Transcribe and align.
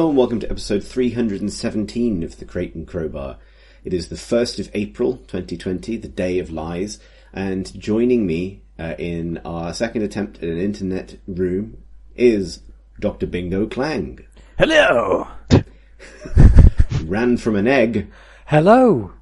Hello 0.00 0.08
and 0.08 0.16
welcome 0.16 0.40
to 0.40 0.50
episode 0.50 0.82
317 0.82 2.22
of 2.22 2.38
the 2.38 2.46
Crate 2.46 2.74
and 2.74 2.88
Crowbar. 2.88 3.36
It 3.84 3.92
is 3.92 4.08
the 4.08 4.14
1st 4.14 4.58
of 4.58 4.70
April 4.72 5.18
2020, 5.28 5.98
the 5.98 6.08
day 6.08 6.38
of 6.38 6.50
lies, 6.50 6.98
and 7.34 7.78
joining 7.78 8.26
me 8.26 8.62
uh, 8.78 8.94
in 8.98 9.36
our 9.44 9.74
second 9.74 10.00
attempt 10.00 10.38
at 10.38 10.48
an 10.48 10.58
internet 10.58 11.18
room 11.26 11.82
is 12.16 12.62
Dr. 12.98 13.26
Bingo 13.26 13.66
Clang. 13.66 14.20
Hello. 14.56 15.28
Ran 17.04 17.36
from 17.36 17.56
an 17.56 17.68
egg, 17.68 18.10
Hello. 18.46 19.12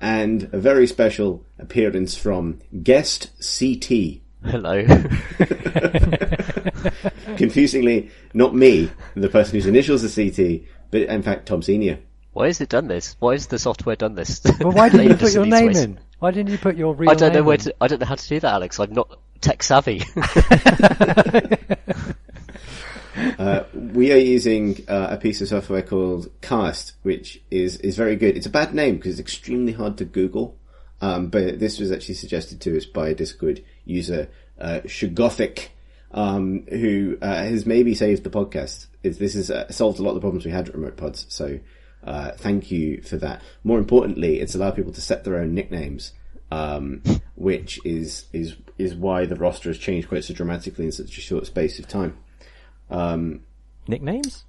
and 0.00 0.48
a 0.52 0.60
very 0.60 0.86
special 0.86 1.44
appearance 1.58 2.16
from 2.16 2.60
guest 2.84 3.32
CT. 3.40 4.20
Hello. 4.44 4.86
Confusingly, 7.36 8.10
not 8.32 8.54
me, 8.54 8.90
the 9.14 9.28
person 9.28 9.54
whose 9.54 9.66
initials 9.66 10.04
are 10.04 10.08
CT, 10.08 10.62
but 10.90 11.02
in 11.02 11.22
fact 11.22 11.46
Tom 11.46 11.62
Senior. 11.62 11.98
Why 12.32 12.46
has 12.46 12.60
it 12.60 12.68
done 12.68 12.88
this? 12.88 13.16
Why 13.20 13.32
has 13.32 13.46
the 13.46 13.58
software 13.58 13.96
done 13.96 14.16
this? 14.16 14.40
Well, 14.60 14.72
why 14.72 14.88
didn't 14.90 15.08
you 15.08 15.16
put 15.16 15.32
your 15.34 15.46
name 15.46 15.66
ways? 15.68 15.80
in? 15.80 16.00
Why 16.18 16.30
didn't 16.32 16.50
you 16.50 16.58
put 16.58 16.76
your 16.76 16.94
real 16.94 17.10
I 17.10 17.14
don't 17.14 17.32
know 17.32 17.40
name 17.40 17.44
where 17.46 17.54
in? 17.54 17.60
to. 17.60 17.74
I 17.80 17.86
don't 17.86 18.00
know 18.00 18.06
how 18.06 18.16
to 18.16 18.28
do 18.28 18.40
that, 18.40 18.52
Alex. 18.52 18.80
I'm 18.80 18.92
not 18.92 19.18
tech 19.40 19.62
savvy. 19.62 20.02
Uh, 23.38 23.64
we 23.72 24.12
are 24.12 24.18
using 24.18 24.84
uh, 24.88 25.08
a 25.10 25.16
piece 25.16 25.40
of 25.40 25.48
software 25.48 25.82
called 25.82 26.28
Cast, 26.40 26.94
which 27.02 27.40
is 27.50 27.76
is 27.78 27.96
very 27.96 28.16
good. 28.16 28.36
It's 28.36 28.46
a 28.46 28.50
bad 28.50 28.74
name 28.74 28.96
because 28.96 29.12
it's 29.12 29.20
extremely 29.20 29.72
hard 29.72 29.98
to 29.98 30.04
Google. 30.04 30.58
Um, 31.00 31.28
but 31.28 31.58
this 31.58 31.78
was 31.78 31.92
actually 31.92 32.14
suggested 32.14 32.60
to 32.62 32.76
us 32.76 32.86
by 32.86 33.08
a 33.08 33.14
Discord 33.14 33.62
user, 33.84 34.28
uh, 34.58 34.80
Shugothic, 34.86 35.68
um, 36.14 36.64
who 36.68 37.18
uh, 37.20 37.26
has 37.26 37.66
maybe 37.66 37.94
saved 37.94 38.22
the 38.22 38.30
podcast. 38.30 38.86
Is 39.02 39.18
this 39.18 39.34
has 39.34 39.50
uh, 39.50 39.70
solved 39.70 39.98
a 39.98 40.02
lot 40.02 40.10
of 40.10 40.14
the 40.14 40.20
problems 40.20 40.46
we 40.46 40.52
had 40.52 40.68
at 40.68 40.74
Remote 40.74 40.96
Pods. 40.96 41.26
So 41.28 41.58
uh, 42.04 42.30
thank 42.32 42.70
you 42.70 43.02
for 43.02 43.16
that. 43.18 43.42
More 43.64 43.78
importantly, 43.78 44.40
it's 44.40 44.54
allowed 44.54 44.76
people 44.76 44.92
to 44.92 45.00
set 45.00 45.24
their 45.24 45.36
own 45.36 45.54
nicknames, 45.54 46.12
um, 46.50 47.02
which 47.34 47.84
is 47.84 48.26
is 48.32 48.56
is 48.78 48.94
why 48.94 49.26
the 49.26 49.36
roster 49.36 49.68
has 49.68 49.78
changed 49.78 50.08
quite 50.08 50.24
so 50.24 50.32
dramatically 50.32 50.86
in 50.86 50.92
such 50.92 51.18
a 51.18 51.20
short 51.20 51.46
space 51.46 51.78
of 51.78 51.88
time. 51.88 52.16
Nicknames? 53.88 54.44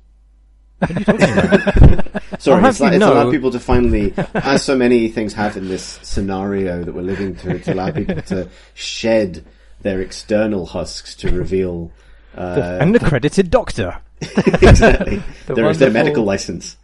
Sorry, 0.87 2.61
I'll 2.61 2.65
it's, 2.67 2.77
have 2.77 2.79
like, 2.79 2.91
you 2.91 2.97
it's 2.97 3.05
allowed 3.05 3.31
people 3.31 3.51
to 3.51 3.59
finally, 3.59 4.13
as 4.35 4.61
so 4.61 4.75
many 4.77 5.07
things 5.07 5.33
have 5.33 5.57
in 5.57 5.67
this 5.67 5.99
scenario 6.03 6.83
that 6.83 6.93
we're 6.93 7.01
living 7.01 7.33
through, 7.33 7.59
to 7.59 7.73
allow 7.73 7.91
people 7.91 8.21
to 8.23 8.49
shed 8.73 9.45
their 9.85 10.01
external 10.01 10.65
husks 10.65 11.13
to 11.13 11.29
reveal 11.29 11.91
uh, 12.37 12.79
and 12.81 12.95
accredited 12.95 13.49
doctor. 13.51 14.01
exactly 14.21 15.21
The 15.45 15.53
their, 15.53 15.73
their 15.73 15.91
medical 15.91 16.23
license. 16.23 16.75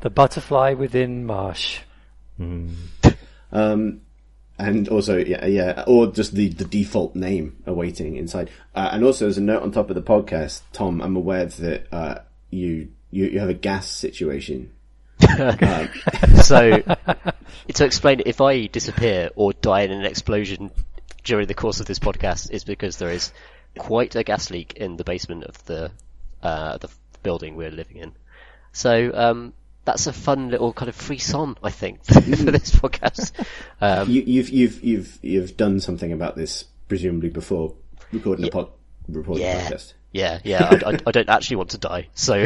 The 0.00 0.08
butterfly 0.08 0.72
within 0.72 1.26
Marsh. 1.26 1.80
Um, 2.38 4.00
and 4.58 4.88
also, 4.88 5.18
yeah, 5.18 5.44
yeah, 5.44 5.84
or 5.86 6.06
just 6.06 6.34
the, 6.34 6.48
the 6.48 6.64
default 6.64 7.14
name 7.14 7.62
awaiting 7.66 8.16
inside. 8.16 8.50
Uh, 8.74 8.88
and 8.92 9.04
also, 9.04 9.28
as 9.28 9.36
a 9.36 9.42
note 9.42 9.62
on 9.62 9.70
top 9.70 9.90
of 9.90 9.94
the 9.94 10.02
podcast, 10.02 10.62
Tom, 10.72 11.02
I'm 11.02 11.16
aware 11.16 11.44
that 11.44 11.92
uh, 11.92 12.20
you, 12.48 12.88
you 13.10 13.26
you 13.26 13.40
have 13.40 13.50
a 13.50 13.54
gas 13.54 13.90
situation. 13.90 14.72
so, 16.42 16.82
to 17.74 17.84
explain, 17.84 18.20
it, 18.20 18.26
if 18.26 18.40
I 18.40 18.66
disappear 18.66 19.28
or 19.36 19.52
die 19.52 19.82
in 19.82 19.90
an 19.90 20.06
explosion 20.06 20.70
during 21.24 21.46
the 21.46 21.54
course 21.54 21.80
of 21.80 21.86
this 21.86 21.98
podcast, 21.98 22.50
is 22.50 22.64
because 22.64 22.96
there 22.98 23.10
is 23.10 23.32
quite 23.78 24.14
a 24.16 24.22
gas 24.24 24.50
leak 24.50 24.74
in 24.74 24.96
the 24.96 25.04
basement 25.04 25.44
of 25.44 25.64
the 25.66 25.90
uh, 26.42 26.78
the 26.78 26.88
building 27.22 27.56
we're 27.56 27.70
living 27.70 27.96
in. 27.98 28.12
So. 28.72 29.10
Um, 29.14 29.52
that's 29.82 30.06
a 30.06 30.12
fun 30.12 30.50
little 30.50 30.74
kind 30.74 30.90
of 30.90 30.94
frisson, 30.94 31.56
I 31.64 31.70
think, 31.70 32.04
for 32.04 32.20
this 32.20 32.70
podcast. 32.70 33.32
Um, 33.80 34.10
You, 34.10 34.20
you've 34.26 34.50
you've 34.50 34.84
you've 34.84 35.18
you've 35.22 35.56
done 35.56 35.80
something 35.80 36.12
about 36.12 36.36
this 36.36 36.66
presumably 36.86 37.30
before 37.30 37.74
recording 38.12 38.46
a 38.46 38.50
pod, 38.50 38.68
recording 39.08 39.42
Yeah. 39.44 39.70
podcast. 39.70 39.94
Yeah, 40.12 40.38
yeah. 40.44 40.68
I, 40.86 40.90
I, 40.90 40.98
I 41.06 41.10
don't 41.12 41.30
actually 41.30 41.56
want 41.56 41.70
to 41.70 41.78
die, 41.78 42.08
so 42.14 42.36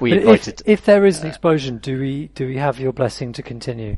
we 0.00 0.10
But 0.10 0.18
if, 0.18 0.22
invited. 0.22 0.62
if 0.64 0.84
there 0.84 1.04
is 1.04 1.20
an 1.20 1.26
explosion, 1.26 1.78
do 1.78 1.98
we 1.98 2.28
do 2.28 2.46
we 2.46 2.58
have 2.58 2.78
your 2.78 2.92
blessing 2.92 3.32
to 3.34 3.42
continue? 3.42 3.96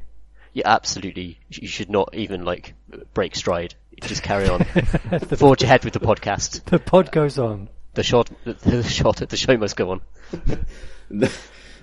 Yeah, 0.55 0.63
absolutely. 0.67 1.39
You 1.51 1.69
should 1.69 1.91
not 1.91 2.15
even 2.15 2.47
like 2.47 2.73
break 3.13 3.37
stride. 3.37 3.75
Just 4.03 4.23
carry 4.23 4.49
on. 4.49 4.65
Forge 5.39 5.63
ahead 5.63 5.85
with 5.85 5.93
the 5.95 6.01
podcast. 6.01 6.63
The 6.71 6.79
pod 6.79 7.13
goes 7.13 7.39
on. 7.39 7.69
The 7.95 8.03
shot, 8.03 8.31
the, 8.45 8.55
the 8.55 8.83
shot, 8.83 9.17
the 9.17 9.37
show 9.37 9.57
must 9.57 9.77
go 9.77 9.91
on. 9.93 10.01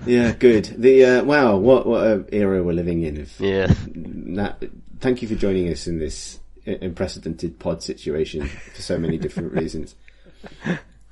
Yeah, 0.05 0.31
good. 0.33 0.65
The 0.65 1.05
uh, 1.05 1.23
wow, 1.23 1.57
what 1.57 1.85
what 1.85 2.03
a 2.05 2.25
era 2.31 2.63
we're 2.63 2.73
living 2.73 3.03
in. 3.03 3.21
Of 3.21 3.39
Yeah. 3.39 3.71
na- 3.93 4.55
thank 4.99 5.21
you 5.21 5.27
for 5.27 5.35
joining 5.35 5.69
us 5.71 5.87
in 5.87 5.99
this 5.99 6.39
unprecedented 6.65 7.59
pod 7.59 7.83
situation 7.83 8.47
for 8.47 8.81
so 8.81 8.97
many 8.97 9.17
different 9.17 9.53
reasons. 9.53 9.95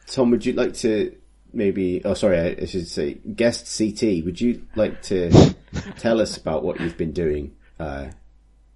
Tom, 0.08 0.32
would 0.32 0.46
you 0.46 0.54
like 0.54 0.74
to 0.76 1.16
maybe? 1.54 2.02
Oh, 2.04 2.16
sorry, 2.16 2.40
I, 2.40 2.62
I 2.62 2.66
should 2.66 2.88
say 2.88 3.14
guest 3.14 3.78
CT. 3.78 4.26
Would 4.26 4.42
you 4.42 4.66
like 4.76 5.02
to 5.04 5.54
tell 6.00 6.20
us 6.20 6.36
about 6.38 6.64
what 6.64 6.80
you've 6.80 6.98
been 6.98 7.12
doing 7.14 7.56
uh, 7.80 8.08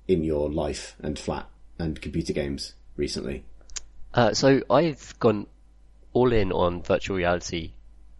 in 0.07 0.23
your 0.23 0.50
life 0.50 0.95
and 1.01 1.17
flat 1.17 1.50
and 1.79 2.01
computer 2.01 2.34
games 2.34 2.73
recently? 2.95 3.44
Uh, 4.13 4.34
so 4.34 4.61
I've 4.69 5.17
gone 5.19 5.47
all 6.13 6.31
in 6.31 6.51
on 6.51 6.84
virtual 6.84 7.17
reality, 7.17 7.72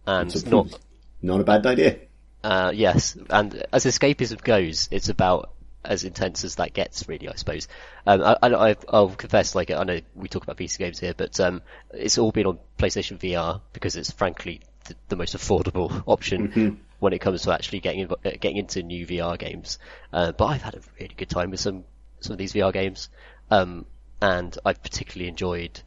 and 0.06 0.30
So, 0.32 0.48
not 0.50 0.78
not 1.22 1.40
a 1.40 1.44
bad 1.44 1.66
idea. 1.66 1.98
Uh, 2.42 2.72
yes, 2.74 3.16
and 3.30 3.64
as 3.72 3.84
escapism 3.86 4.42
goes, 4.42 4.88
it's 4.90 5.08
about 5.08 5.50
as 5.84 6.04
intense 6.04 6.44
as 6.44 6.56
that 6.56 6.72
gets, 6.72 7.08
really, 7.08 7.28
I 7.28 7.34
suppose. 7.34 7.68
Um, 8.06 8.22
I, 8.22 8.36
I, 8.42 8.70
I- 8.70 8.76
I'll 8.88 9.08
confess, 9.10 9.54
like, 9.54 9.70
I 9.70 9.84
know 9.84 10.00
we 10.14 10.28
talk 10.28 10.42
about 10.42 10.56
PC 10.56 10.78
games 10.78 10.98
here, 10.98 11.14
but 11.16 11.38
um, 11.40 11.62
it's 11.92 12.18
all 12.18 12.32
been 12.32 12.46
on 12.46 12.58
PlayStation 12.78 13.18
VR 13.18 13.60
because 13.72 13.96
it's 13.96 14.10
frankly 14.10 14.60
the, 14.86 14.94
the 15.08 15.16
most 15.16 15.36
affordable 15.36 16.02
option 16.06 16.80
when 17.00 17.12
it 17.12 17.20
comes 17.20 17.42
to 17.42 17.52
actually 17.52 17.80
getting 17.80 18.08
getting 18.22 18.56
into 18.56 18.82
new 18.82 19.06
VR 19.06 19.38
games. 19.38 19.78
Uh, 20.12 20.32
but 20.32 20.46
I've 20.46 20.62
had 20.62 20.74
a 20.74 20.80
really 21.00 21.14
good 21.16 21.30
time 21.30 21.50
with 21.50 21.60
some 21.60 21.84
some 22.20 22.32
of 22.32 22.38
these 22.38 22.52
VR 22.54 22.72
games, 22.72 23.10
um, 23.50 23.86
and 24.20 24.56
I've 24.64 24.82
particularly 24.82 25.28
enjoyed 25.28 25.80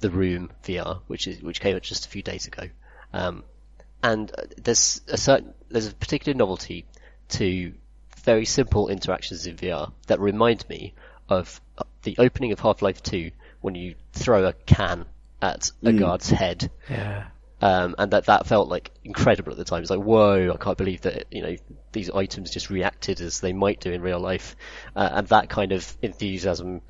the 0.00 0.10
Room 0.10 0.50
VR, 0.64 1.00
which 1.06 1.26
is 1.26 1.42
which 1.42 1.60
came 1.60 1.76
out 1.76 1.82
just 1.82 2.06
a 2.06 2.08
few 2.08 2.22
days 2.22 2.46
ago. 2.46 2.64
Um, 3.12 3.44
and 4.02 4.30
uh, 4.30 4.42
there's 4.58 5.00
a 5.08 5.16
certain 5.16 5.54
there's 5.68 5.88
a 5.88 5.94
particular 5.94 6.36
novelty 6.36 6.86
to 7.30 7.72
very 8.24 8.44
simple 8.44 8.88
interactions 8.88 9.46
in 9.46 9.56
VR 9.56 9.92
that 10.06 10.20
remind 10.20 10.68
me 10.68 10.94
of 11.28 11.60
uh, 11.78 11.84
the 12.02 12.16
opening 12.18 12.52
of 12.52 12.60
Half-Life 12.60 13.02
2 13.02 13.30
when 13.60 13.74
you 13.74 13.94
throw 14.12 14.46
a 14.46 14.52
can 14.52 15.06
at 15.40 15.70
a 15.82 15.92
guard's 15.92 16.30
head. 16.30 16.70
Yeah. 16.90 17.26
Um, 17.60 17.94
and 17.96 18.10
that 18.12 18.26
that 18.26 18.46
felt 18.46 18.68
like 18.68 18.90
incredible 19.02 19.52
at 19.52 19.58
the 19.58 19.64
time. 19.64 19.80
It's 19.80 19.90
like, 19.90 20.00
whoa, 20.00 20.52
I 20.52 20.62
can't 20.62 20.76
believe 20.76 21.02
that 21.02 21.24
you 21.30 21.42
know 21.42 21.56
these 21.92 22.10
items 22.10 22.50
just 22.50 22.68
reacted 22.68 23.20
as 23.20 23.40
they 23.40 23.54
might 23.54 23.80
do 23.80 23.92
in 23.92 24.02
real 24.02 24.20
life, 24.20 24.56
uh, 24.94 25.08
and 25.12 25.26
that 25.28 25.48
kind 25.48 25.72
of 25.72 25.96
enthusiasm 26.02 26.82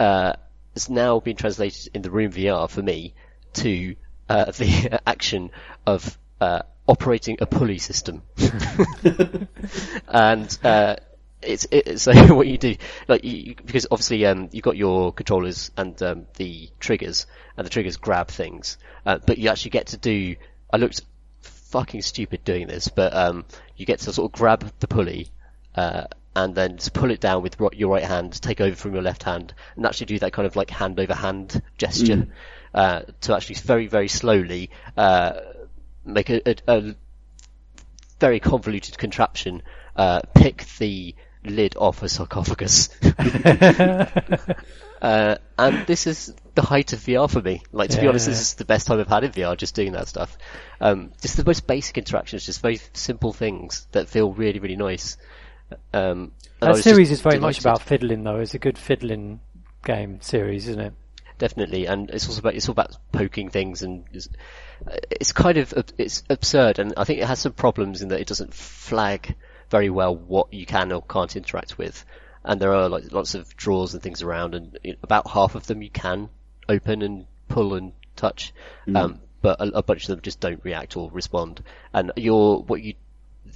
uh, 0.00 0.32
has 0.72 0.88
now 0.88 1.20
been 1.20 1.36
translated 1.36 1.90
in 1.94 2.00
the 2.00 2.10
Room 2.10 2.32
VR 2.32 2.70
for 2.70 2.82
me 2.82 3.14
to 3.54 3.96
uh, 4.28 4.44
the 4.52 5.00
action 5.06 5.50
of 5.86 6.18
uh, 6.40 6.62
operating 6.88 7.36
a 7.40 7.46
pulley 7.46 7.78
system, 7.78 8.22
and 10.08 10.58
it's 11.46 11.66
it, 11.70 11.98
so 12.00 12.12
what 12.34 12.46
you 12.46 12.58
do. 12.58 12.76
Like 13.08 13.24
you, 13.24 13.54
because 13.54 13.86
obviously 13.90 14.26
um, 14.26 14.48
you've 14.52 14.64
got 14.64 14.76
your 14.76 15.12
controllers 15.12 15.70
and 15.76 16.00
um, 16.02 16.26
the 16.36 16.70
triggers 16.80 17.26
and 17.56 17.66
the 17.66 17.70
triggers 17.70 17.96
grab 17.96 18.28
things. 18.28 18.78
Uh, 19.06 19.18
but 19.24 19.38
you 19.38 19.50
actually 19.50 19.70
get 19.70 19.88
to 19.88 19.96
do 19.96 20.36
I 20.72 20.76
looked 20.76 21.02
fucking 21.74 22.02
stupid 22.02 22.44
doing 22.44 22.66
this 22.66 22.88
but 22.88 23.14
um, 23.14 23.44
you 23.76 23.86
get 23.86 23.98
to 24.00 24.12
sort 24.12 24.32
of 24.32 24.38
grab 24.38 24.70
the 24.80 24.88
pulley 24.88 25.28
uh, 25.74 26.04
and 26.36 26.54
then 26.54 26.76
just 26.76 26.92
pull 26.92 27.10
it 27.10 27.20
down 27.20 27.42
with 27.42 27.56
your 27.74 27.90
right 27.90 28.04
hand 28.04 28.40
take 28.40 28.60
over 28.60 28.74
from 28.74 28.92
your 28.92 29.02
left 29.02 29.22
hand 29.22 29.54
and 29.76 29.86
actually 29.86 30.06
do 30.06 30.18
that 30.18 30.32
kind 30.32 30.46
of 30.46 30.56
like 30.56 30.70
hand 30.70 30.98
over 30.98 31.14
hand 31.14 31.62
gesture 31.76 32.26
uh, 32.74 33.02
to 33.20 33.34
actually 33.34 33.56
very 33.56 33.86
very 33.86 34.08
slowly 34.08 34.70
uh, 34.96 35.32
make 36.04 36.30
a, 36.30 36.48
a, 36.48 36.56
a 36.68 36.94
very 38.20 38.40
convoluted 38.40 38.96
contraption 38.96 39.62
uh, 39.96 40.20
pick 40.34 40.64
the 40.78 41.14
lid 41.44 41.76
off 41.76 42.02
a 42.02 42.08
sarcophagus. 42.08 42.88
uh, 45.02 45.36
and 45.58 45.86
this 45.86 46.06
is 46.06 46.34
the 46.54 46.62
height 46.62 46.92
of 46.92 47.00
VR 47.00 47.30
for 47.30 47.40
me. 47.40 47.62
Like, 47.72 47.90
to 47.90 48.00
be 48.00 48.08
honest, 48.08 48.26
this 48.26 48.40
is 48.40 48.54
the 48.54 48.64
best 48.64 48.86
time 48.86 49.00
I've 49.00 49.08
had 49.08 49.24
in 49.24 49.32
VR, 49.32 49.56
just 49.56 49.74
doing 49.74 49.92
that 49.92 50.08
stuff. 50.08 50.36
Um, 50.80 51.12
just 51.20 51.36
the 51.36 51.44
most 51.44 51.66
basic 51.66 51.98
interactions, 51.98 52.46
just 52.46 52.62
very 52.62 52.80
simple 52.92 53.32
things 53.32 53.86
that 53.92 54.08
feel 54.08 54.32
really, 54.32 54.58
really 54.58 54.76
nice. 54.76 55.16
Um, 55.92 56.32
That 56.60 56.76
series 56.78 57.10
is 57.10 57.20
very 57.20 57.38
much 57.38 57.60
about 57.60 57.82
fiddling, 57.82 58.24
though. 58.24 58.40
It's 58.40 58.54
a 58.54 58.58
good 58.58 58.78
fiddling 58.78 59.40
game 59.84 60.20
series, 60.20 60.68
isn't 60.68 60.80
it? 60.80 60.94
definitely. 61.38 61.86
And 61.86 62.10
it's 62.10 62.26
also 62.26 62.40
about 62.40 62.54
it's 62.54 62.68
all 62.68 62.72
about 62.72 62.96
poking 63.12 63.50
things, 63.50 63.82
and 63.82 64.04
it's, 64.12 64.28
it's 65.10 65.32
kind 65.32 65.58
of 65.58 65.74
it's 65.98 66.22
absurd. 66.28 66.78
And 66.78 66.94
I 66.96 67.04
think 67.04 67.20
it 67.20 67.26
has 67.26 67.40
some 67.40 67.52
problems 67.52 68.02
in 68.02 68.08
that 68.08 68.20
it 68.20 68.26
doesn't 68.26 68.54
flag 68.54 69.34
very 69.74 69.90
well 69.90 70.14
what 70.14 70.54
you 70.54 70.64
can 70.64 70.92
or 70.92 71.02
can't 71.02 71.34
interact 71.34 71.76
with. 71.78 72.04
And 72.44 72.60
there 72.60 72.72
are 72.72 72.88
like 72.88 73.10
lots 73.10 73.34
of 73.34 73.56
drawers 73.56 73.92
and 73.92 74.00
things 74.00 74.22
around, 74.22 74.54
and 74.54 74.78
about 75.02 75.28
half 75.28 75.56
of 75.56 75.66
them 75.66 75.82
you 75.82 75.90
can 75.90 76.28
open 76.68 77.02
and 77.02 77.26
pull 77.48 77.74
and 77.74 77.92
touch. 78.14 78.54
Um, 78.94 79.20
but 79.42 79.60
a, 79.60 79.78
a 79.78 79.82
bunch 79.82 80.04
of 80.04 80.10
them 80.10 80.20
just 80.20 80.38
don't 80.38 80.62
react 80.62 80.96
or 80.96 81.10
respond. 81.10 81.64
And 81.92 82.12
your 82.16 82.62
what 82.62 82.82
you 82.84 82.94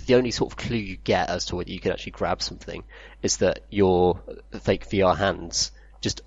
the 0.07 0.17
only 0.17 0.33
sort 0.33 0.53
of 0.53 0.59
clue 0.59 0.77
you 0.77 0.97
get 0.97 1.31
as 1.31 1.45
to 1.47 1.57
whether 1.57 1.71
you 1.71 1.79
can 1.79 1.93
actually 1.93 2.13
grab 2.13 2.43
something 2.43 2.83
is 3.23 3.37
that 3.37 3.61
your 3.71 4.21
fake 4.61 4.89
VR 4.89 5.17
hands 5.17 5.71
just 6.01 6.23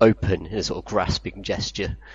open 0.00 0.46
in 0.46 0.56
a 0.58 0.62
sort 0.62 0.78
of 0.78 0.84
grasping 0.90 1.42
gesture. 1.42 1.98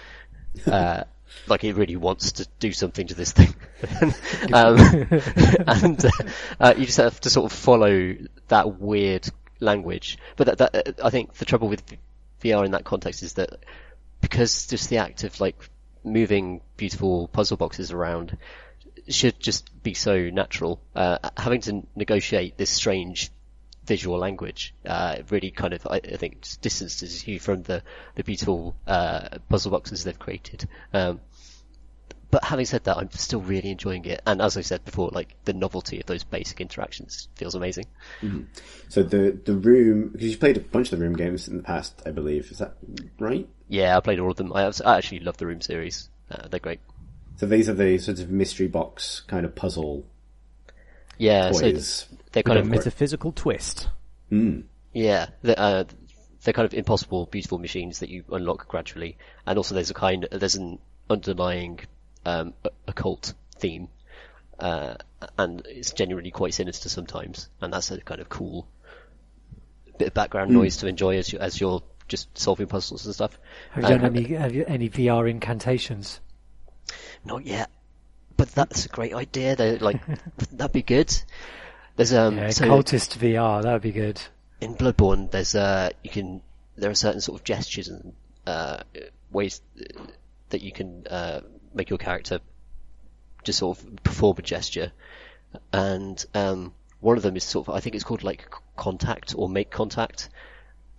Uh, 0.65 1.03
like 1.47 1.63
it 1.63 1.75
really 1.75 1.95
wants 1.95 2.33
to 2.33 2.47
do 2.59 2.71
something 2.71 3.07
to 3.07 3.15
this 3.15 3.31
thing. 3.31 3.53
um, 4.53 4.77
and 5.67 6.05
uh, 6.05 6.09
uh, 6.59 6.73
you 6.77 6.85
just 6.85 6.97
have 6.97 7.19
to 7.21 7.29
sort 7.29 7.51
of 7.51 7.57
follow 7.57 8.15
that 8.47 8.79
weird 8.79 9.27
language. 9.59 10.17
But 10.35 10.57
that, 10.57 10.71
that, 10.73 10.99
I 11.03 11.09
think 11.09 11.33
the 11.35 11.45
trouble 11.45 11.67
with 11.67 11.83
VR 12.41 12.65
in 12.65 12.71
that 12.71 12.85
context 12.85 13.23
is 13.23 13.33
that 13.33 13.59
because 14.21 14.67
just 14.67 14.89
the 14.89 14.97
act 14.97 15.23
of 15.23 15.39
like 15.39 15.55
moving 16.03 16.61
beautiful 16.77 17.27
puzzle 17.27 17.57
boxes 17.57 17.91
around 17.91 18.37
should 19.07 19.39
just 19.39 19.81
be 19.83 19.93
so 19.93 20.29
natural. 20.29 20.79
Uh, 20.95 21.17
having 21.35 21.61
to 21.61 21.83
negotiate 21.95 22.57
this 22.57 22.69
strange 22.69 23.31
visual 23.89 24.17
language 24.17 24.73
uh, 24.85 25.17
really 25.29 25.51
kind 25.51 25.73
of, 25.73 25.85
I, 25.85 25.95
I 25.95 26.17
think, 26.17 26.47
distances 26.61 27.27
you 27.27 27.39
from 27.39 27.63
the 27.63 27.81
the 28.15 28.23
beautiful 28.23 28.75
uh, 28.87 29.39
puzzle 29.49 29.71
boxes 29.71 30.03
they've 30.03 30.17
created. 30.17 30.69
Um, 30.93 31.19
but 32.31 32.43
having 32.43 32.65
said 32.65 32.83
that, 32.83 32.97
I'm 32.97 33.09
still 33.11 33.41
really 33.41 33.71
enjoying 33.71 34.05
it, 34.05 34.21
and 34.25 34.39
as 34.39 34.55
I 34.55 34.61
said 34.61 34.85
before, 34.85 35.09
like 35.11 35.35
the 35.45 35.53
novelty 35.53 35.99
of 35.99 36.05
those 36.05 36.23
basic 36.23 36.61
interactions 36.61 37.27
feels 37.35 37.55
amazing. 37.55 37.85
So 38.87 39.01
the 39.01 39.37
the 39.43 39.55
room 39.55 40.09
because 40.09 40.31
you 40.31 40.37
played 40.37 40.57
a 40.57 40.61
bunch 40.61 40.91
of 40.91 40.99
the 40.99 41.03
room 41.03 41.15
games 41.15 41.47
in 41.47 41.57
the 41.57 41.63
past, 41.63 42.01
I 42.05 42.11
believe. 42.11 42.51
Is 42.51 42.59
that 42.59 42.75
right? 43.19 43.49
Yeah, 43.67 43.97
I 43.97 43.99
played 44.01 44.19
all 44.19 44.31
of 44.31 44.37
them. 44.37 44.53
I, 44.53 44.71
I 44.85 44.97
actually 44.97 45.21
love 45.21 45.37
the 45.37 45.47
Room 45.47 45.61
series. 45.61 46.09
Uh, 46.29 46.47
they're 46.47 46.59
great. 46.59 46.79
So 47.37 47.45
these 47.45 47.69
are 47.69 47.73
the 47.73 47.97
sort 47.97 48.19
of 48.19 48.29
mystery 48.29 48.67
box 48.67 49.21
kind 49.21 49.45
of 49.45 49.55
puzzle 49.55 50.05
Yeah, 51.17 51.51
so 51.51 51.61
toys. 51.61 52.05
They're 52.31 52.43
kind 52.43 52.59
of 52.59 52.67
metaphysical 52.67 53.31
twist. 53.31 53.89
Yeah, 54.93 55.27
the, 55.41 55.59
uh, 55.59 55.83
they're 56.43 56.53
kind 56.53 56.65
of 56.65 56.73
impossible, 56.73 57.25
beautiful 57.25 57.59
machines 57.59 57.99
that 57.99 58.09
you 58.09 58.23
unlock 58.31 58.67
gradually, 58.67 59.17
and 59.45 59.57
also 59.57 59.75
there's 59.75 59.89
a 59.89 59.93
kind, 59.95 60.27
there's 60.31 60.55
an 60.55 60.79
underlying 61.09 61.79
um, 62.25 62.53
occult 62.87 63.33
theme, 63.57 63.87
uh, 64.59 64.95
and 65.37 65.63
it's 65.65 65.91
genuinely 65.91 66.31
quite 66.31 66.53
sinister 66.53 66.89
sometimes, 66.89 67.49
and 67.61 67.73
that's 67.73 67.91
a 67.91 67.99
kind 68.01 68.21
of 68.21 68.29
cool 68.29 68.67
bit 69.97 70.07
of 70.07 70.13
background 70.13 70.51
noise 70.51 70.77
to 70.77 70.87
enjoy 70.87 71.17
as 71.17 71.31
you 71.31 71.39
as 71.39 71.59
you're 71.59 71.83
just 72.07 72.35
solving 72.37 72.67
puzzles 72.67 73.05
and 73.05 73.13
stuff. 73.13 73.37
Have 73.71 73.83
you 73.83 73.89
done 73.89 74.05
Um, 74.05 74.15
any 74.15 74.33
have 74.33 74.55
you, 74.55 74.65
any 74.67 74.89
VR 74.89 75.29
incantations? 75.29 76.19
Not 77.25 77.45
yet, 77.45 77.69
but 78.37 78.49
that's 78.49 78.85
a 78.85 78.89
great 78.89 79.13
idea. 79.13 79.55
Though, 79.55 79.77
like 79.81 80.01
that'd 80.51 80.71
be 80.71 80.81
good. 80.81 81.13
There's 81.99 82.13
um, 82.13 82.37
Yeah, 82.37 82.49
so- 82.51 82.65
cultist 82.65 83.17
VR, 83.17 83.61
that 83.61 83.73
would 83.73 83.81
be 83.81 83.91
good. 83.91 84.21
in 84.61 84.73
Bloodborne, 84.73 85.29
there's 85.31 85.53
uh, 85.53 85.89
you 86.01 86.09
can 86.09 86.41
there 86.77 86.89
are 86.89 86.95
certain 86.95 87.19
sort 87.19 87.41
of 87.41 87.43
gestures 87.43 87.89
and 87.89 88.13
uh, 88.47 88.83
ways 89.31 89.59
uh, 89.77 90.03
that 90.47 90.61
you 90.61 90.71
can 90.71 91.05
uh, 91.07 91.41
make 91.73 91.89
your 91.89 91.99
character 91.99 92.39
just 93.43 93.59
sort 93.59 93.77
of 93.77 94.03
perform 94.03 94.37
a 94.37 94.41
gesture, 94.41 94.93
and 95.73 96.25
um, 96.33 96.73
one 97.01 97.17
of 97.17 97.23
them 97.23 97.35
is 97.35 97.43
sort 97.43 97.67
of 97.67 97.75
I 97.75 97.81
think 97.81 97.95
it's 97.95 98.05
called 98.05 98.23
like 98.23 98.49
contact 98.77 99.35
or 99.37 99.49
make 99.49 99.69
contact, 99.69 100.29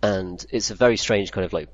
and 0.03 0.45
it's 0.51 0.69
a 0.69 0.75
very 0.75 0.97
strange 0.97 1.31
kind 1.31 1.45
of 1.45 1.51
like 1.51 1.69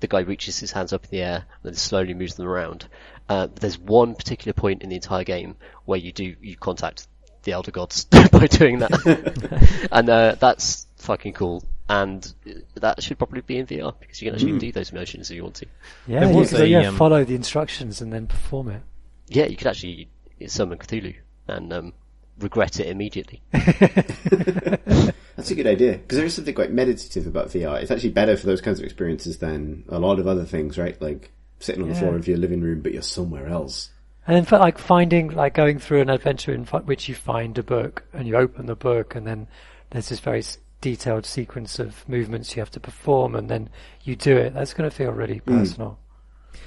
the 0.00 0.08
guy 0.08 0.20
reaches 0.20 0.58
his 0.58 0.72
hands 0.72 0.92
up 0.92 1.04
in 1.04 1.10
the 1.10 1.22
air 1.22 1.36
and 1.62 1.72
then 1.72 1.74
slowly 1.74 2.12
moves 2.12 2.34
them 2.34 2.46
around. 2.46 2.86
Uh, 3.30 3.48
there's 3.60 3.78
one 3.78 4.14
particular 4.14 4.52
point 4.52 4.82
in 4.82 4.90
the 4.90 4.96
entire 4.96 5.24
game 5.24 5.56
where 5.86 5.98
you 5.98 6.12
do 6.12 6.36
you 6.42 6.54
contact 6.54 7.08
the 7.48 7.54
elder 7.54 7.70
gods 7.70 8.04
by 8.32 8.46
doing 8.46 8.80
that, 8.80 9.88
and 9.92 10.08
uh, 10.10 10.36
that's 10.38 10.86
fucking 10.96 11.32
cool. 11.32 11.64
And 11.90 12.30
that 12.74 13.02
should 13.02 13.16
probably 13.16 13.40
be 13.40 13.56
in 13.56 13.66
VR 13.66 13.94
because 13.98 14.20
you 14.20 14.26
can 14.26 14.34
actually 14.34 14.58
do 14.58 14.72
those 14.72 14.92
motions 14.92 15.30
if 15.30 15.36
you 15.36 15.42
want 15.42 15.54
to. 15.56 15.66
Yeah, 16.06 16.20
There 16.20 16.30
you 16.30 16.36
was 16.36 16.50
could, 16.50 16.60
a, 16.60 16.68
yeah, 16.68 16.88
um, 16.88 16.96
follow 16.96 17.24
the 17.24 17.34
instructions 17.34 18.02
and 18.02 18.12
then 18.12 18.26
perform 18.26 18.68
it. 18.68 18.82
Yeah, 19.28 19.46
you 19.46 19.56
could 19.56 19.68
actually 19.68 20.08
summon 20.46 20.76
Cthulhu 20.76 21.16
and 21.46 21.72
um, 21.72 21.94
regret 22.38 22.78
it 22.78 22.88
immediately. 22.88 23.40
That's 23.52 25.50
a 25.50 25.54
good 25.54 25.66
idea 25.66 25.92
because 25.92 26.18
there 26.18 26.26
is 26.26 26.34
something 26.34 26.54
quite 26.54 26.72
meditative 26.72 27.26
about 27.26 27.48
VR. 27.48 27.80
It's 27.80 27.90
actually 27.90 28.10
better 28.10 28.36
for 28.36 28.46
those 28.46 28.60
kinds 28.60 28.80
of 28.80 28.84
experiences 28.84 29.38
than 29.38 29.84
a 29.88 29.98
lot 29.98 30.18
of 30.18 30.26
other 30.26 30.44
things, 30.44 30.76
right? 30.76 31.00
Like 31.00 31.32
sitting 31.58 31.82
on 31.82 31.88
the 31.88 31.94
floor 31.94 32.16
of 32.16 32.28
your 32.28 32.36
living 32.36 32.60
room, 32.60 32.82
but 32.82 32.92
you're 32.92 33.00
somewhere 33.00 33.46
else. 33.46 33.90
And 34.28 34.36
then 34.36 34.44
for 34.44 34.58
like 34.58 34.76
finding, 34.76 35.30
like 35.30 35.54
going 35.54 35.78
through 35.78 36.02
an 36.02 36.10
adventure 36.10 36.52
in 36.52 36.64
which 36.64 37.08
you 37.08 37.14
find 37.14 37.56
a 37.56 37.62
book 37.62 38.04
and 38.12 38.28
you 38.28 38.36
open 38.36 38.66
the 38.66 38.76
book 38.76 39.14
and 39.14 39.26
then 39.26 39.48
there's 39.88 40.10
this 40.10 40.20
very 40.20 40.44
detailed 40.82 41.24
sequence 41.24 41.78
of 41.78 42.06
movements 42.06 42.54
you 42.54 42.60
have 42.60 42.70
to 42.72 42.78
perform 42.78 43.34
and 43.34 43.48
then 43.48 43.70
you 44.02 44.14
do 44.14 44.36
it. 44.36 44.52
That's 44.52 44.74
going 44.74 44.88
to 44.88 44.94
feel 44.94 45.12
really 45.12 45.40
personal. 45.40 45.98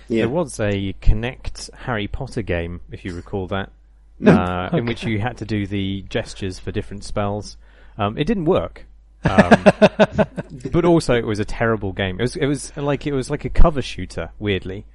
Yeah, 0.08 0.22
There 0.22 0.30
was 0.30 0.60
a 0.60 0.94
Kinect 1.04 1.72
Harry 1.76 2.08
Potter 2.08 2.42
game, 2.42 2.82
if 2.92 3.06
you 3.06 3.14
recall 3.14 3.46
that, 3.50 3.72
uh, 4.26 4.70
in 4.74 4.88
which 4.88 5.04
you 5.04 5.20
had 5.20 5.38
to 5.38 5.46
do 5.46 5.68
the 5.68 6.04
gestures 6.10 6.58
for 6.58 6.72
different 6.72 7.04
spells. 7.04 7.58
Um, 7.96 8.18
it 8.18 8.26
didn't 8.26 8.46
work. 8.46 8.88
Um, 9.24 9.64
but 10.72 10.84
also 10.84 11.14
it 11.14 11.28
was 11.28 11.38
a 11.38 11.46
terrible 11.46 11.94
game. 11.94 12.20
It 12.20 12.24
was, 12.24 12.36
it 12.36 12.48
was 12.48 12.76
like, 12.76 13.06
it 13.06 13.14
was 13.14 13.30
like 13.30 13.46
a 13.46 13.52
cover 13.52 13.84
shooter, 13.84 14.32
weirdly. 14.40 14.88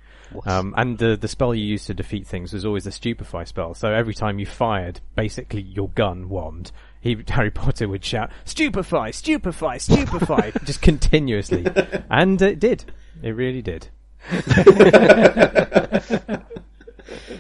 Um, 0.45 0.75
and 0.77 0.99
the, 0.99 1.17
the 1.17 1.29
spell 1.29 1.55
you 1.55 1.65
used 1.65 1.87
to 1.87 1.95
defeat 1.95 2.27
things 2.27 2.53
was 2.53 2.65
always 2.65 2.87
a 2.87 2.93
stupefy 2.93 3.45
spell. 3.45 3.75
So 3.75 3.93
every 3.93 4.15
time 4.15 4.39
you 4.39 4.47
fired, 4.47 5.01
basically 5.15 5.63
your 5.63 5.89
gun 5.91 6.29
wand, 6.29 6.73
he, 7.01 7.17
Harry 7.29 7.51
Potter 7.51 7.89
would 7.89 8.05
shout, 8.05 8.31
stupefy, 8.45 9.13
stupefy, 9.13 9.79
stupefy, 9.79 10.53
just 10.65 10.83
continuously. 10.83 11.67
And 12.11 12.41
it 12.43 12.59
did. 12.61 12.85
It 13.23 13.31
really 13.31 13.63
did. 13.63 13.89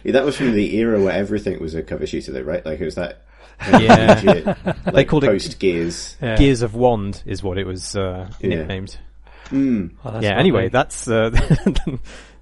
Yeah, 0.04 0.12
that 0.12 0.24
was 0.24 0.36
from 0.36 0.52
the 0.52 0.76
era 0.76 1.02
where 1.02 1.12
everything 1.12 1.58
was 1.60 1.74
a 1.74 1.82
cover 1.82 2.06
shooter, 2.06 2.30
though, 2.32 2.42
right? 2.42 2.64
Like 2.64 2.80
it 2.80 2.84
was 2.84 2.94
that. 2.94 3.22
Yeah. 3.80 4.20
legit, 4.22 4.94
like, 4.94 5.08
called 5.08 5.24
it- 5.24 5.28
post 5.28 5.58
Gears. 5.58 6.16
Yeah. 6.22 6.36
Gears 6.36 6.62
of 6.62 6.74
Wand 6.74 7.22
is 7.26 7.42
what 7.42 7.58
it 7.58 7.66
was 7.66 7.96
uh, 7.96 8.30
Yeah. 8.40 8.48
nicknamed. 8.48 8.98
Oh, 9.52 9.56
yeah. 9.56 9.88
lovely. 10.04 10.28
Anyway, 10.28 10.68
that's. 10.68 11.08
Uh, 11.08 11.30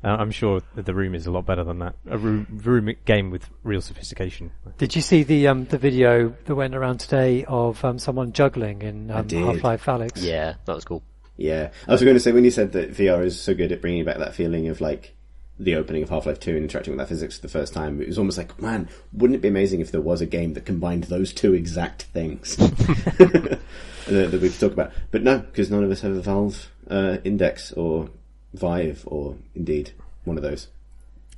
uh, 0.05 0.17
I'm 0.19 0.31
sure 0.31 0.61
that 0.75 0.87
the 0.87 0.95
room 0.95 1.15
is 1.15 1.27
a 1.27 1.31
lot 1.31 1.47
better 1.47 1.65
than 1.65 1.79
that. 1.79 1.95
A 2.09 2.19
room, 2.19 2.47
room 2.65 2.95
game 3.05 3.31
with 3.31 3.49
real 3.63 3.81
sophistication. 3.81 4.53
Did 4.77 4.95
you 4.95 5.03
see 5.03 5.23
the 5.23 5.49
um, 5.49 5.65
the 5.65 5.79
video 5.79 6.35
that 6.45 6.55
went 6.55 6.75
around 6.75 6.99
today 6.99 7.45
of 7.47 7.83
um, 7.85 7.99
someone 7.99 8.33
juggling 8.33 8.83
in 8.83 9.11
um, 9.11 9.27
did. 9.27 9.45
Half-Life 9.45 9.89
Alex? 9.89 10.23
Yeah, 10.23 10.55
that 10.67 10.75
was 10.75 10.85
cool. 10.85 11.03
Yeah, 11.37 11.71
I 11.89 11.93
was 11.93 12.03
going 12.03 12.15
to 12.15 12.21
say 12.21 12.33
when 12.33 12.45
you 12.45 12.51
said 12.51 12.73
that 12.73 12.93
VR 12.93 13.25
is 13.25 13.41
so 13.41 13.55
good 13.55 13.73
at 13.73 13.81
bringing 13.81 14.05
back 14.05 14.19
that 14.19 14.35
feeling 14.35 14.69
of 14.69 14.81
like 14.81 15.15
the 15.59 15.77
opening 15.77 16.03
of 16.03 16.11
Half 16.11 16.27
Life 16.27 16.41
Two 16.41 16.55
and 16.55 16.65
interacting 16.65 16.93
with 16.93 16.99
that 16.99 17.09
physics 17.09 17.37
for 17.37 17.43
the 17.43 17.49
first 17.49 17.73
time, 17.73 18.01
it 18.01 18.07
was 18.07 18.19
almost 18.19 18.39
like, 18.39 18.61
man, 18.61 18.89
wouldn't 19.13 19.37
it 19.37 19.43
be 19.43 19.49
amazing 19.49 19.81
if 19.81 19.91
there 19.91 20.01
was 20.01 20.21
a 20.21 20.27
game 20.27 20.55
that 20.55 20.67
combined 20.67 21.05
those 21.05 21.33
two 21.33 21.55
exact 21.55 22.03
things 22.03 22.57
that, 22.57 23.59
that 24.07 24.41
we 24.41 24.51
could 24.51 24.61
talk 24.61 24.73
about? 24.73 24.93
But 25.11 25.23
no, 25.23 25.39
because 25.39 25.71
none 25.71 25.83
of 25.83 25.91
us 25.91 26.03
have 26.03 26.13
a 26.13 26.21
Valve 26.21 26.71
uh, 26.91 27.19
Index 27.25 27.73
or 27.73 28.11
Vive 28.55 29.03
or 29.07 29.37
indeed 29.55 29.93
one 30.25 30.37
of 30.37 30.43
those. 30.43 30.69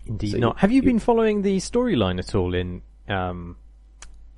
Indeed 0.06 0.32
So 0.32 0.38
not. 0.38 0.54
you- 0.56 0.61
Have 0.61 0.70
you 0.70 0.76
you- 0.76 0.82
been 0.82 0.99
following 0.99 1.42
the 1.42 1.56
storyline 1.58 2.18
at 2.18 2.35
all 2.35 2.54
in 2.54 2.82
um, 3.08 3.56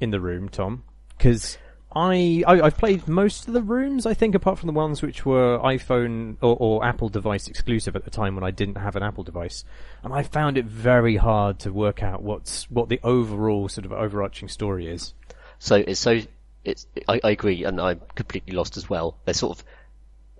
in 0.00 0.11
the 0.11 0.20
room, 0.20 0.49
Tom? 0.49 0.85
Because 1.16 1.58
I, 1.94 2.44
I 2.47 2.61
I've 2.62 2.76
played 2.78 3.08
most 3.08 3.49
of 3.49 3.54
the 3.54 3.62
rooms, 3.62 4.06
I 4.06 4.14
think, 4.14 4.35
apart 4.35 4.58
from 4.58 4.66
the 4.68 4.73
ones 4.73 5.02
which 5.02 5.26
were 5.26 5.58
iPhone 5.58 6.37
or, 6.40 6.56
or 6.61 6.85
Apple 6.85 7.08
device 7.08 7.49
exclusive 7.49 7.97
at 7.97 8.04
the 8.04 8.11
time 8.11 8.35
when 8.35 8.44
I 8.44 8.50
didn't 8.50 8.76
have 8.76 8.94
an 8.97 9.02
Apple 9.02 9.25
device, 9.25 9.64
and 10.02 10.12
I 10.14 10.23
found 10.23 10.56
it 10.56 10.64
very 10.66 11.16
hard 11.16 11.58
to 11.61 11.73
work 11.73 12.02
out 12.02 12.23
what's 12.23 12.70
what 12.70 12.88
the 12.88 13.00
overall 13.02 13.68
sort 13.68 13.85
of 13.85 13.92
overarching 13.92 14.49
story 14.49 14.87
is. 14.87 15.12
So 15.58 15.76
it's 15.76 15.99
so 16.00 16.20
it's 16.64 16.87
I, 17.08 17.20
I 17.25 17.30
agree, 17.30 17.64
and 17.64 17.80
I'm 17.80 18.00
completely 18.14 18.54
lost 18.54 18.76
as 18.76 18.88
well. 18.88 19.16
There's 19.25 19.38
sort 19.38 19.58
of 19.58 19.64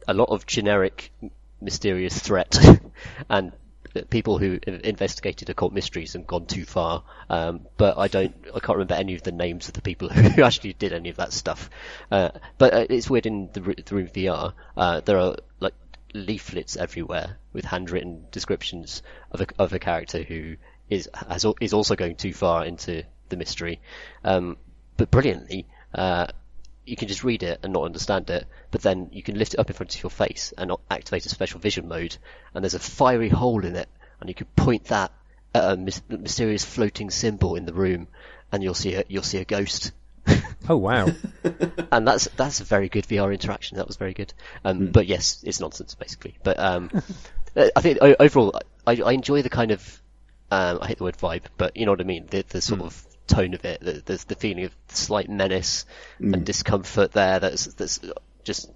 a 0.07 0.14
lot 0.14 0.28
of 0.30 0.47
generic, 0.47 1.11
m- 1.23 1.30
mysterious 1.60 2.18
threat, 2.18 2.58
and 3.28 3.52
people 4.10 4.38
who 4.38 4.58
investigated 4.66 5.50
occult 5.50 5.72
mysteries 5.72 6.14
and 6.14 6.26
gone 6.26 6.46
too 6.46 6.64
far. 6.64 7.04
Um, 7.28 7.66
but 7.76 7.98
I 7.98 8.08
don't, 8.08 8.34
I 8.54 8.60
can't 8.60 8.78
remember 8.78 8.94
any 8.94 9.14
of 9.14 9.22
the 9.22 9.32
names 9.32 9.68
of 9.68 9.74
the 9.74 9.82
people 9.82 10.08
who 10.12 10.42
actually 10.42 10.74
did 10.74 10.92
any 10.92 11.08
of 11.08 11.16
that 11.16 11.32
stuff. 11.32 11.70
Uh, 12.10 12.30
but 12.58 12.74
uh, 12.74 12.86
it's 12.88 13.10
weird 13.10 13.26
in 13.26 13.50
the, 13.52 13.60
the 13.60 13.94
room 13.94 14.08
VR. 14.08 14.52
Uh, 14.76 15.00
there 15.00 15.18
are 15.18 15.36
like 15.60 15.74
leaflets 16.14 16.76
everywhere 16.76 17.38
with 17.52 17.64
handwritten 17.64 18.26
descriptions 18.30 19.02
of 19.30 19.40
a, 19.42 19.46
of 19.58 19.72
a 19.72 19.78
character 19.78 20.22
who 20.22 20.56
is 20.88 21.08
has, 21.12 21.44
is 21.60 21.74
also 21.74 21.94
going 21.96 22.16
too 22.16 22.32
far 22.32 22.64
into 22.64 23.04
the 23.28 23.36
mystery. 23.36 23.80
Um, 24.24 24.56
but 24.96 25.10
brilliantly, 25.10 25.66
uh, 25.94 26.28
you 26.88 26.97
can 26.97 27.09
just 27.09 27.25
read 27.25 27.42
it 27.42 27.61
and 27.62 27.73
not 27.73 27.85
understand 27.85 28.30
it, 28.30 28.47
but 28.71 28.83
then 28.83 29.09
you 29.12 29.23
can 29.23 29.38
lift 29.38 29.54
it 29.54 29.61
up 29.61 29.68
in 29.68 29.76
front 29.76 29.95
of 29.95 30.02
your 30.02 30.11
face 30.11 30.52
and 30.57 30.73
activate 30.90 31.26
a 31.26 31.28
special 31.28 31.61
vision 31.61 31.88
mode, 31.88 32.16
and 32.54 32.64
there's 32.64 32.75
a 32.75 32.78
fiery 32.78 33.28
hole 33.28 33.64
in 33.64 33.76
it, 33.76 33.88
and 34.21 34.28
you 34.28 34.35
can 34.35 34.47
point 34.57 34.85
that 34.87 35.12
at 35.54 35.73
a 35.73 35.76
mysterious 35.76 36.64
floating 36.64 37.11
symbol 37.11 37.57
in 37.57 37.66
the 37.66 37.73
room, 37.73 38.09
and 38.52 38.62
you'll 38.62 38.75
see 38.75 38.95
a, 38.95 39.04
you'll 39.09 39.23
see 39.23 39.38
a 39.38 39.45
ghost. 39.45 39.92
Oh 40.68 40.76
wow! 40.76 41.09
and 41.92 42.07
that's 42.07 42.28
that's 42.37 42.61
a 42.61 42.64
very 42.64 42.88
good 42.88 43.07
VR 43.07 43.33
interaction. 43.33 43.78
That 43.78 43.87
was 43.87 43.97
very 43.97 44.12
good. 44.12 44.35
Um, 44.64 44.88
But 44.88 45.07
yes, 45.07 45.42
it's 45.47 45.61
nonsense 45.61 45.95
basically. 45.95 46.37
But 46.42 46.59
um, 46.59 46.90
I 47.57 47.80
think 47.80 47.99
overall, 48.02 48.61
I, 48.87 49.00
I 49.00 49.12
enjoy 49.12 49.40
the 49.42 49.49
kind 49.49 49.71
of 49.71 50.02
um, 50.50 50.78
I 50.83 50.88
hate 50.88 50.99
the 50.99 51.04
word 51.04 51.16
vibe, 51.16 51.45
but 51.57 51.76
you 51.76 51.87
know 51.87 51.92
what 51.92 52.00
I 52.00 52.04
mean. 52.04 52.26
The, 52.28 52.45
the 52.49 52.61
sort 52.61 52.83
of 52.83 53.02
tone 53.28 53.54
of 53.54 53.64
it. 53.64 53.80
The, 53.80 54.02
there's 54.04 54.25
the 54.25 54.35
feeling 54.35 54.64
of 54.64 54.75
slight 54.88 55.28
menace 55.28 55.85
and 56.18 56.44
discomfort 56.44 57.12
there. 57.12 57.38
That's 57.38 57.66
that's 57.66 58.00
just 58.44 58.70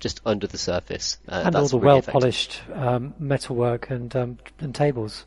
just 0.00 0.20
under 0.24 0.46
the 0.46 0.58
surface. 0.58 1.18
Uh, 1.28 1.42
and 1.44 1.54
all 1.54 1.62
that's 1.62 1.72
the 1.72 1.78
really 1.78 1.86
well 1.86 1.98
effective. 1.98 2.12
polished 2.12 2.62
um, 2.72 3.14
metalwork 3.18 3.90
and 3.90 4.14
um, 4.16 4.38
and 4.60 4.74
tables. 4.74 5.24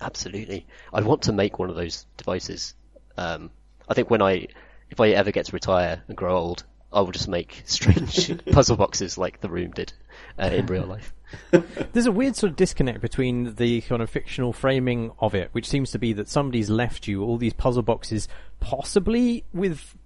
Absolutely. 0.00 0.66
I 0.92 1.02
want 1.02 1.22
to 1.22 1.32
make 1.32 1.58
one 1.58 1.68
of 1.68 1.76
those 1.76 2.06
devices. 2.16 2.74
Um, 3.16 3.50
I 3.88 3.94
think 3.94 4.08
when 4.08 4.22
I, 4.22 4.46
if 4.88 4.98
I 4.98 5.10
ever 5.10 5.30
get 5.30 5.46
to 5.46 5.52
retire 5.52 6.02
and 6.08 6.16
grow 6.16 6.38
old, 6.38 6.64
I 6.92 7.00
will 7.00 7.12
just 7.12 7.28
make 7.28 7.62
strange 7.66 8.44
puzzle 8.52 8.76
boxes 8.76 9.18
like 9.18 9.40
the 9.40 9.50
room 9.50 9.72
did 9.72 9.92
uh, 10.38 10.46
in 10.46 10.66
real 10.66 10.86
life. 10.86 11.12
There's 11.92 12.06
a 12.06 12.12
weird 12.12 12.36
sort 12.36 12.50
of 12.50 12.56
disconnect 12.56 13.00
between 13.00 13.54
the 13.54 13.80
kind 13.82 14.02
of 14.02 14.10
fictional 14.10 14.52
framing 14.52 15.12
of 15.20 15.34
it, 15.34 15.48
which 15.52 15.68
seems 15.68 15.90
to 15.92 15.98
be 15.98 16.12
that 16.14 16.28
somebody's 16.28 16.70
left 16.70 17.06
you 17.08 17.22
all 17.22 17.36
these 17.36 17.52
puzzle 17.52 17.82
boxes, 17.82 18.28
possibly 18.60 19.44
with 19.52 19.96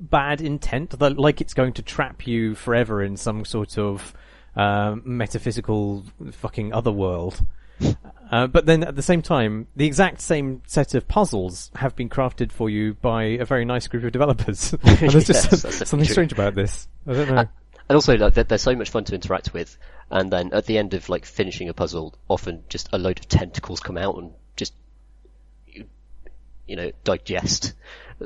bad 0.00 0.40
intent, 0.40 0.98
that- 0.98 1.18
like 1.18 1.40
it's 1.40 1.54
going 1.54 1.72
to 1.74 1.82
trap 1.82 2.26
you 2.26 2.54
forever 2.54 3.02
in 3.02 3.16
some 3.16 3.44
sort 3.44 3.78
of 3.78 4.14
um, 4.56 5.02
metaphysical 5.04 6.04
fucking 6.32 6.72
other 6.72 6.92
world. 6.92 7.44
Uh, 8.30 8.46
but 8.46 8.64
then 8.66 8.84
at 8.84 8.94
the 8.96 9.02
same 9.02 9.22
time, 9.22 9.66
the 9.76 9.86
exact 9.86 10.20
same 10.20 10.62
set 10.66 10.94
of 10.94 11.06
puzzles 11.08 11.70
have 11.76 11.96
been 11.96 12.08
crafted 12.08 12.52
for 12.52 12.70
you 12.70 12.94
by 12.94 13.24
a 13.24 13.44
very 13.44 13.64
nice 13.64 13.88
group 13.88 14.04
of 14.04 14.12
developers. 14.12 14.72
and 14.82 14.98
there's 15.10 15.26
just 15.26 15.28
Yes, 15.52 15.62
that's 15.62 15.90
something 15.90 16.06
true. 16.06 16.12
strange 16.12 16.32
about 16.32 16.54
this. 16.54 16.86
I 17.06 17.12
don't 17.12 17.28
know. 17.30 17.48
And 17.88 17.96
also, 17.96 18.16
like, 18.16 18.34
they're, 18.34 18.44
they're 18.44 18.58
so 18.58 18.76
much 18.76 18.90
fun 18.90 19.04
to 19.04 19.14
interact 19.14 19.52
with. 19.52 19.76
And 20.12 20.30
then 20.30 20.52
at 20.52 20.66
the 20.66 20.78
end 20.78 20.94
of 20.94 21.08
like 21.08 21.24
finishing 21.24 21.68
a 21.68 21.74
puzzle, 21.74 22.14
often 22.28 22.62
just 22.68 22.88
a 22.92 22.98
load 22.98 23.18
of 23.18 23.26
tentacles 23.28 23.80
come 23.80 23.96
out 23.96 24.16
and 24.18 24.32
just, 24.56 24.74
you, 25.66 25.86
you 26.68 26.76
know, 26.76 26.92
digest 27.02 27.72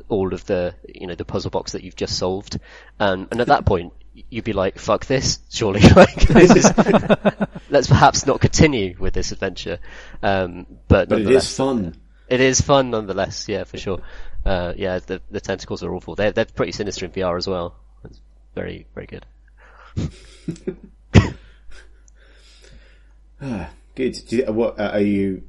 all 0.08 0.34
of 0.34 0.44
the, 0.46 0.74
you 0.94 1.06
know, 1.06 1.14
the 1.14 1.24
puzzle 1.24 1.50
box 1.50 1.72
that 1.72 1.82
you've 1.84 1.96
just 1.96 2.18
solved. 2.18 2.58
Um, 3.00 3.28
and 3.30 3.40
at 3.40 3.46
that 3.46 3.64
point, 3.64 3.92
you'd 4.30 4.44
be 4.44 4.52
like, 4.52 4.78
"Fuck 4.78 5.06
this!" 5.06 5.38
Surely, 5.50 5.80
like 5.96 6.14
this 6.26 6.56
is. 6.56 6.72
let's 7.70 7.86
perhaps 7.86 8.26
not 8.26 8.40
continue 8.40 8.96
with 8.98 9.14
this 9.14 9.30
adventure. 9.32 9.78
Um, 10.22 10.66
but 10.88 11.08
But 11.08 11.20
it 11.20 11.22
nonetheless- 11.24 11.44
is 11.50 11.56
fun. 11.56 11.94
it 12.28 12.40
is 12.40 12.60
fun 12.60 12.90
nonetheless, 12.90 13.48
yeah, 13.48 13.64
for 13.64 13.78
sure. 13.78 14.00
Uh, 14.44 14.72
yeah, 14.76 14.98
the 14.98 15.22
the 15.30 15.40
tentacles 15.40 15.82
are 15.82 15.94
awful. 15.94 16.14
They're 16.14 16.32
they're 16.32 16.44
pretty 16.46 16.72
sinister 16.72 17.04
in 17.06 17.12
VR 17.12 17.36
as 17.38 17.46
well. 17.46 17.76
It's 18.04 18.20
very 18.54 18.86
very 18.94 19.06
good. 19.06 19.24
Good. 23.94 24.18
Do 24.28 24.36
you, 24.36 24.44
what 24.52 24.78
uh, 24.78 24.90
are 24.92 25.00
you 25.00 25.42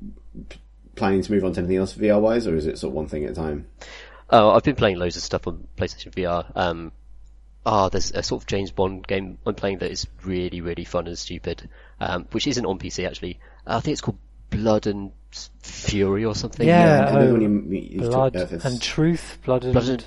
planning 0.96 1.22
to 1.22 1.32
move 1.32 1.44
on 1.44 1.54
to 1.54 1.60
anything 1.60 1.78
else 1.78 1.94
VR 1.94 2.20
wise, 2.22 2.48
or 2.48 2.56
is 2.56 2.66
it 2.66 2.78
sort 2.80 2.92
of 2.92 2.96
one 2.96 3.08
thing 3.08 3.26
at 3.26 3.32
a 3.32 3.36
time? 3.36 3.68
Oh, 4.30 4.52
I've 4.52 4.64
been 4.64 4.76
playing 4.76 4.98
loads 4.98 5.16
of 5.18 5.24
stuff 5.24 5.48
on 5.48 5.68
PlayStation 5.78 6.14
VR. 6.14 6.52
Um, 6.56 6.92
ah, 7.66 7.90
there's 7.90 8.12
a 8.12 8.24
sort 8.24 8.42
of 8.44 8.48
James 8.48 8.72
Bond 8.72 9.06
game 9.08 9.38
I'm 9.46 9.56
playing 9.56 9.80
that 9.80 9.92
is 9.92 10.08
really 10.24 10.62
really 10.62 10.86
fun 10.86 11.08
and 11.08 11.18
stupid, 11.18 11.70
um, 12.00 12.26
which 12.32 12.48
isn't 12.48 12.66
on 12.66 12.80
PC 12.80 13.06
actually. 13.08 13.40
I 13.66 13.80
think 13.82 13.94
it's 13.94 14.02
called 14.02 14.18
Blood 14.50 14.88
and 14.88 15.12
Fury 15.62 16.24
or 16.26 16.36
something. 16.36 16.68
Yeah, 16.68 17.08
I 17.10 17.12
know 17.14 17.20
oh, 17.28 17.32
when 17.34 17.42
you- 17.42 17.66
you- 17.78 17.88
you 17.92 18.00
blood 18.00 18.34
talk- 18.34 18.52
uh, 18.54 18.60
and 18.68 18.82
truth, 18.82 19.40
blood 19.46 19.64
and, 19.66 19.74
Blood 19.74 19.90
and- 19.90 20.06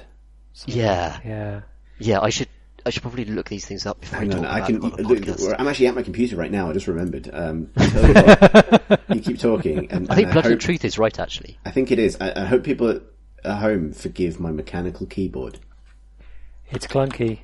yeah, 0.66 1.20
yeah. 1.25 1.60
yeah. 1.99 2.20
I 2.20 2.30
should 2.30 2.49
I 2.87 2.90
should 2.90 3.02
probably 3.02 3.25
look 3.25 3.49
these 3.49 3.64
things 3.66 3.87
up 3.87 4.00
before 4.00 4.18
I 4.18 4.20
Hang 4.20 4.30
talk 4.30 4.38
on, 4.40 4.44
about 4.46 4.54
I 4.62 4.66
can. 4.66 4.75
them 4.80 4.84
on 4.92 4.96
the 4.96 5.02
look, 5.02 5.18
podcast. 5.18 5.54
I'm 5.58 5.68
actually 5.68 5.87
at 5.88 5.94
my 5.94 6.02
computer 6.02 6.37
right 6.37 6.50
now. 6.50 6.70
I 6.70 6.72
just 6.72 6.87
remembered. 6.87 7.28
Um, 7.32 7.70
tell 7.78 8.06
you, 8.08 8.14
what, 8.14 9.00
you 9.14 9.20
keep 9.20 9.38
talking, 9.38 9.90
and 9.90 10.10
I 10.10 10.14
think 10.14 10.26
and 10.28 10.32
Blood 10.32 10.44
hope, 10.44 10.52
and 10.52 10.60
Truth 10.60 10.84
is 10.84 10.99
right 10.99 11.18
actually. 11.18 11.58
I 11.64 11.70
think 11.70 11.90
it 11.92 11.99
is. 11.99 12.16
I, 12.20 12.42
I 12.42 12.44
hope 12.46 12.64
people 12.64 12.88
at, 12.90 13.02
at 13.44 13.58
home 13.58 13.92
forgive 13.92 14.40
my 14.40 14.50
mechanical 14.50 15.06
keyboard. 15.06 15.58
It's 16.70 16.87
clunky. 16.87 17.40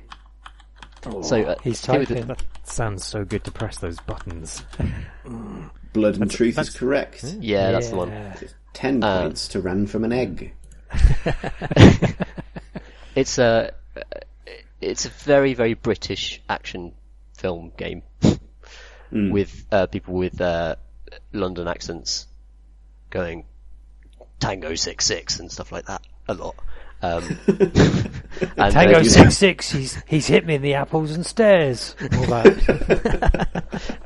So 1.21 1.41
uh, 1.43 1.55
He's 1.63 1.85
here 1.85 1.99
with 1.99 2.09
the- 2.09 2.15
typing. 2.15 2.27
That 2.27 2.43
sounds 2.63 3.05
so 3.05 3.23
good 3.23 3.43
to 3.45 3.51
press 3.51 3.77
those 3.77 3.99
buttons. 4.01 4.63
Blood 5.93 6.17
and 6.19 6.29
truth 6.29 6.57
is 6.59 6.69
correct. 6.71 7.23
yeah, 7.39 7.71
that's 7.71 7.89
the 7.89 7.95
one. 7.95 8.09
Yeah. 8.09 8.35
Ten 8.73 9.03
Uh, 9.03 9.21
points 9.23 9.47
to 9.49 9.61
run 9.61 9.87
from 9.87 10.03
an 10.03 10.11
egg. 10.11 10.53
It's 13.15 13.39
a 13.39 13.71
it's 14.81 15.05
a 15.05 15.09
very 15.09 15.53
very 15.53 15.73
British 15.73 16.41
action 16.49 16.93
film 17.37 17.71
game 17.77 18.03
with 19.11 19.65
uh, 19.71 19.87
people 19.87 20.13
with 20.13 20.39
uh, 20.41 20.75
London 21.31 21.67
accents 21.67 22.27
going 23.09 23.45
Tango 24.39 24.75
six 24.75 25.05
six 25.05 25.39
and 25.39 25.51
stuff 25.51 25.71
like 25.71 25.85
that 25.85 26.01
a 26.27 26.33
lot. 26.33 26.55
Um, 27.01 27.23
and, 28.57 28.73
Tango 28.73 28.99
uh, 28.99 29.03
six 29.03 29.37
six. 29.37 29.71
He's 29.71 30.01
he's 30.07 30.27
hit 30.27 30.45
me 30.45 30.55
in 30.55 30.61
the 30.61 30.75
apples 30.75 31.11
and 31.11 31.25
stairs. 31.25 31.95
All 32.01 32.25
that. 32.25 33.63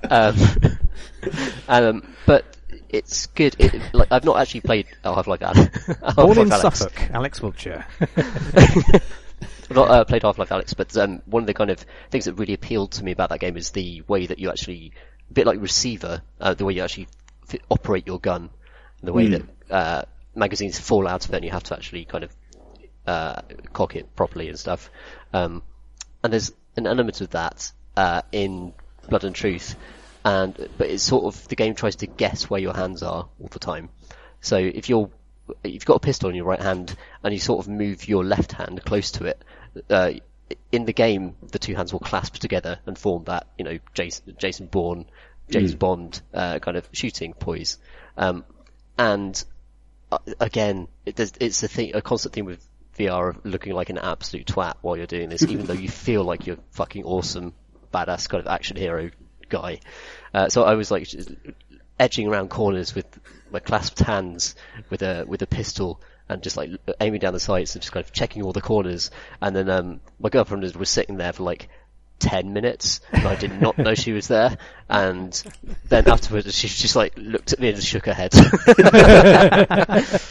um, 1.69 1.85
um, 1.85 2.15
but 2.25 2.57
it's 2.89 3.27
good. 3.27 3.55
It, 3.59 3.81
like 3.93 4.11
I've 4.11 4.25
not 4.25 4.39
actually 4.39 4.61
played 4.61 4.87
Half 5.03 5.27
Life 5.27 5.41
Alex. 5.41 6.15
Born 6.15 6.37
in 6.37 6.49
Suffolk, 6.49 7.09
Alex 7.11 7.41
Wiltshire. 7.41 7.85
I've 9.41 9.75
not 9.75 9.89
uh, 9.89 10.03
played 10.05 10.23
Half-Life 10.23 10.51
Alex, 10.51 10.73
but 10.73 10.95
um, 10.97 11.21
one 11.25 11.43
of 11.43 11.47
the 11.47 11.53
kind 11.53 11.69
of 11.69 11.85
things 12.09 12.25
that 12.25 12.33
really 12.33 12.53
appealed 12.53 12.91
to 12.93 13.03
me 13.03 13.11
about 13.11 13.29
that 13.29 13.39
game 13.39 13.57
is 13.57 13.71
the 13.71 14.03
way 14.07 14.27
that 14.27 14.39
you 14.39 14.49
actually, 14.49 14.91
a 15.29 15.33
bit 15.33 15.45
like 15.45 15.61
Receiver, 15.61 16.21
uh, 16.39 16.53
the 16.53 16.65
way 16.65 16.73
you 16.73 16.83
actually 16.83 17.07
f- 17.49 17.61
operate 17.69 18.05
your 18.05 18.19
gun, 18.19 18.49
and 18.99 19.07
the 19.07 19.13
way 19.13 19.27
that 19.27 19.43
uh, 19.69 20.03
magazines 20.35 20.79
fall 20.79 21.07
out 21.07 21.25
of 21.25 21.33
it, 21.33 21.37
and 21.37 21.45
you 21.45 21.51
have 21.51 21.63
to 21.63 21.75
actually 21.75 22.05
kind 22.05 22.23
of 22.23 22.35
uh, 23.07 23.41
cock 23.73 23.95
it 23.95 24.15
properly 24.15 24.49
and 24.49 24.59
stuff. 24.59 24.89
Um, 25.33 25.63
and 26.23 26.31
there's 26.31 26.51
an 26.75 26.87
element 26.87 27.21
of 27.21 27.31
that 27.31 27.71
uh, 27.97 28.21
in 28.31 28.73
Blood 29.09 29.23
and 29.23 29.35
Truth, 29.35 29.75
and 30.23 30.53
but 30.77 30.89
it's 30.89 31.03
sort 31.03 31.25
of 31.25 31.47
the 31.47 31.55
game 31.55 31.75
tries 31.75 31.97
to 31.97 32.07
guess 32.07 32.49
where 32.49 32.59
your 32.59 32.73
hands 32.73 33.03
are 33.03 33.27
all 33.39 33.47
the 33.49 33.59
time. 33.59 33.89
So 34.41 34.57
if 34.57 34.89
you're 34.89 35.09
you've 35.63 35.85
got 35.85 35.95
a 35.95 35.99
pistol 35.99 36.29
in 36.29 36.35
your 36.35 36.45
right 36.45 36.61
hand 36.61 36.95
and 37.23 37.33
you 37.33 37.39
sort 37.39 37.65
of 37.65 37.71
move 37.71 38.07
your 38.07 38.23
left 38.23 38.51
hand 38.51 38.83
close 38.83 39.11
to 39.11 39.25
it, 39.25 39.43
uh, 39.89 40.11
in 40.71 40.85
the 40.85 40.93
game 40.93 41.35
the 41.51 41.59
two 41.59 41.75
hands 41.75 41.93
will 41.93 41.99
clasp 41.99 42.35
together 42.35 42.79
and 42.85 42.97
form 42.97 43.23
that 43.25 43.47
you 43.57 43.63
know 43.63 43.77
Jason 43.93 44.35
Jason 44.37 44.67
Bourne, 44.67 45.05
James 45.49 45.75
Bond 45.75 46.21
uh, 46.33 46.59
kind 46.59 46.77
of 46.77 46.87
shooting 46.91 47.33
poise. 47.33 47.77
Um, 48.17 48.45
and 48.97 49.43
uh, 50.11 50.19
again, 50.39 50.87
it, 51.05 51.19
it's 51.39 51.63
a 51.63 51.67
thing, 51.67 51.95
a 51.95 52.01
constant 52.01 52.33
thing 52.33 52.45
with 52.45 52.65
VR 52.97 53.29
of 53.29 53.45
looking 53.45 53.73
like 53.73 53.89
an 53.89 53.97
absolute 53.97 54.47
twat 54.47 54.75
while 54.81 54.97
you're 54.97 55.07
doing 55.07 55.29
this, 55.29 55.43
even 55.43 55.65
though 55.65 55.73
you 55.73 55.89
feel 56.07 56.23
like 56.23 56.47
you're 56.47 56.59
fucking 56.71 57.03
awesome, 57.03 57.53
badass 57.93 58.29
kind 58.29 58.41
of 58.41 58.47
action 58.47 58.77
hero 58.77 59.09
guy. 59.49 59.79
Uh, 60.33 60.49
so 60.49 60.63
I 60.63 60.75
was 60.75 60.91
like 60.91 61.07
edging 61.99 62.27
around 62.27 62.49
corners 62.49 62.95
with 62.95 63.05
my 63.51 63.59
clasped 63.59 63.99
hands 63.99 64.55
with 64.89 65.01
a 65.01 65.25
with 65.27 65.41
a 65.41 65.47
pistol 65.47 66.01
and 66.29 66.41
just 66.41 66.55
like 66.57 66.71
aiming 67.01 67.19
down 67.19 67.33
the 67.33 67.39
sights 67.39 67.75
and 67.75 67.81
just 67.81 67.91
kind 67.91 68.05
of 68.05 68.11
checking 68.13 68.41
all 68.43 68.53
the 68.53 68.61
corners. 68.61 69.11
And 69.41 69.55
then 69.55 69.69
um, 69.69 69.99
my 70.19 70.29
girlfriend 70.29 70.63
was- 70.63 70.75
was 70.77 70.89
sitting 70.89 71.17
there 71.17 71.33
for 71.33 71.43
like. 71.43 71.69
10 72.19 72.53
minutes 72.53 72.99
and 73.11 73.25
I 73.27 73.33
did 73.33 73.59
not 73.59 73.79
know 73.79 73.95
she 73.95 74.11
was 74.11 74.27
there 74.27 74.55
and 74.87 75.33
then 75.89 76.07
afterwards 76.07 76.53
she 76.55 76.67
just 76.67 76.95
like 76.95 77.13
looked 77.17 77.51
at 77.51 77.59
me 77.59 77.69
and 77.69 77.75
just 77.75 77.87
shook 77.87 78.05
her 78.05 78.13
head 78.13 78.29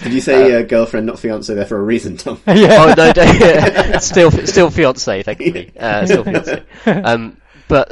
Did 0.05 0.13
you 0.13 0.21
say 0.21 0.55
uh, 0.55 0.63
girlfriend, 0.63 1.07
not 1.07 1.19
fiance, 1.19 1.53
there 1.53 1.67
for 1.67 1.77
a 1.77 1.83
reason, 1.83 2.17
Tom? 2.17 2.41
Yeah. 2.47 2.77
Oh 2.79 2.95
no, 2.97 3.13
no 3.17 3.99
still, 3.99 4.31
still 4.31 4.71
fiance, 4.71 5.23
thankfully. 5.25 5.73
Uh, 5.77 6.07
still 6.07 6.23
fiance. 6.23 6.63
Um, 6.87 7.39
but 7.67 7.89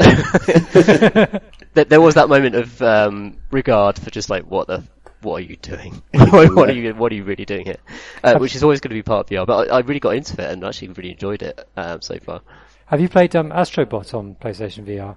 there 1.74 2.00
was 2.00 2.14
that 2.14 2.28
moment 2.28 2.54
of 2.54 2.80
um, 2.82 3.36
regard 3.50 3.98
for 3.98 4.10
just 4.10 4.30
like, 4.30 4.44
what 4.44 4.68
the, 4.68 4.84
what 5.22 5.36
are 5.36 5.44
you 5.44 5.56
doing? 5.56 6.02
what 6.12 6.70
are 6.70 6.72
you, 6.72 6.94
what 6.94 7.12
are 7.12 7.14
you 7.14 7.24
really 7.24 7.44
doing 7.44 7.66
here? 7.66 7.78
Uh, 8.22 8.38
which 8.38 8.54
is 8.54 8.62
always 8.62 8.80
going 8.80 8.90
to 8.90 8.94
be 8.94 9.02
part 9.02 9.26
of 9.26 9.30
VR. 9.30 9.46
But 9.46 9.70
I, 9.70 9.76
I 9.76 9.80
really 9.80 10.00
got 10.00 10.14
into 10.14 10.34
it 10.42 10.50
and 10.50 10.64
actually 10.64 10.88
really 10.88 11.12
enjoyed 11.12 11.42
it 11.42 11.68
um, 11.76 12.00
so 12.00 12.18
far. 12.18 12.42
Have 12.86 13.00
you 13.00 13.08
played 13.08 13.36
um, 13.36 13.50
Astrobot 13.50 14.14
on 14.14 14.34
PlayStation 14.36 14.84
VR? 14.86 15.16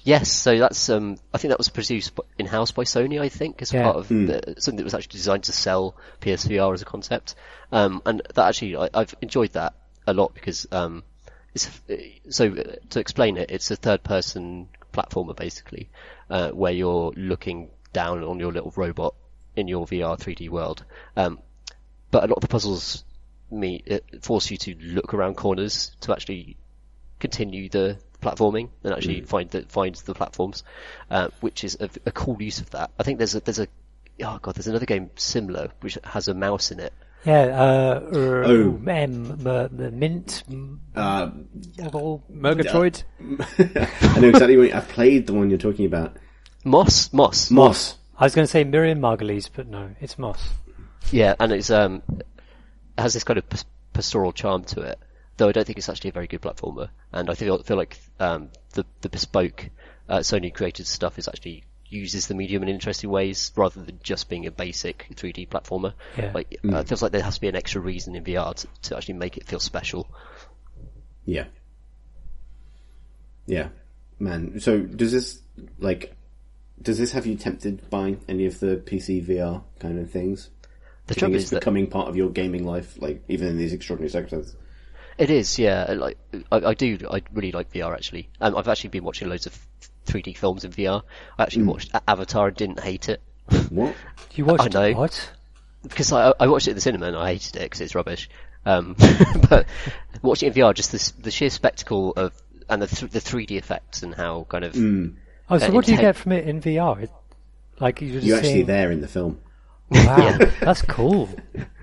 Yes, 0.00 0.30
so 0.30 0.58
that's 0.58 0.90
um, 0.90 1.16
I 1.32 1.38
think 1.38 1.50
that 1.50 1.58
was 1.58 1.70
produced 1.70 2.12
in 2.38 2.44
house 2.46 2.72
by 2.72 2.84
Sony. 2.84 3.20
I 3.20 3.30
think 3.30 3.62
as 3.62 3.72
Yeah. 3.72 3.84
part 3.84 3.96
of 3.96 4.08
the, 4.08 4.54
something 4.58 4.76
that 4.76 4.84
was 4.84 4.92
actually 4.92 5.16
designed 5.16 5.44
to 5.44 5.52
sell 5.52 5.96
PSVR 6.20 6.74
as 6.74 6.82
a 6.82 6.84
concept, 6.84 7.34
um, 7.72 8.02
and 8.04 8.20
that 8.34 8.48
actually 8.48 8.76
I, 8.76 8.90
I've 8.92 9.14
enjoyed 9.22 9.52
that 9.52 9.74
a 10.06 10.12
lot 10.12 10.34
because 10.34 10.66
um, 10.72 11.04
it's 11.54 11.70
so 12.28 12.48
uh, 12.48 12.76
to 12.90 13.00
explain 13.00 13.38
it, 13.38 13.50
it's 13.50 13.70
a 13.70 13.76
third-person 13.76 14.68
platformer 14.92 15.34
basically, 15.34 15.88
uh, 16.28 16.50
where 16.50 16.72
you're 16.72 17.12
looking 17.16 17.70
down 17.94 18.22
on 18.22 18.38
your 18.38 18.52
little 18.52 18.72
robot 18.76 19.14
in 19.56 19.68
your 19.68 19.86
VR 19.86 20.18
3D 20.18 20.50
world, 20.50 20.84
um, 21.16 21.38
but 22.10 22.24
a 22.24 22.26
lot 22.26 22.36
of 22.36 22.42
the 22.42 22.48
puzzles 22.48 23.04
me 23.50 23.82
it 23.86 24.04
force 24.22 24.50
you 24.50 24.56
to 24.56 24.74
look 24.82 25.14
around 25.14 25.36
corners 25.36 25.92
to 26.00 26.12
actually 26.12 26.56
continue 27.20 27.68
the 27.68 27.96
platforming 28.20 28.68
and 28.82 28.92
actually 28.92 29.20
find 29.22 29.50
the 29.50 29.62
find 29.62 29.94
the 29.94 30.14
platforms, 30.14 30.64
uh, 31.10 31.28
which 31.40 31.64
is 31.64 31.76
a, 31.80 31.88
a 32.06 32.12
cool 32.12 32.40
use 32.42 32.60
of 32.60 32.70
that. 32.70 32.90
I 32.98 33.02
think 33.02 33.18
there's 33.18 33.34
a 33.34 33.40
there's 33.40 33.58
a 33.60 33.68
oh 34.22 34.38
god 34.42 34.54
there's 34.54 34.66
another 34.66 34.86
game 34.86 35.10
similar 35.16 35.70
which 35.80 35.98
has 36.04 36.28
a 36.28 36.34
mouse 36.34 36.70
in 36.70 36.80
it. 36.80 36.92
Yeah, 37.24 37.40
uh, 37.42 38.00
er, 38.14 38.44
Oh. 38.44 38.80
M, 38.86 38.86
m- 38.86 39.76
the 39.76 39.90
mint, 39.90 40.42
m- 40.50 40.80
Uh, 40.94 41.30
level. 41.78 42.22
Murgatroyd? 42.28 43.02
I 43.58 44.18
know 44.20 44.28
exactly 44.28 44.58
what 44.58 44.74
I've 44.74 44.88
played 44.88 45.26
the 45.26 45.32
one 45.32 45.48
you're 45.48 45.58
talking 45.58 45.86
about. 45.86 46.18
Moss, 46.64 47.12
Moss, 47.12 47.50
Moss. 47.50 47.96
I 48.18 48.24
was 48.24 48.34
going 48.34 48.46
to 48.46 48.50
say 48.50 48.64
Miriam 48.64 49.00
Margolyes, 49.00 49.50
but 49.54 49.68
no, 49.68 49.90
it's 50.00 50.18
Moss. 50.18 50.48
yeah, 51.10 51.34
and 51.38 51.52
it's 51.52 51.70
um 51.70 52.02
it 52.08 52.26
has 52.98 53.14
this 53.14 53.24
kind 53.24 53.38
of 53.38 53.44
pastoral 53.92 54.32
charm 54.32 54.64
to 54.64 54.80
it. 54.80 54.98
Though 55.36 55.48
I 55.48 55.52
don't 55.52 55.66
think 55.66 55.78
it's 55.78 55.88
actually 55.88 56.10
a 56.10 56.12
very 56.14 56.26
good 56.26 56.42
platformer, 56.42 56.88
and 57.12 57.28
I 57.28 57.34
feel 57.34 57.62
feel 57.62 57.76
like 57.76 57.98
um, 58.20 58.50
the 58.72 58.86
the 59.00 59.08
bespoke 59.08 59.68
uh, 60.08 60.18
Sony 60.18 60.54
created 60.54 60.86
stuff 60.86 61.18
is 61.18 61.28
actually 61.28 61.64
uses 61.88 62.26
the 62.26 62.34
medium 62.34 62.62
in 62.62 62.68
interesting 62.68 63.10
ways 63.10 63.52
rather 63.56 63.82
than 63.82 64.00
just 64.02 64.28
being 64.28 64.46
a 64.46 64.50
basic 64.50 65.06
3D 65.14 65.48
platformer. 65.48 65.92
Yeah. 66.16 66.32
Like 66.34 66.58
uh, 66.64 66.78
it 66.78 66.88
feels 66.88 67.02
like 67.02 67.12
there 67.12 67.22
has 67.22 67.36
to 67.36 67.40
be 67.40 67.48
an 67.48 67.56
extra 67.56 67.80
reason 67.80 68.16
in 68.16 68.24
VR 68.24 68.54
to, 68.54 68.68
to 68.88 68.96
actually 68.96 69.14
make 69.14 69.36
it 69.36 69.46
feel 69.46 69.60
special. 69.60 70.08
Yeah. 71.24 71.44
Yeah. 73.46 73.68
Man, 74.18 74.60
so 74.60 74.80
does 74.80 75.12
this, 75.12 75.40
like, 75.78 76.16
does 76.80 76.98
this 76.98 77.12
have 77.12 77.26
you 77.26 77.36
tempted 77.36 77.88
by 77.90 78.16
any 78.28 78.46
of 78.46 78.60
the 78.60 78.76
PC 78.76 79.26
VR 79.26 79.62
kind 79.78 79.98
of 79.98 80.10
things? 80.10 80.50
The 81.06 81.14
Do 81.14 81.20
trouble 81.20 81.34
it's 81.36 81.44
is 81.44 81.50
that 81.50 81.60
becoming 81.60 81.86
part 81.88 82.08
of 82.08 82.16
your 82.16 82.30
gaming 82.30 82.64
life, 82.64 82.96
like, 83.00 83.22
even 83.28 83.48
in 83.48 83.58
these 83.58 83.72
extraordinary 83.72 84.10
circumstances? 84.10 84.56
It 85.16 85.30
is, 85.30 85.58
yeah. 85.58 85.92
Like 85.96 86.18
I, 86.50 86.56
I 86.56 86.74
do, 86.74 86.98
I 87.08 87.22
really 87.32 87.52
like 87.52 87.72
VR 87.72 87.92
actually. 87.94 88.28
Um, 88.40 88.56
I've 88.56 88.66
actually 88.68 88.90
been 88.90 89.04
watching 89.04 89.28
loads 89.28 89.46
of 89.46 89.56
3D 90.06 90.36
films 90.36 90.64
in 90.64 90.72
VR. 90.72 91.02
I 91.38 91.44
actually 91.44 91.64
watched 91.64 91.92
Avatar 92.08 92.48
and 92.48 92.56
didn't 92.56 92.80
hate 92.80 93.08
it 93.08 93.20
What? 93.70 93.94
You 94.34 94.44
watched 94.44 94.74
I 94.74 94.90
know. 94.90 94.98
what? 94.98 95.30
because 95.82 96.12
I, 96.12 96.32
I 96.40 96.48
watched 96.48 96.66
it 96.66 96.70
in 96.70 96.76
the 96.76 96.80
cinema 96.80 97.06
and 97.06 97.16
I 97.16 97.28
hated 97.34 97.56
it 97.56 97.62
because 97.62 97.80
it's 97.82 97.94
rubbish. 97.94 98.28
Um, 98.66 98.96
but 99.50 99.66
watching 100.22 100.48
it 100.48 100.56
in 100.56 100.62
VR, 100.64 100.74
just 100.74 100.90
the, 100.90 101.22
the 101.22 101.30
sheer 101.30 101.50
spectacle 101.50 102.12
of 102.16 102.32
and 102.68 102.80
the 102.82 102.86
th- 102.86 103.12
the 103.12 103.20
3D 103.20 103.52
effects 103.52 104.02
and 104.02 104.14
how 104.14 104.46
kind 104.48 104.64
of 104.64 104.74
Oh, 105.50 105.58
so 105.58 105.66
Uh, 105.66 105.72
what 105.72 105.84
do 105.84 105.92
you 105.92 105.98
intent- 105.98 106.16
get 106.16 106.22
from 106.22 106.32
it 106.32 106.48
in 106.48 106.60
VR? 106.60 107.02
It, 107.02 107.10
like 107.80 108.00
you're 108.00 108.12
just 108.12 108.26
You're 108.26 108.36
actually 108.38 108.52
seeing, 108.52 108.66
there 108.66 108.90
in 108.90 109.00
the 109.00 109.08
film. 109.08 109.40
Wow, 109.90 110.38
that's 110.60 110.82
cool. 110.82 111.28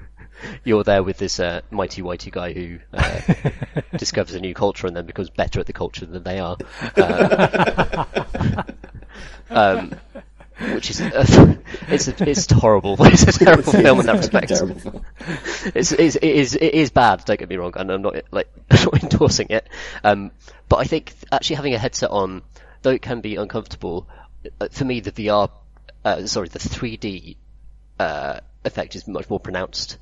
you're 0.63 0.83
there 0.83 1.03
with 1.03 1.17
this 1.17 1.39
uh, 1.39 1.61
mighty 1.69 2.01
whitey 2.01 2.31
guy 2.31 2.53
who 2.53 2.79
uh, 2.93 3.21
discovers 3.97 4.33
a 4.35 4.39
new 4.39 4.53
culture 4.53 4.87
and 4.87 4.95
then 4.95 5.05
becomes 5.05 5.29
better 5.29 5.59
at 5.59 5.67
the 5.67 5.73
culture 5.73 6.05
than 6.05 6.23
they 6.23 6.39
are. 6.39 6.57
Uh, 6.97 8.05
um, 9.49 9.95
which 10.73 10.89
is 10.89 11.01
uh, 11.01 11.55
it's 11.87 12.07
a, 12.07 12.29
it's 12.29 12.51
horrible. 12.51 12.95
It's 12.99 13.23
a 13.23 13.31
terrible 13.45 13.71
film 13.71 13.99
in 13.99 14.05
that 14.05 14.17
respect. 14.17 14.49
Terrible. 14.49 15.03
It's, 15.75 15.91
it's, 15.91 16.15
it 16.15 16.23
is 16.23 16.55
it 16.55 16.73
is 16.73 16.91
bad. 16.91 17.25
Don't 17.25 17.39
get 17.39 17.49
me 17.49 17.57
wrong, 17.57 17.73
and 17.75 17.91
I'm 17.91 18.01
not 18.01 18.15
like 18.31 18.49
not 18.69 19.03
endorsing 19.03 19.47
it. 19.49 19.67
Um, 20.03 20.31
but 20.69 20.77
I 20.77 20.83
think 20.85 21.13
actually 21.31 21.55
having 21.57 21.73
a 21.73 21.79
headset 21.79 22.11
on, 22.11 22.43
though 22.81 22.91
it 22.91 23.01
can 23.01 23.21
be 23.21 23.35
uncomfortable, 23.35 24.07
uh, 24.59 24.67
for 24.71 24.85
me 24.85 24.99
the 24.99 25.11
VR, 25.11 25.49
uh, 26.03 26.25
sorry, 26.25 26.47
the 26.49 26.59
3D 26.59 27.37
uh, 27.99 28.39
effect 28.65 28.95
is 28.95 29.07
much 29.07 29.29
more 29.29 29.39
pronounced 29.39 29.97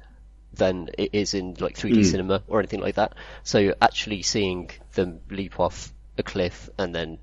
than 0.53 0.89
it 0.97 1.11
is 1.13 1.33
in 1.33 1.55
like 1.59 1.75
3D 1.75 2.05
cinema 2.05 2.41
or 2.47 2.59
anything 2.59 2.81
like 2.81 2.95
that. 2.95 3.13
So 3.43 3.73
actually 3.81 4.23
seeing 4.23 4.71
them 4.93 5.19
leap 5.29 5.59
off 5.59 5.93
a 6.17 6.23
cliff 6.23 6.69
and 6.77 6.93
then 6.93 7.19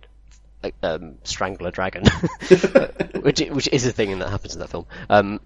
um, 0.82 1.18
strangle 1.24 1.66
a 1.66 1.72
dragon, 1.72 2.04
which 3.20 3.40
which 3.40 3.68
is 3.68 3.86
a 3.86 3.92
thing 3.92 4.18
that 4.18 4.28
happens 4.28 4.54
in 4.54 4.60
that 4.60 4.70
film. 4.70 4.86
Um, 5.08 5.40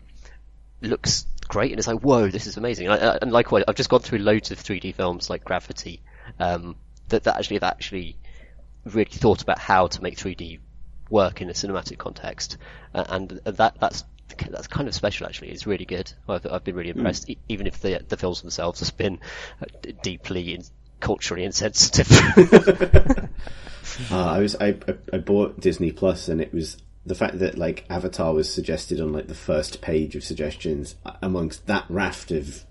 looks 0.83 1.27
great, 1.49 1.73
and 1.73 1.79
it's 1.79 1.89
like, 1.89 2.01
whoa, 2.01 2.29
this 2.29 2.47
is 2.47 2.57
amazing. 2.57 2.87
And, 2.89 3.03
I, 3.03 3.19
and 3.21 3.33
likewise, 3.33 3.65
I've 3.69 3.75
just 3.75 3.91
gone 3.91 4.01
through 4.01 4.21
loads 4.21 4.51
of 4.51 4.59
3D 4.59 4.95
films 4.95 5.29
like 5.29 5.45
Gravity 5.45 6.01
um, 6.39 6.77
that 7.09 7.25
that 7.25 7.37
actually 7.37 7.57
have 7.57 7.65
actually 7.65 8.17
really 8.85 9.11
thought 9.11 9.43
about 9.43 9.59
how 9.59 9.87
to 9.89 10.03
make 10.03 10.17
3D 10.17 10.59
work 11.09 11.43
in 11.43 11.51
a 11.51 11.53
cinematic 11.53 11.99
context, 11.99 12.57
uh, 12.95 13.05
and 13.09 13.31
that 13.45 13.79
that's 13.81 14.05
that's 14.51 14.69
kind 14.69 14.89
of 14.89 14.95
special. 14.95 15.27
Actually, 15.27 15.51
it's 15.51 15.67
really 15.67 15.85
good. 15.85 16.13
I've 16.29 16.47
I've 16.47 16.65
been 16.65 16.77
really 16.77 16.91
impressed, 16.91 17.29
e- 17.29 17.39
even 17.49 17.67
if 17.67 17.81
the 17.81 18.05
the 18.09 18.17
films 18.17 18.41
themselves 18.41 18.81
have 18.81 18.97
been 18.97 19.19
uh, 19.61 19.67
deeply 20.03 20.55
in, 20.55 20.63
culturally 21.01 21.45
insensitive. 21.45 22.09
Uh, 24.11 24.31
I 24.31 24.39
was 24.39 24.57
I, 24.57 24.69
I 24.89 24.95
I 25.15 25.19
bought 25.19 25.61
Disney 25.61 25.91
Plus 25.93 26.29
and 26.29 26.41
it 26.41 26.55
was 26.55 26.77
the 27.05 27.15
fact 27.15 27.39
that 27.41 27.59
like 27.59 27.85
Avatar 27.91 28.33
was 28.33 28.53
suggested 28.53 29.01
on 29.01 29.13
like 29.13 29.27
the 29.27 29.35
first 29.35 29.81
page 29.81 30.15
of 30.17 30.25
suggestions 30.25 30.95
uh, 31.05 31.13
amongst 31.23 31.67
that 31.67 31.85
raft 31.89 32.31
of 32.31 32.65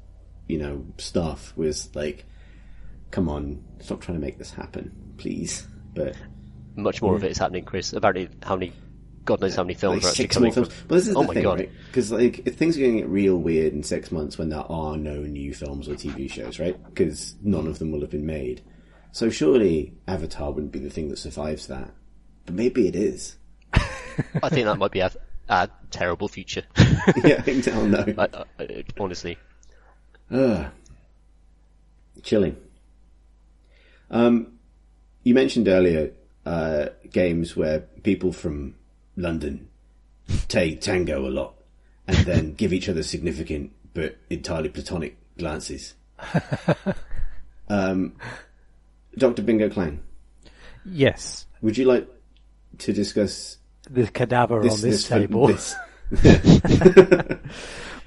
you 0.48 0.58
know 0.58 0.86
stuff 0.98 1.54
was 1.56 1.94
like, 1.96 2.26
come 3.12 3.28
on, 3.30 3.64
stop 3.80 4.02
trying 4.02 4.18
to 4.18 4.26
make 4.26 4.38
this 4.38 4.52
happen, 4.52 5.14
please. 5.18 5.68
But 5.94 6.16
Much 6.76 7.02
more 7.02 7.16
of 7.16 7.24
it 7.24 7.32
is 7.32 7.38
happening, 7.38 7.66
Chris. 7.66 7.94
Apparently, 7.94 8.30
how 8.44 8.56
many, 8.56 8.72
God 9.26 9.42
knows 9.42 9.56
how 9.56 9.64
many 9.64 9.74
films 9.74 10.04
like 10.04 10.06
are 10.06 10.10
actually 10.12 10.28
coming. 10.28 10.52
films. 10.52 10.70
But 10.88 10.96
this 10.96 11.08
is 11.08 11.16
oh 11.16 11.22
the 11.22 11.28
my 11.28 11.34
thing, 11.34 11.44
god! 11.44 11.60
right? 11.60 11.72
Because 11.88 12.12
like 12.12 12.48
if 12.48 12.56
things 12.56 12.78
are 12.78 12.82
going 12.82 12.94
to 12.94 13.00
get 13.00 13.10
real 13.10 13.38
weird 13.38 13.74
in 13.74 13.84
six 13.84 14.12
months 14.12 14.38
when 14.38 14.50
there 14.50 14.60
are 14.72 14.98
no 14.98 15.18
new 15.22 15.54
films 15.54 15.90
or 15.90 15.94
TV 15.94 16.32
shows, 16.32 16.60
right? 16.60 16.82
Because 16.86 17.36
none 17.42 17.68
of 17.68 17.80
them 17.80 17.92
will 17.92 18.02
have 18.02 18.10
been 18.12 18.26
made. 18.26 18.62
So 19.12 19.30
surely 19.30 19.94
Avatar 20.08 20.52
wouldn't 20.52 20.72
be 20.72 20.80
the 20.80 20.90
thing 20.90 21.10
that 21.10 21.18
survives 21.18 21.68
that. 21.68 21.92
But 22.46 22.56
maybe 22.56 22.88
it 22.88 22.96
is. 22.96 23.36
I 23.74 24.50
think 24.50 24.66
that 24.66 24.78
might 24.78 24.92
be 24.92 25.00
a, 25.00 25.12
a 25.50 25.70
terrible 25.92 26.28
future. 26.28 26.64
yeah, 27.24 27.42
I 27.46 27.60
don't 27.62 27.92
know. 27.92 28.06
I, 28.18 28.28
I, 28.60 28.64
I- 28.64 28.84
honestly, 29.00 29.38
Ugh. 30.32 30.68
Chilling. 32.22 32.56
Um, 34.12 34.59
you 35.30 35.36
mentioned 35.36 35.68
earlier 35.68 36.12
uh, 36.44 36.88
games 37.12 37.56
where 37.56 37.82
people 38.02 38.34
from 38.34 38.74
London 39.16 39.70
take 40.48 40.82
tango 40.82 41.28
a 41.28 41.30
lot 41.30 41.54
and 42.08 42.18
then 42.26 42.54
give 42.58 42.74
each 42.74 42.90
other 42.90 43.04
significant 43.04 43.72
but 43.94 44.18
entirely 44.32 44.70
platonic 44.70 45.18
glances. 45.38 45.94
um, 47.70 48.16
Dr. 49.20 49.44
Bingo 49.44 49.70
Clang, 49.70 50.02
Yes. 50.84 51.46
would 51.62 51.78
you 51.78 51.86
like 51.86 52.08
to 52.80 52.92
discuss 52.92 53.60
The 53.88 54.08
cadaver 54.08 54.64
this, 54.64 54.74
on 54.84 54.90
this, 54.90 55.08
this, 55.08 55.08
table. 55.08 55.46
this- 55.48 55.76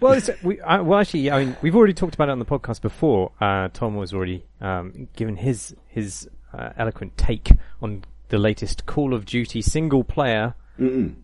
Well, 0.00 0.14
it's, 0.14 0.28
we, 0.42 0.60
uh, 0.60 0.82
well, 0.82 0.98
actually, 0.98 1.30
I 1.30 1.44
mean, 1.44 1.56
we've 1.62 1.76
already 1.76 1.94
talked 1.94 2.16
about 2.16 2.28
it 2.28 2.32
on 2.32 2.40
the 2.40 2.44
podcast 2.44 2.80
before. 2.80 3.30
Uh, 3.40 3.68
Tom 3.72 3.94
was 3.94 4.12
already 4.12 4.44
um, 4.60 5.06
given 5.14 5.36
his 5.36 5.76
his 5.86 6.28
uh, 6.52 6.70
eloquent 6.76 7.16
take 7.16 7.52
on 7.80 8.04
the 8.28 8.38
latest 8.38 8.86
Call 8.86 9.14
of 9.14 9.24
Duty 9.26 9.62
single 9.62 10.04
player 10.04 10.54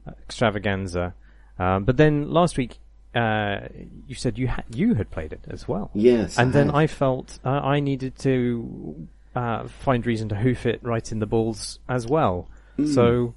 extravaganza. 0.07 1.15
Um, 1.59 1.85
but 1.85 1.97
then 1.97 2.31
last 2.31 2.57
week, 2.57 2.79
uh, 3.15 3.61
you 4.07 4.15
said 4.15 4.39
you 4.39 4.47
had 4.49 4.65
you 4.75 4.95
had 4.95 5.11
played 5.11 5.33
it 5.33 5.41
as 5.49 5.67
well. 5.67 5.91
Yes, 5.95 6.39
and 6.39 6.51
I 6.51 6.53
then 6.53 6.67
have. 6.67 6.75
I 6.75 6.87
felt 6.87 7.39
uh, 7.45 7.49
I 7.49 7.81
needed 7.81 8.19
to 8.21 9.09
uh, 9.35 9.67
find 9.67 10.07
reason 10.07 10.29
to 10.29 10.37
hoof 10.37 10.67
it 10.67 10.81
right 10.83 11.11
in 11.11 11.19
the 11.19 11.27
balls 11.27 11.79
as 11.89 12.07
well. 12.07 12.49
So 12.95 13.35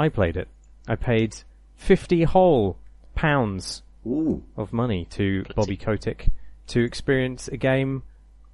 I 0.00 0.08
played 0.08 0.36
it. 0.36 0.48
I 0.88 0.96
paid 0.96 1.36
fifty 1.76 2.24
whole 2.24 2.76
pounds 3.14 3.82
Ooh. 4.04 4.42
of 4.56 4.72
money 4.72 5.06
to 5.10 5.44
Bobby 5.54 5.76
Kotick 5.76 6.30
to 6.68 6.80
experience 6.80 7.46
a 7.46 7.56
game 7.56 8.02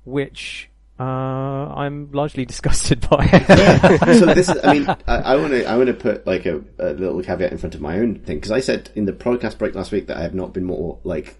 which 0.05 0.68
uh, 0.98 1.02
I'm 1.02 2.11
largely 2.12 2.44
disgusted 2.52 3.09
by. 3.09 3.28
it. 3.32 4.18
so 4.18 4.26
this 4.35 4.48
is, 4.48 4.59
I 4.64 4.72
mean, 4.74 4.87
I 5.06 5.37
want 5.37 5.52
to, 5.52 5.64
I 5.66 5.76
want 5.76 5.88
to 5.88 5.94
put 5.94 6.26
like 6.26 6.46
a, 6.46 6.62
a 6.78 6.92
little 6.94 7.22
caveat 7.22 7.52
in 7.52 7.59
front 7.59 7.74
of 7.74 7.80
my 7.80 7.98
own 7.98 8.16
thing 8.20 8.37
because 8.38 8.50
I 8.50 8.61
said 8.61 8.90
in 8.94 9.04
the 9.04 9.12
podcast 9.12 9.59
break 9.59 9.74
last 9.74 9.92
week 9.92 10.06
that 10.06 10.16
I 10.16 10.22
have 10.22 10.35
not 10.35 10.52
been 10.52 10.64
more 10.64 10.98
like 11.04 11.37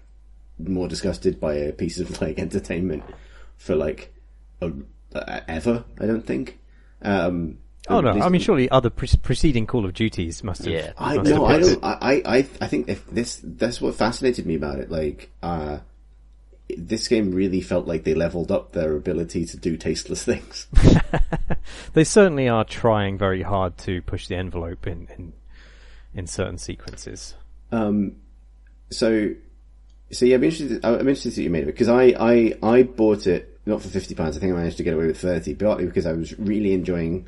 more 0.59 0.87
disgusted 0.87 1.39
by 1.39 1.53
a 1.55 1.71
piece 1.71 1.99
of 1.99 2.21
like 2.21 2.39
entertainment 2.39 3.03
for 3.57 3.75
like 3.75 4.13
a, 4.61 4.71
uh, 5.15 5.39
ever. 5.47 5.85
I 5.99 6.05
don't 6.05 6.25
think. 6.25 6.59
Um, 7.01 7.59
Oh 7.89 8.01
no! 8.01 8.11
Least- 8.11 8.25
I 8.25 8.29
mean, 8.29 8.41
surely 8.41 8.69
other 8.69 8.89
pre- 8.89 9.07
preceding 9.23 9.65
Call 9.65 9.85
of 9.85 9.93
Duties 9.93 10.43
must 10.43 10.65
have. 10.65 10.73
Yeah. 10.73 10.91
I 10.97 11.15
must 11.15 11.29
have 11.29 11.39
no, 11.39 11.45
I 11.45 11.59
don't. 11.59 11.83
I, 11.85 11.97
I, 12.01 12.21
I- 12.39 12.47
I 12.59 12.67
think 12.67 12.89
if 12.89 13.07
this 13.09 13.39
that's 13.41 13.79
what 13.79 13.95
fascinated 13.95 14.45
me 14.45 14.55
about 14.55 14.79
it. 14.79 14.91
Like, 14.91 15.31
uh, 15.41 15.77
this 16.75 17.07
game 17.07 17.31
really 17.31 17.61
felt 17.61 17.87
like 17.87 18.03
they 18.03 18.13
leveled 18.13 18.51
up 18.51 18.73
their 18.73 18.95
ability 18.95 19.45
to 19.45 19.57
do 19.57 19.77
tasteless 19.77 20.23
things. 20.23 20.67
They 21.93 22.03
certainly 22.03 22.47
are 22.47 22.63
trying 22.63 23.17
very 23.17 23.41
hard 23.41 23.77
to 23.79 24.01
push 24.01 24.27
the 24.27 24.35
envelope 24.35 24.87
in 24.87 25.07
in, 25.17 25.33
in 26.13 26.27
certain 26.27 26.57
sequences. 26.57 27.35
Um, 27.71 28.17
so, 28.89 29.31
so 30.11 30.25
yeah, 30.25 30.35
I'm 30.35 30.43
interested. 30.43 30.85
I'm 30.85 30.99
interested 30.99 31.29
to 31.31 31.35
see 31.35 31.41
what 31.41 31.45
you 31.45 31.49
made 31.49 31.63
it 31.63 31.65
because 31.67 31.89
I, 31.89 32.03
I, 32.17 32.53
I 32.63 32.83
bought 32.83 33.27
it 33.27 33.59
not 33.65 33.81
for 33.81 33.89
fifty 33.89 34.15
pounds. 34.15 34.37
I 34.37 34.39
think 34.39 34.53
I 34.53 34.55
managed 34.55 34.77
to 34.77 34.83
get 34.83 34.93
away 34.93 35.07
with 35.07 35.19
thirty, 35.19 35.55
partly 35.55 35.85
because 35.85 36.05
I 36.05 36.13
was 36.13 36.37
really 36.39 36.73
enjoying 36.73 37.27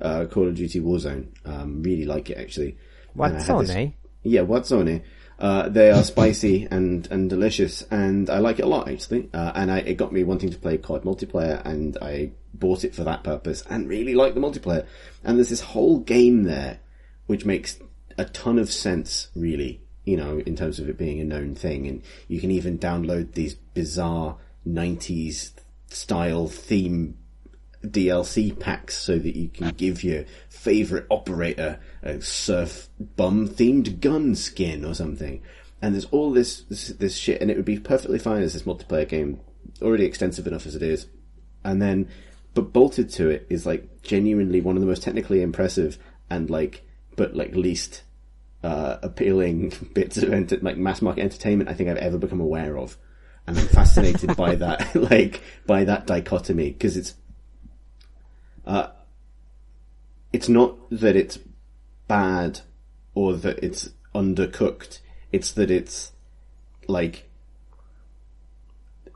uh, 0.00 0.26
Call 0.26 0.48
of 0.48 0.54
Duty 0.54 0.80
Warzone. 0.80 1.28
Um, 1.44 1.82
really 1.82 2.04
like 2.04 2.28
it 2.30 2.38
actually. 2.38 2.76
What's 3.14 3.48
on, 3.48 3.64
this- 3.64 3.74
eh? 3.74 3.90
Yeah, 4.22 4.42
what's 4.42 4.70
on 4.72 4.88
it? 4.88 5.04
Uh, 5.38 5.68
they 5.68 5.90
are 5.90 6.02
spicy 6.02 6.66
and, 6.70 7.06
and 7.12 7.30
delicious, 7.30 7.82
and 7.90 8.28
I 8.28 8.38
like 8.38 8.58
it 8.58 8.64
a 8.64 8.68
lot 8.68 8.88
actually. 8.88 9.30
Uh, 9.32 9.52
and 9.54 9.70
I, 9.70 9.78
it 9.78 9.96
got 9.96 10.12
me 10.12 10.24
wanting 10.24 10.50
to 10.50 10.58
play 10.58 10.78
COD 10.78 11.04
multiplayer, 11.04 11.64
and 11.64 11.96
I 12.02 12.32
bought 12.54 12.84
it 12.84 12.94
for 12.94 13.04
that 13.04 13.22
purpose, 13.22 13.62
and 13.70 13.88
really 13.88 14.14
like 14.14 14.34
the 14.34 14.40
multiplayer. 14.40 14.86
And 15.22 15.38
there's 15.38 15.50
this 15.50 15.60
whole 15.60 16.00
game 16.00 16.42
there, 16.44 16.80
which 17.26 17.44
makes 17.44 17.78
a 18.16 18.24
ton 18.24 18.58
of 18.58 18.72
sense, 18.72 19.28
really. 19.36 19.80
You 20.04 20.16
know, 20.16 20.38
in 20.38 20.56
terms 20.56 20.80
of 20.80 20.88
it 20.88 20.96
being 20.96 21.20
a 21.20 21.24
known 21.24 21.54
thing, 21.54 21.86
and 21.86 22.02
you 22.28 22.40
can 22.40 22.50
even 22.50 22.78
download 22.78 23.34
these 23.34 23.54
bizarre 23.54 24.38
'90s 24.66 25.52
style 25.88 26.48
theme 26.48 27.16
DLC 27.84 28.58
packs 28.58 28.96
so 28.96 29.18
that 29.18 29.36
you 29.36 29.48
can 29.48 29.70
give 29.70 30.02
your 30.02 30.24
favorite 30.48 31.06
operator 31.10 31.78
a 32.02 32.20
surf 32.20 32.88
bum 33.16 33.48
themed 33.48 34.00
gun 34.00 34.34
skin 34.34 34.84
or 34.84 34.94
something. 34.94 35.42
And 35.80 35.94
there's 35.94 36.06
all 36.06 36.32
this, 36.32 36.62
this 36.62 36.88
this 36.88 37.16
shit, 37.16 37.40
and 37.40 37.50
it 37.50 37.56
would 37.56 37.64
be 37.64 37.78
perfectly 37.78 38.18
fine 38.18 38.42
as 38.42 38.52
this 38.52 38.62
multiplayer 38.62 39.08
game, 39.08 39.40
already 39.80 40.04
extensive 40.04 40.46
enough 40.46 40.66
as 40.66 40.74
it 40.74 40.82
is. 40.82 41.06
And 41.64 41.80
then, 41.80 42.08
but 42.54 42.72
bolted 42.72 43.10
to 43.10 43.28
it 43.28 43.46
is 43.48 43.64
like 43.64 44.02
genuinely 44.02 44.60
one 44.60 44.76
of 44.76 44.80
the 44.80 44.88
most 44.88 45.02
technically 45.02 45.40
impressive 45.40 45.98
and 46.28 46.50
like, 46.50 46.82
but 47.14 47.36
like 47.36 47.54
least 47.54 48.02
uh, 48.64 48.96
appealing 49.02 49.72
bits 49.94 50.16
of 50.16 50.28
like 50.62 50.76
mass 50.76 51.00
market 51.00 51.22
entertainment 51.22 51.70
I 51.70 51.74
think 51.74 51.88
I've 51.88 51.96
ever 51.98 52.18
become 52.18 52.40
aware 52.40 52.76
of. 52.76 52.96
And 53.46 53.58
I'm 53.58 53.68
fascinated 53.68 54.36
by 54.36 54.56
that, 54.56 54.94
like 55.10 55.42
by 55.66 55.84
that 55.84 56.06
dichotomy 56.06 56.70
because 56.72 56.96
it's 56.96 57.14
uh, 58.68 58.88
it's 60.32 60.48
not 60.48 60.76
that 60.90 61.16
it's 61.16 61.38
bad 62.06 62.60
or 63.14 63.32
that 63.34 63.58
it's 63.64 63.90
undercooked. 64.14 65.00
It's 65.32 65.50
that 65.52 65.70
it's 65.70 66.12
like 66.86 67.28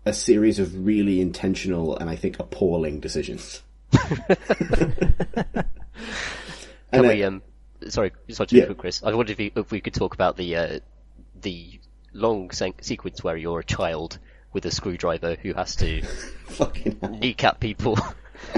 a 0.04 0.12
series 0.12 0.58
of 0.58 0.84
really 0.84 1.20
intentional 1.20 1.96
and 1.96 2.10
I 2.10 2.16
think 2.16 2.38
appalling 2.40 2.98
decisions. 3.00 3.62
Can 3.92 5.64
And 6.92 7.06
we, 7.06 7.22
um, 7.24 7.42
sorry, 7.88 8.12
sorry 8.30 8.46
to 8.48 8.56
Yeah. 8.56 8.62
interrupt, 8.64 8.80
Chris. 8.80 9.02
I 9.02 9.14
wondered 9.14 9.32
if, 9.32 9.40
you, 9.40 9.50
if 9.56 9.70
we 9.70 9.80
could 9.80 9.94
talk 9.94 10.14
about 10.14 10.36
the, 10.36 10.56
uh, 10.56 10.78
the 11.40 11.78
long 12.12 12.50
sen- 12.50 12.74
sequence 12.82 13.22
where 13.24 13.36
you're 13.36 13.60
a 13.60 13.64
child 13.64 14.18
with 14.52 14.66
a 14.66 14.70
screwdriver 14.70 15.36
who 15.40 15.54
has 15.54 15.76
to 15.76 16.02
fucking 16.48 16.98
kneecap 17.20 17.60
people. 17.60 17.98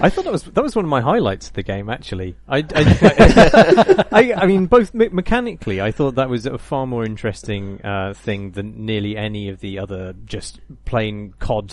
I 0.01 0.11
thought 0.11 0.25
that 0.25 0.33
was 0.33 0.43
that 0.45 0.63
was 0.63 0.75
one 0.77 0.85
of 0.85 0.89
my 0.89 1.01
highlights 1.01 1.49
of 1.49 1.55
the 1.55 1.63
game. 1.63 1.89
Actually, 1.89 2.37
I 2.49 2.59
I, 2.75 4.05
I, 4.13 4.35
I 4.43 4.47
mean, 4.47 4.67
both 4.67 4.93
me- 4.95 5.09
mechanically, 5.11 5.81
I 5.81 5.93
thought 5.93 6.17
that 6.17 6.29
was 6.29 6.47
a 6.47 6.59
far 6.59 6.87
more 6.87 7.05
interesting 7.05 7.81
uh, 7.85 8.13
thing 8.15 8.53
than 8.53 8.85
nearly 8.87 9.17
any 9.17 9.49
of 9.49 9.61
the 9.61 9.79
other 9.79 10.15
just 10.25 10.61
plain 10.85 11.35
COD 11.39 11.73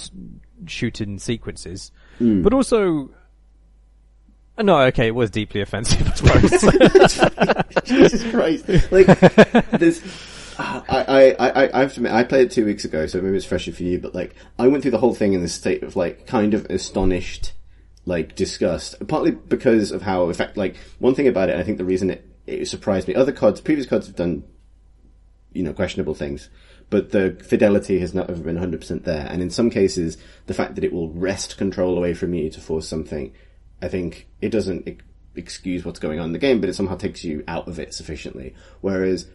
shooting 0.67 1.17
sequences. 1.19 1.91
But 2.43 2.53
also, 2.53 3.09
uh, 4.57 4.63
no, 4.63 4.79
okay, 4.81 5.07
it 5.07 5.15
was 5.15 5.31
deeply 5.31 5.61
offensive. 5.61 6.07
I 6.07 6.47
suppose. 6.47 7.83
Jesus 7.85 8.29
Christ! 8.31 8.91
Like 8.91 9.07
this. 9.71 10.27
I, 10.59 10.83
I, 10.89 11.49
I, 11.49 11.69
I 11.73 11.79
have 11.81 11.93
to 11.93 11.99
admit, 12.01 12.11
I 12.11 12.23
played 12.23 12.47
it 12.47 12.51
two 12.51 12.65
weeks 12.65 12.85
ago, 12.85 13.07
so 13.07 13.19
maybe 13.21 13.35
it's 13.35 13.45
fresher 13.45 13.71
for 13.71 13.81
you. 13.81 13.97
But 13.97 14.13
like, 14.13 14.35
I 14.59 14.67
went 14.67 14.83
through 14.83 14.91
the 14.91 14.99
whole 14.99 15.15
thing 15.15 15.33
in 15.33 15.41
this 15.41 15.55
state 15.55 15.81
of 15.81 15.95
like, 15.95 16.27
kind 16.27 16.53
of 16.53 16.65
astonished, 16.65 17.53
like 18.05 18.35
disgust. 18.35 19.07
Partly 19.07 19.31
because 19.31 19.91
of 19.91 20.01
how 20.01 20.27
in 20.27 20.33
fact, 20.33 20.57
Like, 20.57 20.77
one 20.99 21.15
thing 21.15 21.27
about 21.27 21.49
it, 21.49 21.57
I 21.57 21.63
think 21.63 21.77
the 21.77 21.85
reason 21.85 22.09
it, 22.09 22.27
it 22.47 22.67
surprised 22.67 23.07
me. 23.07 23.15
Other 23.15 23.31
CODs, 23.31 23.61
previous 23.61 23.87
CODs 23.87 24.07
have 24.07 24.15
done, 24.15 24.43
you 25.53 25.63
know, 25.63 25.73
questionable 25.73 26.15
things, 26.15 26.49
but 26.89 27.11
the 27.11 27.37
fidelity 27.43 27.99
has 27.99 28.13
not 28.13 28.29
ever 28.29 28.41
been 28.41 28.57
100% 28.57 29.03
there. 29.03 29.27
And 29.29 29.41
in 29.41 29.49
some 29.49 29.69
cases, 29.69 30.17
the 30.47 30.53
fact 30.53 30.75
that 30.75 30.83
it 30.83 30.93
will 30.93 31.09
wrest 31.09 31.57
control 31.57 31.97
away 31.97 32.13
from 32.13 32.33
you 32.33 32.49
to 32.49 32.59
force 32.59 32.87
something, 32.87 33.33
I 33.81 33.87
think 33.87 34.27
it 34.41 34.49
doesn't 34.49 34.87
ex- 34.87 35.03
excuse 35.35 35.85
what's 35.85 35.99
going 35.99 36.19
on 36.19 36.27
in 36.27 36.33
the 36.33 36.39
game, 36.39 36.59
but 36.59 36.69
it 36.69 36.75
somehow 36.75 36.97
takes 36.97 37.23
you 37.23 37.43
out 37.47 37.67
of 37.67 37.79
it 37.79 37.93
sufficiently. 37.93 38.53
Whereas, 38.81 39.27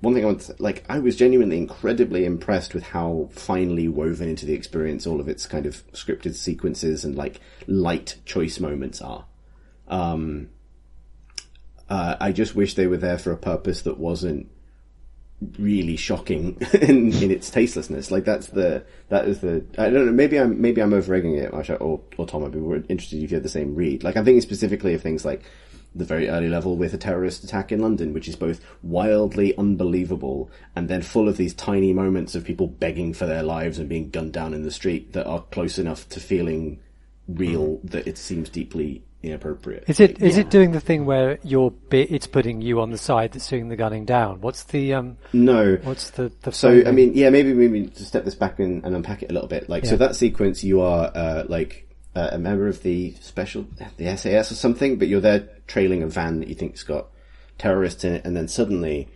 one 0.00 0.14
thing 0.14 0.24
I 0.24 0.26
want 0.26 0.40
to, 0.42 0.56
like, 0.58 0.84
I 0.88 0.98
was 0.98 1.16
genuinely 1.16 1.56
incredibly 1.56 2.24
impressed 2.24 2.74
with 2.74 2.82
how 2.82 3.28
finely 3.32 3.88
woven 3.88 4.28
into 4.28 4.46
the 4.46 4.52
experience 4.52 5.06
all 5.06 5.20
of 5.20 5.28
its 5.28 5.46
kind 5.46 5.66
of 5.66 5.84
scripted 5.92 6.34
sequences 6.34 7.04
and 7.04 7.14
like 7.14 7.40
light 7.66 8.16
choice 8.24 8.60
moments 8.60 9.00
are. 9.00 9.24
Um, 9.88 10.50
uh, 11.88 12.16
I 12.20 12.32
just 12.32 12.54
wish 12.54 12.74
they 12.74 12.86
were 12.86 12.96
there 12.96 13.18
for 13.18 13.32
a 13.32 13.36
purpose 13.36 13.82
that 13.82 13.98
wasn't 13.98 14.50
really 15.58 15.96
shocking 15.96 16.58
in, 16.74 17.12
in 17.12 17.30
its 17.30 17.50
tastelessness. 17.50 18.10
Like 18.10 18.24
that's 18.24 18.48
the 18.48 18.84
that 19.08 19.26
is 19.26 19.40
the 19.40 19.64
I 19.78 19.90
don't 19.90 20.06
know. 20.06 20.12
Maybe 20.12 20.38
I'm 20.38 20.60
maybe 20.60 20.82
I'm 20.82 20.92
over 20.92 21.14
egging 21.14 21.36
it, 21.36 21.52
Marsha, 21.52 21.80
or 21.80 22.00
or 22.16 22.26
Tom. 22.26 22.44
I'd 22.44 22.52
be 22.52 22.58
interested 22.58 23.22
if 23.22 23.30
you 23.30 23.36
had 23.36 23.42
the 23.42 23.48
same 23.48 23.74
read. 23.74 24.04
Like 24.04 24.16
I'm 24.16 24.24
thinking 24.24 24.42
specifically 24.42 24.94
of 24.94 25.02
things 25.02 25.24
like 25.24 25.42
the 25.94 26.04
very 26.04 26.28
early 26.28 26.48
level 26.48 26.76
with 26.76 26.94
a 26.94 26.98
terrorist 26.98 27.42
attack 27.42 27.72
in 27.72 27.80
London, 27.80 28.12
which 28.12 28.28
is 28.28 28.36
both 28.36 28.60
wildly 28.82 29.56
unbelievable 29.58 30.50
and 30.76 30.88
then 30.88 31.02
full 31.02 31.28
of 31.28 31.36
these 31.36 31.54
tiny 31.54 31.92
moments 31.92 32.34
of 32.34 32.44
people 32.44 32.66
begging 32.68 33.12
for 33.12 33.26
their 33.26 33.42
lives 33.42 33.78
and 33.78 33.88
being 33.88 34.08
gunned 34.10 34.32
down 34.32 34.54
in 34.54 34.62
the 34.62 34.70
street 34.70 35.12
that 35.14 35.26
are 35.26 35.42
close 35.50 35.78
enough 35.78 36.08
to 36.10 36.20
feeling 36.20 36.78
real 37.28 37.80
that 37.84 38.06
it 38.06 38.18
seems 38.18 38.48
deeply 38.48 39.02
inappropriate. 39.22 39.84
Is 39.86 40.00
it 40.00 40.12
Like, 40.20 40.22
is 40.30 40.36
yeah. 40.36 40.42
it 40.42 40.50
doing 40.50 40.72
the 40.72 40.80
thing 40.80 41.04
where 41.04 41.38
you're 41.42 41.70
bi- 41.70 42.06
it's 42.08 42.26
putting 42.26 42.62
you 42.62 42.80
on 42.80 42.90
the 42.90 42.96
side 42.98 43.32
that's 43.32 43.48
doing 43.48 43.68
the 43.68 43.76
gunning 43.76 44.04
down? 44.06 44.40
What's 44.40 44.62
the 44.64 44.94
um 44.94 45.18
No. 45.32 45.76
what's 45.82 46.10
the 46.10 46.32
the 46.42 46.52
So 46.52 46.68
framing? 46.68 46.86
I 46.86 46.90
mean, 46.92 47.12
yeah, 47.14 47.28
maybe 47.30 47.52
maybe 47.52 47.86
to 47.88 48.04
step 48.04 48.24
this 48.24 48.34
back 48.34 48.58
and, 48.58 48.84
and 48.84 48.94
unpack 48.96 49.22
it 49.22 49.30
a 49.30 49.34
little 49.34 49.48
bit. 49.48 49.68
Like, 49.68 49.84
so 49.84 49.96
that 49.96 50.16
sequence, 50.16 50.64
you 50.64 50.80
are 50.80 51.10
uh, 51.14 51.44
like 51.48 51.86
uh, 52.14 52.30
a 52.32 52.38
member 52.38 52.66
of 52.66 52.82
the 52.82 53.14
special, 53.20 53.66
the 53.96 54.16
SAS 54.16 54.50
or 54.50 54.54
something, 54.54 54.96
but 54.96 55.08
you're 55.08 55.20
there 55.20 55.48
trailing 55.66 56.02
a 56.02 56.06
van 56.06 56.40
that 56.40 56.48
you 56.48 56.54
think's 56.54 56.82
got 56.82 57.06
terrorists 57.58 58.04
in 58.04 58.14
it, 58.14 58.24
and 58.24 58.36
then 58.36 58.48
suddenly 58.48 59.08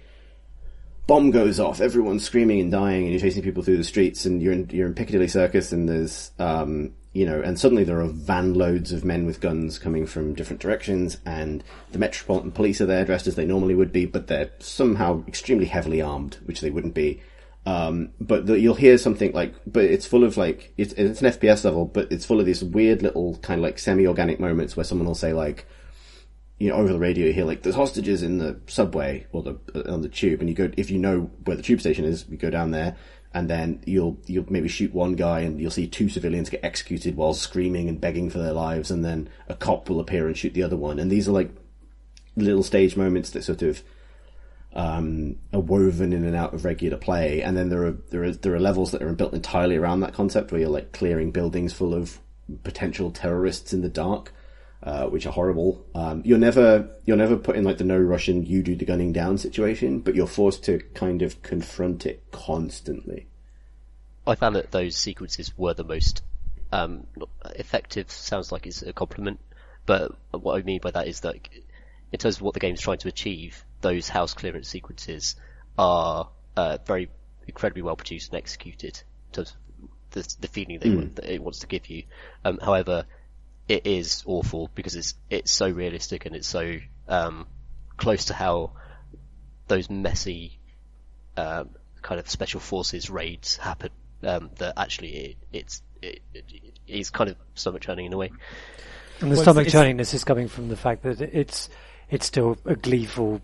bomb 1.07 1.31
goes 1.31 1.61
off, 1.61 1.81
everyone's 1.81 2.25
screaming 2.25 2.61
and 2.61 2.71
dying, 2.71 3.03
and 3.03 3.13
you're 3.13 3.21
chasing 3.21 3.43
people 3.43 3.63
through 3.63 3.77
the 3.77 3.85
streets, 3.85 4.25
and 4.25 4.43
you're 4.43 4.53
in 4.53 4.69
you're 4.73 4.87
in 4.87 4.95
Piccadilly 4.95 5.29
Circus, 5.29 5.73
and 5.73 5.89
there's 5.89 6.31
um, 6.39 6.93
you 7.15 7.25
know, 7.25 7.41
and 7.41 7.59
suddenly 7.59 7.85
there 7.85 8.01
are 8.01 8.09
van 8.09 8.55
loads 8.55 8.93
of 8.93 9.05
men 9.05 9.25
with 9.25 9.41
guns 9.41 9.79
coming 9.79 10.05
from 10.05 10.35
different 10.35 10.61
directions, 10.61 11.19
and 11.25 11.63
the 11.93 11.99
Metropolitan 11.99 12.51
Police 12.51 12.81
are 12.81 12.87
there 12.87 13.05
dressed 13.05 13.29
as 13.29 13.37
they 13.37 13.47
normally 13.47 13.75
would 13.75 13.93
be, 13.93 14.05
but 14.05 14.27
they're 14.27 14.51
somehow 14.59 15.23
extremely 15.29 15.67
heavily 15.67 16.03
armed, 16.03 16.39
which 16.45 16.61
they 16.61 16.71
wouldn't 16.71 16.95
be. 16.95 17.23
Um, 17.67 18.11
but 18.21 18.47
the, 18.47 18.61
you'll 18.61 18.75
hear 18.75 18.99
something 18.99 19.33
like, 19.33 19.55
but 19.67 19.85
it's 19.85 20.07
full 20.07 20.25
of 20.25 20.37
like, 20.37 20.75
it's, 20.77 20.93
it's 20.95 21.23
an 21.23 21.31
FPS 21.31 21.65
level, 21.65 21.87
but 21.87 22.13
it's 22.13 22.27
full 22.27 22.41
of 22.41 22.47
these 22.47 22.63
weird 22.63 23.03
little 23.03 23.39
kind 23.39 23.59
of 23.59 23.63
like 23.63 23.79
semi-organic 23.79 24.39
moments 24.39 24.77
where 24.77 24.85
someone 24.85 25.07
will 25.07 25.15
say 25.15 25.33
like, 25.33 25.67
you 26.59 26.69
know, 26.69 26.77
over 26.77 26.93
the 26.93 26.99
radio 26.99 27.27
you 27.27 27.33
hear 27.33 27.45
like, 27.45 27.63
there's 27.63 27.75
hostages 27.75 28.23
in 28.23 28.39
the 28.39 28.61
subway 28.67 29.27
or 29.33 29.43
the, 29.43 29.59
uh, 29.75 29.93
on 29.93 30.03
the 30.03 30.09
tube, 30.09 30.41
and 30.41 30.49
you 30.49 30.55
go, 30.55 30.71
if 30.77 30.91
you 30.91 30.99
know 30.99 31.31
where 31.45 31.57
the 31.57 31.63
tube 31.63 31.81
station 31.81 32.05
is, 32.05 32.27
you 32.29 32.37
go 32.37 32.51
down 32.51 32.71
there, 32.71 32.97
and 33.33 33.49
then 33.49 33.83
you'll, 33.87 34.19
you'll 34.27 34.47
maybe 34.51 34.69
shoot 34.69 34.95
one 34.95 35.15
guy 35.15 35.41
and 35.41 35.61
you'll 35.61 35.71
see 35.71 35.89
two 35.89 36.09
civilians 36.09 36.51
get 36.51 36.63
executed 36.63 37.17
while 37.17 37.35
screaming 37.35 37.89
and 37.89 38.01
begging 38.01 38.29
for 38.31 38.39
their 38.39 38.53
lives, 38.53 38.91
and 38.91 39.05
then 39.05 39.29
a 39.49 39.55
cop 39.55 39.89
will 39.89 40.01
appear 40.01 40.27
and 40.27 40.37
shoot 40.37 40.55
the 40.55 40.63
other 40.63 40.77
one, 40.77 40.99
and 40.99 41.11
these 41.11 41.29
are 41.29 41.33
like 41.33 41.51
little 42.37 42.63
stage 42.63 42.97
moments 42.97 43.31
that 43.31 43.43
sort 43.43 43.63
of, 43.63 43.83
um, 44.75 45.37
are 45.53 45.61
woven 45.61 46.13
in 46.13 46.25
and 46.25 46.37
out 46.37 46.53
of 46.53 46.65
regular 46.65 46.97
play, 46.97 47.43
and 47.43 47.57
then 47.57 47.69
there 47.69 47.87
are 47.87 47.97
there 48.11 48.25
are 48.25 48.33
there 48.33 48.55
are 48.55 48.61
levels 48.61 48.91
that 48.91 49.03
are 49.03 49.13
built 49.13 49.33
entirely 49.33 49.77
around 49.77 50.01
that 50.01 50.15
concept, 50.15 50.51
where 50.51 50.61
you're 50.61 50.71
like 50.71 50.93
clearing 50.93 51.31
buildings 51.31 51.73
full 51.73 51.95
of 51.95 52.19
potential 52.63 53.11
terrorists 53.11 53.73
in 53.73 53.83
the 53.83 53.89
dark, 53.89 54.33
uh, 54.83 55.07
which 55.07 55.27
are 55.27 55.33
horrible. 55.33 55.85
Um, 55.95 56.23
you're 56.25 56.39
never 56.39 56.91
you're 57.05 57.17
never 57.17 57.37
put 57.37 57.57
in 57.57 57.65
like 57.65 57.79
the 57.79 57.85
no 57.85 57.99
Russian 57.99 58.45
you 58.45 58.63
do 58.63 58.75
the 58.75 58.85
gunning 58.85 59.13
down 59.13 59.39
situation, 59.39 60.01
but 60.01 60.15
you're 60.15 60.27
forced 60.27 60.65
to 60.65 60.81
kind 60.95 61.23
of 61.23 61.43
confront 61.43 62.05
it 62.05 62.25
constantly. 62.33 63.29
I 64.27 64.35
found 64.35 64.57
that 64.57 64.73
those 64.73 64.97
sequences 64.97 65.57
were 65.57 65.75
the 65.75 65.85
most 65.85 66.23
um, 66.73 67.07
effective. 67.55 68.11
Sounds 68.11 68.51
like 68.51 68.67
it's 68.67 68.83
a 68.83 68.93
compliment. 68.93 69.39
But 69.87 70.13
what 70.33 70.59
I 70.59 70.63
mean 70.63 70.81
by 70.81 70.91
that 70.93 71.07
is 71.07 71.21
that 71.21 71.37
in 72.11 72.19
terms 72.19 72.37
of 72.37 72.43
what 72.43 72.55
the 72.55 72.61
game's 72.61 72.81
trying 72.81 72.99
to 72.99 73.09
achieve, 73.09 73.65
those 73.85 74.09
house 74.09 74.33
clearance 74.35 74.67
sequences 74.69 75.37
are 75.79 76.29
uh, 76.57 76.79
very 76.87 77.11
incredibly 77.47 77.83
well 77.83 77.97
produced 77.97 78.33
and 78.33 78.39
executed 78.39 79.03
in 79.29 79.33
terms 79.35 79.51
of 79.83 79.89
the, 80.11 80.37
the 80.41 80.49
feeling 80.49 80.79
they 80.81 80.91
want, 80.91 81.17
that 81.17 81.33
it 81.33 81.43
wants 81.43 81.59
to 81.61 81.67
give 81.67 81.87
you. 81.89 82.05
Um, 82.45 82.59
however, 82.59 83.05
it 83.69 83.87
is 83.87 84.23
awful 84.27 84.71
because 84.75 84.95
it's 84.97 85.15
it's 85.31 85.53
so 85.53 85.69
realistic 85.69 86.27
and 86.27 86.35
it's 86.35 86.49
so 86.49 86.79
um, 87.09 87.47
close 87.97 88.27
to 88.27 88.35
how 88.35 88.73
those 89.69 89.91
messy 89.91 90.59
um, 91.37 91.71
kind 92.03 92.19
of 92.19 92.29
special 92.31 92.61
forces 92.61 93.11
raids 93.11 93.57
happen. 93.57 93.91
Um, 94.23 94.51
that 94.57 94.79
actually 94.79 95.11
it, 95.17 95.37
it's 95.53 95.83
it, 96.01 96.23
it, 96.33 96.45
it's 96.89 97.11
kind 97.11 97.29
of 97.29 97.37
stomach 97.55 97.83
churning 97.83 98.07
in 98.07 98.13
a 98.15 98.17
way. 98.17 98.31
And 99.21 99.31
the 99.31 99.37
Well, 99.37 99.43
stomach 99.45 99.67
it's- 99.67 99.73
churningness 99.75 100.15
is 100.15 100.25
coming 100.25 100.49
from 100.49 100.69
the 100.69 100.77
fact 100.77 101.03
that 101.03 101.21
it's 101.21 101.69
it's 102.11 102.27
still 102.27 102.57
a 102.65 102.77
gleeful 102.77 103.43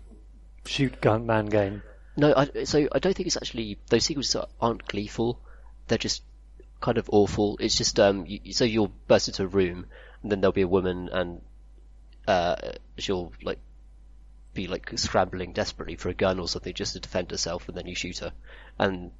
shoot 0.65 1.01
gun 1.01 1.25
man 1.25 1.45
game. 1.47 1.83
No, 2.17 2.33
I, 2.35 2.63
so 2.65 2.87
I 2.91 2.99
don't 2.99 3.15
think 3.15 3.27
it's 3.27 3.37
actually 3.37 3.79
those 3.89 4.03
sequences 4.05 4.35
are- 4.35 4.47
aren't 4.59 4.85
gleeful. 4.87 5.39
They're 5.87 5.97
just 5.97 6.23
kind 6.81 6.97
of 6.97 7.09
awful. 7.11 7.57
It's 7.59 7.75
just 7.77 7.99
um, 7.99 8.25
you, 8.27 8.53
so 8.53 8.65
you'll 8.65 8.91
burst 9.07 9.27
into 9.27 9.43
a 9.43 9.47
room, 9.47 9.85
and 10.21 10.31
then 10.31 10.41
there'll 10.41 10.51
be 10.51 10.61
a 10.61 10.67
woman, 10.67 11.09
and 11.11 11.41
uh, 12.27 12.55
she'll 12.97 13.31
like 13.43 13.59
be 14.53 14.67
like 14.67 14.91
scrambling 14.97 15.53
desperately 15.53 15.95
for 15.95 16.09
a 16.09 16.13
gun 16.13 16.39
or 16.39 16.47
something 16.47 16.73
just 16.73 16.93
to 16.93 16.99
defend 16.99 17.31
herself, 17.31 17.67
and 17.69 17.77
then 17.77 17.87
you 17.87 17.95
shoot 17.95 18.19
her. 18.19 18.33
And 18.77 19.11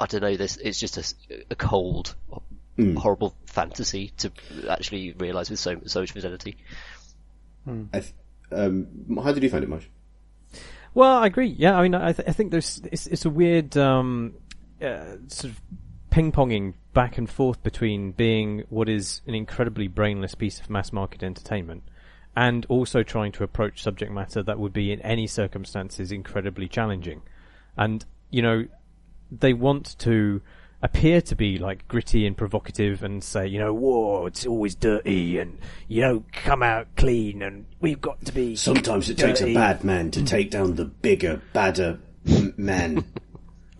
I 0.00 0.06
don't 0.06 0.22
know, 0.22 0.36
this 0.36 0.56
it's 0.56 0.80
just 0.80 0.96
a, 0.98 1.44
a 1.50 1.54
cold, 1.54 2.14
horrible 2.96 3.34
fantasy 3.46 4.12
to 4.18 4.32
actually 4.68 5.12
realise 5.12 5.50
with 5.50 5.58
so 5.60 5.80
so 5.86 6.00
much 6.00 6.12
fidelity. 6.12 6.56
I 7.92 8.00
th- 8.00 8.14
um, 8.52 8.86
how 9.22 9.32
did 9.32 9.42
you 9.42 9.50
find 9.50 9.62
it, 9.62 9.68
Marsh? 9.70 9.86
Well, 10.94 11.18
I 11.18 11.26
agree. 11.26 11.48
Yeah, 11.48 11.78
I 11.78 11.82
mean, 11.82 11.94
I, 11.94 12.12
th- 12.12 12.28
I 12.28 12.32
think 12.32 12.50
there's 12.50 12.80
it's, 12.90 13.06
it's 13.06 13.24
a 13.24 13.30
weird 13.30 13.76
um, 13.76 14.34
uh, 14.82 15.16
sort 15.28 15.52
of 15.52 15.60
ping 16.10 16.32
ponging 16.32 16.74
back 16.92 17.18
and 17.18 17.30
forth 17.30 17.62
between 17.62 18.10
being 18.12 18.64
what 18.68 18.88
is 18.88 19.22
an 19.26 19.34
incredibly 19.34 19.86
brainless 19.86 20.34
piece 20.34 20.58
of 20.58 20.68
mass 20.68 20.92
market 20.92 21.22
entertainment 21.22 21.84
and 22.34 22.66
also 22.68 23.02
trying 23.02 23.32
to 23.32 23.44
approach 23.44 23.82
subject 23.82 24.10
matter 24.10 24.42
that 24.42 24.58
would 24.58 24.72
be 24.72 24.92
in 24.92 25.00
any 25.02 25.26
circumstances 25.26 26.10
incredibly 26.10 26.68
challenging. 26.68 27.22
And 27.76 28.04
you 28.30 28.42
know, 28.42 28.66
they 29.30 29.52
want 29.52 29.98
to 30.00 30.40
appear 30.82 31.20
to 31.20 31.36
be 31.36 31.58
like 31.58 31.86
gritty 31.88 32.26
and 32.26 32.36
provocative 32.36 33.02
and 33.02 33.22
say, 33.22 33.46
you 33.46 33.58
know, 33.58 33.72
war, 33.72 34.26
it's 34.26 34.46
always 34.46 34.74
dirty 34.74 35.38
and 35.38 35.58
you 35.88 36.00
don't 36.00 36.32
come 36.32 36.62
out 36.62 36.88
clean 36.96 37.42
and 37.42 37.66
we've 37.80 38.00
got 38.00 38.24
to 38.24 38.32
be 38.32 38.56
Sometimes 38.56 39.10
it 39.10 39.18
takes 39.18 39.42
a 39.42 39.52
bad 39.52 39.84
man 39.84 40.10
to 40.12 40.24
take 40.24 40.50
down 40.50 40.76
the 40.76 40.86
bigger, 40.86 41.42
badder 41.52 41.98
man. 42.56 43.04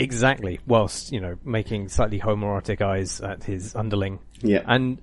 Exactly. 0.00 0.58
Whilst, 0.66 1.12
you 1.12 1.20
know, 1.20 1.36
making 1.44 1.90
slightly 1.90 2.18
homoerotic 2.18 2.80
eyes 2.80 3.20
at 3.20 3.44
his 3.44 3.76
underling. 3.76 4.18
Yeah. 4.40 4.62
And 4.66 4.96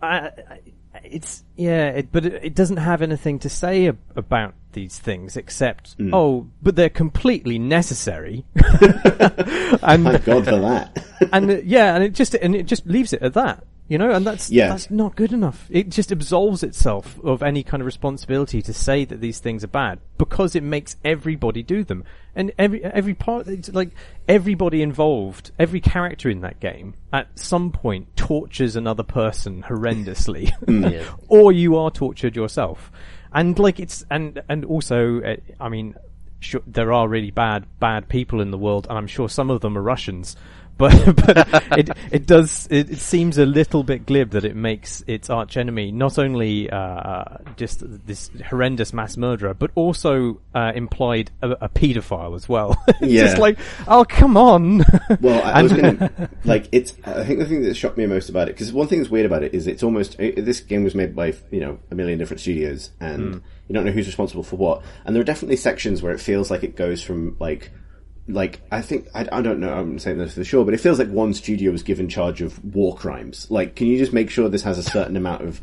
I, 0.00 0.16
I, 0.16 0.60
it's, 1.04 1.44
yeah, 1.56 1.88
it, 1.88 2.12
but 2.12 2.24
it, 2.24 2.44
it 2.44 2.54
doesn't 2.54 2.78
have 2.78 3.02
anything 3.02 3.38
to 3.40 3.48
say 3.48 3.88
ab- 3.88 3.98
about 4.16 4.54
these 4.72 4.98
things 4.98 5.36
except, 5.36 5.96
mm. 5.98 6.10
oh, 6.12 6.48
but 6.62 6.76
they're 6.76 6.88
completely 6.88 7.58
necessary. 7.58 8.44
and, 8.54 10.04
Thank 10.04 10.24
God 10.24 10.44
for 10.44 10.58
that. 10.58 11.04
and 11.32 11.62
yeah, 11.64 11.94
and 11.94 12.04
it 12.04 12.14
just, 12.14 12.34
and 12.34 12.54
it 12.54 12.66
just 12.66 12.86
leaves 12.86 13.12
it 13.12 13.22
at 13.22 13.34
that. 13.34 13.64
You 13.86 13.98
know, 13.98 14.10
and 14.10 14.26
that's 14.26 14.50
Yeah. 14.50 14.68
that's 14.68 14.90
not 14.90 15.14
good 15.14 15.30
enough. 15.32 15.66
It 15.70 15.90
just 15.90 16.10
absolves 16.10 16.62
itself 16.62 17.20
of 17.22 17.42
any 17.42 17.62
kind 17.62 17.82
of 17.82 17.84
responsibility 17.86 18.62
to 18.62 18.72
say 18.72 19.04
that 19.04 19.20
these 19.20 19.40
things 19.40 19.62
are 19.62 19.66
bad 19.68 19.98
because 20.16 20.56
it 20.56 20.62
makes 20.62 20.96
everybody 21.04 21.62
do 21.62 21.84
them, 21.84 22.02
and 22.34 22.50
every 22.58 22.82
every 22.82 23.12
part, 23.12 23.46
it's 23.46 23.70
like 23.74 23.90
everybody 24.26 24.80
involved, 24.80 25.50
every 25.58 25.80
character 25.80 26.30
in 26.30 26.40
that 26.40 26.60
game 26.60 26.94
at 27.12 27.38
some 27.38 27.70
point 27.70 28.16
tortures 28.16 28.74
another 28.74 29.02
person 29.02 29.62
horrendously, 29.68 30.50
Yeah. 30.92 31.04
or 31.28 31.52
you 31.52 31.76
are 31.76 31.90
tortured 31.90 32.34
yourself, 32.36 32.90
and 33.34 33.58
like 33.58 33.78
it's 33.80 34.02
and 34.10 34.40
and 34.48 34.64
also, 34.64 35.20
uh, 35.20 35.36
I 35.60 35.68
mean, 35.68 35.94
sure, 36.40 36.62
there 36.66 36.90
are 36.90 37.06
really 37.06 37.30
bad 37.32 37.66
bad 37.80 38.08
people 38.08 38.40
in 38.40 38.50
the 38.50 38.56
world, 38.58 38.86
and 38.88 38.96
I'm 38.96 39.06
sure 39.08 39.28
some 39.28 39.50
of 39.50 39.60
them 39.60 39.76
are 39.76 39.82
Russians. 39.82 40.36
But, 40.76 41.16
but 41.26 41.78
it 41.78 41.90
it 42.10 42.26
does 42.26 42.66
it, 42.70 42.90
it 42.90 42.98
seems 42.98 43.38
a 43.38 43.46
little 43.46 43.82
bit 43.82 44.06
glib 44.06 44.30
that 44.30 44.44
it 44.44 44.56
makes 44.56 45.04
its 45.06 45.30
arch 45.30 45.56
enemy 45.56 45.92
not 45.92 46.18
only 46.18 46.70
uh, 46.70 47.24
just 47.56 47.82
this 48.06 48.30
horrendous 48.48 48.92
mass 48.92 49.16
murderer, 49.16 49.54
but 49.54 49.70
also 49.74 50.40
uh, 50.54 50.72
implied 50.74 51.30
a, 51.42 51.50
a 51.52 51.68
paedophile 51.68 52.34
as 52.34 52.48
well. 52.48 52.76
Yeah. 53.00 53.24
just 53.24 53.38
like 53.38 53.58
oh 53.86 54.04
come 54.08 54.36
on. 54.36 54.82
Well, 55.20 55.42
I, 55.44 55.60
I 55.60 55.62
was 55.62 55.72
gonna 55.72 56.30
like 56.44 56.68
it's. 56.72 56.94
I 57.04 57.24
think 57.24 57.38
the 57.38 57.44
thing 57.44 57.62
that 57.62 57.76
shocked 57.76 57.98
me 57.98 58.06
most 58.06 58.28
about 58.30 58.48
it 58.48 58.54
because 58.54 58.72
one 58.72 58.86
thing 58.86 59.00
that's 59.00 59.10
weird 59.10 59.26
about 59.26 59.42
it 59.42 59.52
is 59.52 59.66
it's 59.66 59.82
almost 59.82 60.18
it, 60.18 60.44
this 60.44 60.60
game 60.60 60.84
was 60.84 60.94
made 60.94 61.14
by 61.14 61.34
you 61.50 61.60
know 61.60 61.78
a 61.90 61.94
million 61.94 62.18
different 62.18 62.40
studios 62.40 62.90
and 63.00 63.42
you 63.68 63.74
don't 63.74 63.84
know 63.84 63.92
who's 63.92 64.06
responsible 64.06 64.42
for 64.42 64.56
what. 64.56 64.82
And 65.04 65.14
there 65.14 65.20
are 65.20 65.24
definitely 65.24 65.56
sections 65.56 66.02
where 66.02 66.12
it 66.12 66.20
feels 66.20 66.50
like 66.50 66.62
it 66.62 66.76
goes 66.76 67.02
from 67.02 67.36
like 67.40 67.70
like 68.28 68.60
I 68.70 68.80
think 68.80 69.08
I, 69.14 69.28
I 69.30 69.42
don't 69.42 69.60
know 69.60 69.72
I'm 69.72 69.98
saying 69.98 70.18
this 70.18 70.34
for 70.34 70.44
sure, 70.44 70.64
but 70.64 70.74
it 70.74 70.80
feels 70.80 70.98
like 70.98 71.08
one 71.10 71.34
studio 71.34 71.70
was 71.72 71.82
given 71.82 72.08
charge 72.08 72.40
of 72.42 72.62
war 72.74 72.96
crimes. 72.96 73.50
Like, 73.50 73.76
can 73.76 73.86
you 73.86 73.98
just 73.98 74.12
make 74.12 74.30
sure 74.30 74.48
this 74.48 74.62
has 74.62 74.78
a 74.78 74.82
certain 74.82 75.16
amount 75.16 75.42
of 75.42 75.60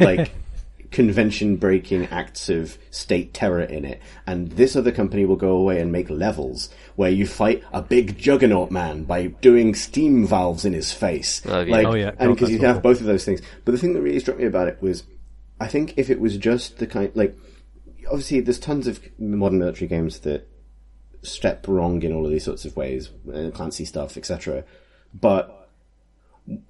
like 0.00 0.30
convention 0.90 1.56
breaking 1.56 2.06
acts 2.06 2.48
of 2.48 2.78
state 2.90 3.34
terror 3.34 3.62
in 3.62 3.84
it, 3.84 4.00
and 4.26 4.52
this 4.52 4.76
other 4.76 4.92
company 4.92 5.24
will 5.24 5.34
go 5.36 5.56
away 5.56 5.80
and 5.80 5.90
make 5.90 6.08
levels 6.08 6.68
where 6.94 7.10
you 7.10 7.26
fight 7.26 7.64
a 7.72 7.82
big 7.82 8.16
juggernaut 8.16 8.70
man 8.70 9.02
by 9.02 9.26
doing 9.26 9.74
steam 9.74 10.24
valves 10.24 10.64
in 10.64 10.72
his 10.72 10.92
face. 10.92 11.42
Oh, 11.46 11.62
yeah. 11.62 11.72
Like, 11.72 11.86
Oh, 11.88 11.94
yeah. 11.94 12.12
and 12.18 12.30
oh, 12.30 12.34
because 12.34 12.50
you 12.50 12.60
have 12.60 12.80
both 12.80 13.00
of 13.00 13.06
those 13.06 13.24
things. 13.24 13.42
But 13.64 13.72
the 13.72 13.78
thing 13.78 13.94
that 13.94 14.02
really 14.02 14.20
struck 14.20 14.38
me 14.38 14.44
about 14.44 14.68
it 14.68 14.80
was, 14.80 15.02
I 15.60 15.66
think 15.66 15.94
if 15.96 16.08
it 16.10 16.20
was 16.20 16.36
just 16.36 16.78
the 16.78 16.86
kind, 16.86 17.10
like, 17.16 17.36
obviously 18.06 18.38
there's 18.38 18.60
tons 18.60 18.86
of 18.86 19.00
modern 19.18 19.58
military 19.58 19.88
games 19.88 20.20
that 20.20 20.48
step 21.24 21.66
wrong 21.66 22.02
in 22.02 22.12
all 22.12 22.24
of 22.24 22.30
these 22.30 22.44
sorts 22.44 22.64
of 22.64 22.76
ways, 22.76 23.10
uh, 23.32 23.50
Clancy 23.52 23.84
stuff, 23.84 24.16
etc. 24.16 24.64
But 25.12 25.70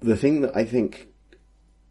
the 0.01 0.17
thing 0.17 0.41
that 0.41 0.55
I 0.55 0.65
think 0.65 1.07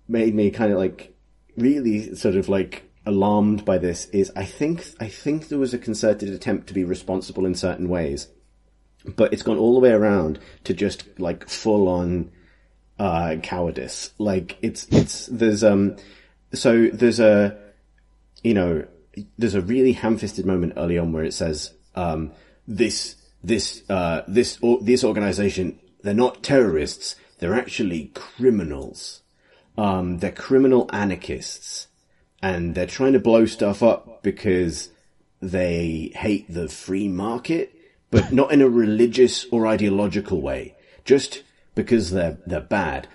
made 0.09 0.35
me 0.35 0.50
kind 0.50 0.72
of 0.72 0.79
like 0.79 1.14
really 1.57 2.14
sort 2.14 2.37
of 2.37 2.48
like 2.48 2.90
alarmed 3.07 3.64
by 3.64 3.79
this 3.79 4.07
is 4.07 4.33
I 4.35 4.44
think 4.44 4.87
I 5.00 5.09
think 5.09 5.48
there 5.48 5.59
was 5.59 5.74
a 5.74 5.79
concerted 5.79 6.31
attempt 6.31 6.66
to 6.68 6.74
be 6.74 6.85
responsible 6.85 7.46
in 7.46 7.55
certain 7.55 7.88
ways, 7.88 8.29
but 9.05 9.33
it's 9.33 9.42
gone 9.42 9.59
all 9.59 9.74
the 9.74 9.81
way 9.81 9.90
around 9.90 10.38
to 10.64 10.74
just 10.74 11.05
like 11.18 11.48
full 11.48 11.88
on 11.88 12.31
uh, 12.98 13.37
cowardice. 13.42 14.12
Like 14.18 14.57
it's 14.62 14.87
it's 14.90 15.27
there's 15.27 15.62
um 15.62 15.96
so 16.53 16.88
there's 16.92 17.20
a 17.20 17.59
you 18.42 18.55
know 18.55 18.87
there's 19.38 19.55
a 19.55 19.61
really 19.61 19.92
ham-fisted 19.92 20.44
moment 20.44 20.72
early 20.77 20.98
on 20.98 21.12
where 21.12 21.24
it 21.24 21.35
says 21.35 21.72
um 21.94 22.33
this 22.66 23.16
this 23.42 23.83
uh 23.90 24.22
this 24.27 24.59
or, 24.62 24.79
this 24.81 25.05
organization 25.05 25.79
they're 26.03 26.14
not 26.14 26.42
terrorists 26.42 27.16
they're 27.38 27.55
actually 27.55 28.11
criminals. 28.14 29.22
Um 29.77 30.18
they're 30.18 30.33
criminal 30.33 30.88
anarchists. 30.92 31.88
And 32.42 32.74
they're 32.74 32.87
trying 32.87 33.14
to 33.14 33.18
blow 33.18 33.46
stuff 33.46 33.83
up 33.83 34.22
because 34.22 34.90
they 35.40 36.12
hate 36.14 36.53
the 36.53 36.68
free 36.68 37.09
market, 37.09 37.74
but 38.11 38.33
not 38.33 38.53
in 38.53 38.61
a 38.61 38.68
religious 38.68 39.46
or 39.50 39.66
ideological 39.66 40.40
way, 40.40 40.74
just 41.05 41.42
because 41.74 42.11
they're, 42.11 42.38
they're 42.46 42.61
bad. 42.61 43.09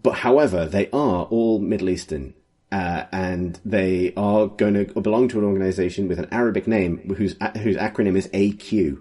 But 0.00 0.18
however, 0.18 0.66
they 0.66 0.88
are 0.90 1.24
all 1.24 1.58
Middle 1.58 1.90
Eastern, 1.90 2.34
uh, 2.74 3.06
and 3.12 3.60
they 3.64 4.12
are 4.16 4.48
going 4.48 4.74
to 4.74 5.00
belong 5.00 5.28
to 5.28 5.38
an 5.38 5.44
organization 5.44 6.08
with 6.08 6.18
an 6.18 6.26
Arabic 6.32 6.66
name 6.66 7.14
whose, 7.14 7.36
whose 7.62 7.76
acronym 7.76 8.16
is 8.16 8.26
AQ. 8.28 9.00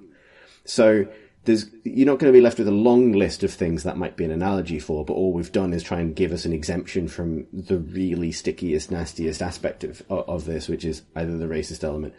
So 0.64 1.08
there's, 1.46 1.72
you're 1.84 2.06
not 2.06 2.20
going 2.20 2.32
to 2.32 2.38
be 2.38 2.44
left 2.44 2.60
with 2.60 2.68
a 2.68 2.72
long 2.72 3.14
list 3.14 3.42
of 3.42 3.52
things 3.52 3.82
that 3.82 3.98
might 3.98 4.16
be 4.16 4.26
an 4.26 4.32
analogy 4.32 4.78
for, 4.78 5.04
but 5.04 5.16
all 5.16 5.34
we've 5.34 5.52
done 5.52 5.74
is 5.74 5.82
try 5.82 6.00
and 6.02 6.16
give 6.16 6.32
us 6.32 6.46
an 6.46 6.54
exemption 6.54 7.08
from 7.08 7.48
the 7.52 7.80
really 7.80 8.32
stickiest, 8.32 8.92
nastiest 8.92 9.42
aspect 9.42 9.84
of, 9.84 10.04
of, 10.08 10.46
this, 10.46 10.68
which 10.68 10.86
is 10.86 11.02
either 11.16 11.36
the 11.36 11.48
racist 11.48 11.84
element 11.84 12.14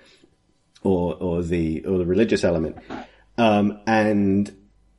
or, 0.83 1.15
or 1.21 1.41
the, 1.41 1.85
or 1.85 1.99
the 1.99 2.05
religious 2.05 2.43
element. 2.43 2.79
Um, 3.39 3.81
and 3.87 4.53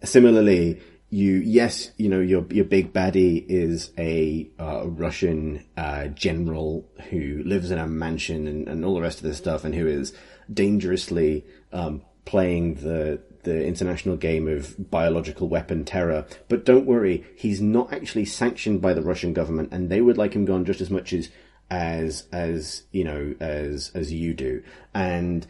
similarly, 0.06 0.80
you, 1.10 1.34
yes, 1.36 1.92
you 1.98 2.10
know, 2.10 2.20
your, 2.20 2.46
your 2.50 2.66
big 2.66 2.92
baddie 2.92 3.46
is 3.48 3.92
a, 3.98 4.50
uh, 4.60 4.88
Russian, 4.88 5.66
uh, 5.78 6.08
general 6.08 6.90
who 7.10 7.44
lives 7.44 7.72
in 7.72 7.78
a 7.78 7.88
mansion 7.88 8.48
and, 8.48 8.68
and 8.68 8.84
all 8.84 8.96
the 8.96 9.02
rest 9.02 9.20
of 9.20 9.24
this 9.24 9.38
stuff 9.38 9.64
and 9.64 9.76
who 9.76 9.88
is 9.88 10.14
dangerously, 10.52 11.46
um, 11.72 12.02
playing 12.26 12.76
the, 12.76 13.22
the 13.44 13.66
international 13.66 14.18
game 14.18 14.48
of 14.48 14.90
biological 14.90 15.48
weapon 15.48 15.86
terror. 15.86 16.26
But 16.50 16.66
don't 16.66 16.86
worry, 16.86 17.24
he's 17.38 17.62
not 17.62 17.94
actually 17.94 18.26
sanctioned 18.26 18.82
by 18.82 18.94
the 18.94 19.04
Russian 19.04 19.34
government 19.34 19.70
and 19.72 19.90
they 19.90 20.02
would 20.02 20.18
like 20.18 20.34
him 20.34 20.46
gone 20.46 20.66
just 20.66 20.82
as 20.82 20.90
much 20.90 21.14
as 21.14 21.30
as 21.70 22.28
as 22.32 22.84
you 22.92 23.04
know 23.04 23.34
as 23.40 23.92
as 23.96 24.12
you 24.12 24.34
do, 24.34 24.64
and 24.94 25.46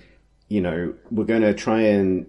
you 0.47 0.61
know 0.61 0.93
we're 1.11 1.25
going 1.25 1.41
to 1.41 1.53
try 1.53 1.81
and 1.81 2.25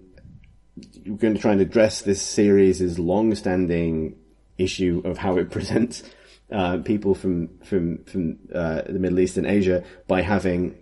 we're 1.07 1.17
going 1.17 1.35
to 1.35 1.41
try 1.41 1.53
and 1.53 1.61
address 1.61 2.03
this 2.03 2.23
series' 2.23 2.99
long-standing 2.99 4.17
issue 4.59 5.03
of 5.05 5.19
how 5.19 5.37
it 5.37 5.51
presents 5.57 6.03
uh, 6.51 6.79
people 6.79 7.15
from 7.15 7.59
from 7.59 8.05
from 8.05 8.39
uh, 8.55 8.83
the 8.83 8.99
Middle 8.99 9.19
East 9.19 9.37
and 9.37 9.47
Asia 9.47 9.83
by 10.07 10.23
having 10.23 10.77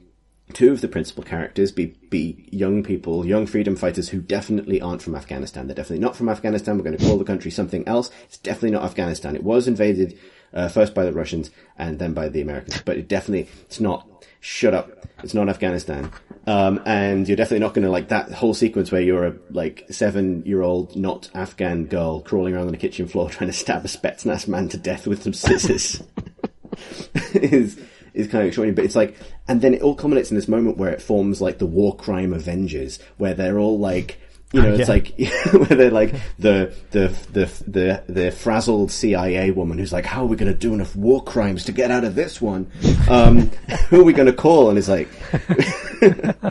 two 0.52 0.70
of 0.70 0.83
the 0.83 0.88
principal 0.88 1.22
characters 1.22 1.72
be 1.72 1.87
be 2.11 2.46
young 2.50 2.83
people, 2.83 3.26
young 3.26 3.46
freedom 3.46 3.76
fighters 3.76 4.11
who 4.11 4.20
definitely 4.20 4.80
aren't 4.80 5.02
from 5.02 5.14
Afghanistan. 5.14 5.66
They're 5.66 5.74
definitely 5.74 6.04
not 6.04 6.16
from 6.16 6.28
Afghanistan. 6.28 6.76
We're 6.76 6.85
going 6.85 6.98
to 6.98 7.04
call 7.04 7.16
the 7.16 7.24
country 7.24 7.50
something 7.50 7.87
else. 7.88 8.11
It's 8.24 8.38
definitely 8.38 8.72
not 8.72 8.85
Afghanistan. 8.85 9.37
It 9.37 9.42
was 9.42 9.66
invaded 9.66 10.18
uh, 10.52 10.68
first 10.68 10.94
by 10.94 11.04
the 11.04 11.12
Russians 11.12 11.50
and 11.78 11.98
then 11.98 12.12
by 12.12 12.28
the 12.28 12.42
Americans, 12.42 12.83
but 12.85 12.98
it 12.98 13.09
definitely 13.09 13.48
it's 13.62 13.80
not. 13.80 14.09
Shut 14.40 14.74
up! 14.74 15.07
It's 15.22 15.33
not 15.33 15.48
Afghanistan. 15.48 16.11
Um, 16.46 16.83
and 16.85 17.26
you're 17.26 17.37
definitely 17.37 17.61
not 17.61 17.72
going 17.72 17.87
to 17.87 17.90
like 17.90 18.09
that 18.09 18.30
whole 18.30 18.52
sequence 18.52 18.92
where 18.92 19.00
you're 19.00 19.26
a 19.26 19.35
like 19.50 19.87
seven 19.90 20.44
year 20.44 20.62
old 20.62 20.94
not 20.94 21.30
Afghan 21.35 21.87
girl 21.87 22.20
crawling 22.20 22.54
around 22.54 22.66
on 22.66 22.72
the 22.72 22.78
kitchen 22.78 23.07
floor 23.07 23.30
trying 23.30 23.48
to 23.48 23.57
stab 23.57 23.85
a 23.85 23.88
Spetsnaz 23.88 24.46
man 24.46 24.68
to 24.68 24.76
death 24.76 25.07
with 25.07 25.22
some 25.22 25.33
scissors. 25.33 26.02
is 27.35 27.78
is 28.14 28.28
kind 28.28 28.42
of 28.42 28.48
extraordinary, 28.48 28.74
but 28.74 28.85
it's 28.85 28.96
like, 28.96 29.16
and 29.48 29.61
then 29.61 29.74
it 29.74 29.83
all 29.83 29.94
culminates 29.94 30.30
in 30.30 30.37
this 30.37 30.48
moment 30.48 30.76
where 30.76 30.92
it 30.92 31.02
forms 31.02 31.40
like 31.40 31.59
the 31.59 31.66
war 31.66 31.96
crime 31.96 32.33
Avengers, 32.33 33.00
where 33.16 33.35
they're 33.35 33.59
all 33.59 33.78
like, 33.78 34.20
you 34.55 34.62
know, 34.62 34.75
it's 34.75 34.88
like 34.88 35.14
where 35.53 35.77
they're 35.77 35.90
like 35.90 36.14
the 36.38 36.73
the 36.93 37.09
the 37.33 37.47
the 37.67 38.05
the 38.12 38.31
frazzled 38.31 38.93
CIA 38.93 39.51
woman 39.51 39.79
who's 39.79 39.93
like, 39.93 40.05
"How 40.05 40.23
are 40.23 40.27
we 40.27 40.37
going 40.37 40.53
to 40.53 40.57
do 40.57 40.73
enough 40.75 40.95
war 40.95 41.23
crimes 41.25 41.64
to 41.64 41.73
get 41.73 41.90
out 41.90 42.05
of 42.05 42.14
this 42.14 42.40
one? 42.40 42.71
Um, 43.11 43.49
who 43.88 44.01
are 44.01 44.05
we 44.05 44.12
going 44.12 44.27
to 44.27 44.33
call?" 44.33 44.69
And 44.69 44.79
it's 44.79 44.88
like, 44.88 45.09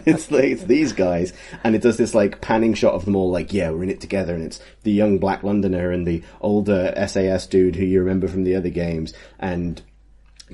it's 0.06 0.32
like 0.32 0.44
it's 0.44 0.63
these 0.66 0.92
guys, 0.92 1.32
and 1.63 1.76
it 1.76 1.82
does 1.82 1.96
this 1.96 2.13
like 2.13 2.42
panning 2.42 2.74
shot 2.74 2.94
of 2.94 3.06
them 3.06 3.16
all, 3.16 3.32
like, 3.32 3.54
"Yeah, 3.54 3.72
we're 3.72 3.84
in 3.84 3.89
it 3.89 4.02
together," 4.02 4.36
and 4.36 4.44
it's 4.44 4.60
the 4.84 4.92
young 4.92 5.18
black 5.18 5.42
Londoner 5.42 5.92
and 5.92 6.06
the 6.06 6.24
older 6.42 6.94
SAS 7.08 7.48
dude 7.48 7.78
who 7.78 7.86
you 7.86 8.02
remember 8.02 8.28
from 8.28 8.44
the 8.44 8.56
other 8.56 8.70
games, 8.70 9.13
and 9.39 9.82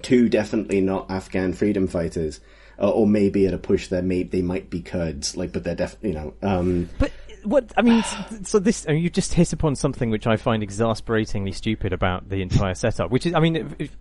two 0.03 0.29
definitely 0.29 0.81
not 0.81 1.09
Afghan 1.09 1.53
freedom 1.53 1.87
fighters. 1.87 2.39
Uh, 2.81 2.89
or 2.91 3.05
maybe 3.05 3.45
at 3.45 3.53
a 3.53 3.57
push, 3.57 3.87
they 3.87 4.01
may 4.01 4.23
they 4.23 4.41
might 4.41 4.69
be 4.69 4.81
Kurds, 4.81 5.35
like, 5.35 5.51
but 5.51 5.65
they're 5.65 5.75
definitely, 5.75 6.11
you 6.11 6.15
know, 6.15 6.33
um, 6.41 6.89
But 6.97 7.11
what 7.49 7.71
I 7.77 7.81
mean, 7.81 7.99
s- 7.99 8.15
so 8.49 8.59
this 8.59 8.85
I 8.87 8.93
mean, 8.93 9.03
you 9.03 9.09
just 9.09 9.33
hit 9.33 9.51
upon 9.53 9.75
something 9.75 10.09
which 10.09 10.27
I 10.27 10.37
find 10.37 10.63
exasperatingly 10.63 11.51
stupid 11.51 11.93
about 11.93 12.29
the 12.29 12.41
entire 12.41 12.73
setup. 12.75 13.11
Which 13.11 13.25
is, 13.25 13.33
I 13.33 13.39
mean, 13.39 13.55
if, 13.55 13.75
if, 13.79 13.97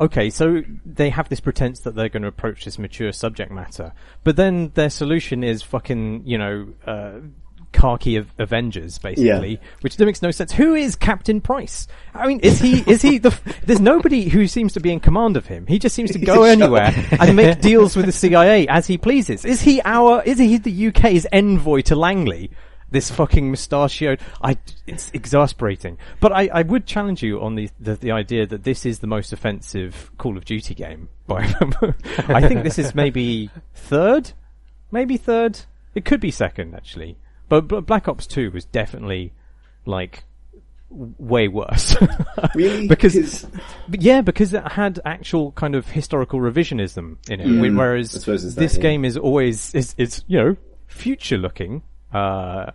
okay, 0.00 0.30
so 0.30 0.62
they 0.84 1.10
have 1.10 1.28
this 1.28 1.40
pretense 1.40 1.80
that 1.80 1.94
they're 1.94 2.08
going 2.08 2.22
to 2.22 2.28
approach 2.28 2.64
this 2.64 2.78
mature 2.78 3.12
subject 3.12 3.50
matter, 3.50 3.92
but 4.24 4.36
then 4.36 4.70
their 4.74 4.90
solution 4.90 5.42
is 5.44 5.62
fucking, 5.62 6.22
you 6.26 6.38
know. 6.38 6.68
Uh, 6.86 7.12
Khaki 7.72 8.18
av- 8.18 8.34
Avengers, 8.40 8.98
basically, 8.98 9.52
Yeah. 9.52 9.56
which 9.82 9.96
makes 9.96 10.22
no 10.22 10.32
sense. 10.32 10.50
Who 10.50 10.74
is 10.74 10.96
Captain 10.96 11.40
Price? 11.40 11.86
I 12.12 12.26
mean, 12.26 12.40
is 12.40 12.58
he 12.60 12.80
is 12.80 13.00
he 13.00 13.18
the? 13.18 13.32
There's 13.64 13.80
nobody 13.80 14.28
who 14.28 14.48
seems 14.48 14.72
to 14.72 14.80
be 14.80 14.90
in 14.92 14.98
command 14.98 15.36
of 15.36 15.46
him. 15.46 15.68
He 15.68 15.78
just 15.78 15.94
seems 15.94 16.10
to 16.10 16.18
go 16.18 16.42
anywhere 16.56 16.92
and 17.20 17.36
make 17.36 17.60
deals 17.60 17.94
with 17.94 18.06
the 18.06 18.12
CIA 18.12 18.66
as 18.66 18.88
he 18.88 18.98
pleases. 18.98 19.44
Is 19.44 19.60
he 19.60 19.80
our? 19.84 20.20
Is 20.24 20.38
he 20.40 20.58
the 20.58 20.88
UK's 20.88 21.28
envoy 21.30 21.82
to 21.82 21.94
Langley? 21.94 22.50
This 22.90 23.10
fucking 23.10 23.50
mustachioed. 23.50 24.20
I. 24.42 24.56
It's 24.86 25.10
exasperating. 25.14 25.98
But 26.20 26.32
I, 26.32 26.50
I 26.52 26.62
would 26.62 26.86
challenge 26.86 27.22
you 27.22 27.40
on 27.40 27.54
the, 27.54 27.70
the 27.78 27.94
the 27.94 28.10
idea 28.10 28.46
that 28.46 28.64
this 28.64 28.84
is 28.84 28.98
the 28.98 29.06
most 29.06 29.32
offensive 29.32 30.10
Call 30.18 30.36
of 30.36 30.44
Duty 30.44 30.74
game. 30.74 31.08
By 31.26 31.42
I 32.28 32.46
think 32.48 32.64
this 32.64 32.78
is 32.78 32.94
maybe 32.94 33.50
third, 33.74 34.32
maybe 34.90 35.16
third. 35.16 35.60
It 35.94 36.04
could 36.04 36.20
be 36.20 36.30
second 36.30 36.74
actually. 36.74 37.16
But, 37.48 37.66
but 37.66 37.86
Black 37.86 38.06
Ops 38.08 38.26
Two 38.26 38.50
was 38.50 38.64
definitely 38.64 39.32
like 39.84 40.24
way 40.90 41.48
worse. 41.48 41.96
Really? 42.54 42.88
because 42.88 43.46
yeah, 43.90 44.22
because 44.22 44.54
it 44.54 44.66
had 44.66 44.98
actual 45.04 45.52
kind 45.52 45.74
of 45.74 45.88
historical 45.88 46.40
revisionism 46.40 47.18
in 47.28 47.40
it, 47.40 47.46
whe- 47.46 47.76
whereas 47.76 48.12
that, 48.12 48.54
this 48.56 48.76
yeah. 48.76 48.82
game 48.82 49.04
is 49.04 49.16
always 49.16 49.74
is 49.74 49.94
is 49.98 50.24
you 50.26 50.38
know 50.38 50.56
future 50.86 51.36
looking. 51.36 51.82
Uh, 52.12 52.70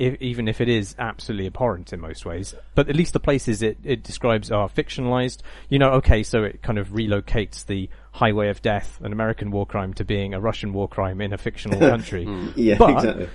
i 0.00 0.16
even 0.20 0.48
if 0.48 0.60
it 0.60 0.68
is 0.68 0.94
absolutely 0.98 1.46
abhorrent 1.46 1.92
in 1.92 2.00
most 2.00 2.24
ways, 2.24 2.54
but 2.74 2.88
at 2.88 2.94
least 2.96 3.12
the 3.12 3.20
places 3.20 3.62
it, 3.62 3.76
it 3.84 4.02
describes 4.02 4.50
are 4.50 4.68
fictionalized. 4.68 5.38
You 5.68 5.78
know, 5.78 5.90
okay, 5.94 6.22
so 6.22 6.44
it 6.44 6.62
kind 6.62 6.78
of 6.78 6.88
relocates 6.90 7.66
the 7.66 7.88
highway 8.12 8.48
of 8.48 8.62
death, 8.62 8.98
an 9.02 9.12
American 9.12 9.50
war 9.50 9.66
crime, 9.66 9.92
to 9.94 10.04
being 10.04 10.34
a 10.34 10.40
Russian 10.40 10.72
war 10.72 10.88
crime 10.88 11.20
in 11.20 11.32
a 11.32 11.38
fictional 11.38 11.78
country. 11.92 12.24
yeah, 12.56 12.76
But- 12.78 12.90
exactly. 12.96 13.28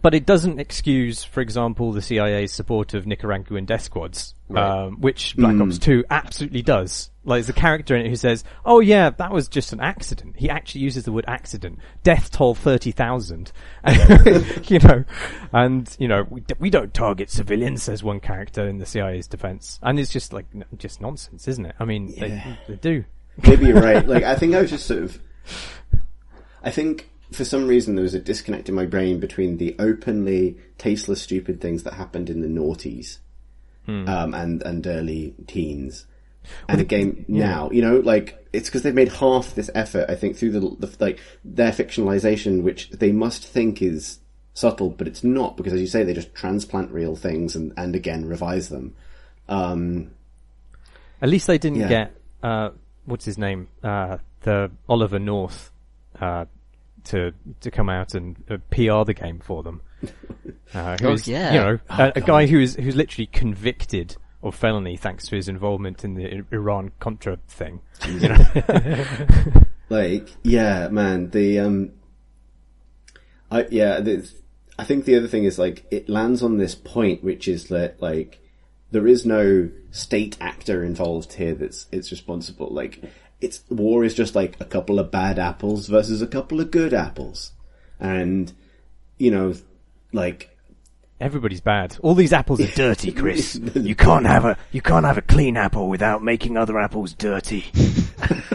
But 0.00 0.14
it 0.14 0.24
doesn't 0.24 0.60
excuse, 0.60 1.24
for 1.24 1.40
example, 1.40 1.90
the 1.90 2.00
CIA's 2.00 2.52
support 2.52 2.94
of 2.94 3.08
Nicaraguan 3.08 3.64
death 3.64 3.82
squads, 3.82 4.36
um, 4.54 5.00
which 5.00 5.34
Black 5.36 5.54
Hmm. 5.54 5.62
Ops 5.62 5.78
2 5.80 6.04
absolutely 6.08 6.62
does. 6.62 7.09
Like, 7.24 7.36
there's 7.44 7.50
a 7.50 7.52
character 7.60 7.94
in 7.94 8.06
it 8.06 8.08
who 8.08 8.16
says, 8.16 8.44
oh 8.64 8.80
yeah, 8.80 9.10
that 9.10 9.30
was 9.30 9.46
just 9.48 9.72
an 9.74 9.80
accident. 9.80 10.36
He 10.38 10.48
actually 10.48 10.80
uses 10.80 11.04
the 11.04 11.12
word 11.12 11.26
accident. 11.28 11.78
Death 12.02 12.30
toll 12.30 12.54
30,000. 12.54 13.52
you 14.68 14.78
know, 14.78 15.04
and, 15.52 15.94
you 15.98 16.08
know, 16.08 16.26
we, 16.30 16.40
d- 16.40 16.54
we 16.58 16.70
don't 16.70 16.94
target 16.94 17.30
civilians, 17.30 17.82
says 17.82 18.02
one 18.02 18.20
character 18.20 18.66
in 18.66 18.78
the 18.78 18.86
CIA's 18.86 19.26
defense. 19.26 19.78
And 19.82 20.00
it's 20.00 20.10
just 20.10 20.32
like, 20.32 20.46
n- 20.54 20.64
just 20.78 21.00
nonsense, 21.02 21.46
isn't 21.46 21.66
it? 21.66 21.74
I 21.78 21.84
mean, 21.84 22.08
Yeah. 22.08 22.56
they, 22.66 22.74
they 22.74 22.76
do. 22.76 23.04
Maybe 23.46 23.66
you're 23.66 23.80
right. 23.82 24.06
Like, 24.08 24.24
I 24.24 24.34
think 24.34 24.54
I 24.54 24.62
was 24.62 24.70
just 24.70 24.86
sort 24.86 25.02
of. 25.02 25.18
I 26.62 26.70
think 26.70 27.10
for 27.32 27.44
some 27.44 27.66
reason 27.66 27.94
there 27.94 28.02
was 28.02 28.14
a 28.14 28.18
disconnect 28.20 28.68
in 28.68 28.74
my 28.74 28.86
brain 28.86 29.20
between 29.20 29.56
the 29.58 29.76
openly 29.78 30.56
tasteless, 30.78 31.22
stupid 31.22 31.60
things 31.60 31.82
that 31.84 31.94
happened 31.94 32.28
in 32.28 32.40
the 32.40 32.48
noughties 32.48 33.18
um, 33.88 34.34
and 34.34 34.62
and 34.62 34.86
early 34.86 35.34
teens, 35.46 36.06
and 36.68 36.80
a 36.80 36.84
game 36.84 37.24
now. 37.28 37.70
You 37.70 37.82
know, 37.82 37.96
like 38.00 38.36
it's 38.52 38.68
because 38.68 38.82
they've 38.82 38.94
made 38.94 39.08
half 39.12 39.54
this 39.54 39.70
effort. 39.74 40.06
I 40.08 40.14
think 40.14 40.36
through 40.36 40.52
the, 40.52 40.60
the 40.86 40.96
like 41.00 41.20
their 41.44 41.72
fictionalization, 41.72 42.62
which 42.62 42.90
they 42.90 43.12
must 43.12 43.44
think 43.46 43.82
is 43.82 44.18
subtle, 44.54 44.90
but 44.90 45.06
it's 45.06 45.22
not 45.24 45.56
because, 45.56 45.72
as 45.72 45.80
you 45.80 45.86
say, 45.86 46.02
they 46.02 46.14
just 46.14 46.34
transplant 46.34 46.90
real 46.90 47.16
things 47.16 47.54
and 47.54 47.72
and 47.76 47.94
again 47.94 48.26
revise 48.26 48.68
them. 48.68 48.94
Um, 49.48 50.10
At 51.22 51.28
least 51.28 51.46
they 51.46 51.58
didn't 51.58 51.78
Yeah. 51.80 51.88
get 51.88 52.14
uh, 52.42 52.70
what's 53.04 53.24
his 53.24 53.38
name, 53.38 53.68
uh, 53.82 54.18
the 54.42 54.70
Oliver 54.88 55.18
North, 55.18 55.70
uh, 56.20 56.46
to 57.04 57.32
to 57.60 57.70
come 57.70 57.88
out 57.88 58.14
and 58.14 58.36
uh, 58.50 58.56
PR 58.70 59.04
the 59.04 59.14
game 59.14 59.38
for 59.40 59.62
them. 59.62 59.80
Uh, 60.72 60.96
who 60.98 61.08
Oh, 61.08 61.16
yeah. 61.24 61.52
you 61.52 61.58
know, 61.60 61.78
Oh, 61.90 62.04
a, 62.04 62.12
a 62.14 62.20
guy 62.20 62.46
who 62.46 62.60
is 62.60 62.76
who's 62.76 62.94
literally 62.94 63.26
convicted 63.26 64.16
of 64.42 64.54
felony 64.54 64.96
thanks 64.96 65.26
to 65.28 65.36
his 65.36 65.48
involvement 65.48 66.04
in 66.04 66.14
the 66.14 66.44
Iran 66.50 66.92
Contra 66.98 67.38
thing. 67.48 67.80
You 68.06 68.28
know, 68.28 69.64
Like, 69.90 70.28
yeah, 70.44 70.88
man, 70.88 71.30
the, 71.30 71.58
um, 71.58 71.92
I, 73.50 73.66
yeah, 73.70 74.00
the, 74.00 74.30
I 74.78 74.84
think 74.84 75.04
the 75.04 75.16
other 75.16 75.26
thing 75.26 75.44
is 75.44 75.58
like, 75.58 75.84
it 75.90 76.08
lands 76.08 76.44
on 76.44 76.58
this 76.58 76.76
point, 76.76 77.24
which 77.24 77.48
is 77.48 77.66
that, 77.68 78.00
like, 78.00 78.40
there 78.92 79.08
is 79.08 79.26
no 79.26 79.68
state 79.90 80.36
actor 80.40 80.84
involved 80.84 81.32
here 81.34 81.54
that's, 81.54 81.86
it's 81.90 82.12
responsible. 82.12 82.68
Like, 82.68 83.02
it's, 83.40 83.64
war 83.68 84.04
is 84.04 84.14
just 84.14 84.36
like 84.36 84.56
a 84.60 84.64
couple 84.64 85.00
of 85.00 85.10
bad 85.10 85.40
apples 85.40 85.88
versus 85.88 86.22
a 86.22 86.26
couple 86.28 86.60
of 86.60 86.70
good 86.70 86.94
apples. 86.94 87.50
And, 87.98 88.52
you 89.18 89.32
know, 89.32 89.54
like, 90.12 90.49
everybody's 91.20 91.60
bad. 91.60 91.96
All 92.02 92.14
these 92.14 92.32
apples 92.32 92.60
are 92.60 92.66
dirty, 92.74 93.12
Chris. 93.20 93.58
You 93.74 93.94
can't 93.94 94.26
have 94.26 94.44
a 94.44 94.56
you 94.72 94.80
can't 94.82 95.04
have 95.06 95.18
a 95.18 95.22
clean 95.22 95.56
apple 95.56 95.88
without 95.88 96.22
making 96.22 96.56
other 96.56 96.78
apples 96.78 97.12
dirty. 97.14 97.62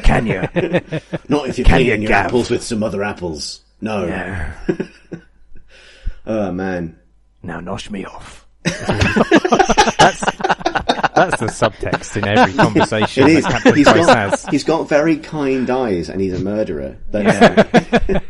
Can 0.03 0.25
you? 0.27 0.41
not 1.29 1.47
if 1.49 1.57
you're 1.57 1.65
Can 1.65 1.79
you, 1.79 1.85
cleaning 1.85 2.01
your 2.03 2.09
Gav? 2.09 2.25
apples 2.27 2.49
with 2.49 2.63
some 2.63 2.83
other 2.83 3.03
apples. 3.03 3.61
No. 3.81 4.51
Oh 6.25 6.51
man. 6.51 6.97
Now 7.43 7.59
nosh 7.59 7.89
me 7.91 8.05
off. 8.05 8.45
that's 8.63 10.19
that's 11.15 11.39
the 11.39 11.47
subtext 11.47 12.17
in 12.17 12.27
every 12.27 12.53
conversation 12.53 13.23
It 13.27 13.37
is. 13.37 13.45
Captain 13.45 13.75
He's 13.75 13.85
Price 13.87 14.05
got, 14.05 14.17
has. 14.31 14.45
he's 14.47 14.63
got 14.63 14.89
very 14.89 15.17
kind 15.17 15.69
eyes 15.69 16.09
and 16.09 16.19
he's 16.19 16.33
a 16.33 16.43
murderer. 16.43 16.97
That's, 17.11 18.23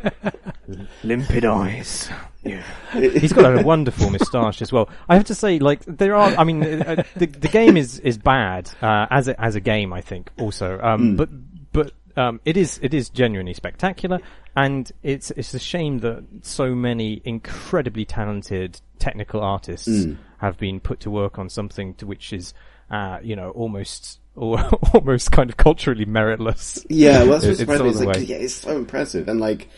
Limpid 1.04 1.46
eyes. 1.46 2.10
Yeah. 2.46 2.62
He's 2.92 3.34
got 3.34 3.60
a 3.60 3.64
wonderful 3.64 4.10
moustache 4.10 4.62
as 4.62 4.72
well. 4.72 4.90
I 5.10 5.16
have 5.16 5.26
to 5.26 5.36
say, 5.36 5.60
like 5.60 5.84
there 5.86 6.16
are. 6.16 6.36
I 6.36 6.44
mean, 6.44 6.64
uh, 6.64 7.04
the 7.16 7.26
the 7.26 7.48
game 7.48 7.76
is 7.76 8.00
is 8.00 8.18
bad 8.18 8.70
uh, 8.82 9.08
as 9.10 9.28
a, 9.28 9.40
as 9.42 9.56
a 9.56 9.60
game. 9.60 9.92
I 9.92 10.02
think 10.02 10.30
also, 10.40 10.80
um, 10.82 11.16
but 11.16 11.30
but 11.74 11.92
um, 12.16 12.40
it 12.46 12.56
is 12.56 12.80
it 12.84 12.94
is 12.94 13.10
genuinely 13.10 13.56
spectacular, 13.56 14.20
and 14.56 14.92
it's 15.02 15.32
it's 15.32 15.54
a 15.56 15.60
shame 15.60 16.00
that 16.00 16.24
so 16.44 16.76
many 16.76 17.22
incredibly 17.26 18.06
talented 18.06 18.80
technical 19.00 19.42
artists 19.42 20.08
have 20.38 20.58
been 20.58 20.80
put 20.80 21.00
to 21.02 21.10
work 21.10 21.40
on 21.40 21.50
something 21.50 21.96
to 21.96 22.06
which 22.06 22.32
is 22.32 22.54
uh, 22.92 23.18
you 23.24 23.36
know 23.36 23.50
almost 23.52 24.20
or 24.36 24.60
almost 24.94 25.32
kind 25.32 25.50
of 25.50 25.58
culturally 25.58 26.06
meritless. 26.06 26.86
Yeah, 26.90 27.24
well, 27.24 27.40
that's 27.40 27.46
what's. 27.66 27.82
It's 27.82 28.02
like, 28.02 28.28
yeah, 28.28 28.38
it's 28.38 28.54
so 28.54 28.76
impressive, 28.76 29.28
and 29.28 29.40
like, 29.40 29.70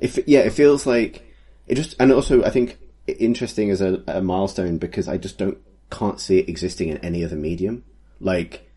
if 0.00 0.18
yeah, 0.28 0.40
it 0.40 0.52
feels 0.52 0.86
like 0.86 1.25
it 1.66 1.74
just, 1.74 1.94
and 1.98 2.12
also 2.12 2.44
I 2.44 2.50
think 2.50 2.78
interesting 3.06 3.70
as 3.70 3.80
a, 3.80 4.02
a 4.06 4.20
milestone 4.20 4.78
because 4.78 5.08
I 5.08 5.16
just 5.16 5.38
don't 5.38 5.58
can't 5.90 6.20
see 6.20 6.38
it 6.38 6.48
existing 6.48 6.88
in 6.88 6.98
any 6.98 7.24
other 7.24 7.36
medium. 7.36 7.84
Like, 8.20 8.68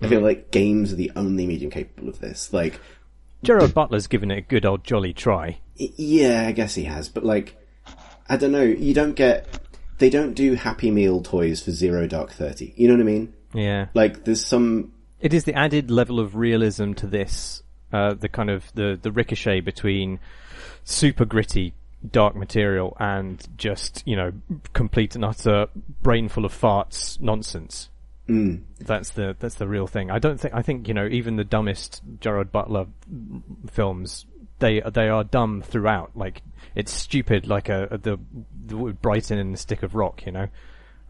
I 0.00 0.08
feel 0.08 0.20
like 0.20 0.50
games 0.50 0.92
are 0.92 0.96
the 0.96 1.12
only 1.16 1.46
medium 1.46 1.70
capable 1.70 2.08
of 2.08 2.20
this. 2.20 2.52
Like, 2.52 2.80
Gerard 3.42 3.74
Butler's 3.74 4.06
given 4.06 4.30
it 4.30 4.38
a 4.38 4.40
good 4.40 4.64
old 4.64 4.84
jolly 4.84 5.12
try. 5.12 5.58
yeah, 5.76 6.46
I 6.46 6.52
guess 6.52 6.74
he 6.74 6.84
has, 6.84 7.08
but 7.08 7.24
like, 7.24 7.56
I 8.28 8.36
don't 8.36 8.52
know. 8.52 8.62
You 8.62 8.94
don't 8.94 9.14
get, 9.14 9.46
they 9.98 10.10
don't 10.10 10.34
do 10.34 10.54
Happy 10.54 10.90
Meal 10.90 11.22
toys 11.22 11.62
for 11.62 11.70
Zero 11.70 12.06
Dark 12.06 12.32
Thirty. 12.32 12.72
You 12.76 12.88
know 12.88 12.94
what 12.94 13.00
I 13.00 13.04
mean? 13.04 13.34
Yeah. 13.52 13.86
Like, 13.94 14.24
there's 14.24 14.44
some 14.44 14.92
It 15.20 15.34
is 15.34 15.44
the 15.44 15.54
added 15.54 15.90
level 15.90 16.20
of 16.20 16.36
realism 16.36 16.92
to 16.94 17.06
this, 17.06 17.62
uh, 17.92 18.14
the 18.14 18.28
kind 18.28 18.50
of 18.50 18.72
the 18.74 18.98
the 19.00 19.12
ricochet 19.12 19.60
between 19.60 20.20
super 20.84 21.24
gritty 21.24 21.74
dark 22.10 22.36
material 22.36 22.96
and 23.00 23.46
just 23.56 24.02
you 24.06 24.16
know 24.16 24.32
complete 24.72 25.14
and 25.14 25.24
utter 25.24 25.68
brain 26.02 26.28
full 26.28 26.44
of 26.44 26.52
farts 26.52 27.20
nonsense. 27.20 27.90
Mm. 28.28 28.62
That's 28.80 29.10
the 29.10 29.36
that's 29.38 29.56
the 29.56 29.68
real 29.68 29.86
thing. 29.86 30.10
I 30.10 30.18
don't 30.18 30.40
think 30.40 30.54
I 30.54 30.62
think 30.62 30.88
you 30.88 30.94
know 30.94 31.06
even 31.06 31.36
the 31.36 31.44
dumbest 31.44 32.02
Gerard 32.20 32.50
Butler 32.50 32.86
films 33.70 34.26
they 34.58 34.80
they 34.80 35.08
are 35.08 35.24
dumb 35.24 35.62
throughout. 35.62 36.12
Like 36.14 36.42
it's 36.74 36.92
stupid, 36.92 37.46
like 37.46 37.68
a, 37.68 37.88
a 37.90 37.98
the 37.98 38.18
the 38.66 38.76
Brighton 38.76 39.38
and 39.38 39.52
the 39.54 39.58
stick 39.58 39.82
of 39.82 39.94
rock, 39.94 40.24
you 40.26 40.32
know. 40.32 40.48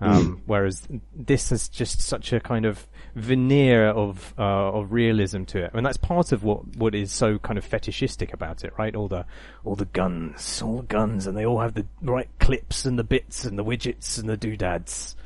Um, 0.00 0.42
Whereas 0.46 0.86
this 1.14 1.52
is 1.52 1.68
just 1.68 2.00
such 2.00 2.32
a 2.32 2.40
kind 2.40 2.66
of 2.66 2.86
veneer 3.14 3.86
of 3.86 4.34
uh, 4.38 4.42
of 4.42 4.92
realism 4.92 5.44
to 5.44 5.64
it, 5.64 5.70
and 5.72 5.86
that's 5.86 5.96
part 5.96 6.32
of 6.32 6.42
what 6.44 6.76
what 6.76 6.94
is 6.94 7.12
so 7.12 7.38
kind 7.38 7.56
of 7.58 7.64
fetishistic 7.64 8.32
about 8.32 8.64
it, 8.64 8.72
right? 8.76 8.94
All 8.94 9.08
the 9.08 9.24
all 9.64 9.76
the 9.76 9.84
guns, 9.86 10.60
all 10.60 10.78
the 10.78 10.86
guns, 10.86 11.26
and 11.26 11.36
they 11.36 11.46
all 11.46 11.60
have 11.60 11.74
the 11.74 11.86
right 12.02 12.28
clips 12.40 12.84
and 12.84 12.98
the 12.98 13.04
bits 13.04 13.44
and 13.44 13.58
the 13.58 13.64
widgets 13.64 14.18
and 14.18 14.28
the 14.28 14.36
doodads 14.36 15.16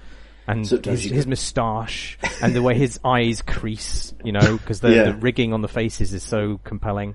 and 0.47 0.67
Sometimes 0.67 1.03
his, 1.03 1.13
his 1.13 1.27
moustache 1.27 2.19
and 2.41 2.55
the 2.55 2.63
way 2.63 2.75
his 2.75 2.99
eyes 3.05 3.43
crease, 3.43 4.15
you 4.25 4.33
know, 4.33 4.57
because 4.57 4.81
the, 4.81 4.95
Yeah. 4.95 5.03
the 5.05 5.15
rigging 5.15 5.53
on 5.53 5.61
the 5.61 5.69
faces 5.69 6.15
is 6.15 6.23
so 6.23 6.59
compelling. 6.65 7.15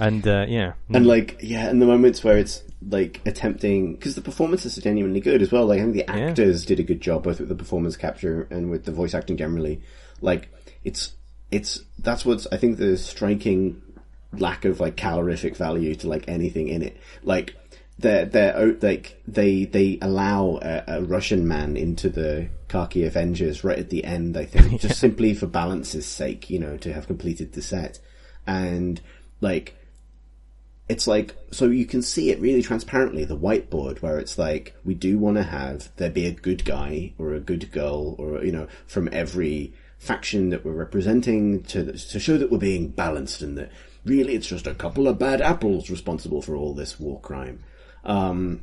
And 0.00 0.26
uh, 0.26 0.44
yeah, 0.48 0.72
And 0.92 1.06
like, 1.06 1.38
yeah, 1.40 1.68
and 1.68 1.80
the 1.80 1.86
moments 1.86 2.22
where 2.24 2.36
it's 2.36 2.62
like 2.86 3.20
attempting, 3.26 3.94
because 3.94 4.14
the 4.14 4.20
performances 4.20 4.78
are 4.78 4.80
genuinely 4.80 5.20
good 5.20 5.42
as 5.42 5.50
well. 5.50 5.66
Like, 5.66 5.80
I 5.80 5.82
think 5.82 5.94
the 5.94 6.04
Yeah. 6.08 6.28
actors 6.28 6.64
did 6.64 6.78
a 6.78 6.84
good 6.84 7.00
job, 7.00 7.24
both 7.24 7.40
with 7.40 7.48
the 7.48 7.54
performance 7.54 7.96
capture 7.96 8.46
and 8.50 8.70
with 8.70 8.84
the 8.84 8.92
voice 8.92 9.14
acting 9.14 9.36
generally. 9.36 9.80
Like, 10.20 10.48
it's, 10.84 11.14
it's, 11.50 11.82
that's 11.98 12.24
what's, 12.24 12.46
I 12.52 12.56
think 12.56 12.78
the 12.78 12.96
striking 12.96 13.82
lack 14.32 14.64
of 14.64 14.78
like 14.78 14.96
calorific 14.96 15.56
value 15.56 15.94
to 15.96 16.08
like 16.08 16.28
anything 16.28 16.68
in 16.68 16.82
it. 16.82 16.96
Like, 17.22 17.56
they're, 17.98 18.26
they're, 18.26 18.74
like, 18.80 19.20
they, 19.26 19.64
they 19.64 19.98
allow 20.00 20.60
a, 20.62 20.84
a 20.86 21.02
Russian 21.02 21.48
man 21.48 21.76
into 21.76 22.08
the 22.08 22.48
Khaki 22.68 23.04
Avengers 23.04 23.64
right 23.64 23.78
at 23.78 23.90
the 23.90 24.04
end, 24.04 24.36
I 24.36 24.44
think, 24.44 24.80
just 24.80 25.00
simply 25.00 25.34
for 25.34 25.46
balance's 25.46 26.06
sake, 26.06 26.48
you 26.48 26.60
know, 26.60 26.76
to 26.76 26.92
have 26.92 27.08
completed 27.08 27.54
the 27.54 27.62
set. 27.62 27.98
And, 28.46 29.00
like, 29.40 29.74
it's 30.88 31.06
like 31.06 31.36
so 31.50 31.66
you 31.66 31.84
can 31.84 32.02
see 32.02 32.30
it 32.30 32.40
really 32.40 32.62
transparently 32.62 33.24
the 33.24 33.36
whiteboard 33.36 34.00
where 34.00 34.18
it's 34.18 34.38
like 34.38 34.74
we 34.84 34.94
do 34.94 35.18
want 35.18 35.36
to 35.36 35.42
have 35.42 35.94
there 35.96 36.10
be 36.10 36.26
a 36.26 36.32
good 36.32 36.64
guy 36.64 37.12
or 37.18 37.34
a 37.34 37.40
good 37.40 37.70
girl 37.70 38.14
or 38.18 38.42
you 38.44 38.52
know 38.52 38.66
from 38.86 39.08
every 39.12 39.72
faction 39.98 40.50
that 40.50 40.64
we're 40.64 40.72
representing 40.72 41.62
to 41.62 41.92
to 41.92 42.18
show 42.18 42.38
that 42.38 42.50
we're 42.50 42.58
being 42.58 42.88
balanced 42.88 43.42
and 43.42 43.58
that 43.58 43.70
really 44.04 44.34
it's 44.34 44.46
just 44.46 44.66
a 44.66 44.74
couple 44.74 45.06
of 45.06 45.18
bad 45.18 45.40
apples 45.42 45.90
responsible 45.90 46.40
for 46.40 46.56
all 46.56 46.72
this 46.72 46.98
war 46.98 47.20
crime 47.20 47.62
um 48.04 48.62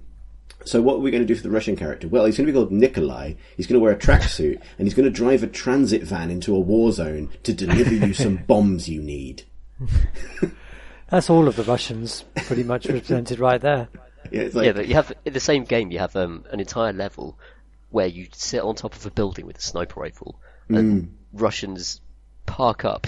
so 0.63 0.81
what 0.81 0.95
are 0.95 0.99
we 0.99 1.11
going 1.11 1.21
to 1.21 1.27
do 1.27 1.35
for 1.35 1.43
the 1.43 1.51
Russian 1.51 1.75
character? 1.75 2.07
Well, 2.07 2.25
he's 2.25 2.37
going 2.37 2.47
to 2.47 2.51
be 2.51 2.57
called 2.57 2.71
Nikolai. 2.71 3.33
He's 3.55 3.67
going 3.67 3.79
to 3.79 3.83
wear 3.83 3.93
a 3.93 3.97
tracksuit 3.97 4.59
and 4.79 4.87
he's 4.87 4.95
going 4.95 5.05
to 5.05 5.11
drive 5.11 5.43
a 5.43 5.47
transit 5.47 6.01
van 6.01 6.31
into 6.31 6.55
a 6.55 6.59
war 6.59 6.91
zone 6.91 7.29
to 7.43 7.53
deliver 7.53 7.93
you 7.93 8.13
some 8.13 8.37
bombs 8.47 8.89
you 8.89 9.01
need. 9.01 9.43
That's 11.09 11.29
all 11.29 11.47
of 11.47 11.55
the 11.55 11.63
Russians 11.63 12.23
pretty 12.35 12.63
much 12.63 12.85
represented 12.89 13.39
right 13.39 13.61
there. 13.61 13.89
Yeah, 14.31 14.41
it's 14.41 14.55
like, 14.55 14.65
yeah, 14.65 14.71
but 14.71 14.87
you 14.87 14.95
have 14.95 15.13
in 15.23 15.33
the 15.33 15.39
same 15.39 15.65
game 15.65 15.91
you 15.91 15.99
have 15.99 16.15
um, 16.15 16.45
an 16.51 16.59
entire 16.59 16.93
level 16.93 17.37
where 17.91 18.07
you 18.07 18.27
sit 18.33 18.61
on 18.61 18.75
top 18.75 18.95
of 18.95 19.05
a 19.05 19.11
building 19.11 19.45
with 19.45 19.57
a 19.57 19.61
sniper 19.61 19.99
rifle, 19.99 20.39
and 20.67 21.15
Russians 21.31 22.01
park 22.45 22.85
up 22.85 23.07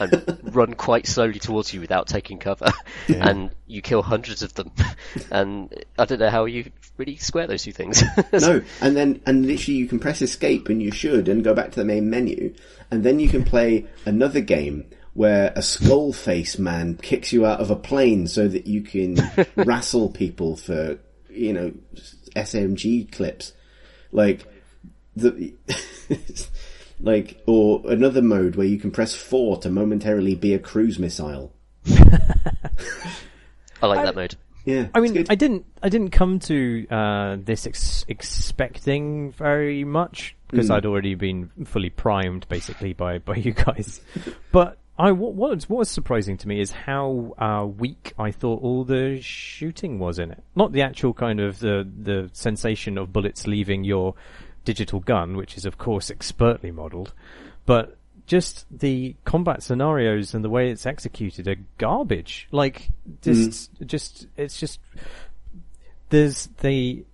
and 0.00 0.38
run 0.54 0.74
quite 0.74 1.06
slowly 1.06 1.38
towards 1.38 1.72
you 1.72 1.80
without 1.80 2.08
taking 2.08 2.38
cover, 2.38 2.72
and 3.08 3.50
you 3.66 3.80
kill 3.80 4.02
hundreds 4.02 4.42
of 4.42 4.52
them. 4.54 4.72
and 5.30 5.72
I 5.98 6.04
don't 6.04 6.18
know 6.18 6.30
how 6.30 6.46
you 6.46 6.72
really 6.96 7.16
square 7.16 7.46
those 7.46 7.62
two 7.62 7.72
things. 7.72 8.02
No, 8.32 8.60
and 8.80 8.96
then 8.96 9.22
and 9.24 9.46
literally 9.46 9.78
you 9.78 9.86
can 9.86 10.00
press 10.00 10.20
escape, 10.20 10.68
and 10.68 10.82
you 10.82 10.90
should, 10.90 11.28
and 11.28 11.44
go 11.44 11.54
back 11.54 11.70
to 11.70 11.80
the 11.80 11.84
main 11.84 12.10
menu, 12.10 12.54
and 12.90 13.04
then 13.04 13.20
you 13.20 13.28
can 13.28 13.44
play 13.44 13.86
another 14.04 14.40
game 14.40 14.90
where 15.16 15.52
a 15.56 15.62
skull 15.62 16.12
face 16.12 16.58
man 16.58 16.98
kicks 17.02 17.32
you 17.32 17.46
out 17.46 17.60
of 17.60 17.70
a 17.70 17.76
plane 17.76 18.26
so 18.26 18.46
that 18.46 18.66
you 18.66 18.82
can 18.82 19.16
wrestle 19.56 20.10
people 20.10 20.56
for 20.56 20.98
you 21.30 21.52
know 21.52 21.72
SMG 22.34 23.10
clips, 23.10 23.52
like 24.12 24.46
the. 25.16 25.54
Like, 27.00 27.42
or 27.46 27.82
another 27.86 28.22
mode 28.22 28.56
where 28.56 28.66
you 28.66 28.78
can 28.78 28.90
press 28.90 29.14
four 29.14 29.58
to 29.58 29.70
momentarily 29.70 30.34
be 30.34 30.54
a 30.54 30.58
cruise 30.58 30.98
missile. 30.98 31.52
I 31.86 32.00
like 33.82 34.04
that 34.04 34.14
mode. 34.14 34.36
Yeah, 34.64 34.88
I 34.94 35.00
mean. 35.00 35.26
I 35.28 35.34
didn't, 35.34 35.66
I 35.82 35.88
didn't 35.88 36.10
come 36.10 36.38
to 36.40 36.86
uh, 36.88 37.36
this 37.38 37.66
ex- 37.66 38.04
expecting 38.08 39.32
very 39.32 39.84
much 39.84 40.34
because 40.48 40.70
I'd 40.70 40.86
already 40.86 41.14
been 41.14 41.50
fully 41.66 41.90
primed, 41.90 42.48
basically 42.48 42.94
by 42.94 43.18
by 43.18 43.36
you 43.36 43.52
guys. 43.52 44.00
but 44.50 44.78
I 44.98 45.12
what 45.12 45.34
was 45.34 45.68
what 45.68 45.78
was 45.78 45.90
surprising 45.90 46.38
to 46.38 46.48
me 46.48 46.60
is 46.60 46.70
how 46.70 47.34
uh, 47.38 47.66
weak 47.66 48.14
I 48.18 48.30
thought 48.30 48.62
all 48.62 48.84
the 48.84 49.20
shooting 49.20 49.98
was 49.98 50.18
in 50.18 50.30
it. 50.30 50.42
Not 50.54 50.72
the 50.72 50.82
actual 50.82 51.12
kind 51.12 51.40
of 51.40 51.58
the 51.58 51.86
the 52.02 52.30
sensation 52.32 52.96
of 52.96 53.12
bullets 53.12 53.46
leaving 53.46 53.84
your 53.84 54.14
digital 54.64 55.00
gun, 55.00 55.36
which 55.36 55.56
is 55.56 55.66
of 55.66 55.76
course 55.76 56.10
expertly 56.10 56.70
modelled, 56.70 57.12
but 57.66 57.98
just 58.26 58.66
the 58.70 59.14
combat 59.24 59.62
scenarios 59.62 60.34
and 60.34 60.44
the 60.44 60.50
way 60.50 60.70
it's 60.70 60.86
executed 60.86 61.46
are 61.46 61.56
garbage. 61.78 62.48
Like 62.50 62.88
just 63.20 63.70
just 63.84 64.26
it's 64.36 64.58
just 64.58 64.80
there's 66.08 66.48
the 66.60 67.04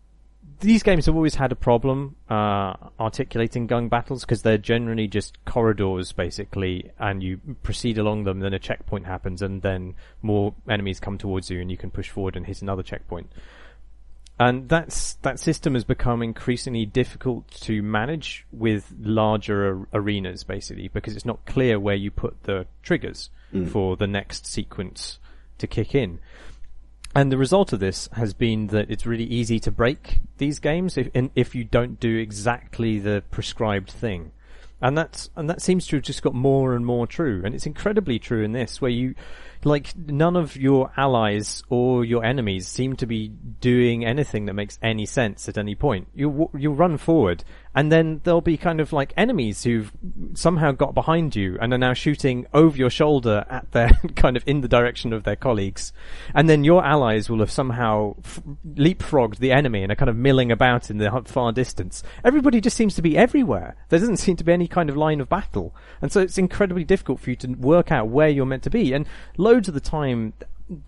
these 0.62 0.82
games 0.82 1.06
have 1.06 1.16
always 1.16 1.34
had 1.34 1.52
a 1.52 1.56
problem 1.56 2.16
uh, 2.30 2.74
articulating 2.98 3.66
gun 3.66 3.88
battles 3.88 4.22
because 4.22 4.42
they're 4.42 4.58
generally 4.58 5.08
just 5.08 5.44
corridors 5.44 6.12
basically, 6.12 6.90
and 6.98 7.22
you 7.22 7.40
proceed 7.62 7.98
along 7.98 8.24
them. 8.24 8.40
Then 8.40 8.54
a 8.54 8.58
checkpoint 8.58 9.06
happens, 9.06 9.42
and 9.42 9.60
then 9.62 9.94
more 10.22 10.54
enemies 10.68 11.00
come 11.00 11.18
towards 11.18 11.50
you, 11.50 11.60
and 11.60 11.70
you 11.70 11.76
can 11.76 11.90
push 11.90 12.08
forward 12.08 12.36
and 12.36 12.46
hit 12.46 12.62
another 12.62 12.82
checkpoint. 12.82 13.30
And 14.38 14.68
that's 14.68 15.14
that 15.22 15.38
system 15.38 15.74
has 15.74 15.84
become 15.84 16.22
increasingly 16.22 16.86
difficult 16.86 17.50
to 17.62 17.82
manage 17.82 18.46
with 18.52 18.92
larger 19.00 19.66
ar- 19.66 19.88
arenas, 19.92 20.44
basically, 20.44 20.88
because 20.88 21.14
it's 21.16 21.26
not 21.26 21.44
clear 21.44 21.78
where 21.78 21.94
you 21.94 22.10
put 22.10 22.44
the 22.44 22.66
triggers 22.82 23.30
for 23.68 23.96
the 23.96 24.06
next 24.06 24.46
sequence 24.46 25.18
to 25.58 25.66
kick 25.66 25.94
in. 25.94 26.18
And 27.14 27.30
the 27.30 27.38
result 27.38 27.72
of 27.72 27.80
this 27.80 28.08
has 28.14 28.32
been 28.32 28.68
that 28.68 28.90
it's 28.90 29.06
really 29.06 29.24
easy 29.24 29.60
to 29.60 29.70
break 29.70 30.20
these 30.38 30.58
games 30.58 30.96
if 30.96 31.08
if 31.34 31.54
you 31.54 31.64
don't 31.64 32.00
do 32.00 32.16
exactly 32.16 32.98
the 32.98 33.22
prescribed 33.30 33.90
thing. 33.90 34.32
And 34.80 34.98
that's 34.98 35.30
and 35.36 35.48
that 35.48 35.62
seems 35.62 35.86
to 35.88 35.96
have 35.96 36.04
just 36.04 36.22
got 36.22 36.34
more 36.34 36.74
and 36.74 36.84
more 36.84 37.06
true. 37.06 37.42
And 37.44 37.54
it's 37.54 37.66
incredibly 37.66 38.18
true 38.18 38.42
in 38.42 38.52
this, 38.52 38.80
where 38.80 38.90
you 38.90 39.14
like 39.62 39.96
none 39.96 40.36
of 40.36 40.56
your 40.56 40.90
allies 40.96 41.62
or 41.68 42.04
your 42.04 42.24
enemies 42.24 42.66
seem 42.66 42.96
to 42.96 43.06
be 43.06 43.28
doing 43.28 44.04
anything 44.04 44.46
that 44.46 44.54
makes 44.54 44.78
any 44.82 45.06
sense 45.06 45.48
at 45.48 45.58
any 45.58 45.74
point. 45.74 46.08
You 46.14 46.50
you 46.56 46.72
run 46.72 46.96
forward, 46.96 47.44
and 47.74 47.90
then 47.90 48.20
there'll 48.24 48.40
be 48.40 48.56
kind 48.56 48.80
of 48.80 48.92
like 48.92 49.12
enemies 49.16 49.64
who've 49.64 49.92
somehow 50.34 50.72
got 50.72 50.94
behind 50.94 51.34
you 51.34 51.56
and 51.60 51.72
are 51.72 51.78
now 51.78 51.94
shooting 51.94 52.46
over 52.52 52.76
your 52.76 52.90
shoulder 52.90 53.44
at 53.48 53.70
their 53.72 53.90
kind 54.16 54.36
of 54.36 54.44
in 54.46 54.60
the 54.60 54.68
direction 54.68 55.12
of 55.12 55.24
their 55.24 55.36
colleagues, 55.36 55.92
and 56.34 56.48
then 56.48 56.64
your 56.64 56.84
allies 56.84 57.30
will 57.30 57.38
have 57.38 57.50
somehow 57.50 58.14
f- 58.24 58.42
leapfrogged 58.74 59.38
the 59.38 59.52
enemy 59.52 59.82
and 59.82 59.90
are 59.90 59.96
kind 59.96 60.10
of 60.10 60.16
milling 60.16 60.52
about 60.52 60.90
in 60.90 60.98
the 60.98 61.22
far 61.26 61.52
distance. 61.52 62.02
Everybody 62.24 62.60
just 62.60 62.76
seems 62.76 62.94
to 62.96 63.02
be 63.02 63.16
everywhere. 63.16 63.76
There 63.88 63.98
doesn't 63.98 64.18
seem 64.18 64.36
to 64.36 64.44
be 64.44 64.52
any 64.52 64.68
kind 64.68 64.90
of 64.90 64.96
line 64.96 65.20
of 65.20 65.28
battle, 65.28 65.74
and 66.00 66.12
so 66.12 66.20
it's 66.20 66.38
incredibly 66.38 66.84
difficult 66.84 67.20
for 67.20 67.30
you 67.30 67.36
to 67.36 67.48
work 67.48 67.90
out 67.90 68.08
where 68.08 68.28
you're 68.28 68.46
meant 68.46 68.62
to 68.64 68.70
be. 68.70 68.92
And 68.92 69.06
loads 69.36 69.68
of 69.68 69.74
the 69.74 69.80
time, 69.80 70.34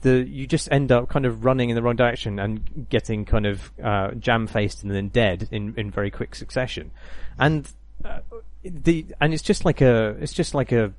the 0.02 0.26
you 0.28 0.46
just 0.46 0.70
end 0.70 0.92
up 0.92 1.08
kind 1.08 1.26
of 1.26 1.44
running 1.44 1.70
in 1.70 1.76
the 1.76 1.82
wrong 1.82 1.96
direction 1.96 2.38
and 2.38 2.88
getting 2.88 3.24
kind 3.24 3.46
of 3.46 3.72
uh, 3.82 4.12
jam 4.12 4.46
faced 4.46 4.82
and 4.82 4.92
then 4.92 5.08
dead 5.08 5.48
in 5.50 5.74
in 5.76 5.90
very 5.90 6.10
quick 6.10 6.34
succession. 6.34 6.90
And 7.38 7.70
uh, 8.04 8.20
the 8.62 9.06
and 9.20 9.34
it's 9.34 9.42
just 9.42 9.64
like 9.64 9.80
a 9.80 10.16
it's 10.20 10.32
just 10.32 10.54
like 10.54 10.72
a 10.72 10.92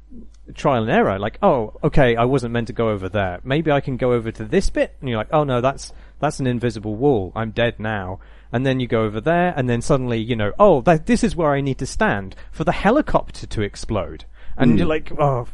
trial 0.54 0.84
and 0.84 0.92
error. 0.92 1.18
Like, 1.20 1.40
oh, 1.42 1.74
okay, 1.84 2.16
I 2.16 2.26
wasn't 2.26 2.54
meant 2.54 2.68
to 2.68 2.74
go 2.74 2.90
over 2.90 3.10
there. 3.10 3.40
Maybe 3.44 3.72
I 3.72 3.82
can 3.82 3.98
go 3.98 4.14
over 4.14 4.32
to 4.32 4.46
this 4.46 4.70
bit, 4.70 4.96
and 5.00 5.10
you're 5.10 5.18
like, 5.18 5.34
oh 5.34 5.44
no, 5.44 5.62
that's 5.62 5.92
that's 6.20 6.40
an 6.40 6.48
invisible 6.48 6.96
wall. 6.96 7.32
I'm 7.36 7.52
dead 7.52 7.80
now. 7.80 8.20
And 8.52 8.66
then 8.66 8.80
you 8.80 8.88
go 8.88 9.04
over 9.04 9.20
there, 9.20 9.54
and 9.58 9.70
then 9.70 9.82
suddenly 9.82 10.20
you 10.20 10.36
know, 10.36 10.54
oh, 10.60 10.82
that, 10.82 11.08
this 11.08 11.24
is 11.24 11.36
where 11.36 11.52
I 11.52 11.62
need 11.62 11.80
to 11.80 11.86
stand 11.86 12.36
for 12.52 12.64
the 12.64 12.72
helicopter 12.72 13.48
to 13.48 13.62
explode. 13.62 14.26
And 14.58 14.78
you're 14.78 14.88
like, 14.88 15.12
oh, 15.20 15.48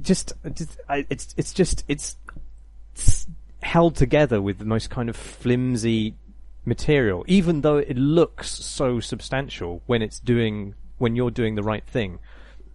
just, 0.00 0.32
just 0.52 0.78
I, 0.88 1.06
it's 1.10 1.34
it's 1.36 1.52
just 1.52 1.84
it's 1.88 2.16
held 3.62 3.96
together 3.96 4.40
with 4.40 4.58
the 4.58 4.64
most 4.64 4.90
kind 4.90 5.08
of 5.08 5.16
flimsy 5.16 6.14
material, 6.64 7.24
even 7.28 7.60
though 7.62 7.76
it 7.78 7.96
looks 7.96 8.48
so 8.50 9.00
substantial 9.00 9.82
when 9.86 10.02
it's 10.02 10.20
doing 10.20 10.74
when 10.98 11.14
you're 11.16 11.30
doing 11.30 11.54
the 11.54 11.62
right 11.62 11.84
thing. 11.86 12.18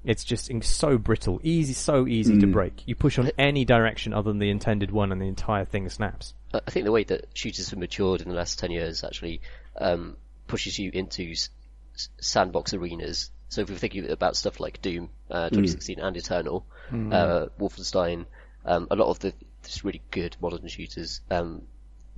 It's 0.03 0.23
just 0.23 0.51
so 0.63 0.97
brittle, 0.97 1.39
easy, 1.43 1.73
so 1.73 2.07
easy 2.07 2.39
to 2.39 2.47
break. 2.47 2.81
You 2.87 2.95
push 2.95 3.19
on 3.19 3.29
any 3.37 3.65
direction 3.65 4.13
other 4.13 4.31
than 4.31 4.39
the 4.39 4.49
intended 4.49 4.89
one, 4.89 5.11
and 5.11 5.21
the 5.21 5.27
entire 5.27 5.65
thing 5.65 5.87
snaps. 5.89 6.33
I 6.53 6.61
I 6.67 6.71
think 6.71 6.85
the 6.85 6.91
way 6.91 7.03
that 7.03 7.27
shooters 7.35 7.69
have 7.69 7.77
matured 7.79 8.21
in 8.21 8.29
the 8.29 8.33
last 8.35 8.57
10 8.57 8.71
years 8.71 9.03
actually 9.03 9.41
um, 9.79 10.17
pushes 10.47 10.79
you 10.79 10.89
into 10.91 11.31
s- 11.31 11.49
s- 11.93 12.09
sandbox 12.19 12.73
arenas. 12.73 13.29
So 13.49 13.61
if 13.61 13.69
we're 13.69 13.75
thinking 13.77 14.09
about 14.09 14.35
stuff 14.35 14.59
like 14.59 14.81
Doom, 14.81 15.09
uh, 15.29 15.49
2016 15.49 15.99
and 15.99 16.17
Eternal, 16.17 16.65
uh, 17.13 17.47
Wolfenstein, 17.59 18.25
um, 18.65 18.87
a 18.89 18.95
lot 18.95 19.07
of 19.09 19.19
the 19.19 19.33
just 19.63 19.83
really 19.83 20.01
good 20.11 20.35
modern 20.41 20.67
shooters, 20.67 21.21
um, 21.29 21.63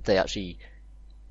they 0.03 0.17
actually 0.17 0.59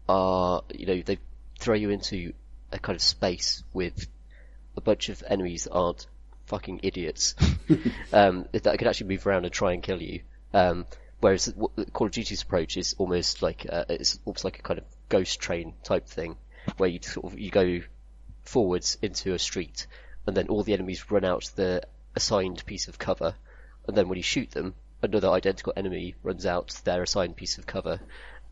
are, 0.09 0.63
you 0.75 0.87
know, 0.87 1.03
they 1.03 1.19
throw 1.59 1.75
you 1.75 1.91
into 1.91 2.33
a 2.73 2.79
kind 2.79 2.97
of 2.97 3.03
space 3.03 3.63
with 3.73 4.07
a 4.77 4.81
bunch 4.81 5.09
of 5.09 5.23
enemies 5.27 5.65
that 5.65 5.73
aren't 5.73 6.07
fucking 6.47 6.81
idiots 6.83 7.35
um, 8.13 8.47
that 8.53 8.79
can 8.79 8.89
actually 8.89 9.09
move 9.09 9.27
around 9.27 9.45
and 9.45 9.53
try 9.53 9.73
and 9.73 9.83
kill 9.83 10.03
you. 10.03 10.21
Um, 10.53 10.87
whereas 11.21 11.53
Call 11.93 12.07
of 12.09 12.13
Duty's 12.13 12.43
approach 12.43 12.77
is 12.77 12.95
almost 12.99 13.43
like 13.43 13.67
uh, 13.69 13.85
it's 13.89 14.19
almost 14.25 14.45
like 14.45 14.59
a 14.59 14.63
kind 14.63 14.79
of 14.79 14.85
ghost 15.09 15.41
train 15.41 15.75
type 15.83 16.07
thing, 16.07 16.37
where 16.77 16.89
you 16.89 16.99
sort 17.03 17.33
of 17.33 17.39
you 17.39 17.51
go 17.51 17.81
forwards 18.45 18.99
into 19.03 19.33
a 19.35 19.39
street, 19.39 19.87
and 20.27 20.37
then 20.37 20.49
all 20.49 20.63
the 20.63 20.75
enemies 20.75 21.11
run 21.11 21.25
out 21.25 21.51
the 21.55 21.83
assigned 22.15 22.65
piece 22.67 22.89
of 22.89 22.99
cover, 22.99 23.35
and 23.87 23.97
then 23.97 24.09
when 24.09 24.17
you 24.17 24.23
shoot 24.23 24.51
them, 24.51 24.75
another 25.03 25.29
identical 25.29 25.73
enemy 25.77 26.15
runs 26.23 26.47
out 26.47 26.81
their 26.85 27.03
assigned 27.03 27.37
piece 27.37 27.59
of 27.59 27.67
cover, 27.67 28.01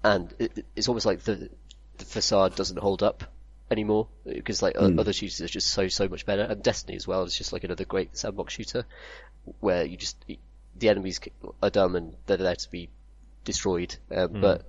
and 0.02 0.34
it, 0.38 0.64
it's 0.76 0.88
almost 0.88 1.06
like 1.06 1.20
the 1.20 1.50
the 1.98 2.04
facade 2.04 2.54
doesn't 2.56 2.78
hold 2.78 3.02
up 3.02 3.24
anymore 3.70 4.08
because 4.24 4.62
like 4.62 4.74
o- 4.78 4.98
other 4.98 5.12
shooters 5.12 5.40
are 5.40 5.48
just 5.48 5.68
so 5.68 5.88
so 5.88 6.08
much 6.08 6.26
better. 6.26 6.42
And 6.42 6.62
Destiny 6.62 6.96
as 6.96 7.06
well 7.06 7.22
is 7.24 7.36
just 7.36 7.52
like 7.52 7.64
another 7.64 7.84
great 7.84 8.16
sandbox 8.16 8.54
shooter 8.54 8.84
where 9.60 9.84
you 9.84 9.96
just 9.96 10.16
the 10.78 10.88
enemies 10.88 11.20
are 11.62 11.70
dumb 11.70 11.96
and 11.96 12.16
they're 12.26 12.36
there 12.36 12.54
to 12.54 12.70
be 12.70 12.88
destroyed 13.44 13.96
uh, 14.14 14.26
but 14.26 14.64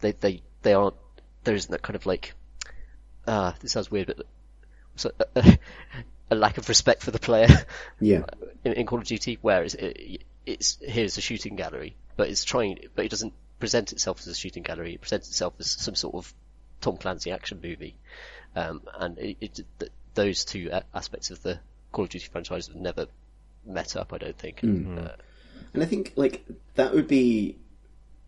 they 0.00 0.12
they 0.12 0.42
they 0.62 0.74
aren't 0.74 0.96
there 1.44 1.54
isn't 1.54 1.70
that 1.70 1.82
kind 1.82 1.96
of 1.96 2.06
like 2.06 2.34
ah 3.26 3.54
this 3.60 3.72
sounds 3.72 3.90
weird 3.90 4.08
but 4.08 4.26
so, 4.96 5.12
a 6.30 6.34
lack 6.34 6.58
of 6.58 6.68
respect 6.68 7.02
for 7.02 7.10
the 7.10 7.18
player. 7.18 7.48
Yeah. 8.00 8.22
in, 8.64 8.72
in 8.72 8.86
Call 8.86 8.98
of 8.98 9.04
Duty, 9.04 9.38
whereas 9.40 9.74
it, 9.74 10.24
it's 10.46 10.78
here's 10.80 11.18
a 11.18 11.20
shooting 11.20 11.56
gallery, 11.56 11.96
but 12.16 12.28
it's 12.30 12.44
trying, 12.44 12.78
but 12.94 13.04
it 13.04 13.10
doesn't 13.10 13.34
present 13.58 13.92
itself 13.92 14.20
as 14.20 14.28
a 14.28 14.34
shooting 14.34 14.62
gallery. 14.62 14.94
It 14.94 15.00
presents 15.00 15.28
itself 15.28 15.54
as 15.58 15.70
some 15.70 15.94
sort 15.94 16.14
of 16.14 16.32
Tom 16.80 16.96
Clancy 16.96 17.32
action 17.32 17.60
movie, 17.62 17.96
um, 18.54 18.82
and 18.98 19.18
it, 19.18 19.36
it, 19.40 19.60
th- 19.78 19.92
those 20.14 20.44
two 20.44 20.70
aspects 20.94 21.30
of 21.30 21.42
the 21.42 21.58
Call 21.92 22.04
of 22.04 22.10
Duty 22.10 22.28
franchise 22.30 22.68
have 22.68 22.76
never 22.76 23.06
met 23.66 23.96
up. 23.96 24.12
I 24.12 24.18
don't 24.18 24.38
think. 24.38 24.60
Uh, 24.62 25.08
And 25.74 25.82
I 25.82 25.86
think 25.86 26.12
like 26.16 26.46
that 26.76 26.94
would 26.94 27.08
be 27.08 27.56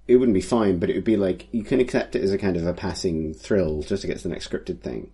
it 0.07 0.17
wouldn't 0.17 0.35
be 0.35 0.41
fine, 0.41 0.79
but 0.79 0.91
it 0.91 0.95
would 0.97 1.05
be 1.05 1.17
like 1.17 1.49
you 1.53 1.63
can 1.63 1.81
accept 1.81 2.17
it 2.17 2.23
as 2.23 2.33
a 2.33 2.39
kind 2.39 2.57
of 2.57 2.67
a 2.67 2.75
passing 2.75 3.35
thrill 3.35 3.83
just 3.83 4.03
to 4.03 4.09
get 4.09 4.17
to 4.19 4.23
the 4.25 4.29
next 4.31 4.51
scripted 4.51 4.81
thing. 4.81 5.11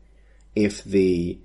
If 0.55 0.83
the 0.85 1.39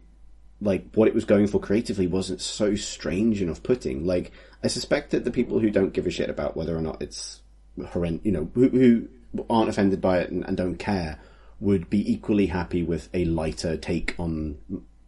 like 0.62 0.86
what 0.94 1.08
it 1.08 1.14
was 1.14 1.26
going 1.26 1.48
for 1.48 1.60
creatively 1.60 2.08
wasn't 2.08 2.42
so 2.42 2.76
strange 2.76 3.42
and 3.42 3.50
off-putting. 3.50 4.06
Like 4.06 4.32
I 4.64 4.68
suspect 4.68 5.12
that 5.12 5.24
the 5.24 5.32
people 5.32 5.60
who 5.60 5.70
don't 5.70 5.94
give 5.94 6.08
a 6.08 6.12
shit 6.12 6.30
about 6.30 6.58
whether 6.58 6.76
or 6.76 6.82
not 6.82 7.02
it's 7.02 7.42
horrendous, 7.90 8.26
you 8.26 8.32
know, 8.32 8.50
who, 8.54 8.70
who 8.70 9.08
aren't 9.50 9.70
offended 9.70 10.02
by 10.02 10.20
it 10.20 10.32
and, 10.32 10.44
and 10.46 10.58
don't 10.58 10.78
care, 10.78 11.20
would 11.60 11.90
be 11.90 12.12
equally 12.12 12.48
happy 12.48 12.84
with 12.84 13.10
a 13.14 13.26
lighter 13.26 13.78
take 13.78 14.16
on 14.18 14.58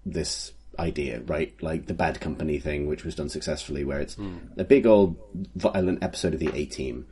this 0.06 0.52
idea, 0.80 1.22
right? 1.22 1.54
Like 1.62 1.88
the 1.88 1.94
Bad 1.94 2.20
Company 2.20 2.60
thing, 2.60 2.88
which 2.88 3.04
was 3.04 3.16
done 3.16 3.30
successfully, 3.30 3.84
where 3.84 4.00
it's 4.00 4.16
hmm. 4.16 4.38
a 4.58 4.64
big 4.64 4.86
old 4.86 5.18
violent 5.56 6.04
episode 6.04 6.34
of 6.34 6.40
the 6.40 6.52
A 6.54 6.66
Team, 6.66 7.08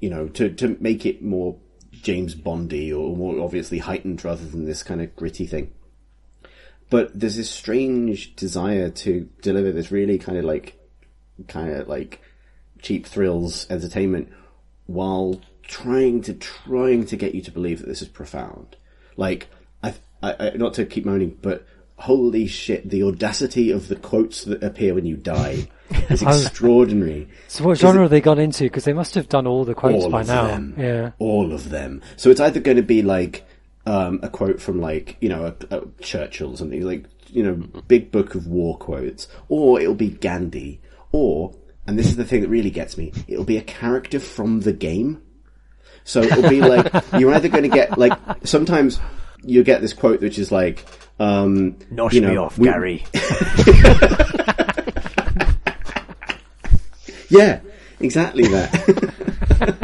you 0.00 0.10
know, 0.10 0.28
to 0.28 0.50
to 0.50 0.76
make 0.80 1.06
it 1.06 1.22
more 1.22 1.56
James 1.92 2.34
Bondy 2.34 2.92
or 2.92 3.16
more 3.16 3.40
obviously 3.40 3.78
heightened 3.78 4.24
rather 4.24 4.44
than 4.44 4.64
this 4.64 4.82
kind 4.82 5.00
of 5.00 5.14
gritty 5.16 5.46
thing. 5.46 5.72
But 6.90 7.18
there's 7.18 7.36
this 7.36 7.50
strange 7.50 8.36
desire 8.36 8.90
to 8.90 9.28
deliver 9.42 9.72
this 9.72 9.90
really 9.90 10.18
kind 10.18 10.38
of 10.38 10.44
like, 10.44 10.78
kind 11.48 11.72
of 11.72 11.88
like 11.88 12.20
cheap 12.80 13.06
thrills 13.06 13.66
entertainment 13.70 14.30
while 14.86 15.40
trying 15.62 16.20
to 16.22 16.34
trying 16.34 17.06
to 17.06 17.16
get 17.16 17.34
you 17.34 17.40
to 17.42 17.50
believe 17.50 17.80
that 17.80 17.86
this 17.86 18.02
is 18.02 18.08
profound. 18.08 18.76
Like 19.16 19.48
I, 19.82 19.94
I, 20.22 20.50
not 20.56 20.74
to 20.74 20.84
keep 20.84 21.04
moaning, 21.04 21.36
but 21.40 21.66
holy 21.96 22.46
shit, 22.46 22.88
the 22.88 23.02
audacity 23.02 23.70
of 23.70 23.88
the 23.88 23.96
quotes 23.96 24.44
that 24.44 24.62
appear 24.62 24.94
when 24.94 25.06
you 25.06 25.16
die 25.16 25.68
is 26.10 26.22
extraordinary. 26.22 27.28
So 27.48 27.64
what 27.64 27.78
genre 27.78 28.02
have 28.02 28.10
they 28.10 28.20
gone 28.20 28.38
into? 28.38 28.64
Because 28.64 28.84
they 28.84 28.92
must 28.92 29.14
have 29.14 29.28
done 29.28 29.46
all 29.46 29.64
the 29.64 29.74
quotes 29.74 30.04
all 30.04 30.10
by 30.10 30.22
now. 30.22 30.46
them. 30.46 30.74
Yeah. 30.78 31.12
All 31.18 31.52
of 31.52 31.70
them. 31.70 32.02
So 32.16 32.30
it's 32.30 32.40
either 32.40 32.60
going 32.60 32.76
to 32.76 32.82
be 32.82 33.02
like 33.02 33.46
um, 33.86 34.20
a 34.22 34.28
quote 34.28 34.60
from 34.60 34.80
like 34.80 35.16
you 35.20 35.28
know 35.28 35.54
a, 35.70 35.76
a 35.76 35.82
Churchill 36.00 36.52
or 36.52 36.56
something 36.56 36.82
like 36.82 37.04
you 37.28 37.42
know 37.42 37.54
big 37.88 38.10
book 38.10 38.34
of 38.34 38.46
war 38.46 38.76
quotes, 38.78 39.28
or 39.48 39.80
it'll 39.80 39.94
be 39.94 40.10
Gandhi, 40.10 40.80
or 41.12 41.54
and 41.86 41.98
this 41.98 42.06
is 42.06 42.16
the 42.16 42.24
thing 42.24 42.40
that 42.40 42.48
really 42.48 42.70
gets 42.70 42.96
me, 42.96 43.12
it'll 43.28 43.44
be 43.44 43.58
a 43.58 43.62
character 43.62 44.18
from 44.18 44.60
the 44.60 44.72
game. 44.72 45.22
So 46.04 46.22
it'll 46.22 46.48
be 46.48 46.60
like 46.60 46.90
you're 47.18 47.34
either 47.34 47.48
going 47.48 47.62
to 47.64 47.68
get 47.68 47.98
like 47.98 48.12
sometimes 48.44 49.00
you 49.42 49.62
get 49.62 49.80
this 49.80 49.92
quote 49.92 50.20
which 50.20 50.38
is 50.38 50.50
like 50.50 50.84
um, 51.18 51.72
Nosh 51.92 52.12
you 52.12 52.20
know, 52.20 52.30
me 52.30 52.36
off, 52.36 52.58
we- 52.58 52.68
Gary. 52.68 53.04
Yeah, 57.30 57.60
exactly 58.00 58.44
that. 58.48 59.78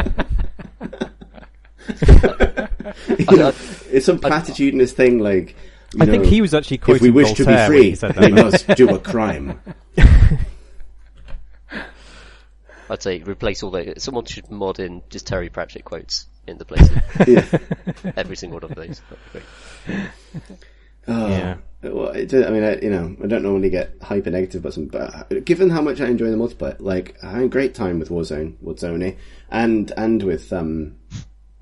You 3.18 3.36
know, 3.36 3.52
it's 3.90 4.06
some 4.06 4.18
platitudinous 4.18 4.92
thing 4.92 5.18
like. 5.18 5.54
you 5.94 6.02
I 6.02 6.06
think 6.06 6.24
he 6.24 6.40
was 6.40 6.54
actually 6.54 6.78
If 6.78 6.88
we 6.88 7.10
quoting 7.10 7.14
wish 7.14 7.32
to 7.34 7.44
be 7.44 7.66
free, 7.66 7.96
we 8.20 8.32
must 8.32 8.66
do 8.68 8.88
a 8.94 8.98
crime. 8.98 9.60
I'd 12.90 13.02
say 13.02 13.20
replace 13.20 13.62
all 13.62 13.70
the. 13.70 13.94
Someone 13.98 14.24
should 14.24 14.50
mod 14.50 14.80
in 14.80 15.02
just 15.10 15.26
Terry 15.26 15.48
Pratchett 15.48 15.84
quotes 15.84 16.26
in 16.48 16.58
the 16.58 16.64
place. 16.64 16.88
Yeah. 17.26 17.44
Every 18.16 18.36
single 18.36 18.58
one 18.58 18.70
of 18.70 18.76
those. 18.76 19.00
That'd 19.08 19.32
be 19.32 19.40
great. 19.92 20.58
Oh, 21.06 21.28
Yeah. 21.28 21.56
Well, 21.82 22.08
it, 22.08 22.34
I 22.34 22.50
mean, 22.50 22.62
I, 22.62 22.78
you 22.80 22.90
know, 22.90 23.16
I 23.22 23.26
don't 23.26 23.42
normally 23.42 23.70
get 23.70 23.94
hyper 24.02 24.30
negative 24.30 24.60
about 24.60 24.74
some, 24.74 24.86
but 24.86 25.44
given 25.46 25.70
how 25.70 25.80
much 25.80 26.00
I 26.00 26.06
enjoy 26.08 26.30
the 26.30 26.36
multiplayer, 26.36 26.76
like 26.78 27.16
I 27.22 27.30
had 27.30 27.42
a 27.44 27.48
great 27.48 27.74
time 27.74 27.98
with 27.98 28.10
Warzone, 28.10 28.56
Warzone, 28.62 29.16
and 29.50 29.90
and 29.96 30.22
with 30.22 30.52
um 30.52 30.96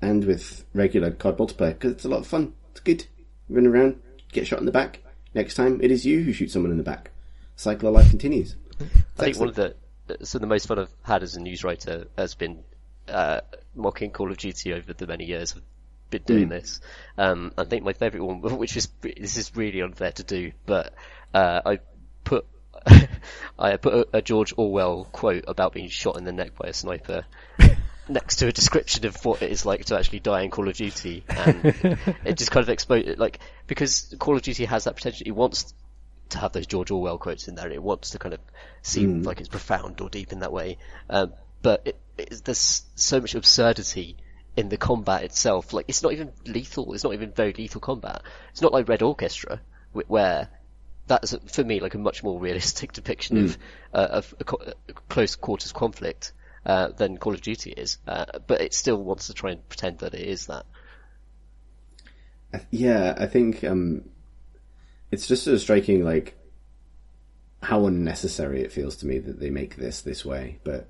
and 0.01 0.23
with 0.25 0.65
regular 0.73 1.11
COD 1.11 1.37
multiplayer 1.37 1.73
because 1.73 1.91
it's 1.93 2.05
a 2.05 2.09
lot 2.09 2.19
of 2.19 2.27
fun. 2.27 2.53
It's 2.71 2.79
good. 2.81 3.05
Run 3.49 3.67
around, 3.67 3.99
get 4.31 4.47
shot 4.47 4.59
in 4.59 4.65
the 4.65 4.71
back. 4.71 4.99
Next 5.33 5.55
time, 5.55 5.79
it 5.81 5.91
is 5.91 6.05
you 6.05 6.23
who 6.23 6.33
shoots 6.33 6.53
someone 6.53 6.71
in 6.71 6.77
the 6.77 6.83
back. 6.83 7.11
Cycle 7.55 7.89
of 7.89 7.95
life 7.95 8.09
continues. 8.09 8.55
I 8.79 9.23
think 9.23 9.37
one 9.39 9.49
of 9.49 9.55
the 9.55 9.75
so 10.23 10.39
the 10.39 10.47
most 10.47 10.67
fun 10.67 10.79
I've 10.79 10.89
had 11.03 11.21
as 11.21 11.35
a 11.35 11.39
news 11.41 11.63
writer 11.63 12.07
has 12.17 12.33
been 12.33 12.63
uh, 13.07 13.41
mocking 13.75 14.11
Call 14.11 14.31
of 14.31 14.37
Duty 14.37 14.73
over 14.73 14.93
the 14.93 15.05
many 15.05 15.25
years 15.25 15.53
I've 15.55 15.61
been 16.09 16.23
doing 16.23 16.43
Hmm. 16.45 16.49
this. 16.49 16.81
Um, 17.17 17.51
I 17.57 17.63
think 17.65 17.83
my 17.83 17.93
favourite 17.93 18.23
one, 18.25 18.41
which 18.57 18.75
is 18.77 18.87
this 19.01 19.37
is 19.37 19.55
really 19.55 19.81
unfair 19.81 20.11
to 20.13 20.23
do, 20.23 20.51
but 20.65 20.93
uh, 21.33 21.61
I 21.65 21.79
put 22.23 22.45
I 23.59 23.75
put 23.77 23.93
a, 23.93 24.07
a 24.17 24.21
George 24.21 24.53
Orwell 24.57 25.05
quote 25.11 25.43
about 25.47 25.73
being 25.73 25.89
shot 25.89 26.17
in 26.17 26.23
the 26.23 26.31
neck 26.31 26.55
by 26.55 26.69
a 26.69 26.73
sniper. 26.73 27.25
Next 28.09 28.37
to 28.37 28.47
a 28.47 28.51
description 28.51 29.05
of 29.05 29.23
what 29.23 29.41
it 29.41 29.51
is 29.51 29.65
like 29.65 29.85
to 29.85 29.97
actually 29.97 30.19
die 30.19 30.41
in 30.41 30.49
Call 30.49 30.67
of 30.67 30.75
Duty, 30.75 31.23
and 31.29 31.65
it 32.25 32.37
just 32.37 32.51
kind 32.51 32.63
of 32.63 32.69
exposed, 32.69 33.19
like, 33.19 33.39
because 33.67 34.13
Call 34.17 34.35
of 34.35 34.41
Duty 34.41 34.65
has 34.65 34.85
that 34.85 34.95
potential, 34.95 35.27
it 35.27 35.31
wants 35.31 35.73
to 36.29 36.39
have 36.39 36.51
those 36.51 36.67
George 36.67 36.91
Orwell 36.91 37.17
quotes 37.17 37.47
in 37.47 37.55
there. 37.55 37.69
It 37.69 37.81
wants 37.81 38.11
to 38.11 38.19
kind 38.19 38.33
of 38.33 38.39
seem 38.81 39.23
like 39.23 39.39
it's 39.39 39.49
profound 39.49 40.01
or 40.01 40.09
deep 40.09 40.31
in 40.31 40.39
that 40.39 40.51
way. 40.51 40.77
Um, 41.09 41.33
but 41.61 41.81
it, 41.85 41.99
it, 42.17 42.41
there's 42.43 42.83
so 42.95 43.19
much 43.21 43.35
absurdity 43.35 44.17
in 44.55 44.69
the 44.69 44.77
combat 44.77 45.23
itself. 45.23 45.73
Like 45.73 45.85
it's 45.87 46.03
not 46.03 46.13
even 46.13 46.31
lethal. 46.45 46.93
It's 46.93 47.03
not 47.03 47.13
even 47.13 47.31
very 47.31 47.53
lethal 47.53 47.81
combat. 47.81 48.21
It's 48.51 48.61
not 48.61 48.73
like 48.73 48.87
Red 48.87 49.01
Orchestra 49.01 49.61
where 49.91 50.49
that's 51.07 51.35
for 51.47 51.63
me 51.63 51.79
like 51.79 51.95
a 51.95 51.97
much 51.97 52.23
more 52.23 52.39
realistic 52.39 52.93
depiction 52.93 53.45
of 53.45 53.57
uh, 53.93 54.07
of 54.11 54.35
a, 54.39 54.43
co- 54.43 54.61
a 54.87 54.93
close 55.09 55.35
quarters 55.35 55.71
conflict 55.71 56.33
uh, 56.65 56.89
than 56.89 57.17
Call 57.17 57.33
of 57.33 57.41
Duty 57.41 57.71
is. 57.71 57.97
Uh, 58.07 58.25
but 58.47 58.61
it 58.61 58.73
still 58.73 59.01
wants 59.01 59.27
to 59.27 59.33
try 59.33 59.51
and 59.51 59.69
pretend 59.69 59.99
that 59.99 60.13
it 60.13 60.27
is 60.27 60.47
that. 60.47 60.65
Yeah, 62.71 63.15
I 63.17 63.27
think 63.27 63.63
um, 63.63 64.09
it's 65.11 65.27
just 65.27 65.43
sort 65.43 65.55
of 65.55 65.61
striking, 65.61 66.03
like 66.03 66.35
how 67.61 67.85
unnecessary 67.85 68.61
it 68.61 68.71
feels 68.71 68.95
to 68.97 69.05
me 69.05 69.19
that 69.19 69.39
they 69.39 69.49
make 69.49 69.75
this 69.75 70.01
this 70.01 70.25
way. 70.25 70.59
But 70.63 70.87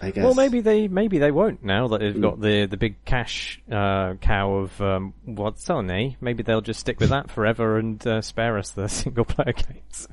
I 0.00 0.10
guess 0.10 0.24
Well, 0.24 0.34
maybe 0.34 0.60
they 0.60 0.88
maybe 0.88 1.18
they 1.18 1.30
won't 1.30 1.64
now 1.64 1.88
that 1.88 2.00
they've 2.00 2.20
got 2.20 2.40
the 2.40 2.66
the 2.66 2.76
big 2.76 3.04
cash 3.04 3.60
uh, 3.70 4.14
cow 4.14 4.52
of 4.54 4.80
um, 4.80 5.14
what's 5.24 5.68
on 5.70 5.90
eh? 5.90 6.12
Maybe 6.20 6.42
they'll 6.42 6.60
just 6.60 6.80
stick 6.80 7.00
with 7.00 7.10
that 7.10 7.30
forever 7.30 7.78
and 7.78 8.04
uh, 8.06 8.20
spare 8.20 8.58
us 8.58 8.70
the 8.70 8.88
single 8.88 9.24
player 9.24 9.52
games. 9.52 10.08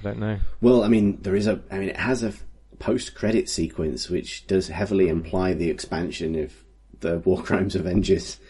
I 0.00 0.02
don't 0.02 0.20
know. 0.20 0.38
Well, 0.60 0.82
I 0.82 0.88
mean, 0.88 1.18
there 1.22 1.36
is 1.36 1.46
a. 1.46 1.60
I 1.70 1.78
mean, 1.78 1.88
it 1.90 1.96
has 1.96 2.22
a 2.22 2.32
post 2.78 3.14
credit 3.14 3.48
sequence 3.48 4.08
which 4.08 4.46
does 4.46 4.68
heavily 4.68 5.08
imply 5.08 5.54
the 5.54 5.70
expansion 5.70 6.34
of 6.36 6.52
the 7.00 7.18
War 7.20 7.42
Crimes 7.42 7.74
Avengers. 7.74 8.38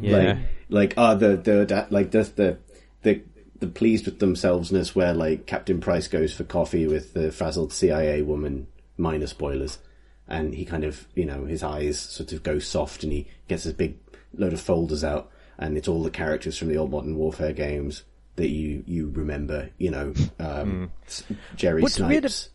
Yeah. 0.00 0.16
Like, 0.16 0.38
like, 0.68 0.94
ah, 0.96 1.14
the 1.14 1.36
the 1.36 1.86
like 1.90 2.10
does 2.10 2.32
the 2.32 2.58
the 3.02 3.22
the 3.60 3.68
pleased 3.68 4.06
with 4.06 4.18
themselvesness 4.18 4.96
where 4.96 5.14
like 5.14 5.46
Captain 5.46 5.80
Price 5.80 6.08
goes 6.08 6.34
for 6.34 6.42
coffee 6.42 6.88
with 6.88 7.12
the 7.12 7.30
frazzled 7.30 7.72
CIA 7.72 8.22
woman. 8.22 8.66
Minor 8.96 9.28
spoilers, 9.28 9.78
and 10.26 10.54
he 10.54 10.64
kind 10.64 10.82
of 10.82 11.06
you 11.14 11.24
know 11.24 11.44
his 11.44 11.62
eyes 11.62 12.00
sort 12.00 12.32
of 12.32 12.42
go 12.42 12.58
soft, 12.58 13.04
and 13.04 13.12
he 13.12 13.28
gets 13.46 13.62
this 13.62 13.74
big 13.74 13.96
load 14.34 14.54
of 14.54 14.60
folders 14.60 15.04
out, 15.04 15.30
and 15.56 15.76
it's 15.76 15.86
all 15.86 16.02
the 16.02 16.10
characters 16.10 16.58
from 16.58 16.68
the 16.68 16.76
old 16.76 16.90
Modern 16.90 17.16
Warfare 17.16 17.52
games 17.52 18.02
that 18.40 18.48
you 18.50 18.82
you 18.86 19.10
remember. 19.14 19.70
You 19.78 19.90
know, 19.90 20.14
um, 20.38 20.90
S- 21.06 21.24
Jerry 21.56 21.82
What's 21.82 21.98
weird, 21.98 22.30
Snipes, 22.30 22.48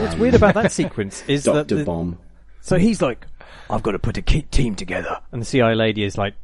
what's 0.00 0.16
weird 0.16 0.34
about 0.34 0.54
that 0.54 0.72
sequence 0.72 1.22
is 1.28 1.44
that 1.44 1.52
Doctor 1.52 1.76
the- 1.76 1.84
Bomb. 1.84 2.18
So 2.60 2.78
he's 2.78 3.00
like, 3.00 3.26
I've 3.70 3.82
got 3.84 3.92
to 3.92 3.98
put 4.00 4.18
a 4.18 4.22
team 4.22 4.74
together. 4.74 5.20
And 5.30 5.40
the 5.40 5.46
CIA 5.46 5.76
lady 5.76 6.02
is 6.02 6.18
like, 6.18 6.34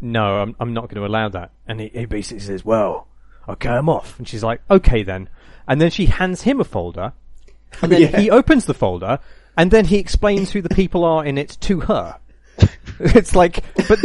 no, 0.00 0.38
I'm, 0.40 0.56
I'm 0.58 0.72
not 0.72 0.88
going 0.88 1.02
to 1.02 1.06
allow 1.06 1.28
that. 1.28 1.50
And 1.68 1.80
he, 1.80 1.88
he 1.88 2.06
basically 2.06 2.40
says, 2.40 2.64
well, 2.64 3.08
okay, 3.46 3.68
I'm 3.68 3.90
off. 3.90 4.18
And 4.18 4.26
she's 4.26 4.42
like, 4.42 4.62
okay 4.70 5.02
then. 5.02 5.28
And 5.68 5.78
then 5.78 5.90
she 5.90 6.06
hands 6.06 6.42
him 6.42 6.60
a 6.60 6.64
folder. 6.64 7.12
And 7.82 7.92
then 7.92 8.00
Yeah. 8.10 8.18
he 8.20 8.30
opens 8.30 8.64
the 8.64 8.72
folder. 8.72 9.18
And 9.58 9.70
then 9.70 9.84
he 9.84 9.98
explains 9.98 10.50
who 10.50 10.62
the 10.62 10.70
people 10.74 11.04
are 11.04 11.22
in 11.24 11.36
it 11.36 11.58
to 11.62 11.80
her. 11.80 12.18
it's 12.98 13.34
like, 13.34 13.62
but 13.88 13.98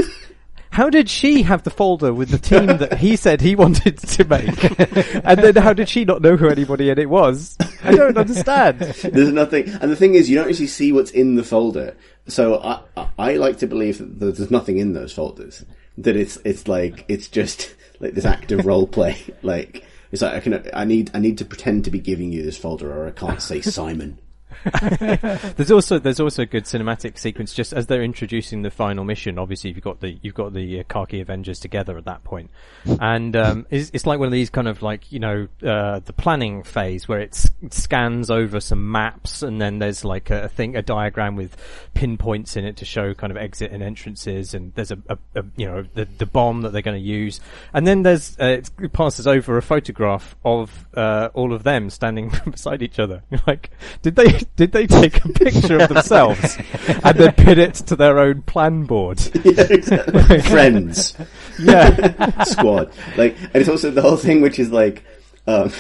how 0.72 0.90
did 0.90 1.10
she 1.10 1.44
have 1.44 1.64
the 1.64 1.70
folder 1.70 2.14
with 2.14 2.30
the 2.30 2.38
team 2.38 2.66
that 2.78 2.98
he 2.98 3.16
said 3.16 3.42
he 3.42 3.56
wanted 3.56 3.98
to 3.98 4.24
make? 4.24 4.80
and 5.26 5.40
then 5.40 5.56
how 5.58 5.74
did 5.74 5.90
she 5.90 6.06
not 6.06 6.22
know 6.22 6.38
who 6.38 6.50
anybody 6.50 6.90
in 6.90 6.98
it 6.98 7.10
was? 7.10 7.58
I 7.84 7.92
don't 7.92 8.18
understand. 8.18 8.80
There's 8.80 9.34
nothing, 9.34 9.70
and 9.70 9.92
the 9.92 9.96
thing 9.96 10.16
is, 10.16 10.30
you 10.30 10.38
don't 10.38 10.50
actually 10.50 10.68
see 10.68 10.92
what's 10.92 11.12
in 11.12 11.36
the 11.36 11.44
folder. 11.44 11.96
So 12.28 12.60
I, 12.62 13.08
I, 13.20 13.34
like 13.36 13.58
to 13.60 13.68
believe 13.68 13.98
that 13.98 14.36
there's 14.38 14.52
nothing 14.52 14.78
in 14.78 14.94
those 14.94 15.12
folders. 15.12 15.66
That 15.98 16.16
it's 16.16 16.38
it's 16.46 16.68
like 16.68 17.04
it's 17.08 17.28
just 17.28 17.76
like 18.00 18.14
this 18.14 18.26
active 18.26 18.66
role 18.66 18.88
play. 18.88 19.18
Like 19.42 19.84
it's 20.12 20.22
like 20.22 20.34
I 20.34 20.40
can 20.40 20.70
I 20.74 20.86
need 20.86 21.12
I 21.14 21.20
need 21.20 21.40
to 21.40 21.46
pretend 21.46 21.86
to 21.86 21.92
be 21.92 22.00
giving 22.00 22.32
you 22.32 22.44
this 22.44 22.58
folder, 22.58 22.94
or 22.94 23.08
I 23.08 23.12
can't 23.12 23.42
say 23.42 23.60
Simon. 23.62 24.20
There's 25.56 25.72
also 25.72 25.98
there's 25.98 26.20
also 26.20 26.44
a 26.44 26.46
good 26.46 26.66
cinematic 26.66 27.18
sequence 27.18 27.54
just 27.54 27.74
as 27.74 27.88
they're 27.88 28.04
introducing 28.04 28.62
the 28.62 28.70
final 28.70 29.04
mission. 29.04 29.40
Obviously, 29.40 29.72
you've 29.72 29.84
got 29.84 30.00
the 30.02 30.20
you've 30.22 30.36
got 30.36 30.54
the 30.54 30.80
uh, 30.80 30.84
Khaki 30.88 31.22
Avengers 31.22 31.60
together 31.60 31.98
at 31.98 32.06
that 32.06 32.24
point. 32.24 32.52
and 33.00 33.36
um, 33.36 33.66
it's, 33.70 33.90
it's 33.94 34.06
like 34.06 34.20
one 34.20 34.28
of 34.28 34.32
these 34.32 34.50
kind 34.50 34.68
of 34.68 34.82
like 34.82 35.12
you 35.12 35.20
know 35.20 35.48
uh, 35.66 36.00
the 36.00 36.14
planning 36.14 36.64
phase 36.64 37.08
where 37.08 37.20
it, 37.20 37.50
scans 37.70 38.30
over 38.30 38.60
some 38.60 38.92
maps, 38.92 39.42
and 39.42 39.60
then 39.60 39.80
there's 39.80 40.06
like 40.06 40.30
a, 40.30 40.48
thing 40.50 40.76
a 40.76 40.82
diagram 40.82 41.36
with 41.36 41.58
pinpoints 41.94 42.56
in 42.56 42.66
it 42.66 42.78
to 42.78 42.86
show 42.86 43.14
kind 43.14 43.32
of 43.32 43.38
exit 43.38 43.72
and 43.72 43.82
entrances, 43.82 44.54
and 44.54 44.74
there's 44.76 44.92
a, 44.92 44.98
a, 45.10 45.18
a 45.36 45.44
you 45.56 45.66
know 45.66 45.84
the 45.94 46.06
the 46.18 46.26
bomb 46.26 46.62
that 46.62 46.72
they're 46.72 46.82
going 46.82 47.02
to 47.02 47.08
use, 47.08 47.40
and 47.74 47.88
then 47.88 48.04
there's 48.04 48.38
uh, 48.40 48.62
it 48.80 48.94
passes 48.94 49.26
over 49.26 49.58
a 49.58 49.62
photograph 49.62 50.36
of 50.46 50.88
uh, 50.96 51.30
all 51.34 51.54
of 51.54 51.64
them 51.64 51.90
standing 51.90 52.32
beside 52.46 52.82
each 52.82 53.00
other. 53.00 53.24
Like, 53.48 53.72
did 54.04 54.16
they 54.16 54.40
did 54.56 54.72
they 54.72 54.86
take 54.86 55.24
a 55.24 55.30
picture 55.30 55.80
of 55.80 55.90
themselves 55.90 56.58
and 57.04 57.18
then 57.18 57.34
pin 57.34 57.60
it 57.60 57.76
to 57.76 57.96
their 57.96 58.20
own 58.20 58.42
plan 58.44 58.84
board? 58.84 59.20
Yeah, 59.44 59.68
exactly. 59.70 60.42
Friends. 60.42 61.16
Yeah, 61.60 62.44
squad. 62.44 62.92
Like, 63.18 63.38
and 63.40 63.56
it's 63.56 63.70
also 63.70 63.92
the 63.92 64.02
whole 64.02 64.18
thing, 64.18 64.42
which 64.42 64.58
is 64.58 64.72
like, 64.72 65.04
um, 65.46 65.72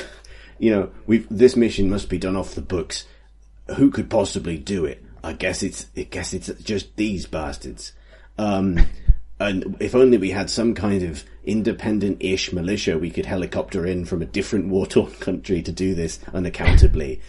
you 0.59 0.69
know, 0.69 0.91
we've 1.07 1.27
this 1.29 1.55
mission 1.55 1.89
must 1.89 2.07
be 2.09 2.19
done 2.19 2.35
off 2.35 2.53
the 2.53 2.61
books. 2.61 3.05
Who 3.77 3.89
could 3.89 4.09
possibly 4.09 4.57
do 4.57 4.85
it? 4.85 5.03
I 5.23 5.33
guess 5.33 5.63
it's, 5.63 5.87
I 5.97 6.03
guess 6.03 6.33
it's 6.33 6.49
just 6.63 6.95
these 6.97 7.25
bastards. 7.25 7.93
Um, 8.37 8.79
and 9.39 9.75
if 9.79 9.95
only 9.95 10.17
we 10.17 10.29
had 10.29 10.49
some 10.49 10.75
kind 10.75 11.01
of 11.03 11.23
independent-ish 11.43 12.53
militia 12.53 12.97
we 12.97 13.09
could 13.09 13.25
helicopter 13.25 13.85
in 13.85 14.05
from 14.05 14.21
a 14.21 14.25
different 14.25 14.67
war-torn 14.67 15.11
country 15.13 15.63
to 15.63 15.71
do 15.71 15.95
this 15.95 16.19
unaccountably. 16.33 17.21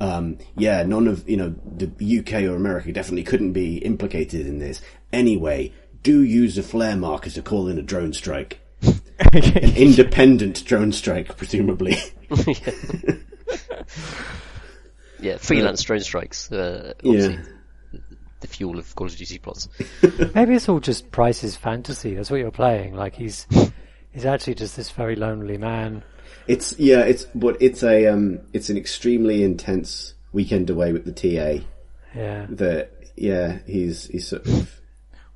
Um, 0.00 0.38
yeah, 0.56 0.82
none 0.84 1.08
of, 1.08 1.28
you 1.28 1.36
know, 1.36 1.54
the 1.76 2.18
UK 2.20 2.42
or 2.44 2.54
America 2.54 2.92
definitely 2.92 3.24
couldn't 3.24 3.52
be 3.52 3.78
implicated 3.78 4.46
in 4.46 4.58
this. 4.58 4.80
Anyway, 5.12 5.72
do 6.02 6.22
use 6.22 6.56
a 6.58 6.62
flare 6.62 6.96
marker 6.96 7.30
to 7.30 7.42
call 7.42 7.68
in 7.68 7.78
a 7.78 7.82
drone 7.82 8.12
strike. 8.12 8.60
An 9.32 9.76
independent 9.76 10.64
drone 10.64 10.92
strike, 10.92 11.36
presumably. 11.36 11.96
Yeah, 15.20 15.36
freelance 15.38 15.82
drone 15.82 16.00
strikes. 16.00 16.50
Uh, 16.52 16.94
Yeah. 17.02 17.38
the 18.40 18.46
fuel 18.46 18.78
of 18.78 18.94
Call 18.94 19.08
of 19.08 19.16
Duty 19.16 19.38
plots. 19.38 19.68
Maybe 20.34 20.54
it's 20.54 20.68
all 20.68 20.78
just 20.78 21.10
Price's 21.10 21.56
fantasy. 21.56 22.14
That's 22.14 22.30
what 22.30 22.38
you're 22.38 22.52
playing. 22.52 22.94
Like 22.94 23.16
he's 23.16 23.46
he's 24.12 24.24
actually 24.24 24.54
just 24.54 24.76
this 24.76 24.90
very 24.90 25.16
lonely 25.16 25.58
man. 25.58 26.04
It's 26.48 26.78
yeah, 26.78 27.00
it's 27.00 27.24
but 27.34 27.60
it's 27.60 27.82
a 27.82 28.06
um, 28.06 28.40
it's 28.52 28.70
an 28.70 28.76
extremely 28.76 29.42
intense 29.44 30.14
weekend 30.32 30.70
away 30.70 30.92
with 30.92 31.04
the 31.04 31.12
TA. 31.12 31.64
Yeah. 32.14 32.46
That 32.48 32.90
yeah, 33.16 33.58
he's 33.66 34.06
he's 34.06 34.26
sort 34.28 34.46
of 34.46 34.80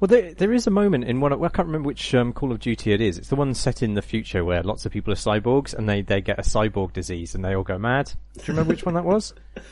Well, 0.00 0.08
there 0.08 0.32
there 0.34 0.52
is 0.52 0.66
a 0.66 0.70
moment 0.70 1.04
in 1.04 1.20
one. 1.20 1.32
of- 1.32 1.42
I 1.42 1.48
can't 1.48 1.66
remember 1.66 1.88
which 1.88 2.14
um, 2.14 2.32
Call 2.32 2.50
of 2.50 2.60
Duty 2.60 2.92
it 2.92 3.00
is. 3.00 3.18
It's 3.18 3.28
the 3.28 3.36
one 3.36 3.52
set 3.54 3.82
in 3.82 3.94
the 3.94 4.02
future 4.02 4.44
where 4.44 4.62
lots 4.62 4.86
of 4.86 4.92
people 4.92 5.12
are 5.12 5.16
cyborgs 5.16 5.74
and 5.74 5.88
they, 5.88 6.00
they 6.02 6.20
get 6.20 6.38
a 6.38 6.42
cyborg 6.42 6.92
disease 6.92 7.34
and 7.34 7.44
they 7.44 7.54
all 7.54 7.62
go 7.62 7.76
mad. 7.78 8.06
Do 8.36 8.40
you 8.40 8.44
remember 8.48 8.70
which 8.70 8.84
one 8.86 8.94
that 8.94 9.04
was? 9.04 9.34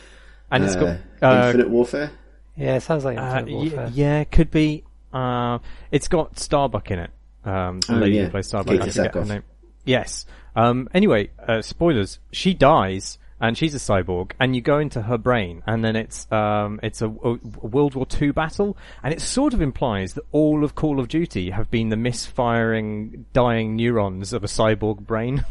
And 0.52 0.64
it's 0.64 0.74
uh, 0.74 0.98
got 1.20 1.32
uh, 1.32 1.46
Infinite 1.46 1.70
Warfare. 1.70 2.10
Yeah, 2.56 2.74
it 2.74 2.80
sounds 2.82 3.04
like 3.04 3.16
uh, 3.16 3.22
Infinite 3.22 3.46
y- 3.46 3.52
Warfare. 3.60 3.90
yeah, 3.94 4.18
it 4.20 4.32
could 4.32 4.50
be. 4.50 4.82
Uh, 5.12 5.60
it's 5.92 6.08
got 6.08 6.40
Starbuck 6.40 6.90
in 6.90 6.98
it. 6.98 7.10
Um, 7.44 7.78
the 7.86 7.94
Oh, 7.94 7.98
lady 7.98 8.16
yeah. 8.16 8.24
who 8.24 8.30
plays 8.30 8.48
Starbuck. 8.48 8.80
I 8.80 8.88
forget 8.90 9.14
her 9.14 9.24
name. 9.24 9.42
Yes. 9.84 10.26
Um, 10.56 10.88
anyway, 10.94 11.30
uh, 11.46 11.62
spoilers. 11.62 12.18
She 12.32 12.54
dies. 12.54 13.18
And 13.42 13.56
she's 13.56 13.74
a 13.74 13.78
cyborg, 13.78 14.32
and 14.38 14.54
you 14.54 14.60
go 14.60 14.78
into 14.78 15.00
her 15.00 15.16
brain, 15.16 15.62
and 15.66 15.82
then 15.82 15.96
it's 15.96 16.30
um, 16.30 16.78
it's 16.82 17.00
a, 17.00 17.06
a 17.06 17.38
World 17.62 17.94
War 17.94 18.06
II 18.20 18.32
battle, 18.32 18.76
and 19.02 19.14
it 19.14 19.22
sort 19.22 19.54
of 19.54 19.62
implies 19.62 20.12
that 20.12 20.24
all 20.30 20.62
of 20.62 20.74
Call 20.74 21.00
of 21.00 21.08
Duty 21.08 21.48
have 21.48 21.70
been 21.70 21.88
the 21.88 21.96
misfiring, 21.96 23.24
dying 23.32 23.76
neurons 23.76 24.34
of 24.34 24.44
a 24.44 24.46
cyborg 24.46 25.06
brain, 25.06 25.38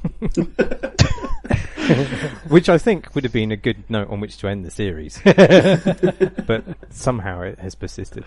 which 2.48 2.70
I 2.70 2.78
think 2.78 3.16
would 3.16 3.24
have 3.24 3.34
been 3.34 3.52
a 3.52 3.58
good 3.58 3.90
note 3.90 4.12
on 4.12 4.20
which 4.20 4.38
to 4.38 4.48
end 4.48 4.66
the 4.66 4.70
series, 4.70 5.20
but 6.46 6.64
somehow 6.92 7.42
it 7.42 7.58
has 7.58 7.74
persisted. 7.74 8.24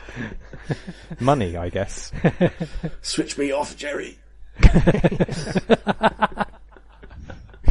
Money, 1.20 1.56
I 1.56 1.68
guess. 1.68 2.10
Switch 3.00 3.38
me 3.38 3.52
off, 3.52 3.76
Jerry. 3.76 4.18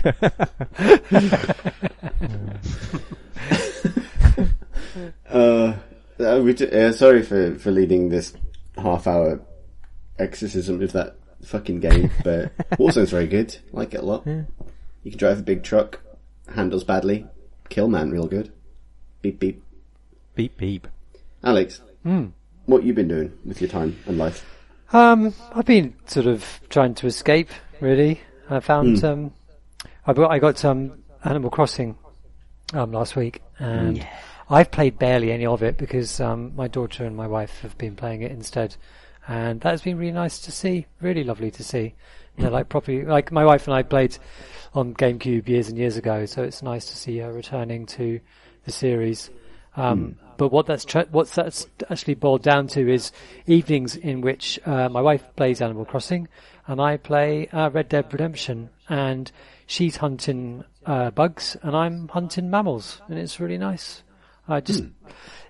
uh, 5.30 5.74
uh, 6.20 6.24
uh, 6.24 6.92
sorry 6.92 7.24
for, 7.24 7.56
for 7.56 7.72
leading 7.72 8.10
this 8.10 8.34
half 8.78 9.08
hour 9.08 9.42
exorcism 10.20 10.82
of 10.82 10.92
that 10.94 11.16
fucking 11.44 11.80
game, 11.80 12.12
but 12.24 12.56
Warzone's 12.78 13.12
very 13.12 13.28
good. 13.28 13.58
Like 13.72 13.94
it 13.94 14.02
a 14.02 14.06
lot. 14.06 14.26
You 14.26 15.12
can 15.12 15.18
drive 15.18 15.40
a 15.40 15.44
big 15.44 15.64
truck, 15.64 16.00
handles 16.54 16.84
badly, 16.84 17.26
kill 17.70 17.88
man 17.88 18.12
real 18.12 18.28
good. 18.28 18.52
Beep 19.22 19.40
beep. 19.40 19.64
Beep 20.36 20.58
beep. 20.58 20.88
Alex, 21.44 21.82
what 22.66 22.84
you 22.84 22.94
been 22.94 23.08
doing 23.08 23.38
with 23.46 23.62
your 23.62 23.70
time 23.70 23.98
and 24.06 24.18
life? 24.18 24.46
Um, 24.94 25.34
I've 25.54 25.66
been 25.66 25.96
sort 26.06 26.28
of 26.28 26.60
trying 26.70 26.96
to 26.96 27.08
escape. 27.08 27.50
Really, 27.80 28.22
I 28.50 28.60
found 28.60 29.04
um, 29.04 29.34
I 30.06 30.14
got 30.14 30.32
I 30.32 30.40
got 30.40 30.64
um 30.66 31.04
Animal 31.24 31.50
Crossing 31.50 31.98
um 32.74 32.92
last 32.92 33.16
week, 33.16 33.42
and 33.60 34.06
I've 34.50 34.72
played 34.72 34.98
barely 34.98 35.32
any 35.32 35.46
of 35.46 35.62
it 35.64 35.78
because 35.78 36.20
um 36.20 36.56
my 36.56 36.68
daughter 36.68 37.06
and 37.06 37.16
my 37.16 37.28
wife 37.28 37.60
have 37.62 37.78
been 37.78 37.96
playing 37.96 38.22
it 38.24 38.32
instead, 38.32 38.76
and 39.28 39.62
that's 39.62 39.84
been 39.84 39.98
really 39.98 40.12
nice 40.12 40.40
to 40.42 40.52
see. 40.52 40.88
Really 41.02 41.24
lovely 41.24 41.52
to 41.52 41.64
see. 41.64 41.94
They're 42.38 42.50
like 42.50 42.70
properly 42.70 43.04
like 43.06 43.32
my 43.32 43.46
wife 43.46 43.68
and 43.68 43.76
I 43.76 43.84
played 43.84 44.18
on 44.74 44.94
GameCube 44.94 45.48
years 45.48 45.68
and 45.68 45.78
years 45.78 45.98
ago, 45.98 46.26
so 46.26 46.44
it's 46.44 46.64
nice 46.64 46.86
to 46.86 46.96
see 46.98 47.18
her 47.20 47.32
returning 47.32 47.86
to 47.88 48.20
the 48.66 48.72
series. 48.72 49.30
Um, 49.76 50.18
But 50.38 50.52
what 50.52 50.66
that's 50.66 50.86
tra- 50.86 51.08
what's 51.12 51.36
that's 51.36 51.68
actually 51.90 52.16
boiled 52.16 52.42
down 52.42 52.68
to 52.70 52.92
is 52.92 53.12
evenings 53.46 53.96
in 53.96 54.22
which 54.22 54.60
uh, 54.66 54.90
my 54.90 55.02
wife 55.02 55.24
plays 55.36 55.62
Animal 55.62 55.86
Crossing 55.86 56.28
and 56.66 56.82
I 56.82 56.98
play 56.98 57.48
uh, 57.50 57.70
Red 57.70 57.90
Dead 57.90 58.12
Redemption, 58.12 58.70
and 58.90 59.32
she's 59.66 59.98
hunting 59.98 60.64
uh, 60.86 61.12
bugs 61.12 61.58
and 61.62 61.76
I'm 61.76 62.08
hunting 62.08 62.50
mammals, 62.50 63.02
and 63.08 63.18
it's 63.18 63.40
really 63.40 63.58
nice. 63.58 64.04
I 64.48 64.60
just 64.60 64.84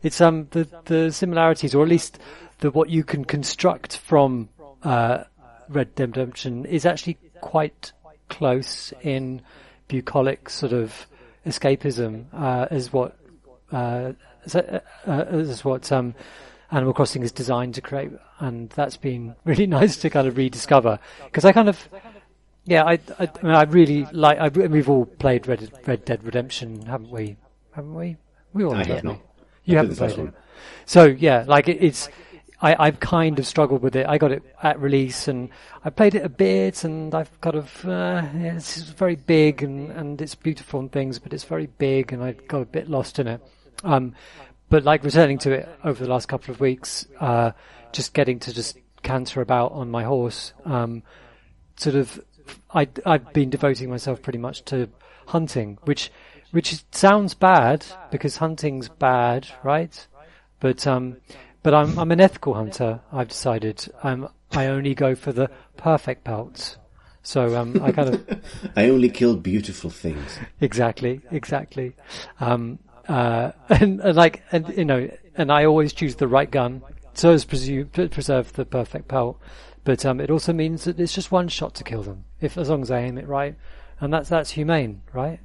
it's 0.04 0.22
um 0.22 0.48
the 0.52 0.68
the 0.86 1.12
similarities, 1.12 1.74
or 1.74 1.84
at 1.84 1.90
least 1.90 2.20
the 2.60 2.72
what 2.72 2.90
you 2.90 3.04
can 3.04 3.26
construct 3.26 3.98
from 3.98 4.50
uh, 4.84 5.24
Red 5.70 5.96
Dead 5.96 6.10
Redemption 6.10 6.66
is 6.66 6.86
actually 6.86 7.18
quite 7.40 7.92
close 8.30 8.94
in 9.02 9.42
bucolic 9.88 10.50
sort 10.50 10.74
of 10.74 11.08
escapism 11.46 12.26
uh, 12.34 12.68
as 12.70 12.94
what 12.94 13.18
uh, 13.72 14.14
uh, 14.54 14.80
uh, 15.08 15.26
as 15.30 15.66
what 15.66 15.92
um, 15.92 16.14
Animal 16.72 16.94
Crossing 16.94 17.24
is 17.24 17.32
designed 17.32 17.76
to 17.76 17.82
create, 17.82 18.12
and 18.40 18.70
that's 18.72 18.98
been 18.98 19.36
really 19.46 19.68
nice 19.68 19.98
to 19.98 20.10
kind 20.10 20.28
of 20.28 20.38
rediscover 20.38 21.00
because 21.26 21.46
I 21.46 21.52
kind 21.52 21.70
of. 21.70 21.90
Yeah, 22.66 22.84
I, 22.84 22.94
I, 22.94 23.00
I, 23.20 23.44
mean, 23.44 23.56
I 23.56 23.64
really 23.64 24.08
like. 24.12 24.38
I, 24.38 24.48
we've 24.50 24.90
all 24.90 25.06
played 25.06 25.48
Red, 25.48 25.72
Red 25.88 26.06
Dead 26.06 26.24
Redemption, 26.24 26.86
haven't 26.86 27.10
we? 27.10 27.38
Haven't 27.72 27.96
we? 27.96 28.18
We 28.54 28.64
all 28.64 28.74
I 28.74 28.80
have, 28.80 28.88
have 28.88 28.96
haven't 28.98 29.22
You 29.66 29.78
haven't 29.78 29.96
played 29.96 30.20
it. 30.20 30.34
So 30.86 31.06
yeah, 31.06 31.46
like 31.48 31.68
it, 31.68 31.82
it's, 31.82 32.10
I, 32.62 32.76
I've 32.78 33.00
kind 33.00 33.40
of 33.40 33.48
struggled 33.48 33.82
with 33.82 33.96
it. 33.96 34.06
I 34.08 34.18
got 34.18 34.32
it 34.32 34.44
at 34.62 34.80
release 34.80 35.28
and 35.28 35.50
I 35.84 35.90
played 35.90 36.16
it 36.16 36.24
a 36.24 36.30
bit 36.30 36.84
and 36.84 37.14
I've 37.16 37.42
kind 37.42 37.56
of, 37.56 37.86
uh, 37.86 38.24
it's 38.36 38.78
very 38.78 39.16
big 39.16 39.64
and, 39.64 39.92
and 39.92 40.22
it's 40.22 40.36
beautiful 40.36 40.80
and 40.80 40.92
things, 40.92 41.18
but 41.18 41.34
it's 41.34 41.44
very 41.44 41.66
big 41.66 42.14
and 42.14 42.24
I 42.24 42.34
got 42.34 42.62
a 42.62 42.66
bit 42.66 42.90
lost 42.90 43.20
in 43.20 43.28
it. 43.28 43.42
Um, 43.84 44.14
but 44.70 44.84
like 44.84 45.04
returning 45.04 45.40
to 45.40 45.52
it 45.52 45.70
over 45.84 46.04
the 46.04 46.10
last 46.10 46.28
couple 46.28 46.54
of 46.54 46.60
weeks, 46.60 47.08
uh, 47.20 47.52
just 47.92 48.14
getting 48.14 48.40
to 48.40 48.54
just 48.54 48.78
canter 49.02 49.42
about 49.42 49.72
on 49.72 49.90
my 49.90 50.04
horse, 50.04 50.54
um, 50.66 51.02
sort 51.78 51.96
of, 51.96 52.20
I, 52.74 52.88
I've 53.06 53.34
been 53.34 53.50
devoting 53.50 53.90
myself 53.90 54.22
pretty 54.22 54.40
much 54.40 54.64
to 54.66 54.90
hunting, 55.28 55.78
which, 55.84 56.12
which 56.52 56.84
sounds 56.92 57.34
bad 57.34 57.86
because 58.12 58.38
hunting's 58.38 58.90
bad, 58.90 59.48
right? 59.64 60.08
But, 60.60 60.86
um, 60.86 61.18
but 61.64 61.74
I'm, 61.74 61.98
I'm 61.98 62.12
an 62.12 62.22
ethical 62.22 62.54
hunter. 62.54 63.02
I've 63.12 63.30
decided. 63.30 63.86
I'm, 64.04 64.28
I 64.52 64.68
only 64.68 64.96
go 64.96 65.16
for 65.16 65.32
the 65.32 65.50
perfect 65.78 66.24
pelts. 66.24 66.78
So, 67.24 67.56
um, 67.56 67.82
I 67.84 67.92
kind 67.92 68.16
of, 68.16 68.42
I 68.76 68.90
only 68.90 69.10
kill 69.10 69.36
beautiful 69.36 69.90
things. 69.90 70.40
Exactly, 70.60 71.22
exactly. 71.30 71.96
Um, 72.40 72.80
uh, 73.08 73.52
and, 73.70 74.00
and 74.02 74.16
like, 74.16 74.44
and 74.52 74.68
you 74.76 74.86
know, 74.86 75.10
and 75.36 75.52
I 75.52 75.66
always 75.66 75.94
choose 75.94 76.16
the 76.16 76.28
right 76.28 76.50
gun 76.50 76.82
so 77.14 77.32
as 77.32 77.46
preserve 77.46 78.54
the 78.54 78.66
perfect 78.66 79.08
pelt. 79.08 79.40
But 79.84 80.06
um, 80.06 80.20
it 80.20 80.30
also 80.30 80.54
means 80.54 80.84
that 80.84 81.00
it's 81.00 81.14
just 81.14 81.32
one 81.32 81.48
shot 81.48 81.74
to 81.76 81.84
kill 81.84 82.04
them, 82.04 82.26
if 82.40 82.58
as 82.58 82.70
long 82.70 82.82
as 82.84 82.92
I 82.92 83.00
aim 83.00 83.18
it 83.18 83.28
right, 83.28 83.56
and 84.00 84.14
that's 84.14 84.30
that's 84.30 84.52
humane, 84.52 85.02
right? 85.14 85.40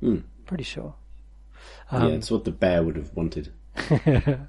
Hmm. 0.00 0.18
Pretty 0.46 0.64
sure. 0.64 0.94
yeah, 1.92 2.06
it's 2.06 2.30
what 2.30 2.44
the 2.44 2.52
bear 2.52 2.82
would 2.82 2.96
have 2.96 3.14
wanted. 3.14 3.52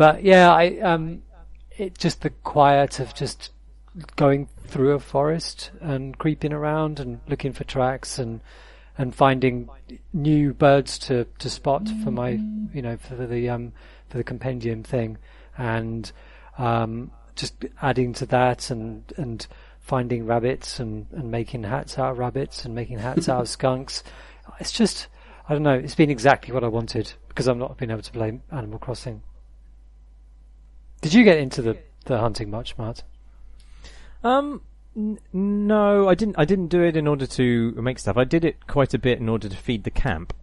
But 0.00 0.22
yeah, 0.22 0.50
I 0.50 0.78
um, 0.78 1.22
it 1.76 1.98
just 1.98 2.22
the 2.22 2.30
quiet 2.30 3.00
of 3.00 3.14
just 3.14 3.50
going 4.16 4.48
through 4.66 4.92
a 4.92 4.98
forest 4.98 5.70
and 5.80 6.16
creeping 6.16 6.54
around 6.54 7.00
and 7.00 7.20
looking 7.28 7.52
for 7.52 7.64
tracks 7.64 8.18
and 8.18 8.40
and 8.96 9.14
finding 9.14 9.68
new 10.12 10.54
birds 10.54 10.98
to, 10.98 11.26
to 11.38 11.50
spot 11.50 11.86
for 12.02 12.10
my 12.10 12.30
you 12.72 12.80
know 12.80 12.96
for 12.96 13.14
the 13.14 13.48
um 13.48 13.72
for 14.08 14.18
the 14.18 14.24
compendium 14.24 14.82
thing 14.82 15.18
and 15.58 16.12
um 16.56 17.10
just 17.36 17.64
adding 17.82 18.12
to 18.14 18.26
that 18.26 18.70
and 18.70 19.12
and 19.16 19.46
finding 19.80 20.26
rabbits 20.26 20.78
and, 20.78 21.06
and 21.12 21.30
making 21.30 21.64
hats 21.64 21.98
out 21.98 22.12
of 22.12 22.18
rabbits 22.18 22.64
and 22.64 22.74
making 22.74 22.98
hats 22.98 23.28
out 23.28 23.40
of 23.40 23.48
skunks. 23.56 24.02
It's 24.58 24.72
just 24.72 25.08
I 25.48 25.54
don't 25.54 25.62
know, 25.62 25.74
it's 25.74 25.94
been 25.94 26.10
exactly 26.10 26.54
what 26.54 26.62
I 26.62 26.68
wanted 26.68 27.12
because 27.28 27.48
I've 27.48 27.56
not 27.56 27.76
been 27.76 27.90
able 27.90 28.02
to 28.02 28.12
play 28.12 28.40
Animal 28.52 28.78
Crossing. 28.78 29.22
Did 31.00 31.14
you 31.14 31.24
get 31.24 31.38
into 31.38 31.62
the, 31.62 31.78
the 32.04 32.18
hunting 32.18 32.50
much, 32.50 32.76
Matt? 32.76 33.02
Um, 34.22 34.62
n- 34.96 35.18
no, 35.32 36.08
I 36.08 36.14
didn't. 36.14 36.36
I 36.38 36.44
didn't 36.44 36.68
do 36.68 36.82
it 36.82 36.96
in 36.96 37.06
order 37.06 37.26
to 37.26 37.72
make 37.72 37.98
stuff. 37.98 38.16
I 38.16 38.24
did 38.24 38.44
it 38.44 38.66
quite 38.66 38.92
a 38.92 38.98
bit 38.98 39.18
in 39.18 39.28
order 39.28 39.48
to 39.48 39.56
feed 39.56 39.84
the 39.84 39.90
camp. 39.90 40.34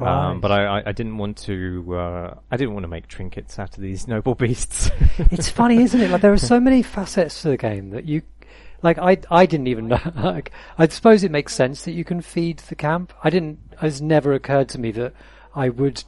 Right. 0.00 0.30
Um, 0.30 0.40
but 0.40 0.50
I, 0.50 0.78
I, 0.78 0.82
I 0.86 0.92
didn't 0.92 1.18
want 1.18 1.36
to. 1.38 1.94
Uh, 1.94 2.34
I 2.50 2.56
didn't 2.56 2.74
want 2.74 2.84
to 2.84 2.88
make 2.88 3.06
trinkets 3.06 3.58
out 3.58 3.76
of 3.76 3.82
these 3.82 4.08
noble 4.08 4.34
beasts. 4.44 4.90
it's 5.18 5.50
funny, 5.50 5.82
isn't 5.82 6.00
it? 6.00 6.10
Like 6.10 6.22
there 6.22 6.32
are 6.32 6.38
so 6.38 6.58
many 6.58 6.82
facets 6.82 7.42
to 7.42 7.48
the 7.48 7.56
game 7.56 7.90
that 7.90 8.06
you, 8.06 8.22
like 8.82 8.98
I, 8.98 9.18
I 9.30 9.46
didn't 9.46 9.66
even 9.68 9.88
know. 9.88 10.00
Like 10.16 10.52
I 10.78 10.88
suppose 10.88 11.22
it 11.22 11.30
makes 11.30 11.54
sense 11.54 11.84
that 11.84 11.92
you 11.92 12.04
can 12.04 12.20
feed 12.22 12.58
the 12.60 12.74
camp. 12.74 13.12
I 13.22 13.30
didn't. 13.30 13.58
It's 13.82 14.00
never 14.00 14.32
occurred 14.32 14.68
to 14.70 14.78
me 14.80 14.90
that 14.92 15.12
I 15.54 15.68
would 15.68 16.02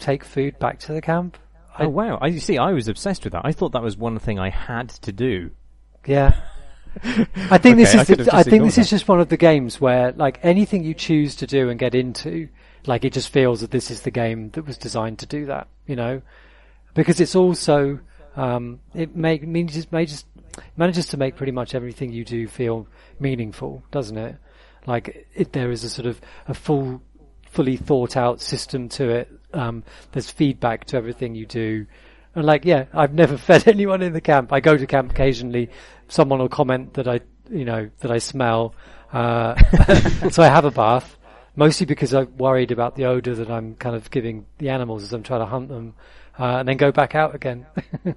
take 0.00 0.24
food 0.24 0.58
back 0.58 0.78
to 0.80 0.92
the 0.92 1.00
camp. 1.02 1.38
oh 1.78 1.88
wow! 1.88 2.18
I 2.20 2.26
you 2.28 2.40
see. 2.40 2.58
I 2.58 2.72
was 2.72 2.88
obsessed 2.88 3.24
with 3.24 3.32
that. 3.32 3.42
I 3.44 3.52
thought 3.52 3.72
that 3.72 3.82
was 3.82 3.96
one 3.96 4.18
thing 4.18 4.38
I 4.38 4.50
had 4.50 4.88
to 4.88 5.12
do. 5.12 5.50
Yeah. 6.06 6.34
I 7.04 7.58
think 7.58 7.76
this 7.76 7.90
Okay, 7.90 7.98
I 7.98 8.02
is. 8.02 8.08
have 8.08 8.18
the, 8.18 8.34
I 8.34 8.38
just 8.38 8.48
think 8.50 8.64
this 8.64 8.78
ignored 8.78 8.78
is 8.78 8.90
just 8.90 9.06
one 9.08 9.20
of 9.20 9.28
the 9.28 9.36
games 9.36 9.78
where, 9.80 10.12
like, 10.12 10.38
anything 10.42 10.82
you 10.82 10.94
choose 10.94 11.36
to 11.36 11.46
do 11.46 11.68
and 11.68 11.78
get 11.78 11.94
into, 11.94 12.48
like, 12.86 13.04
it 13.04 13.12
just 13.12 13.30
feels 13.30 13.60
that 13.60 13.70
this 13.70 13.90
is 13.90 14.02
the 14.02 14.10
game 14.10 14.50
that 14.50 14.66
was 14.66 14.78
designed 14.78 15.18
to 15.20 15.26
do 15.26 15.46
that. 15.46 15.68
You 15.86 15.96
know, 15.96 16.22
because 16.94 17.20
it's 17.20 17.36
also 17.36 18.00
um, 18.36 18.80
it 18.94 19.16
may 19.16 19.38
means 19.38 19.74
just 19.74 19.92
may 19.92 20.06
just 20.06 20.26
manages 20.76 21.06
to 21.08 21.16
make 21.16 21.36
pretty 21.36 21.52
much 21.52 21.74
everything 21.74 22.12
you 22.12 22.24
do 22.24 22.46
feel 22.46 22.86
meaningful, 23.18 23.82
doesn't 23.90 24.16
it? 24.16 24.36
Like, 24.86 25.26
it, 25.34 25.52
there 25.52 25.70
is 25.70 25.84
a 25.84 25.90
sort 25.90 26.06
of 26.06 26.20
a 26.46 26.54
full, 26.54 27.02
fully 27.50 27.76
thought 27.76 28.16
out 28.16 28.40
system 28.40 28.88
to 28.90 29.08
it. 29.10 29.30
Um, 29.52 29.84
there's 30.12 30.30
feedback 30.30 30.84
to 30.86 30.96
everything 30.96 31.34
you 31.34 31.46
do. 31.46 31.86
And 32.34 32.44
like, 32.44 32.64
yeah, 32.64 32.84
I've 32.92 33.14
never 33.14 33.36
fed 33.38 33.66
anyone 33.66 34.02
in 34.02 34.12
the 34.12 34.20
camp. 34.20 34.52
I 34.52 34.60
go 34.60 34.76
to 34.76 34.86
camp 34.86 35.10
occasionally. 35.10 35.70
Someone 36.08 36.38
will 36.38 36.48
comment 36.48 36.94
that 36.94 37.08
I, 37.08 37.20
you 37.50 37.64
know, 37.64 37.90
that 38.00 38.10
I 38.10 38.18
smell. 38.18 38.74
Uh, 39.12 39.56
so 40.30 40.42
I 40.42 40.48
have 40.48 40.64
a 40.64 40.70
bath, 40.70 41.16
mostly 41.56 41.86
because 41.86 42.14
I'm 42.14 42.36
worried 42.36 42.70
about 42.70 42.94
the 42.94 43.06
odor 43.06 43.34
that 43.34 43.50
I'm 43.50 43.74
kind 43.74 43.96
of 43.96 44.10
giving 44.10 44.46
the 44.58 44.68
animals 44.68 45.02
as 45.02 45.12
I'm 45.12 45.22
trying 45.22 45.40
to 45.40 45.46
hunt 45.46 45.68
them, 45.68 45.94
uh, 46.38 46.58
and 46.58 46.68
then 46.68 46.76
go 46.76 46.92
back 46.92 47.14
out 47.14 47.34
again. 47.34 47.66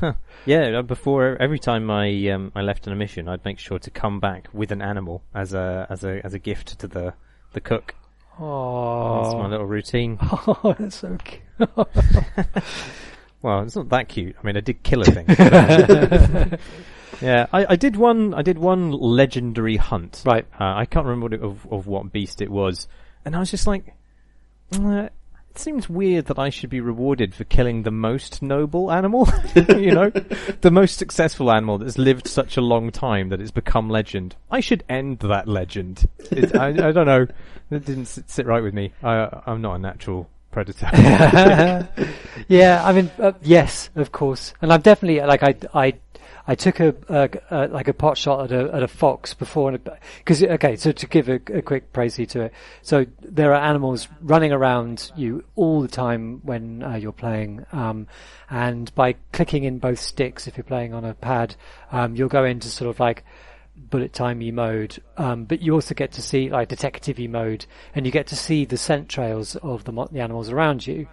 Huh. 0.00 0.12
Yeah, 0.46 0.78
uh, 0.78 0.82
before 0.82 1.36
every 1.40 1.58
time 1.58 1.90
I 1.90 2.28
um, 2.28 2.52
I 2.54 2.62
left 2.62 2.86
on 2.86 2.92
a 2.92 2.96
mission, 2.96 3.28
I'd 3.28 3.44
make 3.44 3.58
sure 3.58 3.80
to 3.80 3.90
come 3.90 4.20
back 4.20 4.46
with 4.52 4.70
an 4.70 4.80
animal 4.80 5.24
as 5.34 5.54
a 5.54 5.88
as 5.90 6.04
a 6.04 6.24
as 6.24 6.34
a 6.34 6.38
gift 6.38 6.78
to 6.78 6.86
the 6.86 7.14
the 7.52 7.60
cook. 7.60 7.96
Oh, 8.38 9.22
That's 9.24 9.34
my 9.34 9.48
little 9.48 9.66
routine. 9.66 10.16
oh, 10.22 10.76
that's 10.78 11.00
so 11.00 11.18
cute. 11.24 11.42
Well, 13.40 13.62
it's 13.62 13.76
not 13.76 13.88
that 13.90 14.08
cute. 14.08 14.34
I 14.40 14.46
mean, 14.46 14.56
I 14.56 14.60
did 14.60 14.82
kill 14.82 15.02
a 15.02 15.04
thing. 15.04 16.58
Yeah, 17.20 17.46
I, 17.52 17.66
I 17.70 17.76
did 17.76 17.96
one. 17.96 18.34
I 18.34 18.42
did 18.42 18.58
one 18.58 18.92
legendary 18.92 19.76
hunt. 19.76 20.22
Right. 20.24 20.46
Uh, 20.58 20.74
I 20.76 20.86
can't 20.86 21.06
remember 21.06 21.24
what 21.24 21.32
it, 21.34 21.42
of 21.42 21.66
of 21.70 21.86
what 21.86 22.12
beast 22.12 22.40
it 22.40 22.50
was, 22.50 22.88
and 23.24 23.34
I 23.34 23.40
was 23.40 23.50
just 23.50 23.66
like, 23.66 23.94
uh, 24.74 25.08
it 25.50 25.58
seems 25.58 25.88
weird 25.88 26.26
that 26.26 26.38
I 26.38 26.50
should 26.50 26.70
be 26.70 26.80
rewarded 26.80 27.34
for 27.34 27.44
killing 27.44 27.82
the 27.82 27.90
most 27.90 28.42
noble 28.42 28.92
animal. 28.92 29.28
you 29.54 29.92
know, 29.92 30.10
the 30.60 30.70
most 30.70 30.98
successful 30.98 31.50
animal 31.50 31.78
that's 31.78 31.98
lived 31.98 32.28
such 32.28 32.56
a 32.56 32.60
long 32.60 32.90
time 32.90 33.30
that 33.30 33.40
it's 33.40 33.50
become 33.50 33.88
legend. 33.88 34.36
I 34.50 34.60
should 34.60 34.84
end 34.88 35.20
that 35.20 35.48
legend. 35.48 36.08
It, 36.30 36.54
I, 36.54 36.68
I 36.68 36.92
don't 36.92 37.06
know. 37.06 37.26
It 37.70 37.84
didn't 37.84 38.06
sit, 38.06 38.30
sit 38.30 38.46
right 38.46 38.62
with 38.62 38.74
me. 38.74 38.92
I, 39.02 39.42
I'm 39.46 39.60
not 39.60 39.74
a 39.74 39.78
natural 39.78 40.30
predator. 40.50 40.88
yeah, 42.48 42.82
I 42.84 42.92
mean, 42.92 43.10
uh, 43.18 43.32
yes, 43.42 43.90
of 43.96 44.12
course, 44.12 44.54
and 44.62 44.72
I'm 44.72 44.80
definitely 44.80 45.20
like 45.20 45.42
I 45.42 45.54
I 45.74 45.94
I 46.50 46.54
took 46.54 46.80
a, 46.80 46.94
a, 47.10 47.30
a 47.50 47.68
like 47.68 47.88
a 47.88 47.92
pot 47.92 48.16
shot 48.16 48.50
at 48.50 48.52
a 48.52 48.74
at 48.74 48.82
a 48.82 48.88
fox 48.88 49.34
before, 49.34 49.70
because 49.72 50.42
okay, 50.42 50.76
so 50.76 50.92
to 50.92 51.06
give 51.06 51.28
a, 51.28 51.34
a 51.52 51.60
quick 51.60 51.92
précis 51.92 52.30
to 52.30 52.44
it, 52.44 52.54
so 52.80 53.04
there 53.20 53.52
are 53.52 53.62
animals 53.62 54.08
running 54.22 54.50
around 54.50 55.12
you 55.14 55.44
all 55.56 55.82
the 55.82 55.88
time 55.88 56.40
when 56.44 56.82
uh, 56.82 56.94
you're 56.94 57.12
playing, 57.12 57.66
um, 57.72 58.06
and 58.48 58.94
by 58.94 59.14
clicking 59.30 59.64
in 59.64 59.78
both 59.78 60.00
sticks, 60.00 60.46
if 60.46 60.56
you're 60.56 60.64
playing 60.64 60.94
on 60.94 61.04
a 61.04 61.12
pad, 61.12 61.54
um, 61.92 62.16
you'll 62.16 62.30
go 62.30 62.46
into 62.46 62.68
sort 62.68 62.88
of 62.88 62.98
like 62.98 63.24
bullet 63.90 64.12
timey 64.12 64.50
mode, 64.50 65.02
um, 65.16 65.44
but 65.44 65.62
you 65.62 65.74
also 65.74 65.94
get 65.94 66.12
to 66.12 66.22
see 66.22 66.48
like 66.50 66.68
detective 66.68 67.18
mode, 67.30 67.66
and 67.94 68.04
you 68.06 68.12
get 68.12 68.26
to 68.28 68.36
see 68.36 68.64
the 68.64 68.76
scent 68.76 69.08
trails 69.08 69.56
of 69.56 69.84
the, 69.84 69.92
the 70.12 70.20
animals 70.20 70.50
around 70.50 70.86
you. 70.86 71.08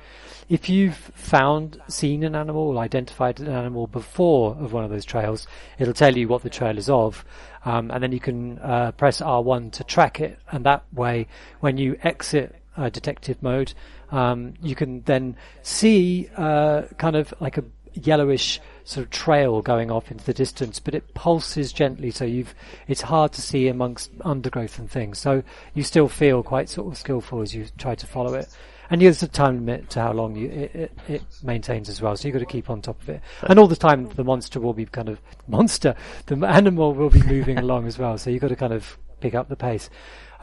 If 0.49 0.69
you've 0.69 0.95
found, 0.95 1.81
seen 1.87 2.23
an 2.23 2.35
animal, 2.35 2.69
or 2.69 2.77
identified 2.77 3.39
an 3.39 3.47
animal 3.47 3.87
before 3.87 4.55
of 4.59 4.73
one 4.73 4.83
of 4.83 4.89
those 4.89 5.05
trails, 5.05 5.47
it'll 5.79 5.93
tell 5.93 6.15
you 6.15 6.27
what 6.27 6.43
the 6.43 6.49
trail 6.49 6.77
is 6.77 6.89
of, 6.89 7.25
um, 7.65 7.89
and 7.91 8.03
then 8.03 8.11
you 8.11 8.19
can 8.19 8.59
uh, 8.59 8.91
press 8.91 9.21
R1 9.21 9.71
to 9.73 9.83
track 9.83 10.19
it, 10.19 10.39
and 10.51 10.65
that 10.65 10.83
way, 10.93 11.27
when 11.61 11.77
you 11.77 11.97
exit 12.03 12.55
uh, 12.77 12.89
detective 12.89 13.41
mode, 13.41 13.73
um, 14.11 14.53
you 14.61 14.75
can 14.75 15.01
then 15.03 15.35
see 15.61 16.29
uh, 16.37 16.83
kind 16.97 17.15
of 17.15 17.33
like 17.39 17.57
a 17.57 17.63
yellowish 17.95 18.59
sort 18.83 19.05
of 19.05 19.11
trail 19.11 19.61
going 19.61 19.89
off 19.91 20.11
into 20.11 20.23
the 20.23 20.33
distance, 20.33 20.79
but 20.79 20.93
it 20.93 21.13
pulses 21.13 21.73
gently, 21.73 22.11
so 22.11 22.23
you've 22.23 22.53
it's 22.87 23.01
hard 23.01 23.31
to 23.33 23.41
see 23.41 23.67
amongst 23.67 24.11
undergrowth 24.21 24.77
and 24.79 24.89
things. 24.89 25.17
So 25.19 25.43
you 25.73 25.83
still 25.83 26.07
feel 26.07 26.43
quite 26.43 26.69
sort 26.69 26.91
of 26.91 26.97
skillful 26.97 27.41
as 27.41 27.53
you 27.53 27.65
try 27.77 27.95
to 27.95 28.07
follow 28.07 28.33
it. 28.35 28.47
And 28.89 29.01
there's 29.01 29.23
a 29.23 29.27
time 29.27 29.55
limit 29.65 29.89
to 29.91 30.01
how 30.01 30.13
long 30.13 30.35
you, 30.35 30.47
it, 30.47 30.75
it, 30.75 30.91
it, 31.07 31.23
maintains 31.43 31.89
as 31.89 32.01
well, 32.01 32.15
so 32.15 32.27
you've 32.27 32.33
got 32.33 32.39
to 32.39 32.45
keep 32.45 32.69
on 32.69 32.81
top 32.81 33.01
of 33.01 33.09
it. 33.09 33.21
And 33.41 33.57
all 33.57 33.67
the 33.67 33.75
time, 33.75 34.09
the 34.09 34.23
monster 34.23 34.59
will 34.59 34.73
be 34.73 34.85
kind 34.85 35.09
of 35.09 35.19
monster. 35.47 35.95
The 36.27 36.35
animal 36.45 36.93
will 36.93 37.09
be 37.09 37.23
moving 37.23 37.57
along 37.65 37.87
as 37.87 37.97
well, 37.97 38.17
so 38.19 38.29
you've 38.29 38.41
got 38.41 38.49
to 38.49 38.55
kind 38.55 38.73
of 38.73 38.97
pick 39.21 39.33
up 39.33 39.49
the 39.49 39.55
pace. 39.55 39.89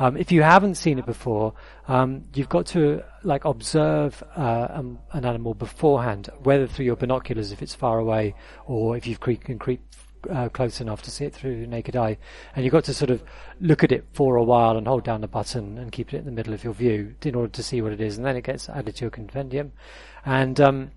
Um, 0.03 0.17
if 0.17 0.33
you 0.33 0.43
haven't 0.43 0.75
seen 0.75 0.99
it 0.99 1.07
before, 1.07 1.55
um, 1.87 2.25
you've 2.35 2.49
got 2.49 2.67
to 2.67 3.05
like 3.23 3.45
observe 3.45 4.21
uh, 4.37 4.67
um, 4.71 4.99
an 5.13 5.25
animal 5.25 5.55
beforehand, 5.55 6.29
whether 6.43 6.67
through 6.67 6.87
your 6.87 6.97
binoculars 6.97 7.53
if 7.53 7.63
it's 7.63 7.73
far 7.73 8.01
away, 8.01 8.35
or 8.67 8.97
if 8.97 9.07
you 9.07 9.17
can 9.17 9.61
creep 9.61 9.81
uh, 10.29 10.49
close 10.49 10.81
enough 10.81 11.03
to 11.03 11.11
see 11.13 11.25
it 11.25 11.33
through 11.33 11.69
naked 11.69 11.95
eye. 11.95 12.19
And 12.57 12.65
you've 12.65 12.73
got 12.73 12.83
to 12.87 12.95
sort 12.95 13.13
of 13.13 13.23
look 13.61 13.85
at 13.85 13.93
it 13.93 14.05
for 14.13 14.35
a 14.35 14.43
while 14.43 14.77
and 14.77 14.89
hold 14.89 15.05
down 15.05 15.21
the 15.21 15.29
button 15.29 15.79
and 15.79 15.93
keep 15.93 16.13
it 16.13 16.19
in 16.19 16.25
the 16.25 16.33
middle 16.33 16.53
of 16.53 16.65
your 16.65 16.75
view 16.75 17.15
in 17.23 17.37
order 17.37 17.53
to 17.53 17.63
see 17.63 17.81
what 17.81 17.93
it 17.93 18.01
is, 18.01 18.17
and 18.17 18.27
then 18.27 18.35
it 18.35 18.43
gets 18.43 18.69
added 18.69 18.97
to 18.97 19.05
your 19.05 19.11
compendium. 19.13 19.71
And 20.27 20.61
um, 20.61 20.91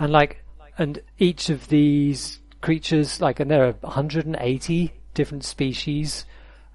and 0.00 0.10
like 0.10 0.42
and 0.76 1.00
each 1.20 1.48
of 1.48 1.68
these 1.68 2.40
creatures, 2.60 3.20
like, 3.20 3.38
and 3.38 3.48
there 3.48 3.68
are 3.68 3.72
180 3.82 4.92
different 5.14 5.44
species 5.44 6.24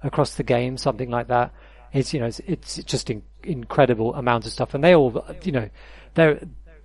across 0.02 0.34
the 0.34 0.42
game, 0.42 0.78
something 0.78 1.10
like 1.10 1.28
that. 1.28 1.52
It's 1.94 2.12
you 2.12 2.20
know 2.20 2.26
it's, 2.26 2.40
it's 2.40 2.76
just 2.84 3.08
an 3.08 3.22
incredible 3.42 4.14
amount 4.14 4.44
of 4.44 4.52
stuff, 4.52 4.74
and 4.74 4.84
they 4.84 4.94
all 4.94 5.24
you 5.42 5.52
know 5.52 5.70
they're 6.14 6.40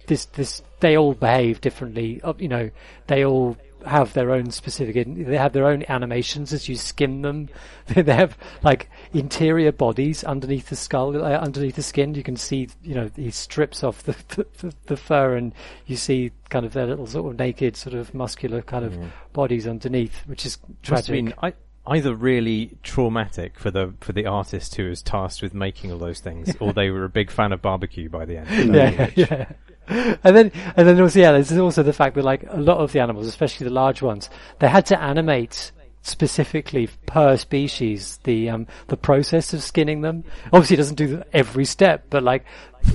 this 0.08 0.26
this 0.26 0.62
they 0.80 0.98
all 0.98 1.14
behave 1.14 1.60
differently. 1.60 2.22
You 2.38 2.48
know 2.48 2.70
they 3.08 3.26
all 3.26 3.58
have 3.86 4.14
their 4.14 4.32
own 4.32 4.52
specific. 4.52 5.08
They 5.08 5.38
have 5.38 5.54
their 5.54 5.66
own 5.66 5.84
animations 5.88 6.54
as 6.54 6.68
you 6.68 6.76
skin 6.76 7.22
them. 7.22 7.50
they 7.88 8.14
have 8.14 8.38
like 8.64 8.90
interior 9.14 9.72
bodies 9.72 10.24
underneath 10.24 10.70
the 10.70 10.76
skull, 10.76 11.16
uh, 11.24 11.38
underneath 11.38 11.76
the 11.76 11.84
skin. 11.84 12.16
You 12.16 12.24
can 12.24 12.36
see, 12.36 12.70
you 12.84 12.96
know, 12.96 13.10
he 13.16 13.32
strips 13.32 13.84
off 13.84 14.04
the, 14.04 14.16
the, 14.60 14.74
the 14.86 14.98
fur, 14.98 15.36
and 15.36 15.54
you 15.86 15.96
see 15.96 16.32
kind 16.50 16.66
of 16.66 16.74
their 16.74 16.88
little 16.88 17.08
sort 17.08 17.34
of 17.34 17.40
naked, 17.40 17.78
sort 17.78 17.96
of 17.96 18.14
muscular 18.14 18.62
kind 18.62 18.86
of 18.86 18.94
mm. 18.94 19.10
bodies 19.34 19.68
underneath, 19.68 20.24
which 20.26 20.46
is 20.46 20.58
tragic. 20.82 21.12
Been, 21.12 21.34
I, 21.42 21.54
either 21.90 22.14
really 22.14 22.78
traumatic 22.84 23.60
for 23.60 23.72
the 23.72 23.94
for 24.00 24.14
the 24.14 24.26
artist 24.26 24.76
who 24.76 24.90
was 24.90 25.02
tasked 25.02 25.42
with 25.42 25.54
making 25.54 25.92
all 25.92 25.98
those 25.98 26.20
things, 26.20 26.56
or 26.60 26.74
they 26.74 26.90
were 26.90 27.04
a 27.04 27.10
big 27.10 27.32
fan 27.32 27.52
of 27.52 27.62
barbecue 27.62 28.10
by 28.10 28.26
the 28.26 28.38
end. 28.38 28.76
yeah, 28.76 29.10
yeah. 29.16 29.52
And 30.24 30.36
then, 30.36 30.52
and 30.76 30.88
then 30.88 31.02
also, 31.02 31.20
yeah, 31.20 31.32
there's 31.32 31.52
also 31.58 31.82
the 31.82 31.94
fact 31.94 32.14
that 32.16 32.24
like 32.24 32.46
a 32.48 32.62
lot 32.62 32.78
of 32.78 32.92
the 32.92 33.00
animals, 33.00 33.26
especially 33.26 33.64
the 33.64 33.74
large 33.74 34.04
ones, 34.04 34.30
they 34.60 34.68
had 34.68 34.86
to 34.88 35.02
animate 35.02 35.72
specifically 36.02 36.88
per 37.06 37.36
species 37.38 38.20
the 38.24 38.50
um, 38.50 38.68
the 38.88 38.98
process 38.98 39.54
of 39.54 39.64
skinning 39.64 40.02
them. 40.02 40.24
Obviously, 40.54 40.76
it 40.76 40.78
doesn't 40.78 40.96
do 40.96 41.24
every 41.34 41.66
step, 41.66 42.06
but 42.10 42.24
like 42.24 42.46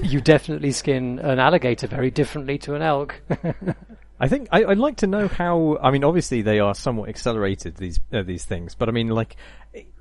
you 0.02 0.20
definitely 0.20 0.72
skin 0.72 1.18
an 1.18 1.38
alligator 1.38 1.86
very 1.86 2.10
differently 2.10 2.58
to 2.58 2.74
an 2.74 2.82
elk. 2.82 3.20
I 4.18 4.28
think 4.28 4.48
I, 4.52 4.64
would 4.64 4.78
like 4.78 4.98
to 4.98 5.06
know 5.06 5.28
how. 5.28 5.78
I 5.82 5.90
mean, 5.90 6.04
obviously 6.04 6.42
they 6.42 6.60
are 6.60 6.74
somewhat 6.74 7.08
accelerated 7.08 7.76
these 7.76 8.00
uh, 8.12 8.22
these 8.22 8.44
things, 8.44 8.74
but 8.74 8.88
I 8.88 8.92
mean, 8.92 9.08
like, 9.08 9.36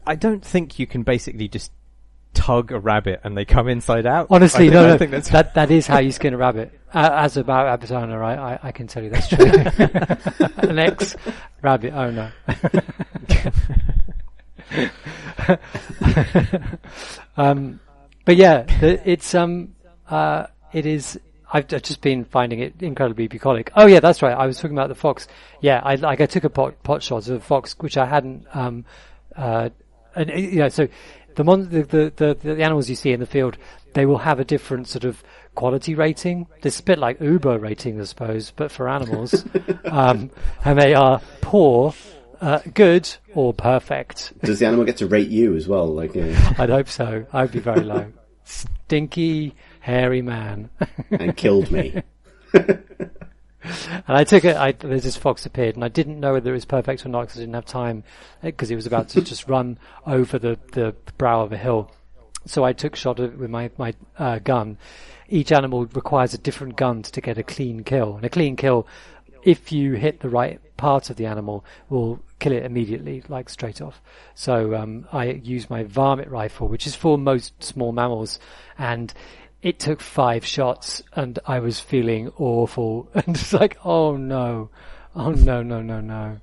I 0.06 0.16
don't 0.16 0.44
think 0.44 0.80
you 0.80 0.88
can 0.88 1.04
basically 1.04 1.48
just 1.48 1.72
tug 2.34 2.72
a 2.72 2.80
rabbit 2.80 3.22
and 3.24 3.38
they 3.38 3.46
come 3.46 3.68
inside 3.68 4.06
out. 4.06 4.28
Honestly, 4.30 4.70
no, 4.70 4.96
no, 4.96 4.98
that's 4.98 5.30
that 5.30 5.56
that 5.56 5.72
is 5.72 5.88
how 5.88 6.00
you 6.00 6.12
skin 6.12 6.34
a 6.34 6.38
rabbit. 6.38 6.78
Uh, 6.94 7.10
as 7.14 7.38
about 7.38 7.66
rabbit 7.66 7.92
owner, 7.92 8.24
I, 8.24 8.60
I, 8.62 8.72
can 8.72 8.88
tell 8.88 9.04
you 9.04 9.10
that's 9.10 9.30
true. 9.30 9.46
An 10.58 10.78
ex 10.78 11.16
rabbit 11.62 11.94
owner. 11.94 12.34
um, 17.38 17.80
but 18.26 18.36
yeah, 18.36 18.64
the, 18.80 19.10
it's 19.10 19.34
um, 19.34 19.76
uh, 20.08 20.46
it 20.72 20.86
is 20.86 21.20
I've 21.54 21.68
just 21.68 22.02
been 22.02 22.26
finding 22.26 22.60
it 22.60 22.82
incredibly 22.82 23.28
bucolic. 23.28 23.72
Oh 23.76 23.86
yeah, 23.86 24.00
that's 24.00 24.24
right. 24.24 24.36
I 24.36 24.48
was 24.48 24.58
talking 24.58 24.76
about 24.76 24.90
the 24.90 24.96
fox. 24.96 25.28
Yeah, 25.62 25.82
I 25.84 25.96
like 25.96 26.20
I 26.20 26.26
took 26.26 26.44
a 26.44 26.50
pot, 26.50 26.82
pot 26.82 27.04
shot 27.04 27.28
of 27.28 27.36
a 27.36 27.40
fox, 27.40 27.76
which 27.80 27.96
I 27.96 28.08
hadn't. 28.08 28.48
Um, 28.56 28.86
uh, 29.36 29.70
and 30.16 30.32
you 30.32 30.60
know, 30.60 30.70
so 30.70 30.88
the, 31.36 31.44
mon- 31.44 31.70
the, 31.70 31.84
the, 31.84 32.14
the 32.16 32.56
the 32.56 32.64
animals 32.64 32.90
you 32.90 32.96
see 32.96 33.12
in 33.12 33.20
the 33.20 33.28
field, 33.28 33.58
they 33.94 34.08
will 34.08 34.18
have 34.18 34.40
a 34.40 34.44
different 34.44 34.88
sort 34.88 35.04
of 35.04 35.24
quality 35.54 35.94
rating. 35.94 36.48
It's 36.64 36.80
a 36.80 36.84
bit 36.84 36.98
like 36.98 37.22
Uber 37.22 37.60
rating, 37.60 38.02
I 38.02 38.06
suppose, 38.06 38.52
but 38.52 38.72
for 38.72 38.90
animals. 38.90 39.46
um, 39.86 40.32
and 40.66 40.80
they 40.80 40.96
are 40.96 41.22
poor, 41.42 41.94
uh, 42.42 42.62
good, 42.74 43.16
or 43.36 43.54
perfect. 43.54 44.34
Does 44.42 44.58
the 44.58 44.66
animal 44.66 44.86
get 44.86 44.98
to 44.98 45.08
rate 45.08 45.30
you 45.30 45.56
as 45.56 45.68
well? 45.68 45.86
Like, 45.86 46.16
uh... 46.16 46.34
I'd 46.58 46.70
hope 46.70 46.90
so. 46.90 47.28
I'd 47.32 47.52
be 47.52 47.60
very 47.60 47.82
low. 47.82 48.12
Stinky 48.44 49.56
hairy 49.84 50.22
man. 50.22 50.70
and 51.12 51.36
killed 51.36 51.70
me. 51.70 52.02
and 52.54 53.12
I 54.08 54.24
took 54.24 54.46
it. 54.46 54.56
I, 54.56 54.72
there's 54.72 55.04
this 55.04 55.18
fox 55.18 55.46
appeared, 55.46 55.76
and 55.76 55.84
I 55.84 55.90
didn't 55.90 56.22
know 56.22 56.34
whether 56.34 56.52
it 56.52 56.54
was 56.54 56.64
perfect 56.64 57.06
or 57.06 57.10
not 57.10 57.24
because 57.24 57.38
I 57.38 57.42
didn't 57.42 57.56
have 57.56 57.66
time 57.66 58.06
because 58.42 58.70
he 58.70 58.76
was 58.76 58.88
about 58.88 59.10
to 59.10 59.22
just 59.22 59.50
run 59.50 59.78
over 60.06 60.40
the, 60.40 60.58
the 60.72 60.96
brow 61.18 61.42
of 61.42 61.52
a 61.52 61.58
hill. 61.58 61.92
So 62.46 62.64
I 62.64 62.72
took 62.72 62.96
shot 62.96 63.20
of 63.20 63.34
it 63.34 63.38
with 63.38 63.50
my 63.50 63.72
my 63.78 63.94
uh, 64.18 64.40
gun. 64.40 64.78
Each 65.28 65.52
animal 65.52 65.86
requires 65.88 66.34
a 66.34 66.38
different 66.38 66.78
gun 66.78 67.02
to 67.04 67.22
get 67.22 67.38
a 67.38 67.44
clean 67.44 67.84
kill, 67.84 68.16
and 68.16 68.26
a 68.26 68.30
clean 68.30 68.56
kill, 68.56 68.88
if 69.44 69.74
you 69.74 69.94
hit 69.94 70.22
the 70.22 70.30
right 70.30 70.62
part 70.78 71.10
of 71.10 71.18
the 71.18 71.26
animal, 71.26 71.66
will 71.90 72.22
kill 72.40 72.54
it 72.54 72.64
immediately, 72.64 73.24
like 73.28 73.50
straight 73.50 73.82
off. 73.82 74.02
So 74.34 74.76
um, 74.76 75.08
I 75.12 75.26
use 75.26 75.70
my 75.70 75.84
varmint 75.84 76.30
rifle, 76.30 76.70
which 76.70 76.88
is 76.88 76.96
for 76.96 77.18
most 77.18 77.62
small 77.64 77.92
mammals, 77.92 78.40
and 78.78 79.14
it 79.64 79.80
took 79.80 80.02
five 80.02 80.46
shots 80.46 81.02
and 81.14 81.40
I 81.48 81.60
was 81.60 81.80
feeling 81.80 82.30
awful 82.38 83.10
and 83.16 83.30
it's 83.30 83.54
like, 83.54 83.78
oh 83.84 84.18
no, 84.18 84.70
oh 85.16 85.32
no, 85.32 85.64
no, 85.64 85.82
no, 85.82 86.02
no. 86.02 86.40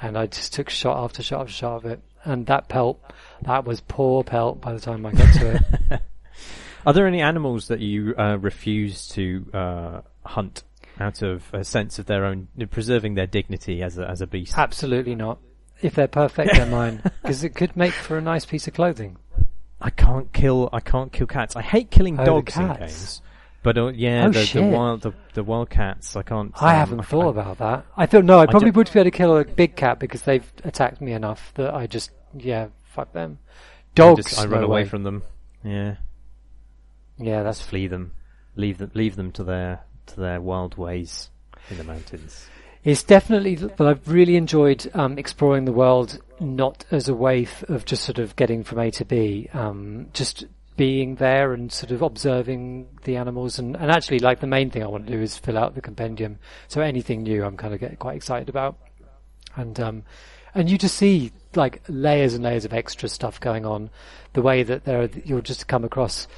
And 0.00 0.16
I 0.16 0.26
just 0.26 0.52
took 0.52 0.68
shot 0.68 1.02
after 1.02 1.22
shot 1.22 1.40
after 1.40 1.52
shot 1.52 1.76
of 1.76 1.86
it. 1.86 2.00
And 2.24 2.46
that 2.46 2.68
pelt, 2.68 3.00
that 3.42 3.64
was 3.64 3.80
poor 3.80 4.22
pelt 4.22 4.60
by 4.60 4.74
the 4.74 4.80
time 4.80 5.04
I 5.06 5.12
got 5.12 5.34
to 5.34 5.54
it. 5.90 6.02
Are 6.86 6.92
there 6.92 7.06
any 7.06 7.22
animals 7.22 7.68
that 7.68 7.80
you 7.80 8.14
uh, 8.16 8.36
refuse 8.36 9.08
to 9.08 9.46
uh, 9.54 10.00
hunt 10.24 10.62
out 11.00 11.22
of 11.22 11.42
a 11.52 11.64
sense 11.64 11.98
of 11.98 12.06
their 12.06 12.24
own, 12.24 12.48
preserving 12.70 13.14
their 13.14 13.26
dignity 13.26 13.82
as 13.82 13.98
a, 13.98 14.08
as 14.08 14.20
a 14.20 14.26
beast? 14.26 14.56
Absolutely 14.56 15.14
not. 15.14 15.38
If 15.80 15.94
they're 15.94 16.06
perfect, 16.06 16.52
they're 16.54 16.66
mine. 16.66 17.02
Because 17.22 17.44
it 17.44 17.54
could 17.54 17.76
make 17.76 17.92
for 17.92 18.18
a 18.18 18.20
nice 18.20 18.44
piece 18.44 18.68
of 18.68 18.74
clothing. 18.74 19.16
I 19.80 19.90
can't 19.90 20.32
kill. 20.32 20.68
I 20.72 20.80
can't 20.80 21.12
kill 21.12 21.26
cats. 21.26 21.56
I 21.56 21.62
hate 21.62 21.90
killing 21.90 22.18
oh, 22.18 22.24
dogs 22.24 22.56
in 22.56 22.72
games. 22.72 23.22
But 23.62 23.76
uh, 23.76 23.88
yeah, 23.88 24.26
oh, 24.26 24.30
the, 24.30 24.50
the, 24.52 24.62
wild 24.62 25.02
the, 25.02 25.12
the 25.34 25.42
wild 25.42 25.70
cats. 25.70 26.16
I 26.16 26.22
can't. 26.22 26.52
I 26.60 26.72
um, 26.72 26.78
haven't 26.78 27.00
I, 27.00 27.04
thought 27.04 27.26
I, 27.26 27.30
about 27.30 27.58
that. 27.58 27.86
I 27.96 28.06
thought 28.06 28.24
no. 28.24 28.38
I 28.38 28.46
probably 28.46 28.70
would 28.70 28.90
be 28.92 28.98
able 28.98 29.10
to 29.10 29.16
kill 29.16 29.36
a 29.36 29.44
big 29.44 29.76
cat 29.76 29.98
because 29.98 30.22
they've 30.22 30.50
attacked 30.64 31.00
me 31.00 31.12
enough 31.12 31.52
that 31.54 31.74
I 31.74 31.86
just 31.86 32.10
yeah 32.34 32.68
fuck 32.84 33.12
them. 33.12 33.38
Dogs. 33.94 34.26
I, 34.26 34.30
just, 34.30 34.40
I 34.40 34.46
run 34.46 34.64
away 34.64 34.84
from 34.84 35.02
them. 35.02 35.22
Yeah. 35.64 35.96
Yeah, 37.18 37.42
that's 37.42 37.58
just 37.58 37.70
flee 37.70 37.88
them. 37.88 38.12
Leave 38.54 38.78
them. 38.78 38.90
Leave 38.94 39.16
them 39.16 39.32
to 39.32 39.44
their 39.44 39.80
to 40.06 40.20
their 40.20 40.40
wild 40.40 40.76
ways 40.76 41.30
in 41.70 41.78
the 41.78 41.84
mountains. 41.84 42.48
It's 42.84 43.02
definitely, 43.02 43.56
but 43.56 43.86
I've 43.86 44.08
really 44.08 44.36
enjoyed 44.36 44.90
um, 44.94 45.18
exploring 45.18 45.64
the 45.64 45.72
world 45.72 46.20
not 46.40 46.84
as 46.90 47.08
a 47.08 47.14
way 47.14 47.46
of 47.68 47.84
just 47.84 48.04
sort 48.04 48.18
of 48.18 48.36
getting 48.36 48.62
from 48.62 48.78
A 48.78 48.90
to 48.92 49.04
B, 49.04 49.48
um, 49.52 50.08
just 50.12 50.46
being 50.76 51.16
there 51.16 51.52
and 51.52 51.72
sort 51.72 51.90
of 51.90 52.02
observing 52.02 52.86
the 53.02 53.16
animals 53.16 53.58
and, 53.58 53.76
and 53.76 53.90
actually 53.90 54.20
like 54.20 54.38
the 54.38 54.46
main 54.46 54.70
thing 54.70 54.82
I 54.82 54.86
want 54.86 55.06
to 55.06 55.12
do 55.12 55.20
is 55.20 55.36
fill 55.36 55.58
out 55.58 55.74
the 55.74 55.80
compendium. 55.80 56.38
So 56.68 56.80
anything 56.80 57.24
new 57.24 57.44
I'm 57.44 57.56
kind 57.56 57.74
of 57.74 57.80
getting 57.80 57.96
quite 57.96 58.16
excited 58.16 58.48
about. 58.48 58.78
And, 59.56 59.78
um, 59.80 60.04
and 60.54 60.70
you 60.70 60.78
just 60.78 60.94
see 60.94 61.32
like 61.56 61.82
layers 61.88 62.34
and 62.34 62.44
layers 62.44 62.64
of 62.64 62.72
extra 62.72 63.08
stuff 63.08 63.40
going 63.40 63.66
on. 63.66 63.90
The 64.34 64.42
way 64.42 64.62
that 64.62 64.84
there 64.84 65.02
are, 65.02 65.10
you'll 65.24 65.40
just 65.40 65.66
come 65.66 65.84
across 65.84 66.28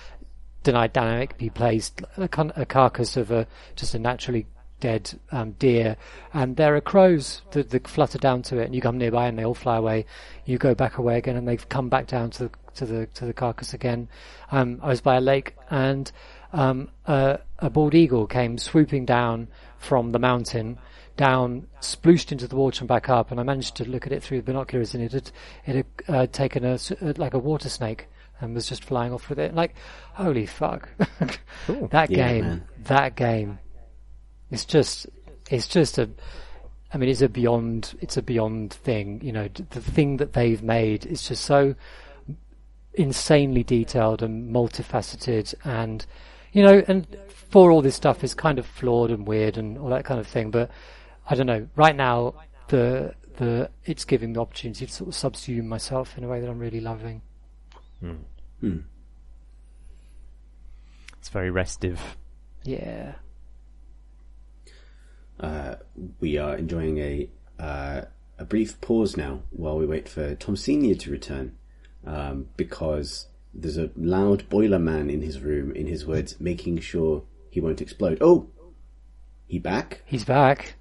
denied 0.62 0.94
dynamically 0.94 1.50
placed 1.50 2.02
a, 2.16 2.28
a 2.56 2.66
carcass 2.66 3.18
of 3.18 3.30
a, 3.30 3.46
just 3.76 3.94
a 3.94 3.98
naturally 3.98 4.46
dead 4.80 5.18
um, 5.30 5.52
deer, 5.52 5.96
and 6.34 6.56
there 6.56 6.74
are 6.74 6.80
crows 6.80 7.42
that, 7.52 7.70
that 7.70 7.86
flutter 7.86 8.18
down 8.18 8.42
to 8.42 8.58
it, 8.58 8.64
and 8.66 8.74
you 8.74 8.80
come 8.80 8.98
nearby 8.98 9.26
and 9.28 9.38
they 9.38 9.44
all 9.44 9.54
fly 9.54 9.76
away. 9.76 10.06
You 10.44 10.58
go 10.58 10.74
back 10.74 10.98
away 10.98 11.18
again, 11.18 11.36
and 11.36 11.46
they've 11.46 11.68
come 11.68 11.88
back 11.88 12.06
down 12.06 12.30
to 12.30 12.44
the 12.44 12.50
to 12.74 12.86
the 12.86 13.06
to 13.06 13.26
the 13.26 13.32
carcass 13.32 13.74
again. 13.74 14.08
Um, 14.50 14.80
I 14.82 14.88
was 14.88 15.00
by 15.00 15.16
a 15.16 15.20
lake, 15.20 15.54
and 15.70 16.10
um, 16.52 16.88
a, 17.06 17.38
a 17.58 17.70
bald 17.70 17.94
eagle 17.94 18.26
came 18.26 18.58
swooping 18.58 19.04
down 19.06 19.48
from 19.78 20.10
the 20.10 20.18
mountain 20.18 20.78
down, 21.16 21.66
splooshed 21.82 22.32
into 22.32 22.48
the 22.48 22.56
water 22.56 22.80
and 22.80 22.88
back 22.88 23.10
up, 23.10 23.30
and 23.30 23.38
I 23.38 23.42
managed 23.42 23.76
to 23.76 23.84
look 23.84 24.06
at 24.06 24.12
it 24.12 24.22
through 24.22 24.38
the 24.38 24.44
binoculars, 24.44 24.94
and 24.94 25.04
it 25.04 25.12
had 25.12 25.30
it 25.66 25.76
had 26.06 26.14
uh, 26.14 26.26
taken 26.28 26.64
a 26.64 26.78
like 27.18 27.34
a 27.34 27.38
water 27.38 27.68
snake 27.68 28.06
and 28.40 28.54
was 28.54 28.66
just 28.66 28.84
flying 28.84 29.12
off 29.12 29.28
with 29.28 29.38
it. 29.38 29.54
Like, 29.54 29.74
holy 30.14 30.46
fuck, 30.46 30.88
that 31.68 32.10
Yeah, 32.10 32.28
game, 32.28 32.44
man. 32.44 32.64
that 32.84 33.16
game, 33.16 33.58
it's 34.50 34.64
just, 34.64 35.06
it's 35.50 35.68
just 35.68 35.98
a. 35.98 36.08
I 36.92 36.98
mean, 36.98 37.08
it's 37.08 37.22
a 37.22 37.28
beyond, 37.28 37.94
it's 38.00 38.16
a 38.16 38.22
beyond 38.22 38.72
thing. 38.72 39.20
You 39.22 39.32
know, 39.32 39.48
the 39.48 39.80
thing 39.80 40.16
that 40.16 40.32
they've 40.32 40.62
made 40.62 41.06
is 41.06 41.26
just 41.26 41.44
so 41.44 41.76
insanely 42.94 43.62
detailed 43.62 44.22
and 44.22 44.52
multifaceted, 44.52 45.54
and 45.64 46.04
you 46.52 46.64
know, 46.64 46.82
and 46.88 47.06
for 47.28 47.70
all 47.70 47.82
this 47.82 47.94
stuff 47.94 48.24
is 48.24 48.34
kind 48.34 48.58
of 48.58 48.66
flawed 48.66 49.10
and 49.10 49.26
weird 49.26 49.56
and 49.56 49.78
all 49.78 49.88
that 49.90 50.04
kind 50.04 50.20
of 50.20 50.26
thing. 50.26 50.50
But 50.50 50.70
I 51.28 51.34
don't 51.34 51.46
know. 51.46 51.68
Right 51.76 51.94
now, 51.94 52.34
the 52.68 53.14
the 53.36 53.70
it's 53.84 54.04
giving 54.04 54.32
the 54.32 54.40
opportunity 54.40 54.86
to 54.86 54.92
sort 54.92 55.08
of 55.08 55.14
subsume 55.14 55.64
myself 55.64 56.16
in 56.18 56.24
a 56.24 56.28
way 56.28 56.40
that 56.40 56.48
I'm 56.48 56.58
really 56.58 56.80
loving. 56.80 57.22
Hmm. 58.00 58.16
Hmm. 58.60 58.78
It's 61.18 61.28
very 61.28 61.50
restive. 61.50 62.00
Yeah. 62.64 63.14
Uh, 65.40 65.76
we 66.20 66.36
are 66.36 66.56
enjoying 66.56 66.98
a 66.98 67.28
uh, 67.58 68.02
a 68.38 68.44
brief 68.44 68.80
pause 68.80 69.16
now 69.16 69.40
while 69.50 69.76
we 69.78 69.86
wait 69.86 70.08
for 70.08 70.34
Tom 70.34 70.56
Senior 70.56 70.94
to 70.96 71.10
return, 71.10 71.56
um, 72.06 72.48
because 72.56 73.26
there's 73.52 73.78
a 73.78 73.90
loud 73.96 74.48
boiler 74.48 74.78
man 74.78 75.10
in 75.10 75.22
his 75.22 75.40
room. 75.40 75.72
In 75.72 75.86
his 75.86 76.06
words, 76.06 76.38
making 76.40 76.80
sure 76.80 77.24
he 77.50 77.60
won't 77.60 77.80
explode. 77.80 78.18
Oh, 78.20 78.48
he 79.46 79.58
back? 79.58 80.02
He's 80.04 80.24
back. 80.24 80.74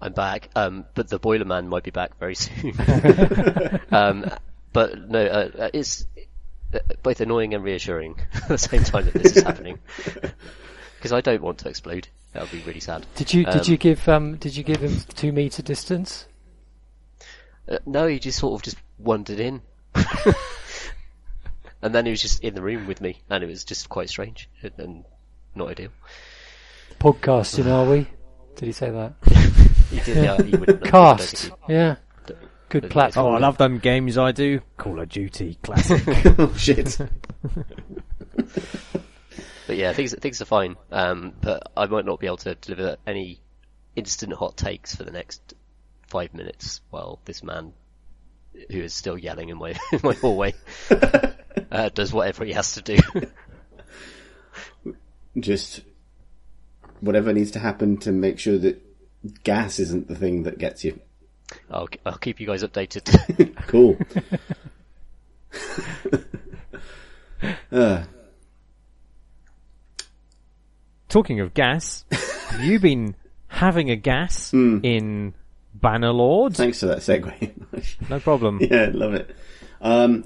I'm 0.00 0.12
back, 0.12 0.50
um, 0.54 0.84
but 0.94 1.08
the 1.08 1.18
boiler 1.18 1.46
man 1.46 1.68
might 1.68 1.84
be 1.84 1.90
back 1.90 2.18
very 2.18 2.34
soon. 2.34 2.74
um, 3.90 4.30
but 4.72 5.08
no, 5.08 5.24
uh, 5.24 5.50
uh, 5.58 5.70
it's 5.72 6.06
uh, 6.74 6.80
both 7.02 7.20
annoying 7.20 7.54
and 7.54 7.64
reassuring 7.64 8.16
at 8.34 8.48
the 8.48 8.58
same 8.58 8.84
time 8.84 9.06
that 9.06 9.14
this 9.14 9.36
is 9.36 9.42
happening. 9.42 9.78
Because 10.96 11.12
I 11.12 11.20
don't 11.22 11.40
want 11.40 11.58
to 11.58 11.68
explode. 11.68 12.08
That 12.34 12.42
would 12.42 12.50
be 12.52 12.62
really 12.66 12.80
sad. 12.80 13.06
Did 13.14 13.32
you 13.32 13.44
did 13.44 13.62
Um, 13.62 13.70
you 13.70 13.76
give 13.78 14.08
um 14.08 14.36
did 14.36 14.56
you 14.56 14.62
give 14.64 14.80
him 14.82 14.96
two 15.14 15.32
meter 15.32 15.62
distance? 15.62 16.26
Uh, 17.68 17.78
no, 17.86 18.06
he 18.06 18.18
just 18.18 18.38
sort 18.38 18.54
of 18.60 18.62
just 18.62 18.76
wandered 18.98 19.40
in. 19.40 19.62
and 21.80 21.94
then 21.94 22.04
he 22.04 22.10
was 22.10 22.20
just 22.20 22.42
in 22.42 22.54
the 22.54 22.60
room 22.62 22.86
with 22.86 23.00
me, 23.00 23.20
and 23.30 23.42
it 23.42 23.46
was 23.46 23.64
just 23.64 23.88
quite 23.88 24.08
strange 24.10 24.50
and, 24.62 24.72
and 24.78 25.04
not 25.54 25.68
ideal. 25.70 25.90
Podcasting, 26.98 27.66
are 27.72 27.88
we? 27.88 28.06
Did 28.56 28.66
he 28.66 28.72
say 28.72 28.90
that? 28.90 29.14
He 29.90 30.00
did, 30.00 30.24
yeah, 30.24 30.42
he 30.42 30.56
wouldn't 30.56 30.82
know. 30.82 30.90
Cast. 30.90 31.52
Yeah. 31.68 31.96
Good 32.68 32.80
don't- 32.80 32.90
platform. 32.90 33.26
Oh, 33.26 33.36
I 33.36 33.38
love 33.38 33.58
them 33.58 33.78
games 33.78 34.18
I 34.18 34.32
do. 34.32 34.60
Call 34.76 34.98
of 34.98 35.08
Duty 35.08 35.56
classic. 35.62 36.02
oh 36.38 36.52
shit! 36.56 36.98
But 39.66 39.76
yeah, 39.76 39.92
things 39.92 40.14
things 40.14 40.42
are 40.42 40.46
fine. 40.46 40.76
Um, 40.90 41.32
but 41.40 41.72
I 41.76 41.86
might 41.86 42.04
not 42.04 42.20
be 42.20 42.26
able 42.26 42.36
to 42.38 42.54
deliver 42.54 42.96
any 43.06 43.40
instant 43.96 44.32
hot 44.32 44.56
takes 44.56 44.94
for 44.94 45.04
the 45.04 45.10
next 45.10 45.54
five 46.08 46.34
minutes 46.34 46.80
while 46.90 47.20
this 47.24 47.42
man, 47.42 47.72
who 48.70 48.80
is 48.80 48.94
still 48.94 49.16
yelling 49.16 49.48
in 49.48 49.58
my 49.58 49.70
in 49.92 50.00
my 50.02 50.14
hallway, 50.14 50.54
uh, 51.70 51.88
does 51.90 52.12
whatever 52.12 52.44
he 52.44 52.52
has 52.52 52.74
to 52.74 52.82
do. 52.82 52.98
Just 55.38 55.80
whatever 57.00 57.32
needs 57.32 57.50
to 57.52 57.58
happen 57.58 57.96
to 57.98 58.12
make 58.12 58.38
sure 58.38 58.58
that 58.58 58.80
gas 59.42 59.78
isn't 59.78 60.08
the 60.08 60.14
thing 60.14 60.44
that 60.44 60.58
gets 60.58 60.84
you. 60.84 61.00
I'll 61.70 61.88
I'll 62.04 62.18
keep 62.18 62.40
you 62.40 62.46
guys 62.46 62.62
updated. 62.62 63.54
Cool. 63.66 63.96
uh, 67.72 68.04
Talking 71.14 71.38
of 71.38 71.54
gas, 71.54 72.04
have 72.10 72.64
you 72.64 72.80
been 72.80 73.14
having 73.46 73.88
a 73.88 73.94
gas 73.94 74.52
in 74.52 75.32
Bannerlord? 75.78 76.56
thanks 76.56 76.80
for 76.80 76.86
that 76.86 76.98
segue. 76.98 77.52
No 78.10 78.18
problem. 78.18 78.58
yeah, 78.60 78.90
love 78.92 79.14
it. 79.14 79.30
Um, 79.80 80.24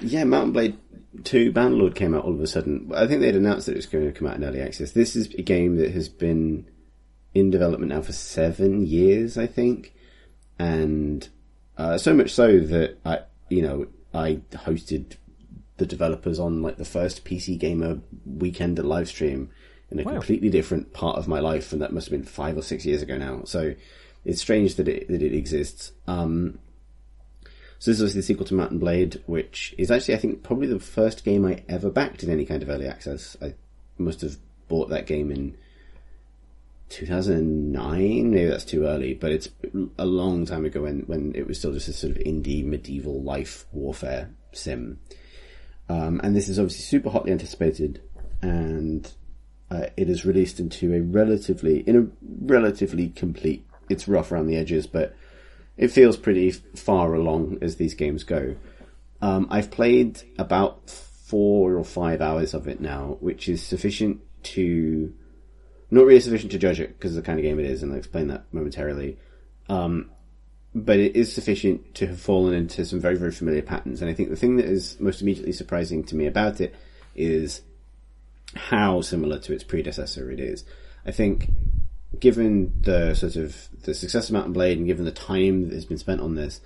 yeah, 0.00 0.22
Mount 0.22 0.52
& 0.52 0.54
Blade 0.54 0.78
2 1.24 1.52
Bannerlord 1.52 1.96
came 1.96 2.14
out 2.14 2.24
all 2.24 2.34
of 2.34 2.40
a 2.40 2.46
sudden. 2.46 2.88
I 2.94 3.08
think 3.08 3.20
they'd 3.20 3.34
announced 3.34 3.66
that 3.66 3.72
it 3.72 3.78
was 3.78 3.86
going 3.86 4.04
to 4.04 4.12
come 4.12 4.28
out 4.28 4.36
in 4.36 4.44
early 4.44 4.60
access. 4.60 4.92
This 4.92 5.16
is 5.16 5.34
a 5.34 5.42
game 5.42 5.74
that 5.78 5.90
has 5.90 6.08
been 6.08 6.70
in 7.34 7.50
development 7.50 7.90
now 7.90 8.02
for 8.02 8.12
seven 8.12 8.86
years, 8.86 9.36
I 9.36 9.48
think. 9.48 9.92
And 10.56 11.28
uh, 11.76 11.98
so 11.98 12.14
much 12.14 12.32
so 12.32 12.60
that 12.60 12.98
I, 13.04 13.22
you 13.48 13.62
know, 13.62 13.88
I 14.14 14.40
hosted 14.52 15.16
the 15.78 15.86
developers 15.86 16.38
on 16.38 16.62
like 16.62 16.76
the 16.76 16.84
first 16.84 17.24
PC 17.24 17.58
Gamer 17.58 17.98
weekend 18.24 18.78
live 18.78 19.08
stream 19.08 19.50
in 19.90 20.00
a 20.00 20.02
Wow. 20.02 20.12
completely 20.12 20.50
different 20.50 20.92
part 20.92 21.16
of 21.18 21.28
my 21.28 21.40
life, 21.40 21.72
and 21.72 21.80
that 21.82 21.92
must 21.92 22.08
have 22.08 22.18
been 22.18 22.26
five 22.26 22.56
or 22.56 22.62
six 22.62 22.84
years 22.84 23.02
ago 23.02 23.16
now. 23.16 23.42
So 23.44 23.74
it's 24.24 24.40
strange 24.40 24.74
that 24.76 24.88
it 24.88 25.08
that 25.08 25.22
it 25.22 25.34
exists. 25.34 25.92
Um, 26.06 26.58
so 27.78 27.90
this 27.92 28.00
was 28.00 28.14
the 28.14 28.22
sequel 28.22 28.44
to 28.46 28.54
Mount 28.54 28.78
& 28.78 28.80
Blade, 28.80 29.22
which 29.26 29.72
is 29.78 29.90
actually, 29.90 30.14
I 30.14 30.18
think, 30.18 30.42
probably 30.42 30.66
the 30.66 30.80
first 30.80 31.24
game 31.24 31.44
I 31.44 31.62
ever 31.68 31.90
backed 31.90 32.24
in 32.24 32.30
any 32.30 32.44
kind 32.44 32.60
of 32.62 32.68
early 32.68 32.86
access. 32.88 33.36
I 33.40 33.54
must 33.98 34.20
have 34.22 34.36
bought 34.66 34.88
that 34.88 35.06
game 35.06 35.30
in 35.30 35.56
2009. 36.88 38.30
Maybe 38.32 38.48
that's 38.48 38.64
too 38.64 38.84
early, 38.84 39.14
but 39.14 39.30
it's 39.30 39.48
a 39.96 40.06
long 40.06 40.44
time 40.46 40.64
ago 40.64 40.82
when, 40.82 41.00
when 41.00 41.32
it 41.34 41.46
was 41.46 41.58
still 41.58 41.72
just 41.72 41.88
a 41.88 41.92
sort 41.92 42.16
of 42.16 42.22
indie 42.24 42.64
medieval 42.64 43.22
life 43.22 43.66
warfare 43.72 44.30
sim. 44.52 44.98
Um, 45.88 46.20
and 46.22 46.34
this 46.34 46.48
is 46.48 46.58
obviously 46.58 46.82
super 46.82 47.10
hotly 47.10 47.32
anticipated, 47.32 48.02
and 48.42 49.10
uh, 49.70 49.86
it 49.96 50.08
is 50.08 50.24
released 50.24 50.60
into 50.60 50.94
a 50.94 51.00
relatively, 51.00 51.80
in 51.80 51.96
a 51.96 52.06
relatively 52.44 53.08
complete. 53.08 53.66
It's 53.88 54.08
rough 54.08 54.32
around 54.32 54.46
the 54.46 54.56
edges, 54.56 54.86
but 54.86 55.14
it 55.76 55.88
feels 55.88 56.16
pretty 56.16 56.50
far 56.50 57.14
along 57.14 57.58
as 57.62 57.76
these 57.76 57.94
games 57.94 58.24
go. 58.24 58.56
Um, 59.20 59.46
I've 59.50 59.70
played 59.70 60.22
about 60.38 60.90
four 60.90 61.76
or 61.76 61.84
five 61.84 62.20
hours 62.20 62.54
of 62.54 62.68
it 62.68 62.80
now, 62.80 63.16
which 63.20 63.48
is 63.48 63.62
sufficient 63.62 64.20
to 64.42 65.12
not 65.90 66.04
really 66.04 66.20
sufficient 66.20 66.52
to 66.52 66.58
judge 66.58 66.80
it 66.80 66.98
because 66.98 67.16
of 67.16 67.22
the 67.22 67.26
kind 67.26 67.38
of 67.38 67.42
game 67.42 67.58
it 67.58 67.66
is, 67.66 67.82
and 67.82 67.92
I'll 67.92 67.98
explain 67.98 68.28
that 68.28 68.44
momentarily. 68.52 69.18
Um, 69.68 70.10
but 70.74 70.98
it 70.98 71.16
is 71.16 71.32
sufficient 71.32 71.94
to 71.96 72.06
have 72.06 72.20
fallen 72.20 72.54
into 72.54 72.84
some 72.84 73.00
very, 73.00 73.16
very 73.16 73.32
familiar 73.32 73.62
patterns. 73.62 74.00
And 74.00 74.10
I 74.10 74.14
think 74.14 74.28
the 74.28 74.36
thing 74.36 74.56
that 74.56 74.66
is 74.66 74.98
most 75.00 75.22
immediately 75.22 75.52
surprising 75.52 76.04
to 76.04 76.16
me 76.16 76.26
about 76.26 76.60
it 76.60 76.74
is 77.14 77.62
how 78.54 79.00
similar 79.00 79.38
to 79.40 79.52
its 79.52 79.64
predecessor 79.64 80.30
it 80.30 80.40
is. 80.40 80.64
I 81.06 81.12
think, 81.12 81.50
given 82.18 82.74
the 82.80 83.14
sort 83.14 83.36
of 83.36 83.68
the 83.82 83.94
success 83.94 84.28
of 84.28 84.34
Mount 84.34 84.52
& 84.52 84.54
Blade 84.54 84.78
and 84.78 84.86
given 84.86 85.04
the 85.04 85.12
time 85.12 85.68
that 85.68 85.74
has 85.74 85.84
been 85.84 85.98
spent 85.98 86.20
on 86.20 86.34
this, 86.34 86.60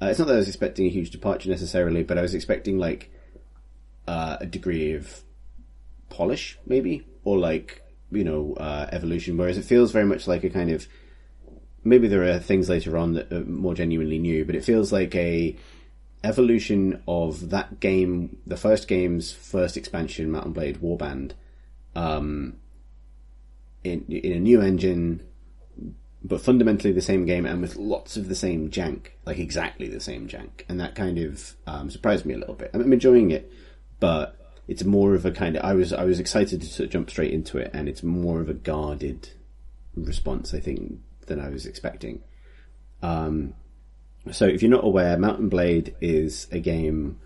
uh, 0.00 0.06
it's 0.06 0.18
not 0.18 0.28
that 0.28 0.34
I 0.34 0.38
was 0.38 0.48
expecting 0.48 0.86
a 0.86 0.90
huge 0.90 1.10
departure 1.10 1.50
necessarily, 1.50 2.02
but 2.02 2.18
I 2.18 2.22
was 2.22 2.34
expecting 2.34 2.78
like 2.78 3.12
uh, 4.06 4.38
a 4.40 4.46
degree 4.46 4.94
of 4.94 5.22
polish, 6.08 6.58
maybe, 6.66 7.06
or 7.24 7.38
like 7.38 7.82
you 8.10 8.24
know 8.24 8.54
uh, 8.54 8.88
evolution. 8.92 9.36
Whereas 9.36 9.58
it 9.58 9.64
feels 9.64 9.92
very 9.92 10.06
much 10.06 10.26
like 10.26 10.44
a 10.44 10.50
kind 10.50 10.70
of 10.70 10.86
maybe 11.84 12.08
there 12.08 12.24
are 12.24 12.38
things 12.38 12.68
later 12.68 12.96
on 12.96 13.14
that 13.14 13.32
are 13.32 13.44
more 13.44 13.74
genuinely 13.74 14.18
new, 14.18 14.44
but 14.44 14.54
it 14.54 14.64
feels 14.64 14.92
like 14.92 15.14
a 15.14 15.56
evolution 16.22 17.02
of 17.08 17.50
that 17.50 17.80
game, 17.80 18.36
the 18.46 18.56
first 18.56 18.88
game's 18.88 19.32
first 19.32 19.76
expansion, 19.76 20.30
Mount 20.30 20.52
& 20.52 20.54
Blade 20.54 20.80
Warband, 20.80 21.32
um, 21.94 22.56
in 23.82 24.04
in 24.08 24.32
a 24.32 24.40
new 24.40 24.60
engine, 24.60 25.22
but 26.22 26.40
fundamentally 26.40 26.92
the 26.92 27.00
same 27.00 27.24
game 27.24 27.46
and 27.46 27.62
with 27.62 27.76
lots 27.76 28.16
of 28.16 28.28
the 28.28 28.34
same 28.34 28.70
jank, 28.70 29.08
like 29.24 29.38
exactly 29.38 29.88
the 29.88 30.00
same 30.00 30.28
jank, 30.28 30.64
and 30.68 30.78
that 30.78 30.94
kind 30.94 31.18
of 31.18 31.56
um, 31.66 31.90
surprised 31.90 32.26
me 32.26 32.34
a 32.34 32.38
little 32.38 32.54
bit. 32.54 32.70
I'm 32.74 32.92
enjoying 32.92 33.30
it, 33.30 33.50
but 33.98 34.36
it's 34.68 34.84
more 34.84 35.14
of 35.14 35.24
a 35.24 35.32
kind 35.32 35.56
of 35.56 35.64
I 35.64 35.72
was 35.74 35.92
I 35.92 36.04
was 36.04 36.20
excited 36.20 36.60
to 36.60 36.66
sort 36.66 36.86
of 36.86 36.92
jump 36.92 37.10
straight 37.10 37.32
into 37.32 37.58
it, 37.58 37.70
and 37.72 37.88
it's 37.88 38.02
more 38.02 38.40
of 38.40 38.48
a 38.48 38.54
guarded 38.54 39.30
response, 39.96 40.54
I 40.54 40.60
think, 40.60 41.00
than 41.26 41.40
I 41.40 41.48
was 41.48 41.66
expecting. 41.66 42.22
Um, 43.02 43.54
so 44.30 44.46
if 44.46 44.62
you're 44.62 44.70
not 44.70 44.84
aware, 44.84 45.16
Mount 45.18 45.48
& 45.48 45.50
Blade 45.50 45.94
is 46.00 46.46
a 46.50 46.58
game. 46.58 47.18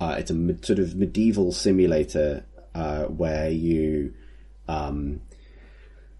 Uh, 0.00 0.16
it's 0.18 0.30
a 0.30 0.64
sort 0.64 0.78
of 0.78 0.94
medieval 0.94 1.52
simulator 1.52 2.44
uh, 2.74 3.04
where 3.04 3.50
you 3.50 4.14
um, 4.68 5.20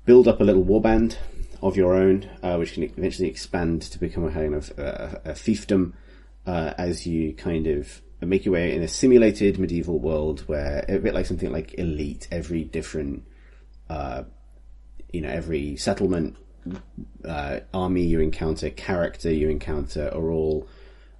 build 0.04 0.28
up 0.28 0.40
a 0.40 0.44
little 0.44 0.64
warband 0.64 1.16
of 1.62 1.76
your 1.76 1.94
own, 1.94 2.28
uh, 2.42 2.56
which 2.56 2.74
can 2.74 2.82
eventually 2.82 3.28
expand 3.28 3.82
to 3.82 3.98
become 3.98 4.24
a 4.24 4.32
kind 4.32 4.54
of 4.54 4.70
uh, 4.78 5.18
a 5.24 5.32
fiefdom 5.32 5.92
uh, 6.46 6.74
as 6.78 7.06
you 7.06 7.32
kind 7.34 7.66
of 7.66 8.02
make 8.20 8.44
your 8.44 8.54
way 8.54 8.74
in 8.74 8.82
a 8.82 8.88
simulated 8.88 9.58
medieval 9.58 9.98
world 9.98 10.40
where 10.40 10.84
a 10.88 10.98
bit 10.98 11.14
like 11.14 11.26
something 11.26 11.52
like 11.52 11.74
Elite, 11.78 12.28
every 12.30 12.64
different, 12.64 13.24
uh, 13.88 14.24
you 15.12 15.20
know, 15.20 15.28
every 15.28 15.76
settlement, 15.76 16.36
uh, 17.24 17.60
army 17.72 18.02
you 18.02 18.20
encounter, 18.20 18.70
character 18.70 19.32
you 19.32 19.48
encounter 19.48 20.08
are 20.14 20.30
all 20.30 20.68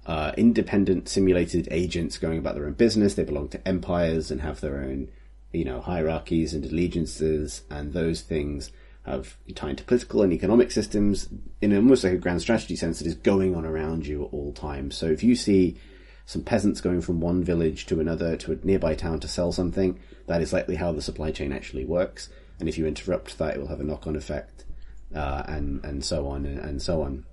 uh, 0.05 0.31
independent 0.37 1.07
simulated 1.07 1.67
agents 1.71 2.17
going 2.17 2.39
about 2.39 2.55
their 2.55 2.65
own 2.65 2.73
business. 2.73 3.13
They 3.13 3.23
belong 3.23 3.49
to 3.49 3.67
empires 3.67 4.31
and 4.31 4.41
have 4.41 4.61
their 4.61 4.77
own, 4.77 5.09
you 5.51 5.65
know, 5.65 5.81
hierarchies 5.81 6.53
and 6.53 6.65
allegiances, 6.65 7.61
and 7.69 7.93
those 7.93 8.21
things 8.21 8.71
have 9.03 9.35
tied 9.55 9.77
to 9.77 9.83
political 9.83 10.21
and 10.21 10.31
economic 10.31 10.71
systems 10.71 11.27
in 11.59 11.75
almost 11.75 12.03
like 12.03 12.13
a 12.13 12.17
grand 12.17 12.41
strategy 12.41 12.75
sense 12.75 12.99
that 12.99 13.07
is 13.07 13.15
going 13.15 13.55
on 13.55 13.65
around 13.65 14.05
you 14.05 14.23
at 14.25 14.33
all 14.33 14.53
times. 14.53 14.95
So 14.95 15.07
if 15.07 15.23
you 15.23 15.35
see 15.35 15.77
some 16.25 16.43
peasants 16.43 16.81
going 16.81 17.01
from 17.01 17.19
one 17.19 17.43
village 17.43 17.87
to 17.87 17.99
another 17.99 18.37
to 18.37 18.51
a 18.51 18.55
nearby 18.63 18.93
town 18.95 19.19
to 19.21 19.27
sell 19.27 19.51
something, 19.51 19.99
that 20.27 20.41
is 20.41 20.53
likely 20.53 20.75
how 20.75 20.91
the 20.91 21.01
supply 21.01 21.31
chain 21.31 21.51
actually 21.51 21.83
works. 21.83 22.29
And 22.59 22.69
if 22.69 22.77
you 22.77 22.85
interrupt 22.85 23.37
that, 23.39 23.55
it 23.55 23.59
will 23.59 23.67
have 23.67 23.81
a 23.81 23.83
knock-on 23.83 24.15
effect, 24.15 24.60
uh, 25.15 25.43
and 25.47 25.83
and 25.85 26.03
so 26.03 26.27
on 26.27 26.45
and, 26.45 26.59
and 26.59 26.81
so 26.81 27.01
on. 27.01 27.25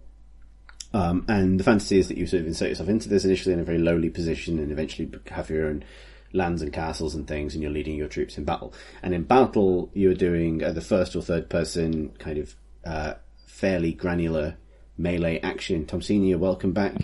Um, 0.95 1.25
and 1.29 1.61
the 1.61 1.65
fantasy 1.65 1.99
is 1.99 2.09
that 2.09 2.17
you 2.17 2.27
sort 2.27 2.41
of 2.41 2.47
insert 2.47 2.71
yourself 2.71 2.89
into 2.89 3.09
this 3.09 3.25
initially 3.25 3.53
in 3.53 3.61
a 3.61 3.65
very 3.65 3.79
lowly 3.79 4.09
position, 4.11 4.59
and 4.59 4.73
eventually 4.73 5.11
have 5.31 5.51
your 5.51 5.67
own 5.67 5.85
lands 6.33 6.63
and 6.63 6.73
castles 6.73 7.15
and 7.15 7.27
things, 7.27 7.55
and 7.55 7.63
you're 7.63 7.73
leading 7.73 7.97
your 7.97 8.09
troops 8.09 8.39
in 8.39 8.45
battle. 8.45 8.73
And 9.03 9.15
in 9.15 9.25
battle, 9.25 9.91
you're 9.95 10.15
doing 10.15 10.63
uh, 10.65 10.73
the 10.73 10.81
first 10.81 11.15
or 11.15 11.23
third 11.23 11.49
person 11.51 12.11
kind 12.19 12.39
of 12.39 12.55
uh, 12.85 13.15
fairly 13.47 13.93
granular 13.93 14.57
melee 14.97 15.41
action. 15.41 15.85
Tom 15.87 16.01
Senior, 16.03 16.39
welcome 16.39 16.73
back. 16.73 16.95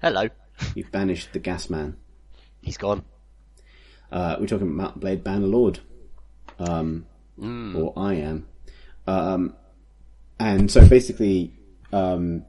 Hello. 0.00 0.28
You've 0.74 0.90
banished 0.90 1.32
the 1.32 1.38
gas 1.38 1.68
man. 1.70 1.96
He's 2.62 2.78
gone. 2.78 3.04
Uh, 4.10 4.36
we're 4.40 4.46
talking 4.46 4.72
about 4.74 4.98
Blade 5.00 5.22
Bannerlord. 5.22 5.80
Um, 6.58 7.06
Mm. 7.38 7.76
or 7.78 7.92
I 7.96 8.14
am. 8.14 8.48
Um, 9.06 9.54
and 10.38 10.70
so 10.70 10.86
basically, 10.86 11.52
um, 11.92 12.44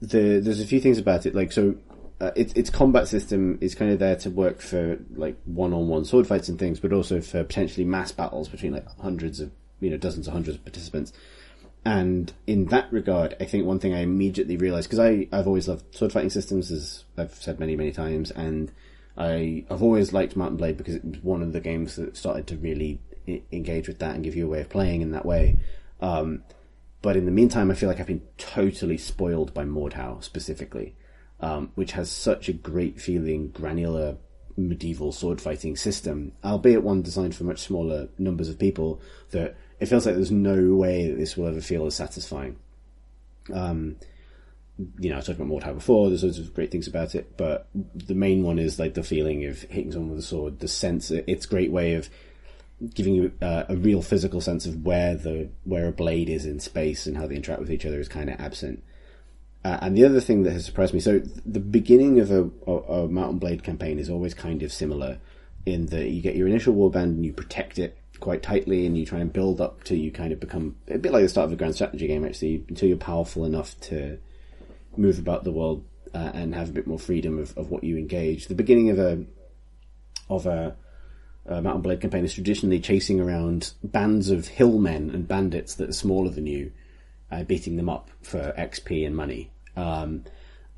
the, 0.00 0.40
there's 0.40 0.60
a 0.60 0.66
few 0.66 0.80
things 0.80 0.98
about 0.98 1.26
it. 1.26 1.34
Like, 1.34 1.52
so, 1.52 1.76
uh, 2.20 2.30
its, 2.36 2.52
its 2.54 2.70
combat 2.70 3.08
system 3.08 3.58
is 3.60 3.74
kind 3.74 3.90
of 3.90 3.98
there 3.98 4.16
to 4.16 4.30
work 4.30 4.60
for, 4.60 4.98
like, 5.14 5.36
one-on-one 5.44 6.04
sword 6.04 6.26
fights 6.26 6.48
and 6.48 6.58
things, 6.58 6.80
but 6.80 6.92
also 6.92 7.20
for 7.20 7.44
potentially 7.44 7.84
mass 7.84 8.12
battles 8.12 8.48
between, 8.48 8.72
like, 8.72 8.86
hundreds 9.00 9.40
of, 9.40 9.50
you 9.80 9.90
know, 9.90 9.96
dozens 9.96 10.26
of 10.26 10.32
hundreds 10.32 10.56
of 10.56 10.64
participants. 10.64 11.12
And 11.84 12.32
in 12.46 12.66
that 12.66 12.92
regard, 12.92 13.34
I 13.40 13.44
think 13.44 13.66
one 13.66 13.80
thing 13.80 13.92
I 13.92 14.02
immediately 14.02 14.56
realized, 14.56 14.88
because 14.88 15.00
I, 15.00 15.26
I've 15.32 15.48
always 15.48 15.66
loved 15.66 15.94
sword 15.96 16.12
fighting 16.12 16.30
systems, 16.30 16.70
as 16.70 17.04
I've 17.18 17.34
said 17.34 17.58
many, 17.58 17.74
many 17.74 17.90
times, 17.90 18.30
and 18.30 18.70
I, 19.16 19.64
I've 19.68 19.82
always 19.82 20.12
liked 20.12 20.36
Mount 20.36 20.56
& 20.56 20.58
Blade 20.58 20.76
because 20.76 20.94
it 20.94 21.04
was 21.04 21.18
one 21.22 21.42
of 21.42 21.52
the 21.52 21.60
games 21.60 21.96
that 21.96 22.16
started 22.16 22.46
to 22.46 22.56
really 22.56 23.00
I- 23.26 23.42
engage 23.50 23.88
with 23.88 23.98
that 23.98 24.14
and 24.14 24.22
give 24.22 24.36
you 24.36 24.46
a 24.46 24.48
way 24.48 24.60
of 24.60 24.68
playing 24.68 25.00
in 25.00 25.10
that 25.10 25.26
way. 25.26 25.58
Um, 26.00 26.44
but 27.02 27.16
in 27.16 27.26
the 27.26 27.32
meantime, 27.32 27.70
I 27.70 27.74
feel 27.74 27.88
like 27.88 28.00
I've 28.00 28.06
been 28.06 28.26
totally 28.38 28.96
spoiled 28.96 29.52
by 29.52 29.64
Mordhau 29.64 30.22
specifically, 30.22 30.94
um, 31.40 31.72
which 31.74 31.92
has 31.92 32.10
such 32.10 32.48
a 32.48 32.52
great 32.52 33.00
feeling, 33.00 33.48
granular 33.48 34.16
medieval 34.56 35.12
sword 35.12 35.40
fighting 35.40 35.76
system, 35.76 36.32
albeit 36.44 36.82
one 36.82 37.02
designed 37.02 37.34
for 37.34 37.44
much 37.44 37.60
smaller 37.60 38.08
numbers 38.18 38.48
of 38.48 38.58
people, 38.58 39.00
that 39.30 39.56
it 39.80 39.86
feels 39.86 40.06
like 40.06 40.14
there's 40.14 40.30
no 40.30 40.74
way 40.74 41.08
that 41.08 41.18
this 41.18 41.36
will 41.36 41.48
ever 41.48 41.60
feel 41.60 41.86
as 41.86 41.94
satisfying. 41.96 42.56
Um, 43.52 43.96
you 44.98 45.10
know, 45.10 45.16
I 45.16 45.20
talked 45.20 45.40
about 45.40 45.48
Mordhau 45.48 45.74
before, 45.74 46.08
there's 46.08 46.22
loads 46.22 46.38
of 46.38 46.54
great 46.54 46.70
things 46.70 46.86
about 46.86 47.14
it, 47.14 47.36
but 47.36 47.68
the 47.74 48.14
main 48.14 48.42
one 48.42 48.58
is 48.58 48.78
like 48.78 48.94
the 48.94 49.02
feeling 49.02 49.44
of 49.46 49.62
hitting 49.62 49.90
someone 49.90 50.10
with 50.10 50.20
a 50.20 50.22
sword, 50.22 50.60
the 50.60 50.68
sense, 50.68 51.10
it's 51.10 51.46
a 51.46 51.48
great 51.48 51.72
way 51.72 51.94
of 51.94 52.08
giving 52.94 53.14
you 53.14 53.32
uh, 53.40 53.64
a 53.68 53.76
real 53.76 54.02
physical 54.02 54.40
sense 54.40 54.66
of 54.66 54.84
where 54.84 55.14
the 55.14 55.48
where 55.64 55.88
a 55.88 55.92
blade 55.92 56.28
is 56.28 56.44
in 56.44 56.60
space 56.60 57.06
and 57.06 57.16
how 57.16 57.26
they 57.26 57.36
interact 57.36 57.60
with 57.60 57.70
each 57.70 57.86
other 57.86 58.00
is 58.00 58.08
kind 58.08 58.30
of 58.30 58.40
absent. 58.40 58.82
Uh, 59.64 59.78
and 59.80 59.96
the 59.96 60.04
other 60.04 60.20
thing 60.20 60.42
that 60.42 60.52
has 60.52 60.64
surprised 60.64 60.92
me, 60.92 60.98
so 60.98 61.20
the 61.46 61.60
beginning 61.60 62.18
of 62.18 62.32
a, 62.32 62.50
a, 62.66 62.72
a 62.72 63.08
Mount 63.08 63.38
& 63.38 63.40
Blade 63.40 63.62
campaign 63.62 64.00
is 64.00 64.10
always 64.10 64.34
kind 64.34 64.60
of 64.64 64.72
similar 64.72 65.18
in 65.64 65.86
that 65.86 66.10
you 66.10 66.20
get 66.20 66.34
your 66.34 66.48
initial 66.48 66.74
warband 66.74 67.04
and 67.04 67.24
you 67.24 67.32
protect 67.32 67.78
it 67.78 67.96
quite 68.18 68.42
tightly 68.42 68.86
and 68.86 68.98
you 68.98 69.06
try 69.06 69.20
and 69.20 69.32
build 69.32 69.60
up 69.60 69.84
till 69.84 69.96
you 69.96 70.10
kind 70.10 70.32
of 70.32 70.40
become 70.40 70.74
a 70.88 70.98
bit 70.98 71.12
like 71.12 71.22
the 71.22 71.28
start 71.28 71.46
of 71.46 71.52
a 71.52 71.56
grand 71.56 71.76
strategy 71.76 72.08
game 72.08 72.24
actually, 72.24 72.64
until 72.68 72.88
you're 72.88 72.98
powerful 72.98 73.44
enough 73.44 73.78
to 73.80 74.18
move 74.96 75.20
about 75.20 75.44
the 75.44 75.52
world 75.52 75.84
uh, 76.12 76.30
and 76.34 76.54
have 76.54 76.70
a 76.70 76.72
bit 76.72 76.86
more 76.86 76.98
freedom 76.98 77.38
of, 77.38 77.56
of 77.56 77.70
what 77.70 77.84
you 77.84 77.96
engage. 77.96 78.48
The 78.48 78.54
beginning 78.56 78.90
of 78.90 78.98
a 78.98 79.24
of 80.28 80.46
a 80.46 80.76
uh, 81.48 81.60
Mount 81.60 81.82
& 81.82 81.84
Blade 81.84 82.00
campaign 82.00 82.24
is 82.24 82.34
traditionally 82.34 82.80
chasing 82.80 83.20
around 83.20 83.72
bands 83.82 84.30
of 84.30 84.48
hillmen 84.48 85.10
and 85.10 85.26
bandits 85.26 85.74
that 85.76 85.88
are 85.88 85.92
smaller 85.94 86.30
than 86.30 86.46
you, 86.46 86.72
uh, 87.30 87.42
beating 87.44 87.76
them 87.76 87.88
up 87.88 88.10
for 88.22 88.54
XP 88.58 89.04
and 89.06 89.16
money. 89.16 89.50
Um, 89.76 90.24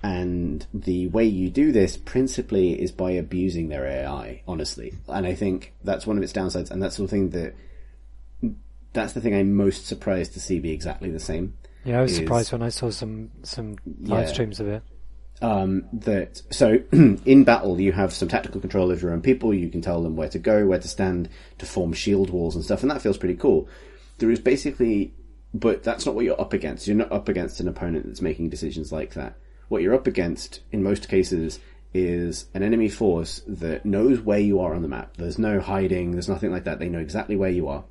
and 0.02 0.66
the 0.74 1.06
way 1.08 1.24
you 1.24 1.48
do 1.50 1.72
this 1.72 1.96
principally 1.96 2.80
is 2.80 2.92
by 2.92 3.12
abusing 3.12 3.68
their 3.68 3.86
AI, 3.86 4.42
honestly. 4.46 4.94
And 5.08 5.26
I 5.26 5.34
think 5.34 5.72
that's 5.82 6.06
one 6.06 6.16
of 6.18 6.22
its 6.22 6.32
downsides, 6.32 6.70
and 6.70 6.82
that's 6.82 6.96
the 6.98 7.08
thing 7.08 7.30
that 7.30 7.54
that's 8.92 9.12
the 9.12 9.20
thing 9.20 9.34
I'm 9.34 9.56
most 9.56 9.86
surprised 9.86 10.34
to 10.34 10.40
see 10.40 10.60
be 10.60 10.70
exactly 10.72 11.10
the 11.10 11.18
same. 11.18 11.54
Yeah, 11.84 11.98
I 11.98 12.02
was 12.02 12.12
is- 12.12 12.18
surprised 12.18 12.52
when 12.52 12.62
I 12.62 12.68
saw 12.68 12.90
some 12.90 13.30
some 13.42 13.76
live 14.00 14.26
Yeah. 14.26 14.32
streams 14.32 14.60
of 14.60 14.68
it. 14.68 14.82
Um, 15.42 15.84
that 15.92 16.42
so 16.50 16.78
in 16.92 17.44
battle 17.44 17.80
you 17.80 17.92
have 17.92 18.12
some 18.12 18.28
tactical 18.28 18.60
control 18.60 18.90
of 18.90 19.02
your 19.02 19.12
own 19.12 19.22
people. 19.22 19.52
You 19.52 19.68
can 19.68 19.82
tell 19.82 20.02
them 20.02 20.16
where 20.16 20.28
to 20.28 20.38
go, 20.38 20.66
where 20.66 20.78
to 20.78 20.88
stand, 20.88 21.28
to 21.58 21.66
form 21.66 21.92
shield 21.92 22.30
walls 22.30 22.54
and 22.54 22.64
stuff, 22.64 22.82
and 22.82 22.90
that 22.90 23.02
feels 23.02 23.18
pretty 23.18 23.36
cool. 23.36 23.68
There 24.18 24.30
is 24.30 24.40
basically, 24.40 25.12
but 25.52 25.82
that's 25.82 26.06
not 26.06 26.14
what 26.14 26.24
you're 26.24 26.40
up 26.40 26.52
against. 26.52 26.86
You're 26.86 26.96
not 26.96 27.12
up 27.12 27.28
against 27.28 27.60
an 27.60 27.68
opponent 27.68 28.06
that's 28.06 28.22
making 28.22 28.50
decisions 28.50 28.92
like 28.92 29.14
that. 29.14 29.36
What 29.68 29.82
you're 29.82 29.94
up 29.94 30.06
against 30.06 30.60
in 30.72 30.82
most 30.82 31.08
cases 31.08 31.58
is 31.92 32.46
an 32.54 32.62
enemy 32.62 32.88
force 32.88 33.42
that 33.46 33.86
knows 33.86 34.20
where 34.20 34.38
you 34.38 34.60
are 34.60 34.74
on 34.74 34.82
the 34.82 34.88
map. 34.88 35.16
There's 35.16 35.38
no 35.38 35.60
hiding. 35.60 36.12
There's 36.12 36.28
nothing 36.28 36.50
like 36.50 36.64
that. 36.64 36.78
They 36.78 36.88
know 36.88 36.98
exactly 36.98 37.36
where 37.36 37.50
you 37.50 37.68
are, 37.68 37.84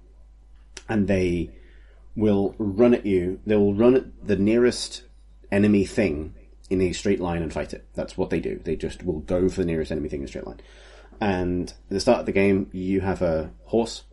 and 0.87 1.07
they 1.07 1.51
will 2.15 2.55
run 2.57 2.93
at 2.93 3.05
you. 3.05 3.39
They 3.45 3.55
will 3.55 3.73
run 3.73 3.95
at 3.95 4.27
the 4.27 4.37
nearest 4.37 5.03
enemy 5.51 5.85
thing 5.85 6.33
in 6.69 6.81
a 6.81 6.93
straight 6.93 7.19
line 7.19 7.41
and 7.41 7.51
fight 7.51 7.73
it. 7.73 7.85
That's 7.93 8.17
what 8.17 8.29
they 8.29 8.39
do. 8.39 8.59
They 8.63 8.75
just 8.75 9.03
will 9.03 9.19
go 9.19 9.49
for 9.49 9.61
the 9.61 9.65
nearest 9.65 9.91
enemy 9.91 10.09
thing 10.09 10.21
in 10.21 10.25
a 10.25 10.27
straight 10.27 10.47
line. 10.47 10.61
And 11.21 11.69
at 11.69 11.89
the 11.89 11.99
start 11.99 12.21
of 12.21 12.25
the 12.25 12.31
game, 12.31 12.69
you 12.71 13.01
have 13.01 13.21
a 13.21 13.51
horse, 13.65 14.03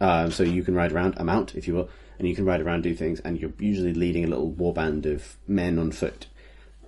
um, 0.00 0.30
so 0.30 0.42
you 0.42 0.62
can 0.62 0.74
ride 0.74 0.92
around, 0.92 1.14
a 1.16 1.24
mount, 1.24 1.54
if 1.54 1.66
you 1.66 1.74
will, 1.74 1.88
and 2.18 2.28
you 2.28 2.34
can 2.34 2.44
ride 2.44 2.60
around, 2.60 2.82
do 2.82 2.94
things, 2.94 3.20
and 3.20 3.40
you're 3.40 3.52
usually 3.58 3.94
leading 3.94 4.24
a 4.24 4.28
little 4.28 4.52
warband 4.52 5.06
of 5.06 5.36
men 5.46 5.78
on 5.78 5.92
foot. 5.92 6.26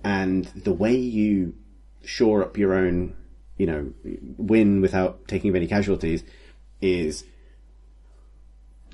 And 0.03 0.45
the 0.47 0.73
way 0.73 0.95
you 0.95 1.55
shore 2.03 2.43
up 2.43 2.57
your 2.57 2.73
own, 2.73 3.15
you 3.57 3.65
know, 3.65 3.93
win 4.37 4.81
without 4.81 5.27
taking 5.27 5.55
any 5.55 5.67
casualties 5.67 6.23
is 6.81 7.23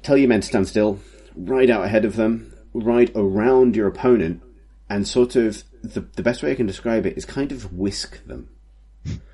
tell 0.01 0.17
your 0.17 0.29
men 0.29 0.41
to 0.41 0.47
stand 0.47 0.67
still, 0.67 0.99
ride 1.35 1.69
out 1.69 1.83
ahead 1.83 2.05
of 2.05 2.15
them, 2.15 2.53
ride 2.73 3.11
around 3.15 3.75
your 3.75 3.87
opponent, 3.87 4.41
and 4.89 5.07
sort 5.07 5.35
of 5.35 5.63
the 5.83 6.01
the 6.01 6.23
best 6.23 6.43
way 6.43 6.51
I 6.51 6.55
can 6.55 6.65
describe 6.65 7.05
it 7.05 7.17
is 7.17 7.25
kind 7.25 7.51
of 7.51 7.73
whisk 7.73 8.25
them. 8.25 8.49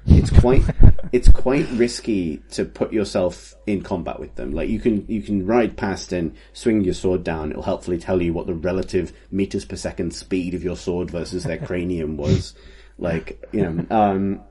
It's 0.05 0.29
quite 0.29 0.63
it's 1.11 1.29
quite 1.29 1.67
risky 1.71 2.37
to 2.51 2.65
put 2.65 2.93
yourself 2.93 3.55
in 3.65 3.81
combat 3.81 4.19
with 4.19 4.35
them. 4.35 4.51
Like 4.51 4.69
you 4.69 4.79
can 4.79 5.05
you 5.07 5.21
can 5.21 5.45
ride 5.45 5.77
past 5.77 6.11
and 6.11 6.35
swing 6.53 6.83
your 6.83 6.93
sword 6.93 7.23
down. 7.23 7.51
It'll 7.51 7.63
helpfully 7.63 7.97
tell 7.97 8.21
you 8.21 8.33
what 8.33 8.47
the 8.47 8.53
relative 8.53 9.13
meters 9.31 9.65
per 9.65 9.75
second 9.75 10.13
speed 10.13 10.53
of 10.53 10.63
your 10.63 10.75
sword 10.75 11.09
versus 11.09 11.43
their 11.43 11.57
cranium 11.65 12.17
was. 12.17 12.53
Like 12.97 13.43
you 13.51 13.61
know, 13.61 13.85
um, 13.89 14.41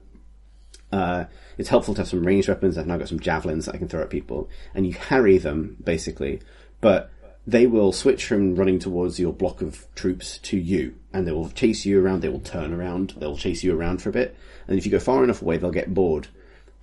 uh, 0.92 1.24
it's 1.56 1.68
helpful 1.68 1.94
to 1.94 2.00
have 2.00 2.08
some 2.08 2.26
ranged 2.26 2.48
weapons. 2.48 2.76
I've 2.76 2.86
now 2.86 2.96
got 2.96 3.08
some 3.08 3.20
javelins 3.20 3.66
that 3.66 3.74
I 3.74 3.78
can 3.78 3.88
throw 3.88 4.02
at 4.02 4.10
people, 4.10 4.48
and 4.74 4.86
you 4.86 4.94
harry 4.94 5.38
them 5.38 5.76
basically. 5.82 6.40
But 6.80 7.10
they 7.46 7.66
will 7.66 7.92
switch 7.92 8.24
from 8.24 8.54
running 8.54 8.78
towards 8.78 9.18
your 9.18 9.32
block 9.32 9.60
of 9.60 9.86
troops 9.94 10.38
to 10.38 10.56
you, 10.56 10.94
and 11.12 11.26
they 11.26 11.32
will 11.32 11.50
chase 11.50 11.84
you 11.84 12.02
around. 12.02 12.22
They 12.22 12.28
will 12.28 12.40
turn 12.40 12.72
around. 12.72 13.14
They'll 13.18 13.36
chase 13.36 13.62
you 13.62 13.76
around 13.76 14.02
for 14.02 14.08
a 14.08 14.12
bit, 14.12 14.36
and 14.66 14.78
if 14.78 14.86
you 14.86 14.92
go 14.92 14.98
far 14.98 15.24
enough 15.24 15.42
away, 15.42 15.58
they'll 15.58 15.70
get 15.70 15.92
bored. 15.92 16.28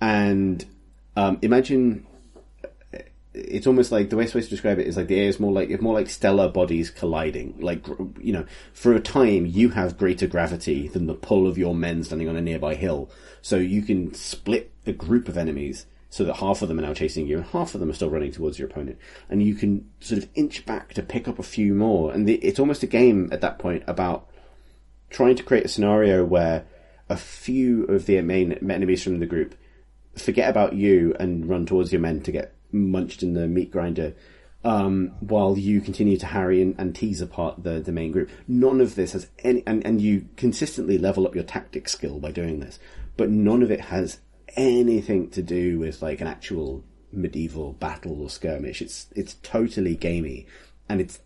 And 0.00 0.64
um, 1.16 1.38
imagine 1.42 2.06
it's 3.34 3.66
almost 3.66 3.90
like 3.90 4.10
the 4.10 4.16
best 4.16 4.34
way 4.34 4.42
to 4.42 4.48
describe 4.48 4.78
it 4.78 4.86
is 4.86 4.96
like 4.96 5.06
the 5.06 5.18
air 5.18 5.28
is 5.28 5.40
more 5.40 5.52
like 5.52 5.70
it's 5.70 5.82
more 5.82 5.94
like 5.94 6.10
stellar 6.10 6.48
bodies 6.48 6.90
colliding. 6.90 7.58
Like 7.60 7.86
you 8.20 8.32
know, 8.32 8.46
for 8.72 8.92
a 8.92 9.00
time 9.00 9.46
you 9.46 9.70
have 9.70 9.98
greater 9.98 10.26
gravity 10.26 10.88
than 10.88 11.06
the 11.06 11.14
pull 11.14 11.46
of 11.46 11.58
your 11.58 11.74
men 11.74 12.04
standing 12.04 12.28
on 12.28 12.36
a 12.36 12.42
nearby 12.42 12.74
hill, 12.74 13.10
so 13.40 13.56
you 13.56 13.82
can 13.82 14.12
split 14.14 14.70
a 14.86 14.92
group 14.92 15.28
of 15.28 15.38
enemies 15.38 15.86
so 16.12 16.24
that 16.24 16.36
half 16.36 16.60
of 16.60 16.68
them 16.68 16.78
are 16.78 16.82
now 16.82 16.92
chasing 16.92 17.26
you 17.26 17.38
and 17.38 17.46
half 17.46 17.74
of 17.74 17.80
them 17.80 17.88
are 17.88 17.94
still 17.94 18.10
running 18.10 18.30
towards 18.30 18.58
your 18.58 18.68
opponent. 18.68 18.98
And 19.30 19.42
you 19.42 19.54
can 19.54 19.88
sort 20.00 20.22
of 20.22 20.28
inch 20.34 20.66
back 20.66 20.92
to 20.92 21.02
pick 21.02 21.26
up 21.26 21.38
a 21.38 21.42
few 21.42 21.72
more. 21.72 22.12
And 22.12 22.28
the, 22.28 22.34
it's 22.34 22.60
almost 22.60 22.82
a 22.82 22.86
game 22.86 23.30
at 23.32 23.40
that 23.40 23.58
point 23.58 23.82
about 23.86 24.28
trying 25.08 25.36
to 25.36 25.42
create 25.42 25.64
a 25.64 25.68
scenario 25.68 26.22
where 26.22 26.66
a 27.08 27.16
few 27.16 27.84
of 27.84 28.04
the 28.04 28.20
main 28.20 28.52
enemies 28.52 29.02
from 29.02 29.20
the 29.20 29.26
group 29.26 29.54
forget 30.14 30.50
about 30.50 30.74
you 30.74 31.16
and 31.18 31.48
run 31.48 31.64
towards 31.64 31.92
your 31.92 32.02
men 32.02 32.20
to 32.24 32.30
get 32.30 32.54
munched 32.70 33.22
in 33.22 33.32
the 33.32 33.48
meat 33.48 33.70
grinder. 33.70 34.14
Um, 34.64 35.14
while 35.20 35.56
you 35.56 35.80
continue 35.80 36.18
to 36.18 36.26
harry 36.26 36.62
and, 36.62 36.76
and, 36.78 36.94
tease 36.94 37.20
apart 37.20 37.64
the, 37.64 37.80
the 37.80 37.90
main 37.90 38.12
group. 38.12 38.30
None 38.46 38.80
of 38.80 38.94
this 38.94 39.10
has 39.10 39.28
any, 39.40 39.64
and, 39.66 39.84
and 39.84 40.00
you 40.00 40.28
consistently 40.36 40.98
level 40.98 41.26
up 41.26 41.34
your 41.34 41.42
tactic 41.42 41.88
skill 41.88 42.20
by 42.20 42.30
doing 42.30 42.60
this, 42.60 42.78
but 43.16 43.28
none 43.28 43.64
of 43.64 43.72
it 43.72 43.80
has 43.80 44.20
anything 44.56 45.30
to 45.30 45.42
do 45.42 45.78
with 45.78 46.02
like 46.02 46.20
an 46.20 46.26
actual 46.26 46.84
medieval 47.12 47.72
battle 47.74 48.22
or 48.22 48.30
skirmish. 48.30 48.80
It's, 48.82 49.06
it's 49.14 49.34
totally 49.42 49.94
gamey 49.94 50.46
and 50.88 51.00
it's, 51.00 51.20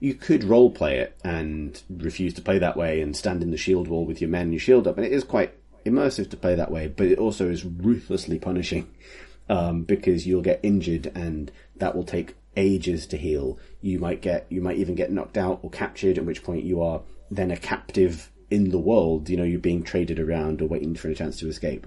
you 0.00 0.14
could 0.14 0.44
role 0.44 0.70
play 0.70 0.98
it 0.98 1.16
and 1.24 1.80
refuse 1.88 2.34
to 2.34 2.42
play 2.42 2.58
that 2.58 2.76
way 2.76 3.00
and 3.00 3.16
stand 3.16 3.42
in 3.42 3.50
the 3.50 3.56
shield 3.56 3.88
wall 3.88 4.04
with 4.04 4.20
your 4.20 4.30
men, 4.30 4.52
your 4.52 4.60
shield 4.60 4.86
up, 4.86 4.96
and 4.96 5.06
it 5.06 5.12
is 5.12 5.24
quite 5.24 5.54
immersive 5.84 6.30
to 6.30 6.36
play 6.36 6.54
that 6.54 6.70
way, 6.70 6.88
but 6.88 7.06
it 7.06 7.18
also 7.18 7.48
is 7.48 7.64
ruthlessly 7.64 8.38
punishing 8.38 8.92
um, 9.48 9.82
because 9.82 10.26
you'll 10.26 10.42
get 10.42 10.60
injured 10.62 11.10
and 11.14 11.50
that 11.76 11.94
will 11.94 12.04
take 12.04 12.36
ages 12.56 13.06
to 13.06 13.16
heal. 13.16 13.58
You 13.80 13.98
might 13.98 14.20
get, 14.20 14.46
you 14.48 14.60
might 14.60 14.78
even 14.78 14.94
get 14.94 15.12
knocked 15.12 15.36
out 15.36 15.60
or 15.62 15.70
captured, 15.70 16.18
at 16.18 16.24
which 16.24 16.42
point 16.42 16.64
you 16.64 16.82
are 16.82 17.02
then 17.30 17.50
a 17.50 17.56
captive 17.56 18.30
in 18.50 18.70
the 18.70 18.78
world. 18.78 19.28
You 19.28 19.36
know, 19.36 19.44
you're 19.44 19.58
being 19.58 19.82
traded 19.82 20.18
around 20.18 20.62
or 20.62 20.66
waiting 20.66 20.94
for 20.94 21.08
a 21.08 21.14
chance 21.14 21.38
to 21.40 21.48
escape. 21.48 21.86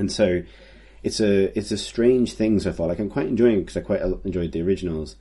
And 0.00 0.10
so 0.10 0.42
it's 1.02 1.20
a, 1.20 1.56
it's 1.56 1.70
a 1.70 1.78
strange 1.78 2.32
thing 2.32 2.58
so 2.58 2.72
far. 2.72 2.88
Like 2.88 2.98
I'm 2.98 3.10
quite 3.10 3.26
enjoying 3.26 3.58
it 3.58 3.66
because 3.66 3.76
I 3.76 3.82
quite 3.82 4.02
enjoyed 4.24 4.50
the 4.50 4.62
originals, 4.62 5.16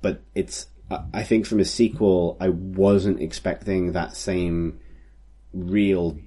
but 0.00 0.22
it's, 0.34 0.68
I 1.12 1.24
think 1.24 1.46
from 1.46 1.58
a 1.58 1.64
sequel, 1.64 2.36
I 2.40 2.50
wasn't 2.50 3.20
expecting 3.20 3.92
that 3.92 4.16
same 4.16 4.78
real 5.52 6.18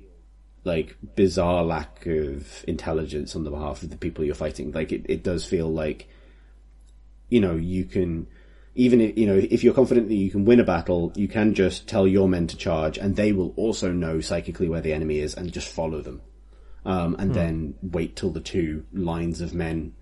like 0.65 0.97
bizarre 1.15 1.63
lack 1.63 2.05
of 2.05 2.65
intelligence 2.67 3.35
on 3.35 3.45
the 3.45 3.51
behalf 3.51 3.81
of 3.81 3.89
the 3.89 3.97
people 3.97 4.25
you're 4.25 4.35
fighting. 4.35 4.73
Like 4.73 4.91
it, 4.91 5.05
it 5.07 5.23
does 5.23 5.45
feel 5.45 5.71
like, 5.71 6.09
you 7.29 7.39
know, 7.39 7.55
you 7.55 7.85
can, 7.85 8.27
even 8.75 8.99
if, 8.99 9.17
you 9.17 9.25
know, 9.25 9.37
if 9.37 9.63
you're 9.63 9.73
confident 9.73 10.09
that 10.09 10.15
you 10.15 10.29
can 10.29 10.43
win 10.43 10.59
a 10.59 10.65
battle, 10.65 11.13
you 11.15 11.29
can 11.29 11.53
just 11.53 11.87
tell 11.87 12.05
your 12.05 12.27
men 12.27 12.47
to 12.47 12.57
charge 12.57 12.97
and 12.97 13.15
they 13.15 13.31
will 13.31 13.53
also 13.55 13.93
know 13.93 14.19
psychically 14.19 14.67
where 14.67 14.81
the 14.81 14.91
enemy 14.91 15.19
is 15.19 15.33
and 15.33 15.53
just 15.53 15.69
follow 15.69 16.01
them. 16.01 16.21
Um, 16.89 17.15
and 17.19 17.29
hmm. 17.29 17.33
then 17.33 17.73
wait 17.81 18.15
till 18.15 18.31
the 18.31 18.39
two 18.39 18.85
lines 18.93 19.41
of 19.41 19.53
men 19.53 19.93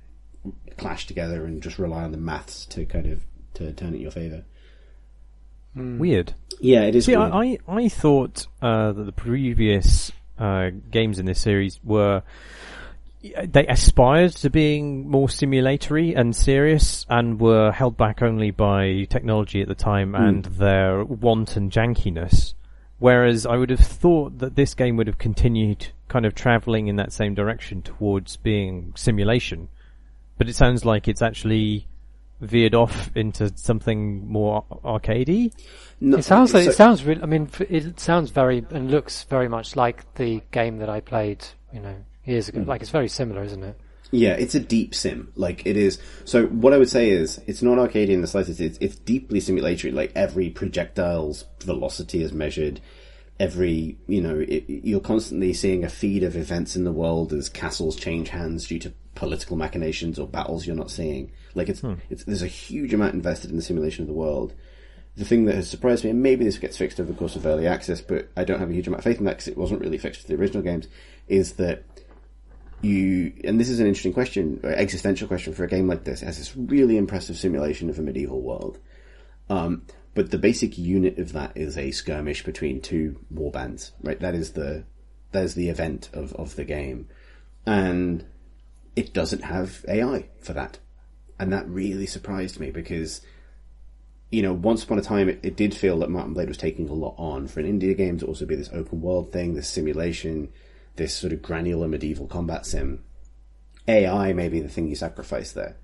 clash 0.77 1.05
together 1.05 1.45
and 1.45 1.61
just 1.61 1.79
rely 1.79 2.03
on 2.03 2.11
the 2.11 2.17
maths 2.17 2.65
to 2.67 2.85
kind 2.85 3.07
of, 3.07 3.23
to 3.55 3.73
turn 3.73 3.89
it 3.89 3.97
in 3.97 4.01
your 4.01 4.11
favor. 4.11 4.45
Weird. 5.75 6.33
Yeah, 6.59 6.83
it 6.83 6.95
is. 6.95 7.05
See, 7.05 7.15
weird. 7.15 7.31
I, 7.33 7.57
I 7.67 7.89
thought 7.89 8.47
uh, 8.61 8.93
that 8.93 9.03
the 9.03 9.11
previous 9.11 10.11
uh, 10.39 10.69
games 10.89 11.19
in 11.19 11.25
this 11.25 11.39
series 11.39 11.79
were 11.83 12.23
they 13.43 13.65
aspired 13.67 14.31
to 14.31 14.49
being 14.49 15.09
more 15.09 15.29
simulatory 15.29 16.13
and 16.15 16.35
serious 16.35 17.05
and 17.09 17.39
were 17.39 17.71
held 17.71 17.97
back 17.97 18.21
only 18.21 18.51
by 18.51 19.05
technology 19.09 19.61
at 19.61 19.67
the 19.67 19.75
time 19.75 20.11
mm. 20.11 20.27
and 20.27 20.45
their 20.45 21.03
wanton 21.03 21.69
jankiness. 21.69 22.53
Whereas 22.99 23.45
I 23.45 23.55
would 23.57 23.69
have 23.69 23.79
thought 23.79 24.39
that 24.39 24.55
this 24.55 24.73
game 24.73 24.97
would 24.97 25.07
have 25.07 25.17
continued 25.17 25.87
kind 26.07 26.25
of 26.25 26.33
traveling 26.33 26.87
in 26.87 26.95
that 26.95 27.13
same 27.13 27.35
direction 27.35 27.81
towards 27.81 28.37
being 28.37 28.93
simulation. 28.95 29.69
But 30.37 30.49
it 30.49 30.55
sounds 30.55 30.85
like 30.85 31.07
it's 31.07 31.21
actually 31.21 31.87
veered 32.41 32.75
off 32.75 33.11
into 33.15 33.51
something 33.55 34.27
more 34.27 34.63
arcadey. 34.83 35.51
No, 35.99 36.17
it 36.17 36.23
sounds 36.23 36.53
like 36.53 36.65
so, 36.65 36.69
it 36.71 36.75
sounds 36.75 37.03
really. 37.03 37.21
I 37.21 37.25
mean, 37.25 37.49
it 37.59 37.99
sounds 37.99 38.31
very 38.31 38.65
and 38.71 38.91
looks 38.91 39.23
very 39.23 39.47
much 39.47 39.75
like 39.75 40.13
the 40.15 40.41
game 40.51 40.77
that 40.77 40.89
I 40.89 40.99
played, 40.99 41.45
you 41.73 41.79
know, 41.79 41.95
years 42.25 42.49
ago. 42.49 42.61
Mm. 42.61 42.67
Like 42.67 42.81
it's 42.81 42.91
very 42.91 43.07
similar, 43.09 43.43
isn't 43.43 43.63
it? 43.63 43.79
Yeah, 44.11 44.33
it's 44.33 44.55
a 44.55 44.59
deep 44.59 44.95
sim. 44.95 45.31
Like 45.35 45.65
it 45.65 45.77
is. 45.77 45.99
So 46.25 46.47
what 46.47 46.73
I 46.73 46.77
would 46.77 46.89
say 46.89 47.09
is, 47.09 47.41
it's 47.45 47.61
not 47.61 47.77
arcadey 47.77 48.09
in 48.09 48.21
the 48.21 48.27
slightest. 48.27 48.59
It's, 48.59 48.77
it's 48.79 48.95
deeply 48.95 49.39
simulatory. 49.39 49.91
Like 49.91 50.11
every 50.15 50.49
projectile's 50.49 51.45
velocity 51.59 52.21
is 52.21 52.31
measured. 52.31 52.79
Every, 53.39 53.97
you 54.07 54.21
know, 54.21 54.39
it, 54.39 54.65
you're 54.67 54.99
constantly 54.99 55.53
seeing 55.53 55.83
a 55.83 55.89
feed 55.89 56.23
of 56.23 56.35
events 56.35 56.75
in 56.75 56.85
the 56.85 56.91
world 56.91 57.33
as 57.33 57.49
castles 57.49 57.95
change 57.95 58.29
hands 58.29 58.67
due 58.67 58.79
to 58.79 58.93
political 59.13 59.57
machinations 59.57 60.17
or 60.17 60.27
battles 60.27 60.65
you're 60.65 60.75
not 60.75 60.91
seeing. 60.91 61.31
Like 61.53 61.69
it's, 61.69 61.81
hmm. 61.81 61.95
it's 62.09 62.23
there's 62.23 62.41
a 62.41 62.47
huge 62.47 62.93
amount 62.93 63.13
invested 63.13 63.49
in 63.49 63.57
the 63.57 63.61
simulation 63.61 64.03
of 64.03 64.07
the 64.07 64.13
world. 64.13 64.53
The 65.17 65.25
thing 65.25 65.45
that 65.45 65.55
has 65.55 65.69
surprised 65.69 66.03
me, 66.03 66.11
and 66.11 66.21
maybe 66.21 66.45
this 66.45 66.59
gets 66.59 66.77
fixed 66.77 66.99
over 66.99 67.11
the 67.11 67.17
course 67.17 67.35
of 67.35 67.45
early 67.45 67.65
access, 67.65 68.01
but 68.01 68.29
I 68.37 68.43
don't 68.43 68.59
have 68.59 68.69
a 68.69 68.73
huge 68.73 68.87
amount 68.87 68.99
of 68.99 69.03
faith 69.03 69.17
in 69.17 69.25
that 69.25 69.37
because 69.37 69.47
it 69.47 69.57
wasn't 69.57 69.81
really 69.81 69.97
fixed 69.97 70.21
for 70.21 70.27
the 70.27 70.35
original 70.35 70.61
games, 70.61 70.87
is 71.27 71.53
that 71.53 71.83
you, 72.81 73.33
and 73.43 73.59
this 73.59 73.69
is 73.69 73.79
an 73.79 73.87
interesting 73.87 74.13
question, 74.13 74.59
existential 74.63 75.27
question 75.27 75.53
for 75.53 75.63
a 75.63 75.67
game 75.67 75.87
like 75.87 76.03
this, 76.03 76.21
it 76.21 76.25
has 76.25 76.37
this 76.37 76.55
really 76.55 76.97
impressive 76.97 77.37
simulation 77.37 77.89
of 77.89 77.97
a 77.97 78.01
medieval 78.01 78.41
world. 78.41 78.79
Um, 79.49 79.83
but 80.13 80.31
the 80.31 80.37
basic 80.37 80.77
unit 80.77 81.17
of 81.17 81.33
that 81.33 81.55
is 81.55 81.77
a 81.77 81.91
skirmish 81.91 82.43
between 82.43 82.81
two 82.81 83.19
war 83.29 83.51
bands, 83.51 83.91
right? 84.01 84.19
That 84.19 84.35
is 84.35 84.53
the, 84.53 84.83
that 85.31 85.43
is 85.43 85.55
the 85.55 85.69
event 85.69 86.09
of, 86.13 86.33
of 86.33 86.55
the 86.55 86.65
game. 86.65 87.07
And 87.65 88.25
it 88.95 89.13
doesn't 89.13 89.43
have 89.43 89.85
AI 89.87 90.29
for 90.41 90.53
that. 90.53 90.79
And 91.39 91.53
that 91.53 91.67
really 91.67 92.07
surprised 92.07 92.59
me 92.59 92.71
because, 92.71 93.21
you 94.31 94.41
know, 94.41 94.53
once 94.53 94.83
upon 94.83 94.97
a 94.97 95.03
time 95.03 95.29
it, 95.29 95.39
it 95.43 95.55
did 95.55 95.75
feel 95.75 95.99
that 95.99 96.09
Mount 96.09 96.33
& 96.33 96.33
Blade 96.33 96.47
was 96.47 96.57
taking 96.57 96.89
a 96.89 96.93
lot 96.93 97.15
on 97.17 97.47
for 97.47 97.59
an 97.59 97.79
indie 97.79 97.95
game 97.95 98.17
to 98.19 98.25
also 98.25 98.45
be 98.45 98.55
this 98.55 98.71
open 98.73 99.01
world 99.01 99.31
thing, 99.31 99.53
this 99.53 99.69
simulation, 99.69 100.51
this 100.97 101.15
sort 101.15 101.33
of 101.33 101.41
granular 101.41 101.87
medieval 101.87 102.27
combat 102.27 102.65
sim. 102.65 103.03
AI 103.87 104.33
may 104.33 104.49
be 104.49 104.59
the 104.59 104.69
thing 104.69 104.87
you 104.87 104.95
sacrifice 104.95 105.53
there. 105.53 105.77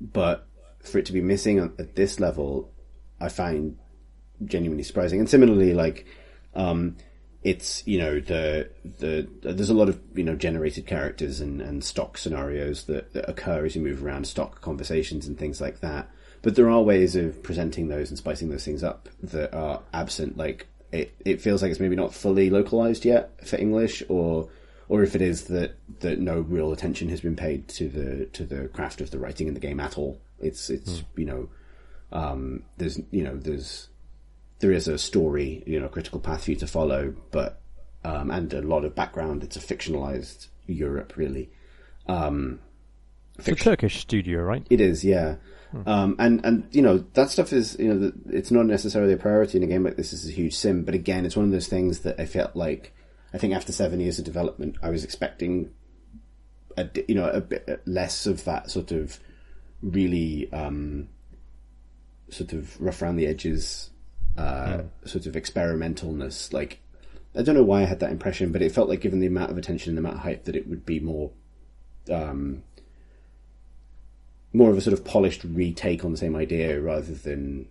But 0.00 0.46
for 0.82 0.98
it 0.98 1.06
to 1.06 1.12
be 1.12 1.20
missing 1.20 1.58
at 1.58 1.94
this 1.94 2.18
level, 2.18 2.72
I 3.20 3.28
find 3.28 3.78
genuinely 4.44 4.82
surprising. 4.84 5.20
And 5.20 5.28
similarly, 5.28 5.74
like, 5.74 6.06
um, 6.54 6.96
it's 7.42 7.86
you 7.86 7.98
know 7.98 8.18
the 8.18 8.68
the 8.98 9.28
there's 9.42 9.70
a 9.70 9.74
lot 9.74 9.88
of 9.88 10.00
you 10.14 10.24
know 10.24 10.34
generated 10.34 10.86
characters 10.86 11.40
and, 11.40 11.60
and 11.62 11.84
stock 11.84 12.18
scenarios 12.18 12.84
that, 12.84 13.12
that 13.12 13.28
occur 13.28 13.64
as 13.64 13.76
you 13.76 13.82
move 13.82 14.04
around 14.04 14.26
stock 14.26 14.60
conversations 14.60 15.26
and 15.26 15.38
things 15.38 15.60
like 15.60 15.78
that 15.80 16.10
but 16.42 16.56
there 16.56 16.68
are 16.68 16.82
ways 16.82 17.14
of 17.14 17.40
presenting 17.44 17.88
those 17.88 18.08
and 18.08 18.18
spicing 18.18 18.48
those 18.48 18.64
things 18.64 18.82
up 18.82 19.08
that 19.22 19.54
are 19.54 19.82
absent 19.94 20.36
like 20.36 20.66
it, 20.92 21.14
it 21.24 21.40
feels 21.40 21.62
like 21.62 21.70
it's 21.70 21.80
maybe 21.80 21.96
not 21.96 22.14
fully 22.14 22.50
localized 22.50 23.04
yet 23.04 23.46
for 23.46 23.56
english 23.56 24.02
or 24.08 24.48
or 24.88 25.02
if 25.02 25.14
it 25.14 25.20
is 25.20 25.44
that 25.44 25.76
that 26.00 26.18
no 26.18 26.40
real 26.40 26.72
attention 26.72 27.08
has 27.08 27.20
been 27.20 27.36
paid 27.36 27.68
to 27.68 27.88
the 27.88 28.26
to 28.26 28.44
the 28.44 28.68
craft 28.68 29.00
of 29.00 29.10
the 29.10 29.18
writing 29.18 29.48
in 29.48 29.54
the 29.54 29.60
game 29.60 29.80
at 29.80 29.98
all 29.98 30.20
it's 30.40 30.70
it's 30.70 31.00
mm. 31.00 31.04
you 31.16 31.24
know 31.24 31.48
um, 32.10 32.62
there's 32.78 32.98
you 33.10 33.22
know 33.22 33.36
there's 33.36 33.88
there 34.60 34.72
is 34.72 34.88
a 34.88 34.98
story, 34.98 35.62
you 35.66 35.78
know, 35.78 35.88
critical 35.88 36.20
path 36.20 36.44
for 36.44 36.50
you 36.50 36.56
to 36.56 36.66
follow, 36.66 37.14
but 37.30 37.60
um, 38.04 38.30
and 38.30 38.52
a 38.52 38.62
lot 38.62 38.84
of 38.84 38.94
background. 38.94 39.42
It's 39.42 39.56
a 39.56 39.60
fictionalized 39.60 40.48
Europe, 40.66 41.16
really. 41.16 41.50
Um, 42.06 42.60
it's 43.38 43.48
a 43.48 43.54
Turkish 43.54 44.00
studio, 44.00 44.42
right? 44.42 44.66
It 44.68 44.80
is, 44.80 45.04
yeah. 45.04 45.36
Hmm. 45.70 45.82
Um, 45.86 46.16
and 46.18 46.44
and 46.44 46.68
you 46.70 46.82
know 46.82 47.04
that 47.14 47.30
stuff 47.30 47.52
is 47.52 47.76
you 47.78 47.92
know 47.92 48.12
it's 48.30 48.50
not 48.50 48.66
necessarily 48.66 49.12
a 49.12 49.18
priority 49.18 49.58
in 49.58 49.64
a 49.64 49.66
game 49.66 49.84
like 49.84 49.96
this. 49.96 50.12
Is 50.12 50.28
a 50.28 50.32
huge 50.32 50.54
sim, 50.54 50.84
but 50.84 50.94
again, 50.94 51.26
it's 51.26 51.36
one 51.36 51.44
of 51.44 51.52
those 51.52 51.68
things 51.68 52.00
that 52.00 52.18
I 52.18 52.26
felt 52.26 52.56
like 52.56 52.94
I 53.34 53.38
think 53.38 53.54
after 53.54 53.72
seven 53.72 54.00
years 54.00 54.18
of 54.18 54.24
development, 54.24 54.76
I 54.82 54.90
was 54.90 55.04
expecting 55.04 55.70
a 56.76 56.88
you 57.06 57.14
know 57.14 57.28
a 57.28 57.40
bit 57.40 57.82
less 57.86 58.26
of 58.26 58.44
that 58.44 58.70
sort 58.70 58.92
of 58.92 59.18
really 59.82 60.50
um, 60.52 61.08
sort 62.30 62.52
of 62.52 62.80
rough 62.80 63.02
around 63.02 63.16
the 63.16 63.26
edges 63.26 63.90
uh, 64.38 64.82
sort 65.04 65.26
of 65.26 65.34
experimentalness. 65.34 66.52
Like, 66.52 66.80
I 67.36 67.42
don't 67.42 67.54
know 67.54 67.62
why 67.64 67.82
I 67.82 67.86
had 67.86 68.00
that 68.00 68.12
impression, 68.12 68.52
but 68.52 68.62
it 68.62 68.72
felt 68.72 68.88
like 68.88 69.00
given 69.00 69.20
the 69.20 69.26
amount 69.26 69.50
of 69.50 69.58
attention 69.58 69.90
and 69.90 69.98
the 69.98 70.00
amount 70.00 70.16
of 70.16 70.22
hype 70.22 70.44
that 70.44 70.56
it 70.56 70.68
would 70.68 70.86
be 70.86 71.00
more, 71.00 71.30
um, 72.10 72.62
more 74.52 74.70
of 74.70 74.78
a 74.78 74.80
sort 74.80 74.94
of 74.94 75.04
polished 75.04 75.44
retake 75.44 76.04
on 76.04 76.12
the 76.12 76.16
same 76.16 76.36
idea 76.36 76.80
rather 76.80 77.14
than 77.14 77.68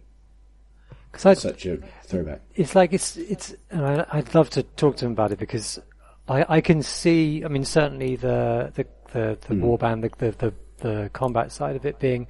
Cause 1.12 1.42
such 1.42 1.66
a 1.66 1.78
throwback. 2.04 2.42
It's 2.56 2.76
like 2.76 2.94
it's 2.94 3.18
it's. 3.18 3.56
And 3.72 4.06
I, 4.12 4.18
would 4.18 4.36
love 4.36 4.50
to 4.52 4.64
talk 4.64 4.98
to 4.98 5.06
him 5.06 5.14
about 5.14 5.32
it 5.32 5.40
because 5.40 5.80
I, 6.28 6.46
I 6.48 6.62
can 6.62 6.84
see. 6.84 7.44
I 7.44 7.48
mean, 7.48 7.66
certainly 7.66 8.16
the 8.16 8.72
the 8.76 8.86
the, 9.14 9.38
the 9.48 9.56
mm. 9.56 9.62
warband, 9.62 10.02
the, 10.02 10.26
the 10.26 10.38
the 10.38 10.54
the 10.78 11.10
combat 11.14 11.52
side 11.52 11.76
of 11.76 11.86
it 11.86 12.00
being 12.00 12.28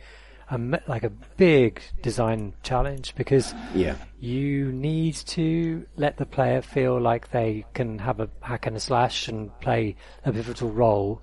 a, 0.49 0.79
like 0.87 1.03
a 1.03 1.09
big 1.09 1.81
design 2.01 2.53
challenge 2.63 3.13
because 3.15 3.53
yeah. 3.75 3.95
you 4.19 4.71
need 4.71 5.15
to 5.15 5.85
let 5.97 6.17
the 6.17 6.25
player 6.25 6.61
feel 6.61 6.99
like 6.99 7.31
they 7.31 7.65
can 7.73 7.99
have 7.99 8.19
a 8.19 8.29
hack 8.41 8.65
and 8.65 8.77
a 8.77 8.79
slash 8.79 9.27
and 9.27 9.57
play 9.59 9.95
a 10.25 10.31
pivotal 10.31 10.69
role 10.69 11.21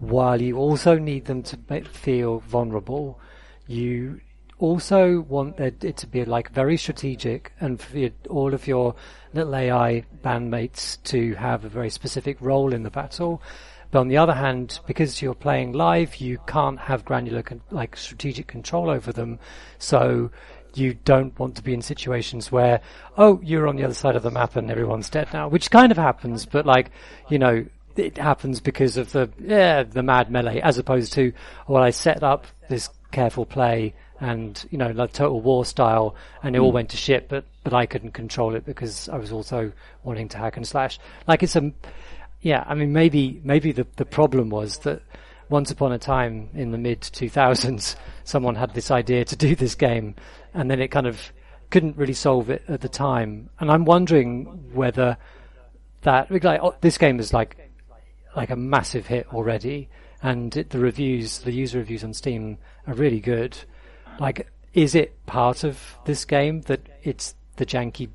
while 0.00 0.40
you 0.40 0.56
also 0.56 0.98
need 0.98 1.24
them 1.26 1.42
to 1.42 1.84
feel 1.84 2.40
vulnerable, 2.40 3.20
you 3.66 4.20
also 4.58 5.20
want 5.22 5.58
it 5.58 5.96
to 5.96 6.06
be 6.06 6.24
like 6.24 6.50
very 6.52 6.76
strategic 6.76 7.52
and 7.60 7.80
for 7.80 8.08
all 8.30 8.54
of 8.54 8.66
your 8.66 8.94
little 9.32 9.54
AI 9.54 10.04
bandmates 10.22 11.02
to 11.04 11.34
have 11.34 11.64
a 11.64 11.68
very 11.68 11.90
specific 11.90 12.36
role 12.40 12.72
in 12.72 12.82
the 12.82 12.90
battle. 12.90 13.42
But 13.90 14.00
on 14.00 14.08
the 14.08 14.16
other 14.16 14.34
hand, 14.34 14.80
because 14.86 15.22
you're 15.22 15.34
playing 15.34 15.72
live, 15.72 16.16
you 16.16 16.38
can't 16.46 16.78
have 16.78 17.04
granular, 17.04 17.42
con- 17.42 17.62
like 17.70 17.96
strategic 17.96 18.46
control 18.46 18.90
over 18.90 19.12
them. 19.12 19.38
So 19.78 20.30
you 20.74 20.94
don't 21.04 21.38
want 21.38 21.56
to 21.56 21.62
be 21.62 21.74
in 21.74 21.82
situations 21.82 22.50
where, 22.50 22.80
oh, 23.16 23.40
you're 23.42 23.68
on 23.68 23.76
the 23.76 23.84
other 23.84 23.94
side 23.94 24.16
of 24.16 24.22
the 24.22 24.30
map 24.30 24.56
and 24.56 24.70
everyone's 24.70 25.10
dead 25.10 25.28
now, 25.32 25.48
which 25.48 25.70
kind 25.70 25.92
of 25.92 25.98
happens, 25.98 26.46
but 26.46 26.66
like, 26.66 26.90
you 27.28 27.38
know, 27.38 27.64
it 27.96 28.18
happens 28.18 28.60
because 28.60 28.96
of 28.96 29.12
the, 29.12 29.30
yeah, 29.40 29.82
the 29.82 30.02
mad 30.02 30.30
melee, 30.30 30.60
as 30.60 30.78
opposed 30.78 31.12
to, 31.14 31.32
well, 31.68 31.82
I 31.82 31.90
set 31.90 32.22
up 32.22 32.46
this 32.68 32.90
careful 33.12 33.46
play 33.46 33.94
and, 34.20 34.64
you 34.70 34.78
know, 34.78 34.90
like 34.90 35.12
total 35.12 35.40
war 35.40 35.64
style 35.64 36.14
and 36.42 36.56
it 36.56 36.58
all 36.58 36.70
hmm. 36.70 36.76
went 36.76 36.90
to 36.90 36.96
shit, 36.96 37.28
but, 37.28 37.44
but 37.62 37.72
I 37.72 37.86
couldn't 37.86 38.12
control 38.12 38.54
it 38.54 38.64
because 38.64 39.08
I 39.08 39.16
was 39.16 39.32
also 39.32 39.72
wanting 40.02 40.28
to 40.30 40.38
hack 40.38 40.56
and 40.56 40.66
slash. 40.66 40.98
Like 41.26 41.42
it's 41.42 41.56
a, 41.56 41.72
yeah, 42.40 42.64
I 42.66 42.74
mean, 42.74 42.92
maybe, 42.92 43.40
maybe 43.44 43.72
the, 43.72 43.86
the 43.96 44.04
problem 44.04 44.50
was 44.50 44.78
that 44.78 45.02
once 45.48 45.70
upon 45.70 45.92
a 45.92 45.98
time 45.98 46.48
in 46.54 46.70
the 46.70 46.78
mid 46.78 47.00
2000s, 47.00 47.96
someone 48.24 48.54
had 48.54 48.74
this 48.74 48.90
idea 48.90 49.24
to 49.24 49.36
do 49.36 49.54
this 49.54 49.74
game 49.74 50.14
and 50.52 50.70
then 50.70 50.80
it 50.80 50.88
kind 50.88 51.06
of 51.06 51.32
couldn't 51.70 51.96
really 51.96 52.14
solve 52.14 52.50
it 52.50 52.62
at 52.68 52.80
the 52.80 52.88
time. 52.88 53.50
And 53.58 53.70
I'm 53.70 53.84
wondering 53.84 54.72
whether 54.72 55.16
that, 56.02 56.30
like, 56.30 56.60
oh, 56.62 56.74
this 56.80 56.98
game 56.98 57.18
is 57.18 57.32
like, 57.32 57.63
like 58.36 58.50
a 58.50 58.56
massive 58.56 59.06
hit 59.06 59.26
already 59.32 59.88
and 60.22 60.56
it, 60.56 60.70
the 60.70 60.78
reviews, 60.78 61.38
the 61.40 61.52
user 61.52 61.78
reviews 61.78 62.02
on 62.04 62.14
Steam 62.14 62.58
are 62.86 62.94
really 62.94 63.20
good. 63.20 63.56
Like, 64.18 64.48
is 64.72 64.94
it 64.94 65.24
part 65.26 65.64
of 65.64 65.98
this 66.06 66.24
game 66.24 66.62
that 66.62 66.80
it's 67.02 67.34
the 67.56 67.66
janky 67.66 68.08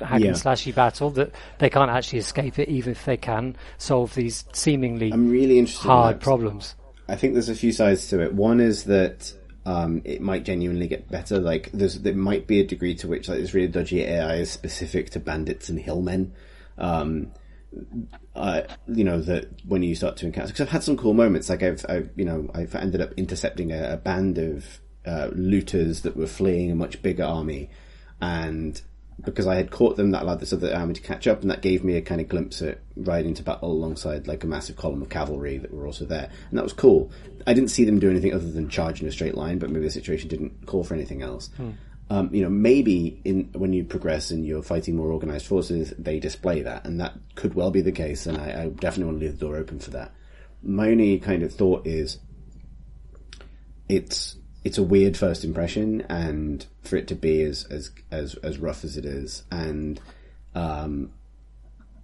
hack 0.00 0.20
Yeah. 0.20 0.28
and 0.28 0.36
slashy 0.36 0.74
battle 0.74 1.10
that 1.12 1.32
they 1.58 1.70
can't 1.70 1.90
actually 1.90 2.18
escape 2.18 2.58
it 2.58 2.68
even 2.68 2.92
if 2.92 3.04
they 3.04 3.16
can 3.16 3.56
solve 3.78 4.14
these 4.14 4.44
seemingly 4.52 5.10
I'm 5.12 5.30
really 5.30 5.58
interested. 5.58 5.86
in 5.86 5.90
hard 5.90 6.16
that. 6.16 6.22
problems? 6.22 6.74
I 7.08 7.16
think 7.16 7.32
there's 7.32 7.48
a 7.48 7.54
few 7.54 7.72
sides 7.72 8.08
to 8.08 8.20
it. 8.22 8.34
One 8.34 8.60
is 8.60 8.84
that 8.84 9.32
um, 9.64 10.02
it 10.04 10.20
might 10.20 10.44
genuinely 10.44 10.86
get 10.88 11.08
better. 11.10 11.38
Like 11.38 11.70
there's 11.72 12.00
there 12.00 12.14
might 12.14 12.46
be 12.46 12.60
a 12.60 12.66
degree 12.66 12.94
to 12.96 13.08
which 13.08 13.28
like 13.28 13.38
this 13.38 13.54
really 13.54 13.68
dodgy 13.68 14.02
AI 14.02 14.36
is 14.36 14.50
specific 14.50 15.10
to 15.10 15.20
bandits 15.20 15.68
and 15.68 15.78
hillmen. 15.80 16.32
Um, 16.78 17.32
uh, 18.34 18.62
you 18.86 19.04
know 19.04 19.20
that 19.20 19.48
when 19.66 19.82
you 19.82 19.94
start 19.94 20.16
to 20.18 20.26
encounter, 20.26 20.48
because 20.48 20.62
I've 20.62 20.72
had 20.72 20.82
some 20.82 20.96
cool 20.96 21.14
moments. 21.14 21.48
Like 21.48 21.62
I've, 21.62 21.84
I've 21.88 22.10
you 22.16 22.24
know, 22.24 22.50
I've 22.54 22.74
ended 22.74 23.00
up 23.00 23.12
intercepting 23.16 23.72
a, 23.72 23.94
a 23.94 23.96
band 23.96 24.38
of 24.38 24.80
uh, 25.06 25.30
looters 25.32 26.02
that 26.02 26.16
were 26.16 26.26
fleeing 26.26 26.70
a 26.70 26.74
much 26.74 27.02
bigger 27.02 27.24
army, 27.24 27.70
and 28.20 28.80
because 29.24 29.46
I 29.46 29.56
had 29.56 29.70
caught 29.70 29.96
them, 29.96 30.10
that 30.10 30.22
allowed 30.22 30.40
this 30.40 30.52
other 30.52 30.74
army 30.74 30.94
to 30.94 31.00
catch 31.00 31.26
up, 31.26 31.40
and 31.42 31.50
that 31.50 31.62
gave 31.62 31.82
me 31.82 31.96
a 31.96 32.02
kind 32.02 32.20
of 32.20 32.28
glimpse 32.28 32.60
at 32.60 32.80
riding 32.96 33.34
to 33.34 33.42
battle 33.42 33.72
alongside 33.72 34.26
like 34.26 34.44
a 34.44 34.46
massive 34.46 34.76
column 34.76 35.00
of 35.02 35.08
cavalry 35.08 35.58
that 35.58 35.72
were 35.72 35.86
also 35.86 36.04
there, 36.04 36.30
and 36.50 36.58
that 36.58 36.64
was 36.64 36.72
cool. 36.74 37.10
I 37.46 37.54
didn't 37.54 37.70
see 37.70 37.84
them 37.84 37.98
do 37.98 38.10
anything 38.10 38.34
other 38.34 38.50
than 38.50 38.68
charge 38.68 39.00
in 39.00 39.08
a 39.08 39.12
straight 39.12 39.34
line, 39.34 39.58
but 39.58 39.70
maybe 39.70 39.84
the 39.84 39.90
situation 39.90 40.28
didn't 40.28 40.66
call 40.66 40.84
for 40.84 40.94
anything 40.94 41.22
else. 41.22 41.50
Um, 42.08 42.30
you 42.32 42.42
know, 42.42 42.50
maybe 42.50 43.20
in 43.24 43.50
when 43.52 43.72
you 43.72 43.82
progress 43.82 44.30
and 44.30 44.46
you're 44.46 44.62
fighting 44.62 44.94
more 44.94 45.10
organized 45.10 45.46
forces, 45.46 45.92
they 45.98 46.20
display 46.20 46.62
that, 46.62 46.86
and 46.86 47.00
that 47.00 47.14
could 47.34 47.54
well 47.54 47.72
be 47.72 47.80
the 47.80 47.90
case. 47.90 48.26
And 48.26 48.38
I, 48.38 48.62
I 48.62 48.68
definitely 48.68 49.06
want 49.06 49.18
to 49.18 49.26
leave 49.26 49.38
the 49.38 49.46
door 49.46 49.56
open 49.56 49.80
for 49.80 49.90
that. 49.90 50.12
My 50.62 50.88
only 50.90 51.18
kind 51.18 51.42
of 51.42 51.52
thought 51.52 51.84
is, 51.84 52.18
it's 53.88 54.36
it's 54.62 54.78
a 54.78 54.84
weird 54.84 55.16
first 55.16 55.44
impression, 55.44 56.02
and 56.02 56.64
for 56.82 56.96
it 56.96 57.08
to 57.08 57.16
be 57.16 57.42
as 57.42 57.64
as 57.64 57.90
as, 58.10 58.34
as 58.36 58.58
rough 58.58 58.84
as 58.84 58.96
it 58.96 59.04
is, 59.04 59.42
and 59.50 60.00
um, 60.54 61.10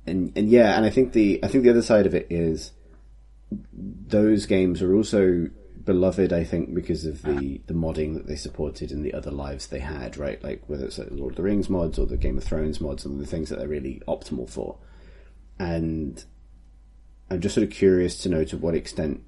and 0.07 0.33
and 0.37 0.49
yeah, 0.49 0.77
and 0.77 0.85
I 0.85 0.91
think 0.91 1.13
the 1.13 1.41
I 1.45 1.49
think 1.49 1.63
the 1.65 1.71
other 1.71 1.83
side 1.83 2.07
of 2.07 2.15
it 2.15 2.27
is 2.29 2.73
those 3.73 4.47
games 4.47 4.83
are 4.83 4.95
also 4.95 5.49
beloved, 5.85 6.33
I 6.33 6.45
think, 6.45 6.75
because 6.75 7.05
of 7.05 7.23
the, 7.23 7.61
the 7.67 7.75
modding 7.75 8.15
that 8.15 8.27
they 8.27 8.37
supported 8.37 8.91
in 8.91 9.03
the 9.03 9.15
other 9.15 9.31
lives 9.31 9.67
they 9.67 9.81
had, 9.81 10.17
right? 10.17 10.43
Like 10.43 10.63
whether 10.67 10.85
it's 10.85 10.99
like 10.99 11.09
Lord 11.11 11.33
of 11.33 11.37
the 11.37 11.43
Rings 11.43 11.69
mods 11.69 11.99
or 11.99 12.07
the 12.07 12.17
Game 12.17 12.39
of 12.39 12.45
Thrones 12.45 12.81
mods 12.81 13.05
and 13.05 13.21
the 13.21 13.27
things 13.27 13.49
that 13.49 13.59
they're 13.59 13.69
really 13.69 14.03
optimal 14.07 14.49
for. 14.49 14.79
And 15.59 16.25
I'm 17.31 17.41
just 17.41 17.55
sort 17.55 17.67
of 17.67 17.73
curious 17.73 18.19
to 18.19 18.29
know 18.29 18.45
to 18.45 18.57
what 18.57 18.75
extent 18.75 19.23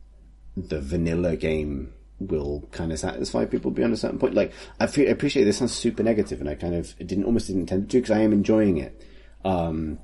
the 0.56 0.80
vanilla 0.80 1.36
game 1.36 1.92
will 2.20 2.68
kind 2.70 2.92
of 2.92 2.98
satisfy 2.98 3.44
people 3.44 3.70
beyond 3.70 3.92
a 3.92 3.96
certain 3.96 4.18
point. 4.18 4.34
Like, 4.34 4.52
I, 4.78 4.86
fe- 4.86 5.08
I 5.08 5.10
appreciate 5.10 5.44
this 5.44 5.58
sounds 5.58 5.72
super 5.72 6.02
negative, 6.02 6.40
and 6.40 6.48
I 6.48 6.54
kind 6.54 6.74
of 6.74 6.96
didn't 6.98 7.24
almost 7.24 7.48
didn't 7.48 7.62
intend 7.62 7.90
to 7.90 7.98
because 7.98 8.10
I 8.10 8.20
am 8.20 8.32
enjoying 8.32 8.78
it. 8.78 9.02
Um, 9.44 9.98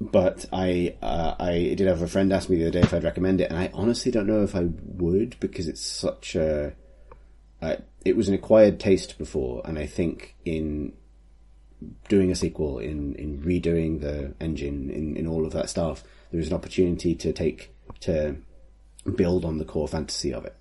but 0.00 0.46
I 0.52 0.96
uh, 1.02 1.34
I 1.38 1.74
did 1.76 1.86
have 1.86 2.02
a 2.02 2.08
friend 2.08 2.32
ask 2.32 2.48
me 2.48 2.56
the 2.56 2.64
other 2.64 2.70
day 2.70 2.80
if 2.80 2.94
I'd 2.94 3.04
recommend 3.04 3.40
it, 3.40 3.50
and 3.50 3.58
I 3.58 3.70
honestly 3.74 4.10
don't 4.10 4.26
know 4.26 4.42
if 4.42 4.56
I 4.56 4.62
would 4.62 5.38
because 5.40 5.68
it's 5.68 5.84
such 5.84 6.34
a 6.34 6.72
uh, 7.60 7.76
it 8.04 8.16
was 8.16 8.28
an 8.28 8.34
acquired 8.34 8.80
taste 8.80 9.18
before, 9.18 9.62
and 9.64 9.78
I 9.78 9.86
think 9.86 10.36
in 10.44 10.94
doing 12.08 12.30
a 12.30 12.34
sequel, 12.34 12.78
in 12.78 13.14
in 13.16 13.42
redoing 13.42 14.00
the 14.00 14.34
engine, 14.40 14.90
in 14.90 15.16
in 15.16 15.26
all 15.26 15.44
of 15.44 15.52
that 15.52 15.68
stuff, 15.68 16.02
there 16.30 16.40
is 16.40 16.48
an 16.48 16.54
opportunity 16.54 17.14
to 17.16 17.32
take 17.32 17.74
to 18.00 18.36
build 19.16 19.44
on 19.44 19.58
the 19.58 19.64
core 19.64 19.88
fantasy 19.88 20.32
of 20.32 20.46
it. 20.46 20.56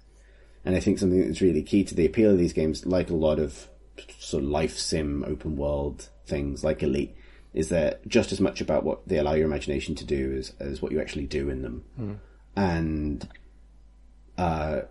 And 0.66 0.76
I 0.76 0.82
think 0.82 1.00
something 1.00 1.26
that's 1.26 1.42
really 1.42 1.64
key 1.64 1.86
to 1.86 1.96
the 1.96 2.06
appeal 2.06 2.32
of 2.32 2.38
these 2.38 2.54
games, 2.54 2.86
like 2.86 3.10
a 3.10 3.16
lot 3.16 3.40
of 3.40 3.70
sort 4.20 4.44
of 4.44 4.50
life 4.50 4.78
sim 4.78 5.24
open 5.28 5.58
world 5.58 6.10
things 6.26 6.64
like 6.64 6.84
Elite, 6.84 7.16
is 7.54 7.70
they're 7.70 7.98
just 8.08 8.32
as 8.32 8.40
much 8.40 8.62
about 8.62 8.84
what 8.84 9.08
they 9.08 9.18
allow 9.18 9.34
your 9.34 9.48
imagination 9.48 9.96
to 9.96 10.06
do 10.06 10.36
as, 10.38 10.54
as 10.60 10.82
what 10.82 10.92
you 10.92 11.02
actually 11.02 11.26
do 11.26 11.50
in 11.50 11.62
them. 11.62 11.84
And 12.56 13.28
uh, 14.38 14.82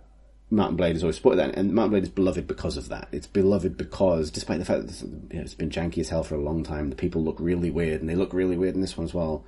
Mount 0.51 0.75
& 0.75 0.77
Blade 0.77 0.93
has 0.93 1.03
always 1.03 1.17
supported 1.17 1.37
that, 1.37 1.55
and 1.55 1.73
Mount 1.73 1.89
& 1.89 1.91
Blade 1.91 2.03
is 2.03 2.09
beloved 2.09 2.47
because 2.47 2.77
of 2.77 2.89
that. 2.89 3.07
It's 3.11 3.27
beloved 3.27 3.77
because, 3.77 4.31
despite 4.31 4.59
the 4.59 4.65
fact 4.65 4.87
that 4.87 5.01
you 5.01 5.37
know, 5.37 5.41
it's 5.41 5.53
been 5.53 5.69
janky 5.69 5.99
as 5.99 6.09
hell 6.09 6.23
for 6.23 6.35
a 6.35 6.41
long 6.41 6.63
time, 6.63 6.89
the 6.89 6.95
people 6.95 7.23
look 7.23 7.37
really 7.39 7.69
weird, 7.69 8.01
and 8.01 8.09
they 8.09 8.15
look 8.15 8.33
really 8.33 8.57
weird 8.57 8.75
in 8.75 8.81
this 8.81 8.97
one 8.97 9.05
as 9.05 9.13
well. 9.13 9.45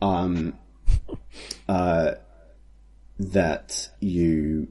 Um, 0.00 0.54
uh, 1.68 2.12
that 3.18 3.88
you 4.00 4.68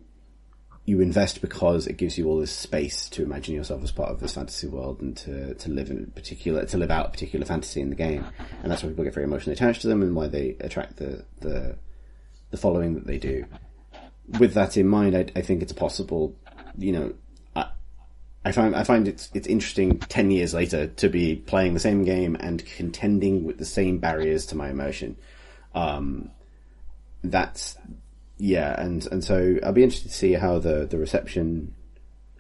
you 0.86 1.02
invest 1.02 1.42
because 1.42 1.88
it 1.88 1.98
gives 1.98 2.18
you 2.18 2.28
all 2.28 2.40
this 2.40 2.52
space 2.52 3.10
to 3.10 3.24
imagine 3.24 3.56
yourself 3.56 3.84
as 3.84 3.92
part 3.92 4.10
of 4.10 4.20
this 4.20 4.36
fantasy 4.36 4.68
world 4.68 5.02
and 5.02 5.18
to, 5.18 5.56
to 5.56 5.72
live 5.72 5.90
in 5.90 6.06
particular 6.12 6.64
to 6.66 6.78
live 6.78 6.92
out 6.92 7.08
a 7.08 7.10
particular 7.10 7.46
fantasy 7.46 7.82
in 7.82 7.90
the 7.90 7.96
game, 7.96 8.24
and 8.62 8.72
that's 8.72 8.84
why 8.84 8.90
people 8.90 9.04
get 9.04 9.14
very 9.14 9.26
emotionally 9.26 9.54
attached 9.54 9.82
to 9.82 9.88
them 9.88 10.02
and 10.02 10.16
why 10.16 10.28
they 10.28 10.56
attract 10.60 10.98
the 10.98 11.26
the, 11.42 11.76
the 12.52 12.58
following 12.58 12.94
that 12.94 13.08
they 13.08 13.18
do. 13.18 13.46
With 14.40 14.54
that 14.54 14.78
in 14.78 14.88
mind, 14.88 15.16
I, 15.16 15.26
I 15.36 15.42
think 15.42 15.62
it's 15.62 15.74
possible, 15.74 16.36
you 16.78 16.92
know, 16.92 17.14
I, 18.46 18.52
find 18.52 18.76
I 18.76 18.84
find 18.84 19.08
it's 19.08 19.32
it's 19.34 19.48
interesting 19.48 19.98
ten 19.98 20.30
years 20.30 20.54
later 20.54 20.86
to 20.86 21.10
be 21.10 21.36
playing 21.36 21.74
the 21.74 21.80
same 21.80 22.04
game 22.04 22.38
and 22.40 22.64
contending 22.64 23.44
with 23.44 23.58
the 23.58 23.66
same 23.66 23.98
barriers 23.98 24.46
to 24.48 24.56
my 24.56 24.70
emotion. 24.70 25.18
Um, 25.74 26.30
that's 27.24 27.76
yeah, 28.38 28.80
and 28.80 29.06
and 29.12 29.24
so 29.24 29.58
I'll 29.64 29.74
be 29.74 29.84
interested 29.84 30.10
to 30.10 30.16
see 30.16 30.34
how 30.34 30.60
the 30.60 30.86
the 30.86 30.98
reception 30.98 31.74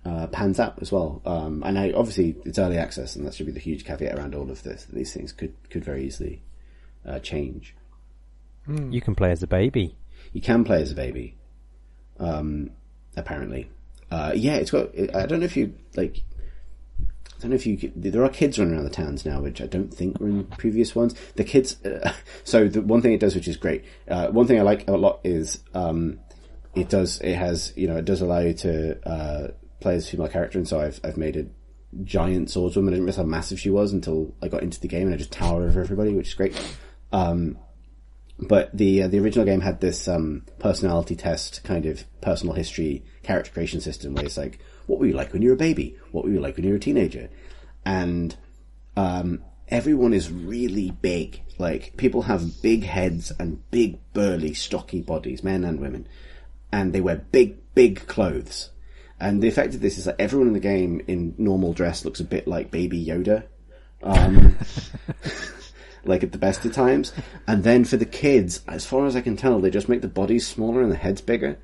uh, 0.06 0.28
pans 0.28 0.60
out 0.60 0.78
as 0.82 0.92
well. 0.92 1.22
Um, 1.26 1.64
and 1.66 1.80
I 1.80 1.92
obviously 1.92 2.36
it's 2.46 2.60
early 2.60 2.78
access, 2.78 3.16
and 3.16 3.26
that 3.26 3.34
should 3.34 3.46
be 3.46 3.52
the 3.52 3.60
huge 3.60 3.86
caveat 3.86 4.18
around 4.18 4.36
all 4.36 4.52
of 4.52 4.64
this. 4.64 4.86
These 4.86 5.14
things 5.14 5.32
could 5.32 5.54
could 5.70 5.84
very 5.84 6.06
easily 6.06 6.42
uh, 7.06 7.20
change. 7.20 7.76
You 8.92 9.02
can 9.02 9.16
play 9.16 9.32
as 9.32 9.44
a 9.44 9.48
baby. 9.48 9.96
You 10.34 10.42
can 10.42 10.64
play 10.64 10.82
as 10.82 10.92
a 10.92 10.96
baby, 10.96 11.38
um, 12.20 12.72
apparently. 13.16 13.70
Uh, 14.12 14.34
yeah, 14.36 14.56
it's 14.56 14.72
got. 14.72 14.90
I 15.14 15.26
don't 15.26 15.40
know 15.40 15.46
if 15.46 15.58
you 15.58 15.74
like. 15.96 16.24
I 17.38 17.42
don't 17.42 17.52
know 17.52 17.56
if 17.56 17.66
you. 17.68 17.92
There 17.96 18.24
are 18.24 18.30
kids 18.30 18.58
running 18.58 18.76
around 18.76 18.86
the 18.86 18.90
towns 18.90 19.26
now, 19.26 19.42
which 19.42 19.62
I 19.62 19.68
don't 19.68 19.94
think 19.94 20.20
were 20.20 20.28
in 20.28 20.46
previous 20.46 20.96
ones. 20.96 21.16
The 21.36 21.44
kids. 21.44 21.84
Uh, 21.84 22.14
so 22.44 22.68
the 22.68 22.82
one 22.82 23.02
thing 23.02 23.14
it 23.14 23.20
does, 23.20 23.36
which 23.36 23.48
is 23.48 23.58
great. 23.58 23.84
Uh, 24.08 24.28
one 24.30 24.48
thing 24.48 24.60
I 24.60 24.64
like 24.64 24.88
a 24.88 24.94
lot 24.94 25.20
is 25.24 25.60
um, 25.74 26.20
it 26.74 26.90
does. 26.90 27.20
It 27.22 27.36
has. 27.36 27.74
You 27.76 27.88
know, 27.88 27.98
it 27.98 28.06
does 28.06 28.22
allow 28.22 28.40
you 28.40 28.54
to 28.54 29.08
uh, 29.08 29.48
play 29.82 29.96
as 29.96 30.10
female 30.10 30.30
character, 30.30 30.58
and 30.58 30.68
so 30.68 30.80
I've 30.80 31.00
I've 31.04 31.18
made 31.18 31.36
a 31.36 31.46
giant 32.04 32.48
swordswoman. 32.48 32.88
I 32.88 32.92
didn't 32.92 33.04
realize 33.04 33.18
how 33.18 33.24
massive 33.24 33.60
she 33.60 33.70
was 33.70 33.92
until 33.92 34.34
I 34.42 34.48
got 34.48 34.64
into 34.64 34.80
the 34.80 34.88
game, 34.88 35.08
and 35.08 35.14
I 35.14 35.18
just 35.18 35.32
tower 35.32 35.64
over 35.64 35.82
everybody, 35.82 36.14
which 36.14 36.30
is 36.30 36.34
great. 36.34 36.60
Um, 37.12 37.58
but 38.40 38.76
the 38.76 39.04
uh, 39.04 39.08
the 39.08 39.20
original 39.20 39.46
game 39.46 39.62
had 39.62 39.82
this 39.82 40.08
um, 40.08 40.44
personality 40.60 41.16
test 41.16 41.64
kind 41.64 41.86
of 41.86 42.04
personal 42.22 42.56
history 42.56 43.04
character 43.24 43.52
creation 43.52 43.82
system 43.82 44.14
where 44.14 44.26
it's 44.26 44.38
like, 44.38 44.60
what 44.88 45.00
were 45.00 45.08
you 45.08 45.14
like 45.14 45.34
when 45.34 45.42
you 45.42 45.50
were 45.50 45.56
a 45.56 45.58
baby? 45.58 45.98
What 46.12 46.26
were 46.26 46.32
you 46.32 46.40
like 46.40 46.56
when 46.56 46.66
you 46.66 46.72
were 46.72 46.78
a 46.78 46.80
teenager? 46.80 47.30
And 47.86 48.36
um, 48.96 49.44
everyone 49.68 50.14
is 50.14 50.32
really 50.32 50.92
big. 50.92 51.42
Like 51.58 51.96
people 51.98 52.24
have 52.24 52.62
big 52.62 52.84
heads 52.84 53.32
and 53.40 53.70
big, 53.72 54.00
burly, 54.14 54.54
stocky 54.54 55.02
bodies, 55.02 55.44
men 55.44 55.64
and 55.64 55.80
women. 55.80 56.08
and 56.72 56.92
they 56.92 57.02
wear 57.02 57.16
big, 57.32 57.58
big 57.74 58.06
clothes. 58.08 58.70
And 59.20 59.42
the 59.42 59.48
effect 59.48 59.74
of 59.74 59.82
this 59.82 59.98
is 59.98 60.06
that 60.06 60.20
everyone 60.20 60.48
in 60.48 60.54
the 60.54 60.60
game 60.60 61.02
in 61.08 61.36
normal 61.38 61.74
dress 61.74 62.04
looks 62.04 62.20
a 62.20 62.26
bit 62.26 62.48
like 62.48 62.70
Baby 62.70 63.04
Yoda. 63.06 63.46
Um, 64.04 64.58
like 66.04 66.24
at 66.24 66.32
the 66.32 66.38
best 66.38 66.66
of 66.66 66.74
times. 66.74 67.14
And 67.48 67.64
then 67.64 67.86
for 67.86 67.98
the 67.98 68.06
kids, 68.06 68.62
as 68.68 68.86
far 68.86 69.06
as 69.06 69.16
I 69.16 69.22
can 69.22 69.38
tell, 69.38 69.60
they 69.60 69.70
just 69.70 69.90
make 69.90 70.02
the 70.02 70.08
bodies 70.08 70.46
smaller 70.46 70.82
and 70.82 70.92
the 70.92 70.98
heads 70.98 71.22
bigger. 71.22 71.58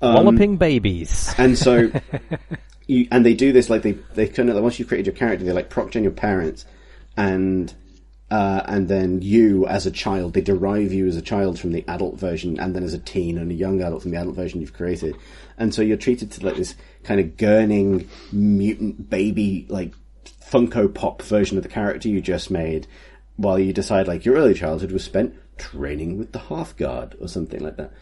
Walloping 0.00 0.56
babies. 0.56 1.34
And 1.38 1.58
so, 1.58 1.90
you, 2.86 3.08
and 3.10 3.24
they 3.24 3.34
do 3.34 3.52
this 3.52 3.68
like 3.68 3.82
they, 3.82 3.92
they 4.14 4.28
kind 4.28 4.48
of, 4.48 4.54
like, 4.54 4.62
once 4.62 4.78
you've 4.78 4.88
created 4.88 5.06
your 5.06 5.16
character, 5.16 5.44
they 5.44 5.52
like 5.52 5.70
proc 5.70 5.90
gen 5.90 6.02
your 6.02 6.12
parents 6.12 6.64
and, 7.16 7.72
uh, 8.30 8.62
and 8.66 8.88
then 8.88 9.22
you 9.22 9.66
as 9.66 9.86
a 9.86 9.90
child, 9.90 10.34
they 10.34 10.40
derive 10.40 10.92
you 10.92 11.06
as 11.06 11.16
a 11.16 11.22
child 11.22 11.58
from 11.58 11.72
the 11.72 11.84
adult 11.88 12.18
version 12.18 12.60
and 12.60 12.76
then 12.76 12.84
as 12.84 12.94
a 12.94 12.98
teen 12.98 13.38
and 13.38 13.50
a 13.50 13.54
young 13.54 13.80
adult 13.82 14.02
from 14.02 14.12
the 14.12 14.16
adult 14.16 14.36
version 14.36 14.60
you've 14.60 14.74
created. 14.74 15.16
And 15.56 15.74
so 15.74 15.82
you're 15.82 15.96
treated 15.96 16.30
to 16.32 16.46
like 16.46 16.56
this 16.56 16.74
kind 17.02 17.20
of 17.20 17.36
gurning 17.36 18.06
mutant 18.32 19.10
baby, 19.10 19.66
like 19.68 19.94
Funko 20.24 20.92
Pop 20.92 21.22
version 21.22 21.56
of 21.56 21.62
the 21.62 21.68
character 21.68 22.08
you 22.08 22.20
just 22.20 22.50
made 22.50 22.86
while 23.36 23.58
you 23.58 23.72
decide 23.72 24.08
like 24.08 24.24
your 24.24 24.36
early 24.36 24.54
childhood 24.54 24.92
was 24.92 25.04
spent 25.04 25.34
training 25.58 26.18
with 26.18 26.32
the 26.32 26.38
half 26.38 26.76
guard 26.76 27.16
or 27.20 27.28
something 27.28 27.60
like 27.60 27.76
that. 27.76 27.92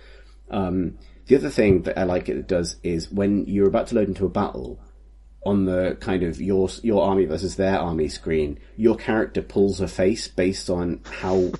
Um, 0.51 0.99
the 1.27 1.37
other 1.37 1.51
thing 1.51 1.83
that 1.83 1.99
I 1.99 2.05
like 2.05 2.29
it 2.29 2.47
does 2.47 2.77
is 2.83 3.11
when 3.11 3.47
you're 3.47 3.69
about 3.69 3.89
to 3.89 3.95
load 3.95 4.09
into 4.09 4.27
a 4.27 4.31
battle, 4.31 4.81
on 5.45 5.65
the 5.65 5.97
kind 6.01 6.25
of 6.25 6.41
your 6.41 6.69
your 6.83 7.05
army 7.05 7.25
versus 7.25 7.55
their 7.55 7.79
army 7.79 8.09
screen, 8.09 8.59
your 8.77 8.97
character 8.97 9.41
pulls 9.41 9.81
a 9.81 9.87
face 9.87 10.27
based 10.27 10.69
on 10.69 11.01
how 11.05 11.53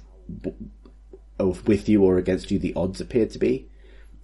of 1.39 1.67
with 1.69 1.89
you 1.89 2.03
or 2.03 2.19
against 2.19 2.51
you 2.51 2.59
the 2.59 2.75
odds 2.75 3.01
appear 3.01 3.27
to 3.27 3.39
be. 3.39 3.69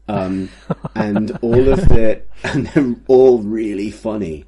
Um, 0.09 0.49
and 0.97 1.31
all 1.43 1.69
of 1.69 1.89
the, 1.89 2.23
and 2.43 2.67
they're 2.67 2.97
all 3.07 3.39
really 3.39 3.91
funny. 3.91 4.47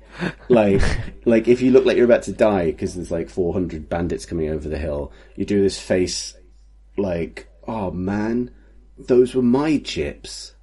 Like, 0.49 0.83
like 1.25 1.47
if 1.47 1.63
you 1.63 1.71
look 1.71 1.85
like 1.85 1.97
you're 1.97 2.05
about 2.05 2.25
to 2.25 2.33
die 2.33 2.67
because 2.67 2.95
there's 2.95 3.13
like 3.13 3.31
400 3.31 3.89
bandits 3.89 4.27
coming 4.27 4.49
over 4.49 4.69
the 4.69 4.79
hill, 4.79 5.13
you 5.37 5.45
do 5.45 5.63
this 5.63 5.81
face 5.81 6.37
like, 6.97 7.49
oh 7.69 7.93
man, 7.93 8.51
those 8.99 9.35
were 9.35 9.43
my 9.43 9.79
chips. 9.79 10.55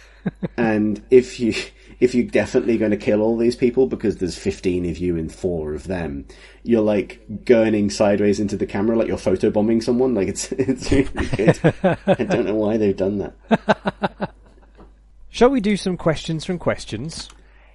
and 0.56 1.02
if 1.10 1.40
you, 1.40 1.54
if 2.00 2.14
you're 2.14 2.26
definitely 2.26 2.78
going 2.78 2.90
to 2.90 2.96
kill 2.96 3.22
all 3.22 3.36
these 3.36 3.56
people 3.56 3.86
because 3.86 4.16
there's 4.16 4.36
15 4.36 4.88
of 4.88 4.98
you 4.98 5.16
and 5.16 5.32
four 5.32 5.74
of 5.74 5.86
them, 5.86 6.26
you're 6.62 6.82
like 6.82 7.22
gurning 7.44 7.90
sideways 7.90 8.40
into 8.40 8.56
the 8.56 8.66
camera 8.66 8.96
like 8.96 9.08
you're 9.08 9.16
photobombing 9.16 9.82
someone. 9.82 10.14
Like 10.14 10.28
it's, 10.28 10.52
it's 10.52 10.90
really 10.90 11.26
good. 11.36 11.58
I 12.06 12.24
don't 12.24 12.46
know 12.46 12.54
why 12.54 12.76
they've 12.76 12.96
done 12.96 13.18
that. 13.18 14.34
Shall 15.30 15.50
we 15.50 15.60
do 15.60 15.76
some 15.76 15.96
questions 15.96 16.44
from 16.44 16.58
questions? 16.58 17.28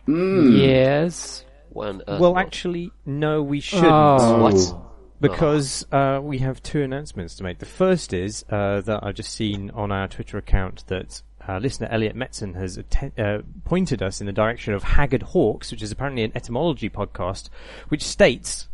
Yes. 0.07 1.45
When, 1.69 2.01
uh, 2.07 2.17
Well, 2.19 2.37
actually, 2.37 2.91
no, 3.05 3.41
we 3.41 3.59
shouldn't. 3.59 3.87
Oh. 3.91 4.94
What? 5.27 5.35
Because 5.35 5.85
uh, 5.91 6.19
we 6.23 6.39
have 6.39 6.63
two 6.63 6.81
announcements 6.81 7.35
to 7.35 7.43
make. 7.43 7.59
The 7.59 7.65
first 7.65 8.13
is 8.13 8.45
uh, 8.49 8.81
that 8.81 9.03
I've 9.03 9.15
just 9.15 9.33
seen 9.33 9.69
on 9.71 9.91
our 9.91 10.07
Twitter 10.07 10.37
account 10.37 10.85
that 10.87 11.21
uh, 11.47 11.57
listener 11.59 11.87
Elliot 11.91 12.15
Metzen 12.15 12.55
has 12.55 12.77
atten- 12.77 13.11
uh, 13.17 13.41
pointed 13.65 14.01
us 14.01 14.19
in 14.19 14.27
the 14.27 14.33
direction 14.33 14.73
of 14.73 14.83
Haggard 14.83 15.21
Hawks, 15.23 15.71
which 15.71 15.81
is 15.83 15.91
apparently 15.91 16.23
an 16.23 16.31
etymology 16.35 16.89
podcast, 16.89 17.49
which 17.89 18.03
states 18.03 18.67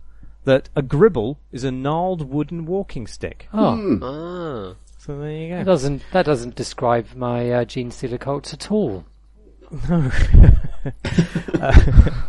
that 0.45 0.69
a 0.75 0.81
gribble 0.81 1.39
is 1.51 1.63
a 1.63 1.71
gnarled 1.71 2.29
wooden 2.29 2.65
walking 2.65 3.07
stick. 3.07 3.47
Oh, 3.53 3.99
Ah. 4.01 4.75
So 4.97 5.19
there 5.19 5.31
you 5.31 5.49
that 5.49 5.65
go. 5.65 5.71
doesn't 5.71 6.03
that 6.13 6.25
doesn't 6.25 6.55
describe 6.55 7.07
my 7.15 7.51
uh, 7.51 7.65
gene 7.65 7.91
stealer 7.91 8.17
cults 8.19 8.53
at 8.53 8.71
all. 8.71 9.03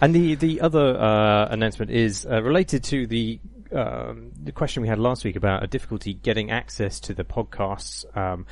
And 0.00 0.14
the 0.14 0.34
the 0.34 0.60
other 0.60 0.96
uh, 0.96 1.48
announcement 1.50 1.90
is 1.90 2.26
uh, 2.26 2.42
related 2.42 2.84
to 2.84 3.06
the 3.06 3.40
um, 3.72 4.32
the 4.42 4.52
question 4.52 4.82
we 4.82 4.88
had 4.88 4.98
last 4.98 5.24
week 5.24 5.36
about 5.36 5.62
a 5.62 5.66
difficulty 5.66 6.14
getting 6.14 6.50
access 6.50 7.00
to 7.00 7.14
the 7.14 7.24
podcasts. 7.24 8.04
Um, 8.16 8.46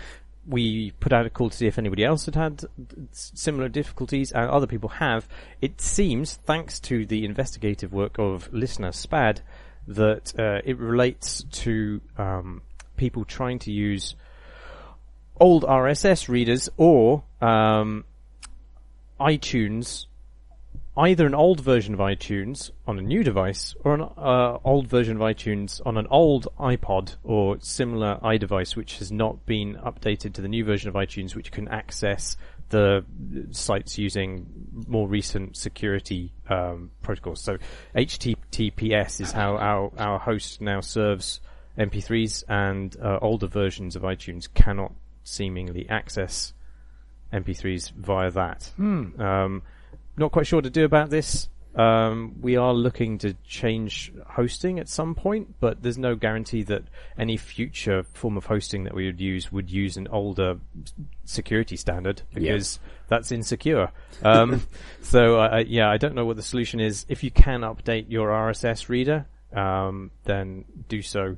we 0.46 0.92
put 1.00 1.12
out 1.12 1.26
a 1.26 1.30
call 1.30 1.50
to 1.50 1.56
see 1.56 1.66
if 1.66 1.78
anybody 1.78 2.04
else 2.04 2.26
had 2.26 2.36
had 2.36 2.64
similar 3.12 3.68
difficulties, 3.68 4.32
and 4.32 4.48
other 4.48 4.66
people 4.66 4.90
have. 4.90 5.28
It 5.60 5.80
seems, 5.80 6.34
thanks 6.34 6.78
to 6.80 7.04
the 7.04 7.24
investigative 7.24 7.92
work 7.92 8.18
of 8.18 8.52
listener 8.52 8.92
Spad, 8.92 9.40
that 9.88 10.38
uh, 10.38 10.60
it 10.64 10.78
relates 10.78 11.44
to 11.44 12.00
um, 12.16 12.62
people 12.96 13.24
trying 13.24 13.58
to 13.60 13.72
use 13.72 14.14
old 15.40 15.64
RSS 15.64 16.28
readers 16.28 16.68
or 16.76 17.24
um, 17.40 18.04
iTunes 19.20 20.06
either 20.96 21.26
an 21.26 21.34
old 21.34 21.60
version 21.60 21.92
of 21.92 22.00
iTunes 22.00 22.70
on 22.86 22.98
a 22.98 23.02
new 23.02 23.22
device 23.22 23.74
or 23.84 23.94
an 23.94 24.00
uh, 24.00 24.58
old 24.64 24.88
version 24.88 25.16
of 25.16 25.22
iTunes 25.22 25.80
on 25.84 25.96
an 25.98 26.06
old 26.10 26.48
iPod 26.58 27.16
or 27.22 27.58
similar 27.60 28.18
iDevice 28.22 28.76
which 28.76 28.98
has 28.98 29.12
not 29.12 29.44
been 29.44 29.74
updated 29.76 30.32
to 30.32 30.40
the 30.40 30.48
new 30.48 30.64
version 30.64 30.88
of 30.88 30.94
iTunes 30.94 31.34
which 31.34 31.52
can 31.52 31.68
access 31.68 32.36
the 32.70 33.04
sites 33.50 33.98
using 33.98 34.46
more 34.88 35.06
recent 35.06 35.56
security 35.56 36.32
um, 36.48 36.90
protocols. 37.02 37.40
So 37.40 37.58
HTTPS 37.94 39.20
is 39.20 39.32
how 39.32 39.56
our, 39.56 39.92
our 39.98 40.18
host 40.18 40.60
now 40.60 40.80
serves 40.80 41.40
MP3s 41.78 42.44
and 42.48 42.96
uh, 43.00 43.18
older 43.20 43.46
versions 43.46 43.96
of 43.96 44.02
iTunes 44.02 44.52
cannot 44.52 44.92
seemingly 45.22 45.88
access 45.88 46.54
MP3s 47.32 47.92
via 47.92 48.30
that. 48.30 48.70
Um, 49.20 49.62
not 50.16 50.32
quite 50.32 50.46
sure 50.46 50.62
to 50.62 50.70
do 50.70 50.84
about 50.84 51.10
this. 51.10 51.48
Um, 51.76 52.36
we 52.40 52.56
are 52.56 52.72
looking 52.72 53.18
to 53.18 53.34
change 53.46 54.10
hosting 54.26 54.78
at 54.78 54.88
some 54.88 55.14
point, 55.14 55.56
but 55.60 55.82
there's 55.82 55.98
no 55.98 56.16
guarantee 56.16 56.62
that 56.64 56.84
any 57.18 57.36
future 57.36 58.02
form 58.14 58.38
of 58.38 58.46
hosting 58.46 58.84
that 58.84 58.94
we 58.94 59.04
would 59.04 59.20
use 59.20 59.52
would 59.52 59.70
use 59.70 59.98
an 59.98 60.08
older 60.08 60.58
security 61.24 61.76
standard 61.76 62.22
because 62.32 62.80
that's 63.08 63.30
insecure. 63.30 63.90
Um, 64.22 64.62
so 65.02 65.38
uh, 65.38 65.64
yeah, 65.66 65.90
I 65.90 65.98
don't 65.98 66.14
know 66.14 66.24
what 66.24 66.36
the 66.36 66.42
solution 66.42 66.80
is. 66.80 67.04
If 67.10 67.22
you 67.22 67.30
can 67.30 67.60
update 67.60 68.06
your 68.08 68.30
RSS 68.30 68.88
reader, 68.88 69.26
um, 69.52 70.10
then 70.24 70.64
do 70.88 71.02
so. 71.02 71.36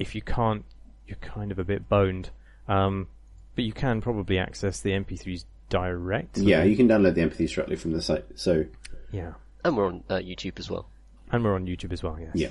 If 0.00 0.16
you 0.16 0.22
can't, 0.22 0.64
you're 1.06 1.18
kind 1.18 1.52
of 1.52 1.60
a 1.60 1.64
bit 1.64 1.88
boned. 1.88 2.30
Um, 2.66 3.06
but 3.54 3.64
you 3.64 3.72
can 3.72 4.00
probably 4.00 4.38
access 4.38 4.80
the 4.80 4.90
MP3s 4.90 5.44
direct. 5.70 6.36
Yeah, 6.36 6.64
you 6.64 6.76
can 6.76 6.86
download 6.88 7.14
the 7.14 7.22
MP3s 7.22 7.54
directly 7.54 7.76
from 7.76 7.92
the 7.92 8.02
site. 8.02 8.24
So, 8.34 8.66
Yeah. 9.10 9.32
And 9.64 9.76
we're 9.76 9.86
on 9.86 10.04
uh, 10.10 10.16
YouTube 10.16 10.58
as 10.58 10.70
well. 10.70 10.86
And 11.32 11.44
we're 11.44 11.54
on 11.54 11.66
YouTube 11.66 11.92
as 11.92 12.02
well, 12.02 12.18
yes. 12.20 12.30
yeah. 12.34 12.48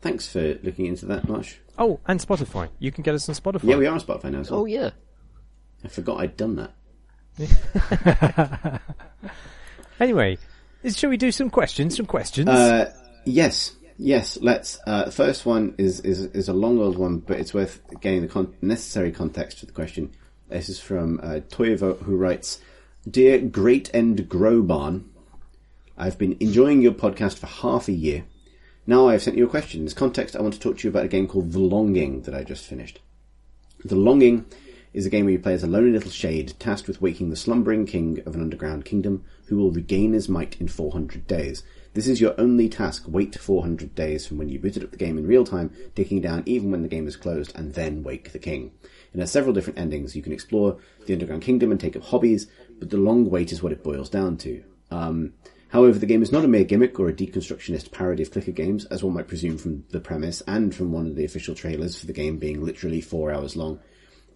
Thanks 0.00 0.28
for 0.28 0.54
looking 0.62 0.86
into 0.86 1.06
that, 1.06 1.28
Marsh. 1.28 1.56
Oh, 1.76 1.98
and 2.06 2.20
Spotify. 2.20 2.68
You 2.78 2.92
can 2.92 3.02
get 3.02 3.14
us 3.14 3.28
on 3.28 3.34
Spotify. 3.34 3.64
Yeah, 3.70 3.76
we 3.76 3.86
are 3.86 3.92
on 3.94 4.00
Spotify 4.00 4.30
now 4.30 4.40
as 4.40 4.50
well. 4.50 4.60
Oh 4.60 4.64
yeah. 4.64 4.90
I 5.84 5.88
forgot 5.88 6.20
I'd 6.20 6.36
done 6.36 6.56
that. 6.56 6.72
Anyway, 10.00 10.38
is, 10.84 10.96
shall 10.96 11.10
we 11.10 11.16
do 11.16 11.32
some 11.32 11.50
questions? 11.50 11.96
Some 11.96 12.06
questions? 12.06 12.48
Uh, 12.48 12.92
yes, 13.24 13.74
yes. 13.96 14.38
Let's. 14.40 14.78
Uh, 14.86 15.10
first 15.10 15.44
one 15.44 15.74
is, 15.76 15.98
is 16.00 16.20
is 16.26 16.48
a 16.48 16.52
long 16.52 16.78
old 16.78 16.96
one, 16.96 17.18
but 17.18 17.40
it's 17.40 17.52
worth 17.52 17.80
getting 18.00 18.22
the 18.22 18.28
con- 18.28 18.54
necessary 18.62 19.10
context 19.10 19.58
for 19.58 19.66
the 19.66 19.72
question. 19.72 20.12
This 20.48 20.70
is 20.70 20.80
from 20.80 21.20
uh, 21.22 21.40
Toivo, 21.50 22.02
who 22.04 22.16
writes, 22.16 22.58
"Dear 23.08 23.50
Crate 23.50 23.90
and 23.92 24.26
Crowbar, 24.30 25.00
I've 25.98 26.16
been 26.16 26.38
enjoying 26.40 26.80
your 26.80 26.92
podcast 26.92 27.36
for 27.36 27.46
half 27.46 27.86
a 27.86 27.92
year. 27.92 28.24
Now 28.86 29.08
I 29.08 29.12
have 29.12 29.22
sent 29.22 29.36
you 29.36 29.44
a 29.44 29.50
question. 29.50 29.80
In 29.80 29.84
this 29.84 29.92
context, 29.92 30.34
I 30.34 30.40
want 30.40 30.54
to 30.54 30.60
talk 30.60 30.78
to 30.78 30.84
you 30.84 30.90
about 30.90 31.04
a 31.04 31.08
game 31.08 31.28
called 31.28 31.52
The 31.52 31.58
Longing 31.58 32.22
that 32.22 32.34
I 32.34 32.44
just 32.44 32.64
finished. 32.64 33.00
The 33.84 33.94
Longing 33.94 34.46
is 34.94 35.04
a 35.04 35.10
game 35.10 35.26
where 35.26 35.32
you 35.32 35.38
play 35.38 35.52
as 35.52 35.62
a 35.62 35.66
lonely 35.66 35.92
little 35.92 36.10
shade 36.10 36.54
tasked 36.58 36.88
with 36.88 37.02
waking 37.02 37.28
the 37.28 37.36
slumbering 37.36 37.84
king 37.84 38.22
of 38.24 38.34
an 38.34 38.40
underground 38.40 38.86
kingdom 38.86 39.24
who 39.48 39.58
will 39.58 39.70
regain 39.70 40.14
his 40.14 40.30
might 40.30 40.58
in 40.58 40.68
400 40.68 41.26
days. 41.26 41.62
This 41.92 42.08
is 42.08 42.22
your 42.22 42.34
only 42.38 42.70
task. 42.70 43.04
Wait 43.06 43.38
400 43.38 43.94
days 43.94 44.26
from 44.26 44.38
when 44.38 44.48
you 44.48 44.58
booted 44.58 44.82
up 44.82 44.92
the 44.92 44.96
game 44.96 45.18
in 45.18 45.26
real 45.26 45.44
time, 45.44 45.74
taking 45.94 46.22
down 46.22 46.42
even 46.46 46.70
when 46.70 46.82
the 46.82 46.88
game 46.88 47.06
is 47.06 47.16
closed, 47.16 47.52
and 47.54 47.74
then 47.74 48.02
wake 48.02 48.32
the 48.32 48.38
king. 48.38 48.72
It 49.18 49.22
has 49.22 49.32
several 49.32 49.52
different 49.52 49.78
endings. 49.78 50.16
You 50.16 50.22
can 50.22 50.32
explore 50.32 50.78
the 51.06 51.12
underground 51.12 51.42
kingdom 51.42 51.70
and 51.70 51.80
take 51.80 51.96
up 51.96 52.04
hobbies, 52.04 52.46
but 52.78 52.90
the 52.90 52.96
long 52.96 53.28
wait 53.28 53.52
is 53.52 53.62
what 53.62 53.72
it 53.72 53.82
boils 53.82 54.08
down 54.08 54.36
to. 54.38 54.64
Um, 54.90 55.34
However, 55.68 55.98
the 55.98 56.06
game 56.06 56.22
is 56.22 56.32
not 56.32 56.44
a 56.44 56.48
mere 56.48 56.64
gimmick 56.64 56.98
or 56.98 57.08
a 57.08 57.12
deconstructionist 57.12 57.92
parody 57.92 58.22
of 58.22 58.30
clicker 58.30 58.52
games, 58.52 58.86
as 58.86 59.04
one 59.04 59.12
might 59.14 59.28
presume 59.28 59.58
from 59.58 59.84
the 59.90 60.00
premise 60.00 60.42
and 60.46 60.74
from 60.74 60.92
one 60.92 61.06
of 61.06 61.14
the 61.14 61.26
official 61.26 61.54
trailers 61.54 62.00
for 62.00 62.06
the 62.06 62.12
game 62.14 62.38
being 62.38 62.64
literally 62.64 63.02
four 63.02 63.30
hours 63.30 63.54
long. 63.54 63.78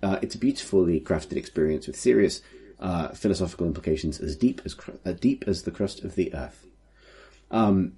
Uh, 0.03 0.19
it's 0.21 0.35
a 0.35 0.39
beautifully 0.39 1.01
crafted 1.01 1.37
experience 1.37 1.87
with 1.87 1.97
serious 1.97 2.43
uh, 2.81 3.09
philosophical 3.09 3.67
implications 3.67 4.21
as 4.21 4.37
deep 4.37 4.61
as 4.65 4.75
cr- 4.75 4.91
uh, 5.07 5.13
deep 5.13 5.45
as 5.47 5.63
the 5.63 5.71
crust 5.71 6.05
of 6.05 6.17
the 6.17 6.35
earth. 6.35 6.67
Um, 7.51 7.95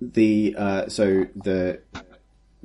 the 0.00 0.54
uh, 0.58 0.88
so 0.88 1.26
the 1.34 1.80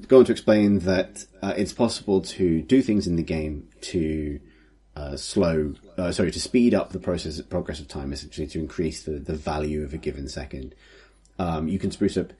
go 0.07 0.19
on 0.19 0.25
to 0.25 0.31
explain 0.31 0.79
that 0.79 1.25
uh, 1.41 1.53
it's 1.57 1.73
possible 1.73 2.21
to 2.21 2.61
do 2.61 2.81
things 2.81 3.07
in 3.07 3.15
the 3.15 3.23
game 3.23 3.69
to 3.81 4.39
uh, 4.95 5.15
slow, 5.15 5.73
uh, 5.97 6.11
sorry, 6.11 6.31
to 6.31 6.39
speed 6.39 6.73
up 6.73 6.91
the 6.91 6.99
process 6.99 7.41
progress 7.41 7.79
of 7.79 7.87
time, 7.87 8.11
essentially 8.11 8.47
to 8.47 8.59
increase 8.59 9.03
the, 9.03 9.13
the 9.13 9.35
value 9.35 9.83
of 9.83 9.93
a 9.93 9.97
given 9.97 10.27
second. 10.27 10.75
Um, 11.39 11.67
you 11.67 11.79
can 11.79 11.91
spruce 11.91 12.17
up 12.17 12.33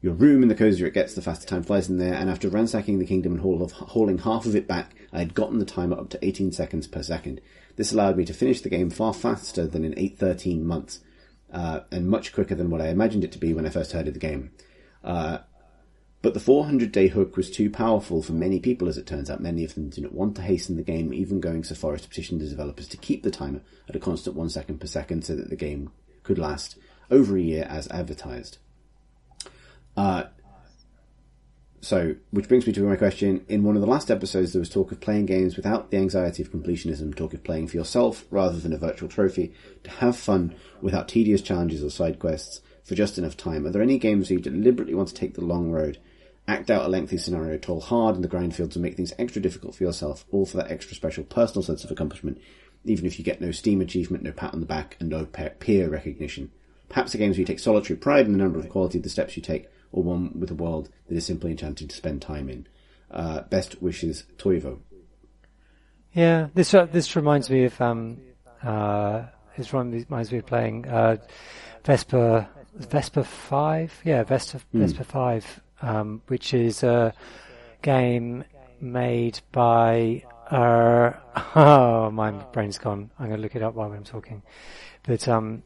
your 0.00 0.14
room, 0.14 0.42
and 0.42 0.50
the 0.50 0.54
cozier 0.54 0.86
it 0.86 0.94
gets, 0.94 1.14
the 1.14 1.22
faster 1.22 1.46
time 1.46 1.62
flies 1.62 1.88
in 1.88 1.98
there. 1.98 2.14
And 2.14 2.30
after 2.30 2.48
ransacking 2.48 2.98
the 2.98 3.06
kingdom 3.06 3.32
and 3.32 3.40
haul 3.40 3.62
of, 3.62 3.72
hauling 3.72 4.18
half 4.18 4.46
of 4.46 4.54
it 4.54 4.66
back, 4.66 4.94
I 5.12 5.18
had 5.18 5.34
gotten 5.34 5.58
the 5.58 5.64
timer 5.64 5.98
up 5.98 6.08
to 6.10 6.24
18 6.24 6.52
seconds 6.52 6.86
per 6.86 7.02
second. 7.02 7.40
This 7.76 7.92
allowed 7.92 8.16
me 8.16 8.24
to 8.24 8.34
finish 8.34 8.60
the 8.60 8.68
game 8.68 8.90
far 8.90 9.12
faster 9.12 9.66
than 9.66 9.84
in 9.84 9.98
813 9.98 10.64
months, 10.64 11.00
uh, 11.52 11.80
and 11.90 12.08
much 12.08 12.32
quicker 12.32 12.54
than 12.54 12.70
what 12.70 12.80
I 12.80 12.88
imagined 12.88 13.24
it 13.24 13.32
to 13.32 13.38
be 13.38 13.52
when 13.52 13.66
I 13.66 13.70
first 13.70 13.92
heard 13.92 14.08
of 14.08 14.14
the 14.14 14.20
game. 14.20 14.50
Uh, 15.02 15.38
but 16.20 16.34
the 16.34 16.40
400 16.40 16.90
day 16.90 17.08
hook 17.08 17.36
was 17.36 17.50
too 17.50 17.70
powerful 17.70 18.22
for 18.22 18.32
many 18.32 18.58
people 18.58 18.88
as 18.88 18.98
it 18.98 19.06
turns 19.06 19.30
out. 19.30 19.40
Many 19.40 19.64
of 19.64 19.74
them 19.74 19.88
didn't 19.88 20.12
want 20.12 20.34
to 20.36 20.42
hasten 20.42 20.76
the 20.76 20.82
game, 20.82 21.14
even 21.14 21.40
going 21.40 21.62
so 21.62 21.74
far 21.74 21.94
as 21.94 22.02
to 22.02 22.08
petition 22.08 22.38
the 22.38 22.48
developers 22.48 22.88
to 22.88 22.96
keep 22.96 23.22
the 23.22 23.30
timer 23.30 23.60
at 23.88 23.96
a 23.96 24.00
constant 24.00 24.34
one 24.34 24.50
second 24.50 24.80
per 24.80 24.86
second 24.86 25.24
so 25.24 25.36
that 25.36 25.48
the 25.48 25.56
game 25.56 25.90
could 26.24 26.38
last 26.38 26.76
over 27.10 27.36
a 27.36 27.40
year 27.40 27.66
as 27.70 27.88
advertised. 27.88 28.58
Uh, 29.96 30.24
so, 31.80 32.16
which 32.32 32.48
brings 32.48 32.66
me 32.66 32.72
to 32.72 32.80
my 32.80 32.96
question. 32.96 33.44
In 33.48 33.62
one 33.62 33.76
of 33.76 33.80
the 33.80 33.86
last 33.86 34.10
episodes, 34.10 34.52
there 34.52 34.60
was 34.60 34.68
talk 34.68 34.90
of 34.90 35.00
playing 35.00 35.26
games 35.26 35.56
without 35.56 35.90
the 35.90 35.96
anxiety 35.96 36.42
of 36.42 36.50
completionism, 36.50 37.14
talk 37.14 37.32
of 37.32 37.44
playing 37.44 37.68
for 37.68 37.76
yourself 37.76 38.24
rather 38.30 38.58
than 38.58 38.72
a 38.72 38.78
virtual 38.78 39.08
trophy, 39.08 39.54
to 39.84 39.90
have 39.90 40.16
fun 40.16 40.54
without 40.82 41.06
tedious 41.06 41.40
challenges 41.40 41.84
or 41.84 41.90
side 41.90 42.18
quests 42.18 42.60
for 42.82 42.96
just 42.96 43.18
enough 43.18 43.36
time. 43.36 43.64
Are 43.64 43.70
there 43.70 43.82
any 43.82 43.98
games 43.98 44.28
where 44.28 44.38
you 44.38 44.42
deliberately 44.42 44.94
want 44.94 45.08
to 45.08 45.14
take 45.14 45.34
the 45.34 45.44
long 45.44 45.70
road, 45.70 45.98
act 46.48 46.70
out 46.70 46.84
a 46.84 46.88
lengthy 46.88 47.18
scenario, 47.18 47.58
toil 47.58 47.80
hard 47.80 48.16
in 48.16 48.22
the 48.22 48.28
grind 48.28 48.56
fields 48.56 48.74
and 48.74 48.82
make 48.82 48.96
things 48.96 49.12
extra 49.18 49.40
difficult 49.40 49.74
for 49.74 49.84
yourself, 49.84 50.24
all 50.32 50.46
for 50.46 50.56
that 50.56 50.70
extra 50.70 50.96
special 50.96 51.22
personal 51.22 51.62
sense 51.62 51.84
of 51.84 51.90
accomplishment, 51.90 52.40
even 52.84 53.06
if 53.06 53.18
you 53.18 53.24
get 53.24 53.40
no 53.40 53.50
Steam 53.50 53.80
achievement, 53.80 54.24
no 54.24 54.32
pat 54.32 54.54
on 54.54 54.60
the 54.60 54.66
back, 54.66 54.96
and 54.98 55.10
no 55.10 55.26
peer 55.26 55.88
recognition? 55.88 56.50
Perhaps 56.88 57.12
the 57.12 57.18
games 57.18 57.36
where 57.36 57.40
you 57.40 57.46
take 57.46 57.58
solitary 57.58 57.98
pride 57.98 58.26
in 58.26 58.32
the 58.32 58.38
number 58.38 58.58
of 58.58 58.68
quality 58.70 58.98
of 58.98 59.04
the 59.04 59.10
steps 59.10 59.36
you 59.36 59.42
take, 59.42 59.68
or 59.92 60.02
one 60.02 60.32
with 60.38 60.50
a 60.50 60.54
world 60.54 60.88
that 61.06 61.16
is 61.16 61.26
simply 61.26 61.50
enchanting 61.50 61.86
to 61.86 61.96
spend 61.96 62.22
time 62.22 62.48
in. 62.48 62.66
Uh, 63.10 63.42
best 63.42 63.80
wishes, 63.82 64.24
Toivo. 64.38 64.78
Yeah, 66.14 66.48
this 66.54 66.72
uh, 66.74 66.86
this 66.86 67.14
reminds 67.14 67.50
me 67.50 67.64
of 67.64 67.80
um, 67.80 68.18
uh, 68.62 69.24
this 69.56 69.72
reminds 69.72 70.32
me 70.32 70.38
of 70.38 70.46
playing 70.46 70.86
uh, 70.88 71.16
Vespa 71.84 72.48
Vesper 72.74 73.22
Five. 73.22 73.98
Yeah, 74.04 74.24
Vespa 74.24 74.58
mm. 74.58 74.80
Vesper 74.80 75.04
Five, 75.04 75.60
um, 75.82 76.22
which 76.26 76.54
is 76.54 76.82
a 76.82 77.14
game 77.82 78.44
made 78.80 79.40
by. 79.52 80.24
Uh, 80.50 81.12
oh, 81.54 82.10
my 82.10 82.30
brain's 82.30 82.78
gone. 82.78 83.10
I'm 83.18 83.26
going 83.26 83.38
to 83.38 83.42
look 83.42 83.56
it 83.56 83.62
up 83.62 83.74
while 83.74 83.92
I'm 83.92 84.04
talking. 84.04 84.42
But 85.06 85.28
um, 85.28 85.62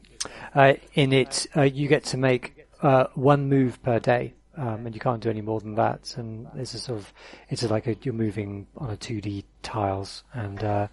uh, 0.55 0.73
in 0.93 1.13
it, 1.13 1.47
uh, 1.55 1.63
you 1.63 1.87
get 1.87 2.05
to 2.05 2.17
make 2.17 2.67
uh, 2.81 3.07
one 3.15 3.49
move 3.49 3.81
per 3.83 3.99
day, 3.99 4.33
um, 4.55 4.85
and 4.85 4.95
you 4.95 5.01
can't 5.01 5.21
do 5.21 5.29
any 5.29 5.41
more 5.41 5.59
than 5.59 5.75
that. 5.75 6.15
And 6.17 6.47
it's 6.55 6.73
a 6.73 6.79
sort 6.79 6.99
of, 6.99 7.13
it's 7.49 7.63
like 7.63 7.87
a, 7.87 7.95
you're 8.01 8.13
moving 8.13 8.67
on 8.77 8.91
a 8.91 8.97
2D 8.97 9.43
tiles, 9.61 10.23
and 10.33 10.63
uh, 10.63 10.87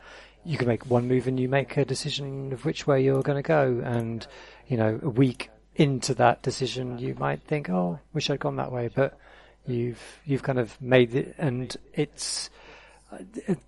you 0.44 0.56
can 0.56 0.68
make 0.68 0.86
one 0.86 1.06
move 1.06 1.26
and 1.26 1.38
you 1.38 1.48
make 1.48 1.76
a 1.76 1.84
decision 1.84 2.52
of 2.52 2.64
which 2.64 2.86
way 2.86 3.02
you're 3.02 3.22
going 3.22 3.42
to 3.42 3.46
go. 3.46 3.82
And 3.84 4.26
you 4.68 4.76
know, 4.76 4.98
a 5.02 5.08
week 5.08 5.50
into 5.80 6.14
that 6.14 6.42
decision, 6.42 6.98
you 6.98 7.14
might 7.18 7.42
think, 7.42 7.70
"Oh, 7.70 7.98
wish 8.12 8.28
I'd 8.28 8.40
gone 8.40 8.56
that 8.56 8.70
way," 8.70 8.88
but 8.94 9.18
you've 9.66 10.20
you've 10.26 10.42
kind 10.42 10.58
of 10.58 10.80
made 10.80 11.14
it, 11.14 11.34
and 11.38 11.74
it's 11.94 12.50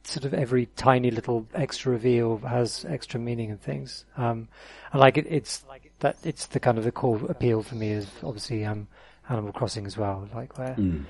sort 0.05 0.25
of 0.25 0.35
every 0.35 0.67
tiny 0.77 1.11
little 1.11 1.47
extra 1.55 1.91
reveal 1.91 2.37
has 2.39 2.85
extra 2.89 3.19
meaning 3.19 3.51
and 3.51 3.61
things. 3.61 4.05
Um, 4.17 4.49
and 4.93 5.01
like 5.01 5.17
it, 5.17 5.27
it's 5.29 5.65
that 6.01 6.19
it's 6.23 6.47
the 6.47 6.61
kind 6.61 6.77
of 6.77 6.85
the 6.85 6.93
core 6.93 7.21
appeal 7.29 7.63
for 7.63 7.77
me 7.77 7.93
is 7.93 8.07
obviously 8.23 8.65
um, 8.65 8.89
Animal 9.31 9.53
Crossing 9.53 9.87
as 9.87 9.97
well, 9.97 10.29
like 10.35 10.59
where 10.59 10.75
mm. 10.75 11.05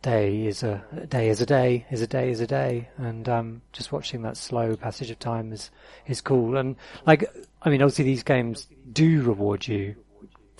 day 0.00 0.46
is 0.46 0.62
a, 0.62 0.82
a, 0.96 1.06
day 1.06 1.28
is 1.28 1.42
a 1.42 1.46
day 1.46 1.84
is 1.90 2.00
a 2.00 2.06
day 2.06 2.30
is 2.30 2.40
a 2.40 2.46
day, 2.46 2.88
and 2.96 3.28
um, 3.28 3.62
just 3.72 3.92
watching 3.92 4.22
that 4.22 4.38
slow 4.38 4.74
passage 4.74 5.10
of 5.10 5.18
time 5.18 5.52
is 5.52 5.70
is 6.06 6.22
cool. 6.22 6.56
And 6.56 6.76
like 7.04 7.28
I 7.60 7.68
mean, 7.68 7.82
obviously 7.82 8.06
these 8.06 8.22
games 8.22 8.66
do 8.90 9.20
reward 9.20 9.68
you 9.68 9.96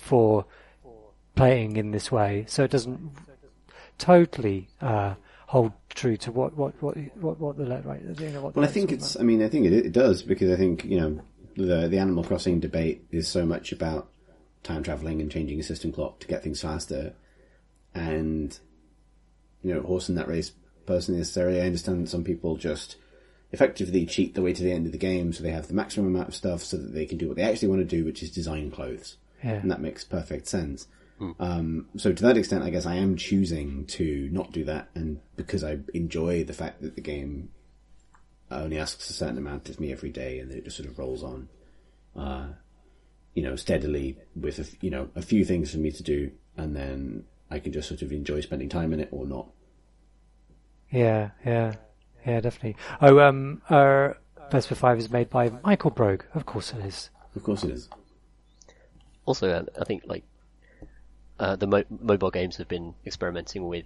for 0.07 0.45
playing 1.35 1.77
in 1.77 1.91
this 1.91 2.11
way, 2.11 2.45
so 2.47 2.63
it 2.63 2.71
doesn't 2.71 3.11
totally. 3.97 4.69
Uh, 4.81 5.15
hold 5.47 5.71
true 5.89 6.17
to 6.17 6.31
what 6.31 6.55
what 6.55 6.73
what 6.83 6.95
what, 7.15 7.39
what 7.39 7.57
the 7.57 7.65
right 7.65 8.01
you 8.19 8.29
know, 8.29 8.41
what 8.41 8.55
well 8.55 8.65
I 8.65 8.67
think 8.67 8.91
it's 8.91 9.15
about. 9.15 9.23
I 9.23 9.25
mean 9.25 9.41
I 9.41 9.47
think 9.47 9.65
it, 9.65 9.73
it 9.73 9.91
does 9.93 10.21
because 10.21 10.51
I 10.51 10.57
think 10.57 10.85
you 10.85 10.99
know 10.99 11.21
the 11.55 11.87
the 11.87 11.97
Animal 11.97 12.23
Crossing 12.23 12.59
debate 12.59 13.05
is 13.11 13.27
so 13.27 13.45
much 13.45 13.71
about 13.71 14.09
time 14.63 14.83
traveling 14.83 15.21
and 15.21 15.31
changing 15.31 15.59
a 15.59 15.63
system 15.63 15.91
clock 15.91 16.19
to 16.19 16.27
get 16.27 16.43
things 16.43 16.61
faster 16.61 17.13
and 17.95 18.59
you 19.63 19.73
know 19.73 19.81
horse 19.81 20.09
in 20.09 20.15
that 20.15 20.27
race 20.27 20.51
personally 20.85 21.19
necessarily 21.19 21.61
I 21.61 21.65
understand 21.65 22.03
that 22.03 22.09
some 22.09 22.25
people 22.25 22.57
just 22.57 22.97
effectively 23.53 24.05
cheat 24.05 24.35
their 24.35 24.43
way 24.43 24.51
to 24.51 24.63
the 24.63 24.73
end 24.73 24.85
of 24.85 24.91
the 24.91 24.97
game 24.97 25.31
so 25.31 25.41
they 25.41 25.51
have 25.51 25.69
the 25.69 25.73
maximum 25.73 26.13
amount 26.13 26.27
of 26.27 26.35
stuff 26.35 26.61
so 26.61 26.75
that 26.75 26.93
they 26.93 27.05
can 27.05 27.17
do 27.17 27.29
what 27.29 27.37
they 27.37 27.43
actually 27.43 27.69
want 27.69 27.79
to 27.79 27.95
do 27.95 28.03
which 28.03 28.21
is 28.21 28.29
design 28.29 28.69
clothes 28.69 29.15
yeah. 29.43 29.51
and 29.51 29.71
that 29.71 29.81
makes 29.81 30.03
perfect 30.03 30.47
sense 30.47 30.87
Hmm. 31.19 31.31
Um, 31.39 31.87
so 31.97 32.13
to 32.13 32.23
that 32.23 32.37
extent, 32.37 32.63
I 32.63 32.69
guess 32.69 32.85
I 32.85 32.95
am 32.95 33.15
choosing 33.15 33.85
to 33.87 34.29
not 34.31 34.51
do 34.51 34.63
that, 34.65 34.89
and 34.93 35.19
because 35.35 35.63
I 35.63 35.79
enjoy 35.93 36.43
the 36.43 36.53
fact 36.53 36.81
that 36.81 36.95
the 36.95 37.01
game 37.01 37.49
only 38.51 38.77
asks 38.77 39.09
a 39.09 39.13
certain 39.13 39.37
amount 39.37 39.69
of 39.69 39.79
me 39.79 39.91
every 39.91 40.11
day, 40.11 40.39
and 40.39 40.51
it 40.51 40.63
just 40.63 40.77
sort 40.77 40.89
of 40.89 40.99
rolls 40.99 41.23
on, 41.23 41.49
uh, 42.15 42.47
you 43.33 43.41
know, 43.41 43.55
steadily 43.55 44.17
with 44.35 44.59
a, 44.59 44.65
you 44.79 44.91
know 44.91 45.09
a 45.15 45.21
few 45.21 45.43
things 45.43 45.71
for 45.71 45.79
me 45.79 45.91
to 45.91 46.03
do, 46.03 46.31
and 46.55 46.75
then 46.75 47.23
I 47.49 47.59
can 47.59 47.71
just 47.71 47.87
sort 47.87 48.03
of 48.03 48.11
enjoy 48.11 48.41
spending 48.41 48.69
time 48.69 48.93
in 48.93 48.99
it 48.99 49.09
or 49.11 49.25
not. 49.25 49.47
Yeah, 50.91 51.31
yeah, 51.43 51.73
yeah, 52.25 52.41
definitely. 52.41 52.75
Oh, 53.01 53.19
um, 53.19 53.63
uh, 53.69 54.09
Vesper 54.51 54.75
Five 54.75 54.99
is 54.99 55.09
made 55.09 55.31
by 55.31 55.51
Michael 55.63 55.91
Brough. 55.91 56.19
Of 56.35 56.45
course 56.45 56.73
it 56.73 56.85
is. 56.85 57.09
Of 57.35 57.43
course 57.43 57.63
it 57.63 57.71
is. 57.71 57.89
Also, 59.27 59.51
uh, 59.51 59.63
I 59.79 59.83
think 59.83 60.03
like 60.05 60.23
uh, 61.37 61.57
the 61.57 61.67
mo- 61.67 61.83
mobile 61.89 62.31
games 62.31 62.55
have 62.55 62.69
been 62.69 62.95
experimenting 63.05 63.67
with 63.67 63.85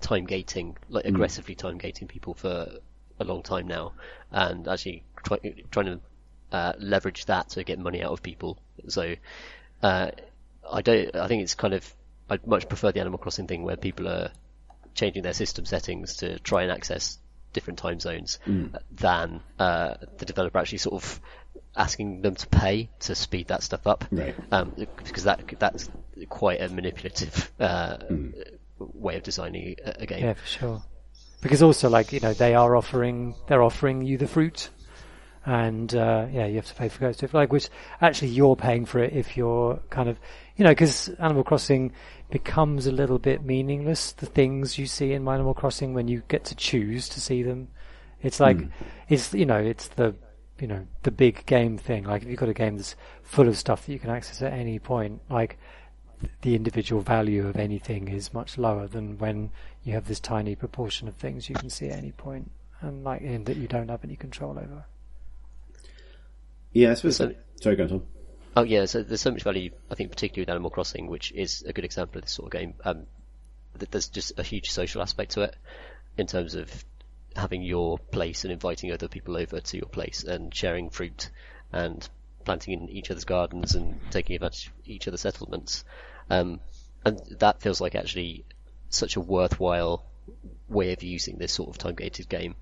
time 0.00 0.24
gating, 0.24 0.76
like 0.88 1.04
hmm. 1.04 1.14
aggressively 1.14 1.54
time 1.54 1.76
gating 1.76 2.08
people 2.08 2.34
for 2.34 2.68
a 3.20 3.24
long 3.24 3.42
time 3.42 3.68
now, 3.68 3.92
and 4.30 4.66
actually 4.66 5.04
try, 5.22 5.38
trying 5.70 5.86
to 5.86 6.00
uh, 6.50 6.72
leverage 6.78 7.26
that 7.26 7.50
to 7.50 7.64
get 7.64 7.78
money 7.78 8.02
out 8.02 8.12
of 8.12 8.22
people. 8.22 8.58
So 8.88 9.14
uh, 9.82 10.10
I 10.70 10.80
don't. 10.80 11.14
I 11.14 11.28
think 11.28 11.42
it's 11.42 11.54
kind 11.54 11.74
of. 11.74 11.94
I'd 12.30 12.46
much 12.46 12.66
prefer 12.66 12.92
the 12.92 13.00
Animal 13.00 13.18
Crossing 13.18 13.46
thing 13.46 13.64
where 13.64 13.76
people 13.76 14.08
are 14.08 14.30
changing 14.94 15.22
their 15.22 15.34
system 15.34 15.66
settings 15.66 16.16
to 16.16 16.38
try 16.38 16.62
and 16.62 16.72
access 16.72 17.18
different 17.52 17.78
time 17.78 18.00
zones 18.00 18.38
mm. 18.46 18.74
than 18.90 19.42
uh, 19.58 19.96
the 20.16 20.24
developer 20.24 20.58
actually 20.58 20.78
sort 20.78 21.02
of 21.02 21.20
asking 21.76 22.22
them 22.22 22.34
to 22.34 22.46
pay 22.46 22.90
to 23.00 23.14
speed 23.14 23.48
that 23.48 23.62
stuff 23.62 23.86
up. 23.86 24.04
Right. 24.10 24.34
Um, 24.50 24.72
because 24.76 25.24
that 25.24 25.42
that's 25.58 25.88
quite 26.28 26.60
a 26.60 26.68
manipulative 26.68 27.50
uh, 27.58 27.98
mm. 27.98 28.34
way 28.78 29.16
of 29.16 29.22
designing 29.22 29.76
a, 29.84 30.02
a, 30.02 30.06
game. 30.06 30.24
Yeah, 30.24 30.34
for 30.34 30.46
sure. 30.46 30.82
Because 31.40 31.62
also, 31.62 31.88
like 31.88 32.12
you 32.12 32.20
know, 32.20 32.34
they 32.34 32.54
are 32.54 32.76
offering 32.76 33.34
they're 33.48 33.62
offering 33.62 34.02
you 34.02 34.18
the 34.18 34.28
fruit, 34.28 34.70
and 35.44 35.92
uh, 35.94 36.26
yeah, 36.30 36.46
you 36.46 36.56
have 36.56 36.66
to 36.66 36.74
pay 36.74 36.88
for 36.88 37.08
it. 37.08 37.34
Like, 37.34 37.52
which 37.52 37.68
actually 38.00 38.28
you're 38.28 38.56
paying 38.56 38.84
for 38.84 39.00
it 39.00 39.12
if 39.12 39.36
you're 39.36 39.80
kind 39.90 40.08
of 40.08 40.18
you 40.56 40.64
know, 40.64 40.70
because 40.70 41.08
Animal 41.18 41.44
Crossing 41.44 41.92
becomes 42.30 42.86
a 42.86 42.92
little 42.92 43.18
bit 43.18 43.44
meaningless. 43.44 44.12
The 44.12 44.26
things 44.26 44.78
you 44.78 44.86
see 44.86 45.12
in 45.12 45.26
Animal 45.26 45.54
Crossing 45.54 45.94
when 45.94 46.08
you 46.08 46.22
get 46.28 46.44
to 46.46 46.54
choose 46.54 47.08
to 47.10 47.20
see 47.20 47.42
them, 47.42 47.68
it's 48.20 48.38
like 48.38 48.58
mm. 48.58 48.70
it's 49.08 49.32
you 49.34 49.46
know, 49.46 49.58
it's 49.58 49.88
the 49.88 50.14
you 50.62 50.68
know 50.68 50.86
the 51.02 51.10
big 51.10 51.44
game 51.44 51.76
thing. 51.76 52.04
Like 52.04 52.22
if 52.22 52.28
you've 52.28 52.38
got 52.38 52.48
a 52.48 52.54
game 52.54 52.76
that's 52.76 52.94
full 53.24 53.48
of 53.48 53.58
stuff 53.58 53.84
that 53.84 53.92
you 53.92 53.98
can 53.98 54.10
access 54.10 54.40
at 54.42 54.52
any 54.52 54.78
point, 54.78 55.20
like 55.28 55.58
the 56.42 56.54
individual 56.54 57.02
value 57.02 57.48
of 57.48 57.56
anything 57.56 58.06
is 58.06 58.32
much 58.32 58.56
lower 58.56 58.86
than 58.86 59.18
when 59.18 59.50
you 59.82 59.94
have 59.94 60.06
this 60.06 60.20
tiny 60.20 60.54
proportion 60.54 61.08
of 61.08 61.16
things 61.16 61.48
you 61.48 61.56
can 61.56 61.68
see 61.68 61.88
at 61.88 61.98
any 61.98 62.12
point, 62.12 62.52
and 62.80 63.02
like 63.02 63.22
in 63.22 63.42
that 63.44 63.56
you 63.56 63.66
don't 63.66 63.88
have 63.88 64.04
any 64.04 64.14
control 64.14 64.52
over. 64.52 64.84
Yeah, 66.72 66.92
I 66.92 66.94
suppose. 66.94 67.16
So, 67.16 67.34
sorry, 67.60 67.74
go 67.74 67.82
on, 67.82 67.88
Tom. 67.88 68.02
Oh 68.56 68.62
yeah, 68.62 68.84
so 68.84 69.02
there's 69.02 69.20
so 69.20 69.32
much 69.32 69.42
value, 69.42 69.70
I 69.90 69.96
think, 69.96 70.10
particularly 70.10 70.42
with 70.42 70.50
Animal 70.50 70.70
Crossing, 70.70 71.08
which 71.08 71.32
is 71.32 71.64
a 71.66 71.72
good 71.72 71.84
example 71.84 72.18
of 72.18 72.24
this 72.24 72.32
sort 72.32 72.46
of 72.46 72.60
game. 72.60 72.74
Um, 72.84 73.06
there's 73.90 74.08
just 74.08 74.38
a 74.38 74.44
huge 74.44 74.70
social 74.70 75.02
aspect 75.02 75.32
to 75.32 75.40
it 75.40 75.56
in 76.16 76.28
terms 76.28 76.54
of 76.54 76.84
having 77.36 77.62
your 77.62 77.98
place 77.98 78.44
and 78.44 78.52
inviting 78.52 78.92
other 78.92 79.08
people 79.08 79.36
over 79.36 79.60
to 79.60 79.76
your 79.76 79.86
place 79.86 80.24
and 80.24 80.54
sharing 80.54 80.90
fruit 80.90 81.30
and 81.72 82.08
planting 82.44 82.74
in 82.74 82.88
each 82.88 83.10
other's 83.10 83.24
gardens 83.24 83.74
and 83.74 84.00
taking 84.10 84.36
advantage 84.36 84.68
of 84.68 84.72
each 84.84 85.08
other's 85.08 85.20
settlements. 85.20 85.84
Um, 86.30 86.60
and 87.04 87.20
that 87.38 87.60
feels 87.60 87.80
like 87.80 87.94
actually 87.94 88.44
such 88.88 89.16
a 89.16 89.20
worthwhile 89.20 90.04
way 90.68 90.92
of 90.92 91.02
using 91.02 91.38
this 91.38 91.52
sort 91.52 91.70
of 91.70 91.78
time 91.78 91.94
gated 91.94 92.28
game 92.28 92.54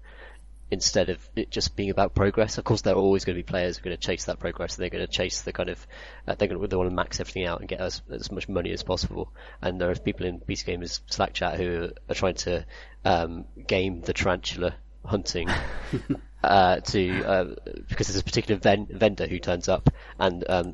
instead 0.71 1.09
of 1.11 1.19
it 1.35 1.51
just 1.51 1.77
being 1.77 1.91
about 1.91 2.15
progress. 2.15 2.59
Of 2.59 2.65
course, 2.65 2.83
there 2.83 2.95
are 2.95 2.99
always 2.99 3.25
going 3.25 3.37
to 3.37 3.43
be 3.43 3.47
players 3.47 3.77
who 3.77 3.83
are 3.83 3.85
going 3.85 3.97
to 3.97 4.07
chase 4.07 4.25
that 4.25 4.39
progress. 4.39 4.77
And 4.77 4.83
they're 4.83 4.91
going 4.91 5.07
to 5.07 5.13
chase 5.13 5.43
the 5.43 5.53
kind 5.53 5.69
of 5.69 5.87
uh, 6.27 6.35
they're 6.35 6.49
going 6.49 6.61
to 6.61 6.67
they 6.67 6.77
want 6.77 6.91
to 6.91 6.95
max 6.95 7.21
everything 7.21 7.45
out 7.45 7.61
and 7.61 7.69
get 7.69 7.81
as 7.81 8.03
as 8.11 8.31
much 8.31 8.49
money 8.49 8.73
as 8.73 8.83
possible. 8.83 9.33
And 9.61 9.81
there 9.81 9.91
are 9.91 9.95
people 9.95 10.27
in 10.27 10.41
PC 10.41 10.67
Gamers 10.67 11.01
Slack 11.07 11.35
chat 11.35 11.59
who 11.59 11.91
are 12.09 12.15
trying 12.15 12.35
to 12.35 12.65
um, 13.05 13.45
game 13.67 14.01
the 14.01 14.13
tarantula 14.13 14.75
hunting. 15.05 15.49
uh, 16.45 16.81
to 16.81 17.25
uh, 17.25 17.55
because 17.89 18.09
there's 18.09 18.21
a 18.21 18.25
particular 18.25 18.59
ven- 18.59 18.89
vendor 18.91 19.27
who 19.27 19.39
turns 19.39 19.69
up 19.69 19.91
and 20.19 20.45
um, 20.49 20.73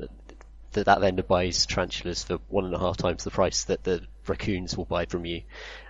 th- 0.73 0.85
that 0.85 1.01
vendor 1.01 1.23
buys 1.23 1.65
tarantulas 1.65 2.23
for 2.23 2.39
one 2.47 2.65
and 2.65 2.73
a 2.73 2.79
half 2.79 2.97
times 2.97 3.23
the 3.23 3.31
price 3.31 3.65
that 3.65 3.83
the 3.83 4.01
raccoons 4.27 4.77
will 4.77 4.85
buy 4.85 5.05
from 5.05 5.25
you. 5.25 5.41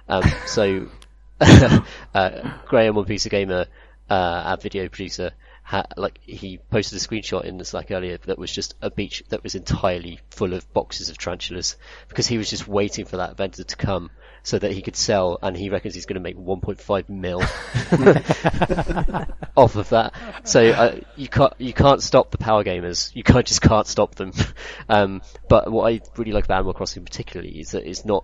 Um, 0.10 0.24
so 0.46 0.88
uh, 1.42 2.58
Graham 2.66 2.98
on 2.98 3.06
PC 3.06 3.30
Gamer 3.30 3.68
uh, 4.10 4.44
our 4.46 4.58
video 4.58 4.88
producer, 4.88 5.32
ha- 5.64 5.88
like 5.98 6.20
he 6.22 6.60
posted 6.70 6.98
a 6.98 7.02
screenshot 7.02 7.44
in 7.44 7.58
the 7.58 7.66
Slack 7.66 7.92
earlier 7.92 8.18
that 8.26 8.38
was 8.38 8.52
just 8.52 8.76
a 8.82 8.90
beach 8.90 9.24
that 9.30 9.44
was 9.44 9.56
entirely 9.56 10.20
full 10.30 10.54
of 10.54 10.72
boxes 10.74 11.10
of 11.10 11.18
tarantulas 11.18 11.76
because 12.08 12.28
he 12.28 12.38
was 12.38 12.50
just 12.50 12.68
waiting 12.68 13.06
for 13.06 13.18
that 13.18 13.36
vendor 13.36 13.64
to 13.64 13.76
come 13.76 14.10
so 14.44 14.58
that 14.58 14.72
he 14.72 14.82
could 14.82 14.96
sell, 14.96 15.38
and 15.42 15.58
he 15.58 15.70
reckons 15.70 15.94
he's 15.94 16.06
going 16.06 16.16
to 16.16 16.22
make 16.22 16.38
1.5 16.38 17.10
mil 17.10 17.42
off 19.58 19.76
of 19.76 19.90
that. 19.90 20.14
So 20.46 20.70
uh, 20.70 21.00
you 21.18 21.28
can't 21.28 21.54
you 21.58 21.74
can't 21.74 22.02
stop 22.02 22.32
the 22.32 22.38
power 22.38 22.64
gamers. 22.64 23.14
You 23.14 23.24
can't 23.24 23.46
just 23.46 23.62
can't 23.62 23.88
stop 23.88 24.16
them. 24.16 24.32
Um, 24.90 25.22
but 25.50 25.70
what 25.70 25.92
I 25.92 26.00
really 26.16 26.32
like 26.32 26.46
about 26.46 26.60
Animal 26.60 26.74
Crossing 26.74 27.04
particularly 27.04 27.60
is 27.60 27.72
that 27.72 27.86
it's 27.86 28.06
not 28.06 28.24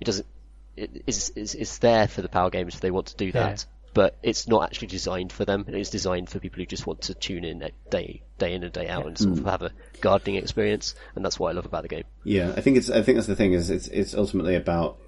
it 0.00 0.04
doesn't 0.04 0.26
it's, 0.74 1.30
it's, 1.36 1.54
it's 1.54 1.78
there 1.78 2.08
for 2.08 2.22
the 2.22 2.30
power 2.30 2.50
gamers 2.50 2.74
if 2.74 2.80
they 2.80 2.90
want 2.90 3.08
to 3.08 3.16
do 3.16 3.30
that. 3.32 3.66
But 3.94 4.18
it's 4.22 4.46
not 4.46 4.64
actually 4.64 4.88
designed 4.88 5.32
for 5.32 5.44
them. 5.44 5.64
It's 5.68 5.90
designed 5.90 6.30
for 6.30 6.38
people 6.38 6.58
who 6.58 6.66
just 6.66 6.86
want 6.86 7.02
to 7.02 7.14
tune 7.14 7.44
in 7.44 7.68
day 7.90 8.22
day 8.38 8.54
in 8.54 8.62
and 8.62 8.72
day 8.72 8.88
out 8.88 9.06
and 9.06 9.18
sort 9.18 9.38
of 9.38 9.44
have 9.44 9.62
a 9.62 9.72
gardening 10.00 10.36
experience, 10.36 10.94
and 11.14 11.24
that's 11.24 11.38
what 11.38 11.48
I 11.48 11.52
love 11.52 11.66
about 11.66 11.82
the 11.82 11.88
game. 11.88 12.04
Yeah, 12.24 12.52
I 12.56 12.60
think 12.60 12.76
it's. 12.76 12.90
I 12.90 13.02
think 13.02 13.16
that's 13.16 13.26
the 13.26 13.36
thing 13.36 13.52
is 13.52 13.70
it's 13.70 13.88
it's 13.88 14.14
ultimately 14.14 14.54
about 14.54 14.98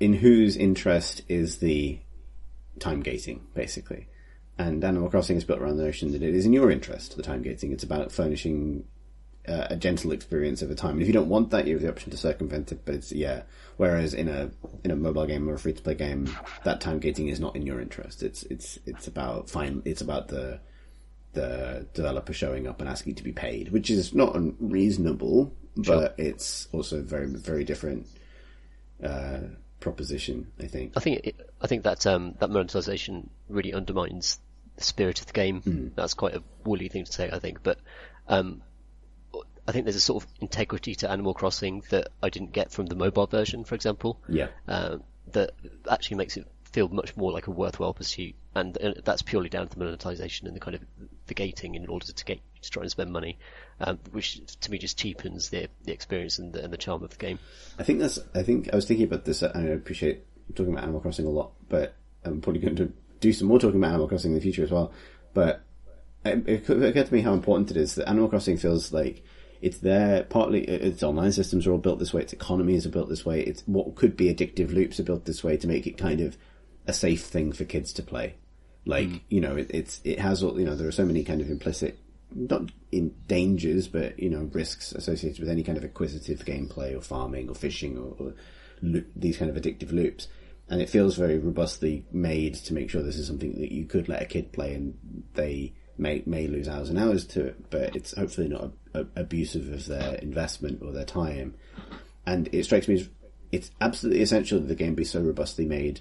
in 0.00 0.14
whose 0.14 0.56
interest 0.56 1.22
is 1.28 1.58
the 1.58 1.98
time 2.78 3.00
gating 3.00 3.46
basically, 3.54 4.08
and 4.56 4.82
Animal 4.84 5.10
Crossing 5.10 5.36
is 5.36 5.44
built 5.44 5.60
around 5.60 5.76
the 5.76 5.84
notion 5.84 6.12
that 6.12 6.22
it 6.22 6.34
is 6.34 6.46
in 6.46 6.52
your 6.52 6.70
interest 6.70 7.16
the 7.16 7.22
time 7.22 7.42
gating. 7.42 7.72
It's 7.72 7.84
about 7.84 8.12
furnishing 8.12 8.84
uh, 9.48 9.66
a 9.70 9.76
gentle 9.76 10.12
experience 10.12 10.62
over 10.62 10.74
time. 10.74 10.92
And 10.92 11.02
if 11.02 11.06
you 11.06 11.14
don't 11.14 11.28
want 11.28 11.50
that, 11.50 11.66
you 11.66 11.74
have 11.74 11.82
the 11.82 11.88
option 11.88 12.10
to 12.10 12.16
circumvent 12.16 12.72
it. 12.72 12.84
But 12.84 12.96
it's 12.96 13.12
yeah. 13.12 13.42
Whereas 13.78 14.12
in 14.12 14.28
a 14.28 14.50
in 14.82 14.90
a 14.90 14.96
mobile 14.96 15.24
game 15.24 15.48
or 15.48 15.54
a 15.54 15.58
free 15.58 15.72
to 15.72 15.80
play 15.80 15.94
game, 15.94 16.28
that 16.64 16.80
time 16.80 16.98
gating 16.98 17.28
is 17.28 17.38
not 17.38 17.54
in 17.54 17.64
your 17.64 17.80
interest. 17.80 18.24
It's 18.24 18.42
it's 18.42 18.76
it's 18.86 19.06
about 19.06 19.48
fine. 19.48 19.82
It's 19.84 20.00
about 20.00 20.26
the 20.28 20.58
the 21.32 21.86
developer 21.94 22.32
showing 22.32 22.66
up 22.66 22.80
and 22.80 22.88
asking 22.90 23.14
to 23.14 23.22
be 23.22 23.30
paid, 23.30 23.70
which 23.70 23.88
is 23.88 24.12
not 24.12 24.34
unreasonable, 24.34 25.54
but 25.76 26.16
it's 26.18 26.66
also 26.72 27.02
very 27.02 27.26
very 27.26 27.62
different 27.62 28.08
uh, 29.00 29.42
proposition. 29.78 30.48
I 30.58 30.66
think. 30.66 30.94
I 30.96 31.00
think 31.00 31.20
it, 31.22 31.50
I 31.60 31.68
think 31.68 31.84
that 31.84 32.04
um, 32.04 32.34
that 32.40 32.50
monetization 32.50 33.30
really 33.48 33.72
undermines 33.72 34.40
the 34.74 34.82
spirit 34.82 35.20
of 35.20 35.26
the 35.26 35.32
game. 35.32 35.92
That's 35.94 36.14
quite 36.14 36.34
a 36.34 36.42
woolly 36.64 36.88
thing 36.88 37.04
to 37.04 37.12
say, 37.12 37.30
I 37.30 37.38
think, 37.38 37.62
but 37.62 37.78
um, 38.26 38.62
I 39.68 39.72
think 39.72 39.84
there's 39.84 39.96
a 39.96 40.00
sort 40.00 40.24
of 40.24 40.30
integrity 40.40 40.94
to 40.96 41.10
Animal 41.10 41.34
Crossing 41.34 41.82
that 41.90 42.08
I 42.22 42.30
didn't 42.30 42.52
get 42.52 42.72
from 42.72 42.86
the 42.86 42.94
mobile 42.94 43.26
version, 43.26 43.64
for 43.64 43.74
example. 43.74 44.18
Yeah. 44.26 44.48
Uh, 44.66 44.96
that 45.32 45.50
actually 45.90 46.16
makes 46.16 46.38
it 46.38 46.46
feel 46.64 46.88
much 46.88 47.14
more 47.18 47.30
like 47.32 47.48
a 47.48 47.50
worthwhile 47.50 47.92
pursuit, 47.92 48.34
and, 48.54 48.76
and 48.78 49.02
that's 49.04 49.20
purely 49.20 49.50
down 49.50 49.68
to 49.68 49.78
the 49.78 49.84
monetization 49.84 50.46
and 50.46 50.56
the 50.56 50.60
kind 50.60 50.74
of 50.74 50.80
the 51.26 51.34
gating 51.34 51.74
in 51.74 51.86
order 51.86 52.06
to 52.06 52.24
get 52.24 52.40
to 52.62 52.70
try 52.70 52.80
and 52.80 52.90
spend 52.90 53.12
money, 53.12 53.38
um, 53.80 53.98
which 54.12 54.40
to 54.60 54.70
me 54.70 54.78
just 54.78 54.98
cheapens 54.98 55.50
the 55.50 55.68
the 55.84 55.92
experience 55.92 56.38
and 56.38 56.54
the, 56.54 56.64
and 56.64 56.72
the 56.72 56.78
charm 56.78 57.02
of 57.02 57.10
the 57.10 57.16
game. 57.16 57.38
I 57.78 57.82
think 57.82 58.00
that's. 58.00 58.18
I 58.34 58.42
think 58.42 58.70
I 58.72 58.76
was 58.76 58.86
thinking 58.86 59.06
about 59.06 59.26
this. 59.26 59.42
and 59.42 59.54
I 59.54 59.72
appreciate 59.72 60.24
talking 60.54 60.72
about 60.72 60.84
Animal 60.84 61.02
Crossing 61.02 61.26
a 61.26 61.30
lot, 61.30 61.52
but 61.68 61.94
I'm 62.24 62.40
probably 62.40 62.62
going 62.62 62.76
to 62.76 62.92
do 63.20 63.34
some 63.34 63.48
more 63.48 63.58
talking 63.58 63.78
about 63.78 63.88
Animal 63.90 64.08
Crossing 64.08 64.30
in 64.30 64.36
the 64.36 64.42
future 64.42 64.62
as 64.62 64.70
well. 64.70 64.92
But 65.34 65.60
it, 66.24 66.48
it 66.48 66.70
occurred 66.70 67.06
to 67.06 67.14
me 67.14 67.20
how 67.20 67.34
important 67.34 67.70
it 67.70 67.76
is 67.76 67.96
that 67.96 68.08
Animal 68.08 68.28
Crossing 68.28 68.56
feels 68.56 68.92
like 68.92 69.22
it's 69.60 69.78
there. 69.78 70.24
Partly, 70.24 70.68
uh, 70.68 70.86
its 70.86 71.02
online 71.02 71.32
systems 71.32 71.66
are 71.66 71.72
all 71.72 71.78
built 71.78 71.98
this 71.98 72.14
way. 72.14 72.22
Its 72.22 72.32
economies 72.32 72.86
are 72.86 72.90
built 72.90 73.08
this 73.08 73.26
way. 73.26 73.40
It's 73.40 73.62
what 73.66 73.94
could 73.94 74.16
be 74.16 74.32
addictive 74.32 74.72
loops 74.72 75.00
are 75.00 75.04
built 75.04 75.24
this 75.24 75.42
way 75.42 75.56
to 75.56 75.66
make 75.66 75.86
it 75.86 75.98
kind 75.98 76.20
of 76.20 76.36
a 76.86 76.92
safe 76.92 77.24
thing 77.24 77.52
for 77.52 77.64
kids 77.64 77.92
to 77.94 78.02
play. 78.02 78.36
Like 78.86 79.08
mm. 79.08 79.20
you 79.28 79.40
know, 79.40 79.56
it, 79.56 79.70
it's 79.70 80.00
it 80.04 80.18
has 80.18 80.42
all 80.42 80.58
you 80.58 80.66
know. 80.66 80.74
There 80.74 80.88
are 80.88 80.92
so 80.92 81.04
many 81.04 81.24
kind 81.24 81.40
of 81.40 81.50
implicit, 81.50 81.98
not 82.34 82.70
in 82.92 83.14
dangers, 83.26 83.88
but 83.88 84.18
you 84.18 84.30
know, 84.30 84.48
risks 84.52 84.92
associated 84.92 85.40
with 85.40 85.50
any 85.50 85.62
kind 85.62 85.76
of 85.78 85.84
acquisitive 85.84 86.44
gameplay 86.44 86.96
or 86.96 87.00
farming 87.00 87.48
or 87.48 87.54
fishing 87.54 87.98
or, 87.98 88.14
or 88.18 88.34
lo- 88.82 89.04
these 89.14 89.36
kind 89.36 89.50
of 89.54 89.62
addictive 89.62 89.92
loops. 89.92 90.28
And 90.70 90.82
it 90.82 90.90
feels 90.90 91.16
very 91.16 91.38
robustly 91.38 92.04
made 92.12 92.54
to 92.56 92.74
make 92.74 92.90
sure 92.90 93.02
this 93.02 93.16
is 93.16 93.26
something 93.26 93.58
that 93.58 93.72
you 93.72 93.86
could 93.86 94.08
let 94.08 94.20
a 94.20 94.26
kid 94.26 94.52
play 94.52 94.74
and 94.74 95.24
they 95.32 95.72
may 95.98 96.22
may 96.26 96.46
lose 96.46 96.68
hours 96.68 96.88
and 96.90 96.98
hours 96.98 97.26
to 97.26 97.46
it, 97.46 97.70
but 97.70 97.96
it's 97.96 98.16
hopefully 98.16 98.48
not 98.48 98.64
a, 98.64 98.72
abusive 99.16 99.72
of 99.72 99.86
their 99.86 100.14
investment 100.16 100.82
or 100.82 100.92
their 100.92 101.04
time. 101.04 101.54
And 102.26 102.48
it 102.52 102.64
strikes 102.64 102.88
me 102.88 102.94
as 102.96 103.08
it's 103.52 103.70
absolutely 103.80 104.22
essential 104.22 104.60
that 104.60 104.66
the 104.68 104.74
game 104.74 104.94
be 104.94 105.04
so 105.04 105.20
robustly 105.20 105.64
made 105.64 106.00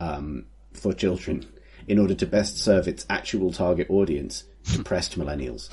um, 0.00 0.46
for 0.72 0.92
children 0.92 1.46
in 1.86 1.98
order 1.98 2.14
to 2.14 2.26
best 2.26 2.58
serve 2.58 2.88
its 2.88 3.06
actual 3.08 3.52
target 3.52 3.88
audience, 3.90 4.44
depressed 4.72 5.18
millennials. 5.18 5.68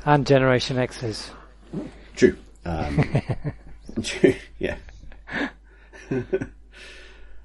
and 0.04 0.26
Generation 0.26 0.78
X's. 0.78 1.30
True. 2.16 2.36
Um, 2.64 3.22
true. 4.02 4.34
Yeah. 4.58 4.76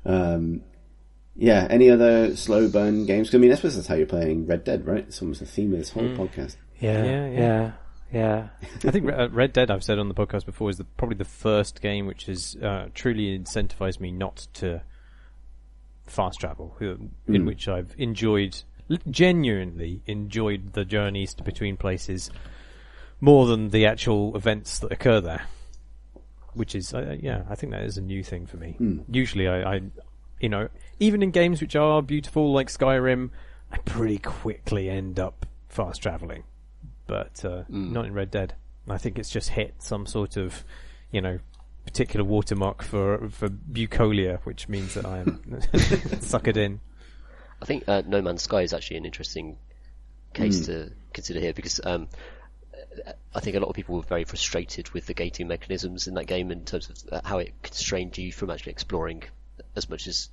um, 0.05 0.61
yeah. 1.35 1.67
Any 1.69 1.89
other 1.89 2.35
slow 2.35 2.67
burn 2.67 3.05
games? 3.05 3.29
'Cause, 3.29 3.35
I 3.35 3.39
mean, 3.39 3.51
I 3.51 3.55
suppose 3.55 3.75
that's 3.75 3.87
how 3.87 3.95
you're 3.95 4.05
playing 4.07 4.45
Red 4.47 4.63
Dead, 4.63 4.85
right? 4.85 5.05
It's 5.07 5.21
almost 5.21 5.39
the 5.39 5.45
theme 5.45 5.73
of 5.73 5.79
this 5.79 5.89
whole 5.91 6.09
podcast. 6.09 6.55
Yeah, 6.83 7.03
Yeah, 7.03 7.29
yeah, 7.29 7.71
yeah. 8.11 8.47
yeah. 8.61 8.67
I 8.85 8.91
think 8.91 9.09
uh, 9.09 9.29
Red 9.29 9.53
Dead, 9.53 9.71
I've 9.71 9.83
said 9.83 9.99
on 9.99 10.09
the 10.09 10.13
podcast 10.13 10.45
before, 10.45 10.69
is 10.69 10.77
the, 10.77 10.83
probably 10.83 11.15
the 11.15 11.25
first 11.25 11.81
game 11.81 12.05
which 12.05 12.25
has 12.25 12.57
uh, 12.61 12.87
truly 12.93 13.37
incentivized 13.37 14.01
me 14.01 14.11
not 14.11 14.47
to 14.55 14.81
fast 16.05 16.41
travel, 16.41 16.75
uh, 16.81 16.95
in 17.27 17.45
which 17.45 17.69
I've 17.69 17.95
enjoyed, 17.97 18.63
genuinely 19.09 20.01
enjoyed 20.07 20.73
the 20.73 20.83
journeys 20.83 21.33
to 21.35 21.43
between 21.43 21.77
places 21.77 22.29
more 23.21 23.47
than 23.47 23.69
the 23.69 23.85
actual 23.85 24.35
events 24.35 24.79
that 24.79 24.91
occur 24.91 25.21
there. 25.21 25.43
Which 26.53 26.75
is, 26.75 26.93
uh, 26.93 27.15
yeah, 27.19 27.43
I 27.49 27.55
think 27.55 27.71
that 27.71 27.83
is 27.83 27.97
a 27.97 28.01
new 28.01 28.23
thing 28.23 28.45
for 28.45 28.57
me. 28.57 28.75
Usually, 29.09 29.47
I, 29.47 29.75
I, 29.75 29.81
you 30.39 30.49
know, 30.49 30.67
even 30.99 31.23
in 31.23 31.31
games 31.31 31.61
which 31.61 31.75
are 31.75 32.01
beautiful 32.01 32.51
like 32.51 32.67
Skyrim, 32.67 33.31
I 33.71 33.77
pretty 33.77 34.19
quickly 34.19 34.89
end 34.89 35.19
up 35.19 35.47
fast 35.69 36.03
traveling 36.03 36.43
but 37.07 37.43
uh, 37.45 37.63
not 37.69 38.05
in 38.05 38.13
Red 38.13 38.31
Dead. 38.31 38.55
I 38.87 38.97
think 38.97 39.17
it's 39.17 39.29
just 39.29 39.49
hit 39.49 39.75
some 39.79 40.05
sort 40.05 40.37
of, 40.37 40.63
you 41.11 41.21
know, 41.21 41.39
particular 41.85 42.25
watermark 42.25 42.81
for 42.81 43.29
for 43.29 43.49
bucolia, 43.49 44.39
which 44.43 44.67
means 44.67 44.93
that 44.95 45.05
I 45.05 45.19
am 45.19 45.37
suckered 46.21 46.57
in. 46.57 46.79
I 47.61 47.65
think 47.65 47.87
uh, 47.87 48.03
No 48.05 48.21
Man's 48.21 48.43
Sky 48.43 48.61
is 48.61 48.73
actually 48.73 48.97
an 48.97 49.05
interesting 49.05 49.57
case 50.33 50.65
to 50.65 50.91
consider 51.13 51.39
here 51.39 51.53
because 51.53 51.79
um, 51.83 52.07
I 53.33 53.39
think 53.39 53.55
a 53.55 53.59
lot 53.59 53.69
of 53.69 53.75
people 53.75 53.95
were 53.95 54.01
very 54.01 54.23
frustrated 54.23 54.89
with 54.89 55.05
the 55.05 55.13
gating 55.13 55.47
mechanisms 55.47 56.07
in 56.07 56.15
that 56.15 56.25
game 56.25 56.51
in 56.51 56.65
terms 56.65 56.89
of 56.89 57.13
uh, 57.13 57.21
how 57.23 57.37
it 57.39 57.53
constrained 57.61 58.17
you 58.17 58.31
from 58.31 58.49
actually 58.49 58.71
exploring 58.71 59.23
as 59.75 59.89
much 59.89 60.07
as 60.07 60.29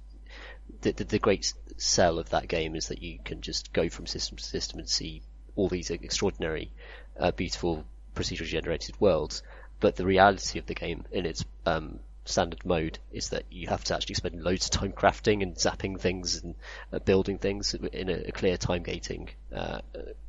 the, 0.83 0.93
the, 0.93 1.05
the 1.05 1.19
great 1.19 1.53
sell 1.77 2.19
of 2.19 2.31
that 2.31 2.49
game 2.49 2.77
is 2.77 2.89
that 2.89 3.03
you 3.03 3.19
can 3.25 3.41
just 3.41 3.73
go 3.73 3.89
from 3.89 4.07
system 4.07 4.37
to 4.37 4.45
system 4.45 4.79
and 4.79 4.89
see 4.89 5.23
all 5.57 5.69
these 5.69 5.91
extraordinary, 5.91 6.71
uh, 7.19 7.31
beautiful 7.31 7.85
procedurally 8.15 8.47
generated 8.47 9.01
worlds. 9.01 9.43
But 9.81 9.97
the 9.97 10.07
reality 10.07 10.59
of 10.59 10.67
the 10.67 10.75
game 10.75 11.05
in 11.11 11.25
its 11.27 11.45
um, 11.65 12.01
standard 12.25 12.65
mode 12.65 12.99
is 13.13 13.31
that 13.31 13.45
you 13.51 13.69
have 13.69 13.85
to 13.85 13.95
actually 13.95 14.15
spend 14.17 14.43
loads 14.43 14.67
of 14.67 14.73
time 14.73 14.93
crafting 14.93 15.43
and 15.43 15.55
zapping 15.55 15.99
things 15.99 16.43
and 16.43 16.55
uh, 16.93 16.99
building 16.99 17.39
things 17.39 17.75
in 17.75 18.09
a, 18.09 18.29
a 18.29 18.33
clear 18.33 18.57
time 18.57 18.83
gating 18.83 19.31
uh, 19.55 19.81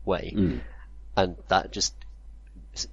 way, 0.06 0.32
and 1.18 1.36
that 1.50 1.72
just 1.72 1.94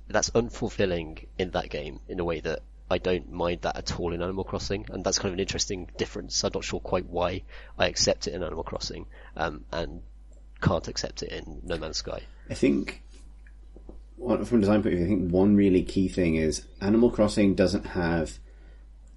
that's 0.09 0.31
unfulfilling 0.31 1.27
in 1.39 1.51
that 1.53 1.71
game 1.71 2.01
in 2.09 2.19
a 2.19 2.25
way 2.25 2.41
that 2.41 2.61
I 2.91 2.99
don't 2.99 3.31
mind 3.31 3.63
that 3.63 3.77
at 3.77 4.01
all 4.01 4.13
in 4.13 4.23
Animal 4.23 4.45
Crossing, 4.45 4.87
and 4.91 5.05
that's 5.05 5.19
kind 5.19 5.29
of 5.29 5.35
an 5.35 5.41
interesting 5.41 5.89
difference. 5.97 6.43
I'm 6.43 6.53
not 6.55 6.65
sure 6.65 6.81
quite 6.81 7.07
why 7.07 7.43
I 7.79 7.87
accept 7.87 8.27
it 8.27 8.35
in 8.35 8.43
Animal 8.43 8.65
Crossing, 8.65 9.07
um, 9.37 9.65
and 9.71 10.03
can't 10.61 10.89
accept 10.89 11.23
it 11.23 11.33
in 11.33 11.61
No 11.65 11.77
Man's 11.79 11.99
Sky. 11.99 12.23
I 12.51 12.55
think, 12.55 13.03
from 14.19 14.41
a 14.41 14.61
design 14.61 14.83
point 14.83 14.95
of 14.95 14.99
view, 15.01 15.05
I 15.05 15.09
think 15.09 15.31
one 15.31 15.57
really 15.57 15.83
key 15.83 16.09
thing 16.09 16.37
is 16.37 16.65
Animal 16.81 17.11
Crossing 17.11 17.55
doesn't 17.55 17.87
have 17.87 18.39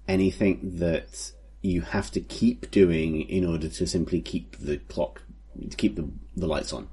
anything 0.08 0.78
that 0.78 1.32
you 1.62 1.80
have 1.80 2.10
to 2.10 2.20
keep 2.20 2.70
doing 2.70 3.22
in 3.22 3.46
order 3.46 3.68
to 3.68 3.86
simply 3.86 4.20
keep 4.20 4.58
the 4.58 4.78
clock, 4.78 5.22
to 5.70 5.76
keep 5.76 5.96
the, 5.96 6.08
the 6.36 6.46
lights 6.46 6.72
on. 6.72 6.88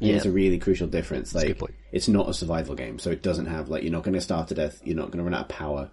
And 0.00 0.08
Yeah. 0.08 0.16
It's 0.16 0.26
a 0.26 0.30
really 0.30 0.58
crucial 0.58 0.86
difference. 0.86 1.34
Like, 1.34 1.60
it's 1.92 2.08
not 2.08 2.28
a 2.28 2.34
survival 2.34 2.74
game, 2.74 2.98
so 2.98 3.10
it 3.10 3.22
doesn't 3.22 3.46
have, 3.46 3.68
like, 3.68 3.82
you're 3.82 3.92
not 3.92 4.02
going 4.02 4.14
to 4.14 4.20
starve 4.20 4.46
to 4.48 4.54
death, 4.54 4.80
you're 4.84 4.96
not 4.96 5.06
going 5.10 5.18
to 5.18 5.24
run 5.24 5.34
out 5.34 5.42
of 5.42 5.48
power 5.48 5.90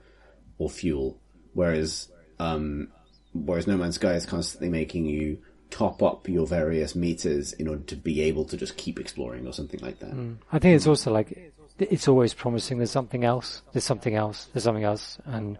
or 0.57 0.69
fuel. 0.69 1.19
Whereas, 1.53 2.09
um, 2.39 2.89
whereas 3.33 3.67
No 3.67 3.77
Man's 3.77 3.95
Sky 3.95 4.13
is 4.13 4.25
constantly 4.25 4.69
making 4.69 5.05
you 5.05 5.39
top 5.73 6.03
up 6.03 6.29
your 6.29 6.45
various 6.45 6.93
meters 6.95 7.51
in 7.53 7.67
order 7.67 7.81
to 7.81 7.95
be 7.95 8.21
able 8.21 8.45
to 8.45 8.55
just 8.55 8.77
keep 8.77 8.99
exploring 8.99 9.47
or 9.47 9.53
something 9.53 9.79
like 9.79 9.97
that. 9.99 10.13
I 10.51 10.59
think 10.59 10.75
it's 10.75 10.85
also 10.85 11.11
like 11.11 11.51
it's 11.79 12.07
always 12.07 12.35
promising. 12.35 12.77
There's 12.77 12.91
something 12.91 13.23
else, 13.23 13.63
there's 13.71 13.83
something 13.83 14.13
else, 14.13 14.49
there's 14.53 14.63
something 14.63 14.83
else, 14.83 15.17
and 15.25 15.57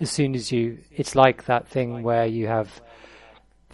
as 0.00 0.10
soon 0.10 0.34
as 0.34 0.50
you, 0.50 0.78
it's 0.90 1.14
like 1.14 1.44
that 1.44 1.68
thing 1.68 2.02
where 2.02 2.26
you 2.26 2.48
have 2.48 2.82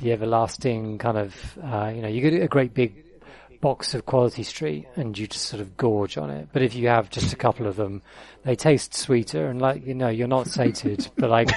the 0.02 0.12
everlasting 0.12 0.98
kind 0.98 1.16
of, 1.16 1.58
uh, 1.64 1.90
you 1.94 2.02
know, 2.02 2.08
you 2.08 2.20
get 2.20 2.42
a 2.42 2.48
great 2.48 2.74
big 2.74 3.02
box 3.62 3.94
of 3.94 4.04
Quality 4.04 4.42
Street 4.42 4.86
and 4.96 5.16
you 5.16 5.26
just 5.26 5.46
sort 5.46 5.62
of 5.62 5.78
gorge 5.78 6.18
on 6.18 6.28
it. 6.28 6.48
But 6.52 6.60
if 6.60 6.74
you 6.74 6.88
have 6.88 7.08
just 7.08 7.32
a 7.32 7.36
couple 7.36 7.66
of 7.66 7.76
them, 7.76 8.02
they 8.44 8.54
taste 8.54 8.94
sweeter 8.94 9.48
and 9.48 9.62
like, 9.62 9.86
you 9.86 9.94
know, 9.94 10.08
you're 10.08 10.28
not 10.28 10.46
sated, 10.46 11.08
but 11.16 11.30
like 11.30 11.50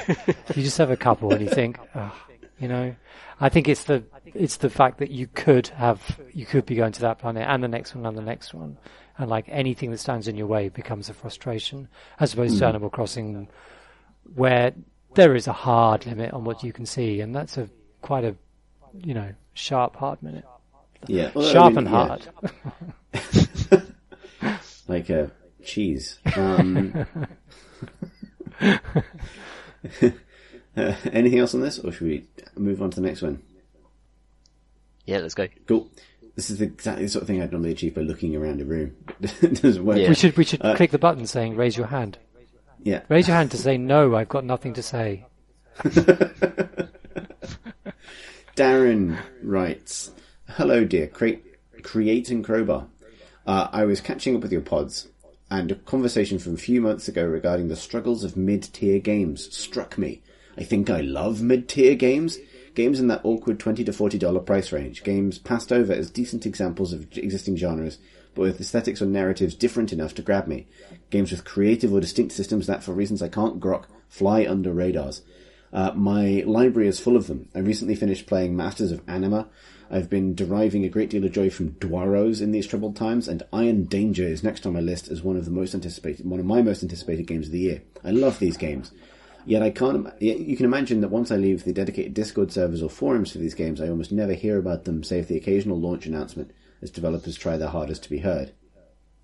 you 0.55 0.63
just 0.63 0.77
have 0.77 0.91
a 0.91 0.97
couple 0.97 1.33
and 1.33 1.41
you 1.41 1.49
think, 1.49 1.77
oh, 1.93 2.15
you 2.57 2.69
know, 2.69 2.95
I 3.43 3.49
think 3.49 3.67
it's 3.67 3.83
the, 3.83 4.05
it's 4.25 4.55
the 4.55 4.69
fact 4.69 4.99
that 4.99 5.11
you 5.11 5.27
could 5.27 5.67
have, 5.67 6.17
you 6.31 6.45
could 6.45 6.65
be 6.65 6.75
going 6.75 6.93
to 6.93 7.01
that 7.01 7.19
planet 7.19 7.45
and 7.45 7.61
the 7.61 7.67
next 7.67 7.93
one 7.93 8.05
and 8.05 8.17
the 8.17 8.21
next 8.21 8.53
one. 8.53 8.77
And 9.17 9.29
like 9.29 9.47
anything 9.49 9.91
that 9.91 9.97
stands 9.97 10.29
in 10.29 10.37
your 10.37 10.47
way 10.47 10.69
becomes 10.69 11.09
a 11.09 11.13
frustration 11.13 11.89
as 12.21 12.33
opposed 12.33 12.57
to 12.59 12.65
Animal 12.65 12.89
Crossing 12.89 13.49
where 14.33 14.71
there 15.15 15.35
is 15.35 15.47
a 15.47 15.51
hard 15.51 16.05
limit 16.05 16.31
on 16.31 16.45
what 16.45 16.63
you 16.63 16.71
can 16.71 16.85
see. 16.85 17.19
And 17.19 17.35
that's 17.35 17.57
a 17.57 17.69
quite 18.01 18.23
a, 18.23 18.37
you 19.03 19.13
know, 19.13 19.33
sharp, 19.55 19.97
hard 19.97 20.23
minute. 20.23 20.45
Yeah. 21.07 21.31
Although, 21.35 21.49
I 21.49 21.51
Sharp 21.51 21.73
mean, 21.73 21.87
and 21.87 21.93
yeah, 21.93 22.17
hard. 23.73 24.63
like 24.87 25.09
a 25.09 25.31
cheese. 25.65 26.17
Um, 26.37 27.05
uh, 30.77 30.93
anything 31.11 31.39
else 31.39 31.53
on 31.53 31.61
this, 31.61 31.79
or 31.79 31.91
should 31.91 32.07
we 32.07 32.25
move 32.55 32.81
on 32.81 32.89
to 32.91 33.01
the 33.01 33.07
next 33.07 33.21
one? 33.21 33.41
Yeah, 35.05 35.19
let's 35.19 35.33
go. 35.35 35.47
Cool. 35.67 35.89
This 36.35 36.49
is 36.49 36.61
exactly 36.61 37.03
the 37.05 37.09
sort 37.09 37.21
of 37.23 37.27
thing 37.27 37.41
I'd 37.41 37.51
normally 37.51 37.71
achieve 37.73 37.93
by 37.95 38.01
looking 38.01 38.35
around 38.35 38.59
a 38.61 38.65
room. 38.65 38.95
it 39.21 39.61
doesn't 39.61 39.85
work. 39.85 39.97
Yeah. 39.97 40.09
We 40.09 40.15
should 40.15 40.35
we 40.37 40.43
should 40.45 40.63
Uh, 40.65 40.75
click 40.75 40.91
the 40.91 40.97
button 40.97 41.27
saying 41.27 41.55
raise 41.55 41.77
your 41.77 41.87
hand. 41.87 42.17
Yeah. 42.81 43.01
Raise 43.09 43.27
your 43.27 43.37
hand 43.37 43.51
to 43.51 43.57
say 43.57 43.77
no. 43.77 44.15
I've 44.15 44.29
got 44.29 44.43
nothing 44.45 44.73
to 44.73 44.81
say. 44.83 45.25
Darren 48.55 49.17
writes, 49.41 50.11
Hello 50.49 50.83
dear, 50.85 51.07
Cre- 51.07 51.41
Crate 51.81 52.29
and 52.29 52.43
Crowbar. 52.45 52.87
Uh, 53.45 53.67
I 53.71 53.85
was 53.85 53.99
catching 54.01 54.35
up 54.35 54.41
with 54.41 54.51
your 54.51 54.61
pods, 54.61 55.07
and 55.49 55.71
a 55.71 55.75
conversation 55.75 56.39
from 56.39 56.53
a 56.53 56.57
few 56.57 56.79
months 56.81 57.07
ago 57.07 57.25
regarding 57.25 57.67
the 57.67 57.75
struggles 57.75 58.23
of 58.23 58.37
mid-tier 58.37 58.99
games 58.99 59.55
struck 59.55 59.97
me. 59.97 60.21
I 60.57 60.63
think 60.63 60.89
I 60.89 61.01
love 61.01 61.41
mid-tier 61.41 61.95
games. 61.95 62.37
Games 62.75 62.99
in 62.99 63.07
that 63.07 63.21
awkward 63.23 63.59
20 63.59 63.83
to 63.83 63.91
$40 63.91 64.45
price 64.45 64.71
range. 64.71 65.03
Games 65.03 65.37
passed 65.37 65.71
over 65.71 65.93
as 65.93 66.09
decent 66.09 66.45
examples 66.45 66.91
of 66.91 67.07
existing 67.17 67.55
genres, 67.57 67.99
but 68.33 68.41
with 68.41 68.59
aesthetics 68.59 69.01
or 69.01 69.05
narratives 69.05 69.55
different 69.55 69.93
enough 69.93 70.15
to 70.15 70.21
grab 70.21 70.47
me. 70.47 70.67
Games 71.11 71.31
with 71.31 71.45
creative 71.45 71.93
or 71.93 71.99
distinct 71.99 72.33
systems 72.33 72.67
that, 72.67 72.83
for 72.83 72.93
reasons 72.93 73.21
I 73.21 73.29
can't 73.29 73.59
grok, 73.59 73.85
fly 74.09 74.45
under 74.47 74.73
radars. 74.73 75.21
Uh, 75.71 75.91
my 75.95 76.43
library 76.45 76.87
is 76.87 76.99
full 76.99 77.15
of 77.15 77.27
them. 77.27 77.49
I 77.55 77.59
recently 77.59 77.95
finished 77.95 78.27
playing 78.27 78.55
Masters 78.55 78.91
of 78.91 79.01
Anima. 79.07 79.47
I've 79.89 80.09
been 80.09 80.33
deriving 80.33 80.85
a 80.85 80.89
great 80.89 81.09
deal 81.09 81.25
of 81.25 81.31
joy 81.31 81.49
from 81.49 81.71
Dwarrows 81.73 82.41
in 82.41 82.51
these 82.51 82.65
troubled 82.67 82.95
times, 82.95 83.27
and 83.27 83.43
Iron 83.51 83.85
Danger 83.85 84.23
is 84.23 84.43
next 84.43 84.65
on 84.65 84.73
my 84.73 84.79
list 84.79 85.07
as 85.07 85.21
one 85.21 85.35
of 85.35 85.45
the 85.45 85.51
most 85.51 85.73
anticipated, 85.75 86.27
one 86.27 86.39
of 86.39 86.45
my 86.45 86.61
most 86.61 86.83
anticipated 86.83 87.27
games 87.27 87.47
of 87.47 87.51
the 87.51 87.59
year. 87.59 87.81
I 88.03 88.11
love 88.11 88.39
these 88.39 88.57
games. 88.57 88.91
Yet 89.45 89.61
I 89.61 89.69
can't. 89.69 90.07
You 90.21 90.55
can 90.55 90.65
imagine 90.65 91.01
that 91.01 91.09
once 91.09 91.31
I 91.31 91.35
leave 91.35 91.63
the 91.63 91.73
dedicated 91.73 92.13
Discord 92.13 92.51
servers 92.51 92.81
or 92.81 92.89
forums 92.89 93.31
for 93.31 93.39
these 93.39 93.53
games, 93.53 93.81
I 93.81 93.89
almost 93.89 94.11
never 94.11 94.33
hear 94.33 94.57
about 94.57 94.85
them, 94.85 95.03
save 95.03 95.27
the 95.27 95.37
occasional 95.37 95.79
launch 95.79 96.05
announcement 96.05 96.51
as 96.81 96.91
developers 96.91 97.37
try 97.37 97.57
their 97.57 97.69
hardest 97.69 98.03
to 98.03 98.09
be 98.09 98.19
heard. 98.19 98.53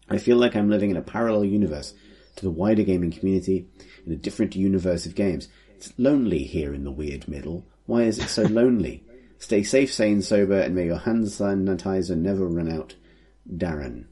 I 0.09 0.17
feel 0.17 0.37
like 0.37 0.55
I'm 0.55 0.69
living 0.69 0.89
in 0.89 0.97
a 0.97 1.01
parallel 1.01 1.45
universe 1.45 1.93
to 2.35 2.43
the 2.43 2.51
wider 2.51 2.83
gaming 2.83 3.11
community, 3.11 3.67
in 4.05 4.11
a 4.11 4.15
different 4.15 4.55
universe 4.55 5.05
of 5.05 5.15
games. 5.15 5.47
It's 5.75 5.93
lonely 5.97 6.43
here 6.43 6.73
in 6.73 6.83
the 6.83 6.91
weird 6.91 7.27
middle. 7.27 7.65
Why 7.85 8.03
is 8.03 8.17
it 8.17 8.27
so 8.29 8.43
lonely? 8.43 9.03
Stay 9.39 9.63
safe, 9.63 9.93
sane, 9.93 10.21
sober, 10.21 10.59
and 10.59 10.75
may 10.75 10.85
your 10.85 10.97
hand 10.97 11.25
sanitizer 11.25 12.17
never 12.17 12.47
run 12.47 12.71
out. 12.71 12.95
Darren. 13.49 14.05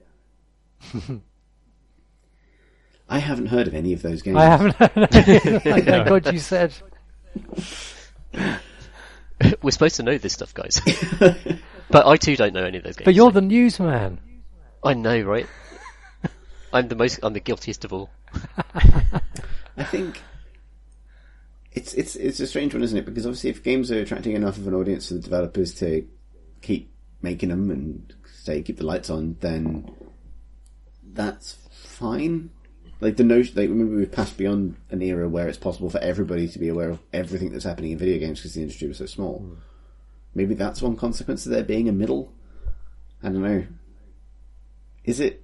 I 3.10 3.20
haven't 3.20 3.48
heard 3.48 3.68
of 3.68 3.74
any 3.74 3.94
of 3.94 4.02
those 4.02 4.22
games. 4.22 4.38
I 4.38 4.46
haven't 4.46 4.76
heard 4.76 4.92
anything. 5.16 5.60
Thank 5.84 6.08
God 6.08 6.32
you 6.32 6.40
said. 6.40 6.74
We're 9.62 9.72
supposed 9.72 9.98
to 9.98 10.04
know 10.04 10.18
this 10.18 10.34
stuff, 10.34 10.54
guys. 10.54 10.82
but 11.90 12.06
I 12.08 12.18
too 12.18 12.36
don't 12.36 12.54
know 12.54 12.66
any 12.66 12.78
of 12.78 12.84
those 12.84 12.96
games. 12.96 13.06
But 13.06 13.16
you're 13.16 13.30
so- 13.32 13.40
the 13.40 13.42
newsman. 13.42 14.20
I 14.84 14.94
know, 14.94 15.22
right? 15.22 15.48
I'm 16.74 16.88
the 16.88 16.96
most. 16.96 17.20
I'm 17.24 17.34
the 17.34 17.40
guiltiest 17.40 17.86
of 17.86 17.94
all. 17.94 18.10
I 19.78 19.84
think 19.84 20.22
it's 21.72 21.94
it's 21.94 22.16
it's 22.16 22.40
a 22.40 22.48
strange 22.48 22.74
one, 22.74 22.84
isn't 22.84 22.98
it? 22.98 23.06
Because 23.06 23.26
obviously, 23.26 23.52
if 23.52 23.64
games 23.64 23.92
are 23.92 24.00
attracting 24.00 24.34
enough 24.34 24.58
of 24.58 24.68
an 24.68 24.74
audience 24.74 25.08
for 25.08 25.14
the 25.16 25.22
developers 25.22 25.74
to 25.76 26.06
keep 26.62 26.92
making 27.22 27.50
them 27.50 27.72
and 27.72 28.14
stay 28.26 28.62
keep 28.62 28.78
the 28.78 28.86
lights 28.86 29.10
on, 29.10 29.38
then 29.40 29.90
that's 31.14 31.58
fine. 31.72 32.50
Like 32.99 33.18
the 33.18 33.24
notion, 33.24 33.56
like 33.56 33.69
maybe 33.69 33.95
we've 33.95 34.11
passed 34.11 34.38
beyond 34.38 34.76
an 34.90 35.02
era 35.02 35.30
where 35.30 35.48
it's 35.48 35.57
possible 35.57 35.90
for 35.90 35.99
everybody 35.99 36.48
to 36.48 36.60
be 36.60 36.68
aware 36.69 36.90
of 36.90 36.99
everything 37.14 37.52
that's 37.52 37.65
happening 37.65 37.91
in 37.91 37.98
video 37.98 38.18
games 38.18 38.40
because 38.40 38.56
the 38.56 38.61
industry 38.61 38.88
was 38.88 38.98
so 38.98 39.06
small. 39.06 39.45
Maybe 40.34 40.56
that's 40.56 40.82
one 40.82 40.95
consequence 40.95 41.45
of 41.45 41.52
there 41.52 41.64
being 41.64 41.88
a 41.90 41.91
middle. 41.91 42.32
I 43.22 43.30
don't 43.30 43.44
know. 43.44 43.65
Is 45.03 45.19
it? 45.19 45.44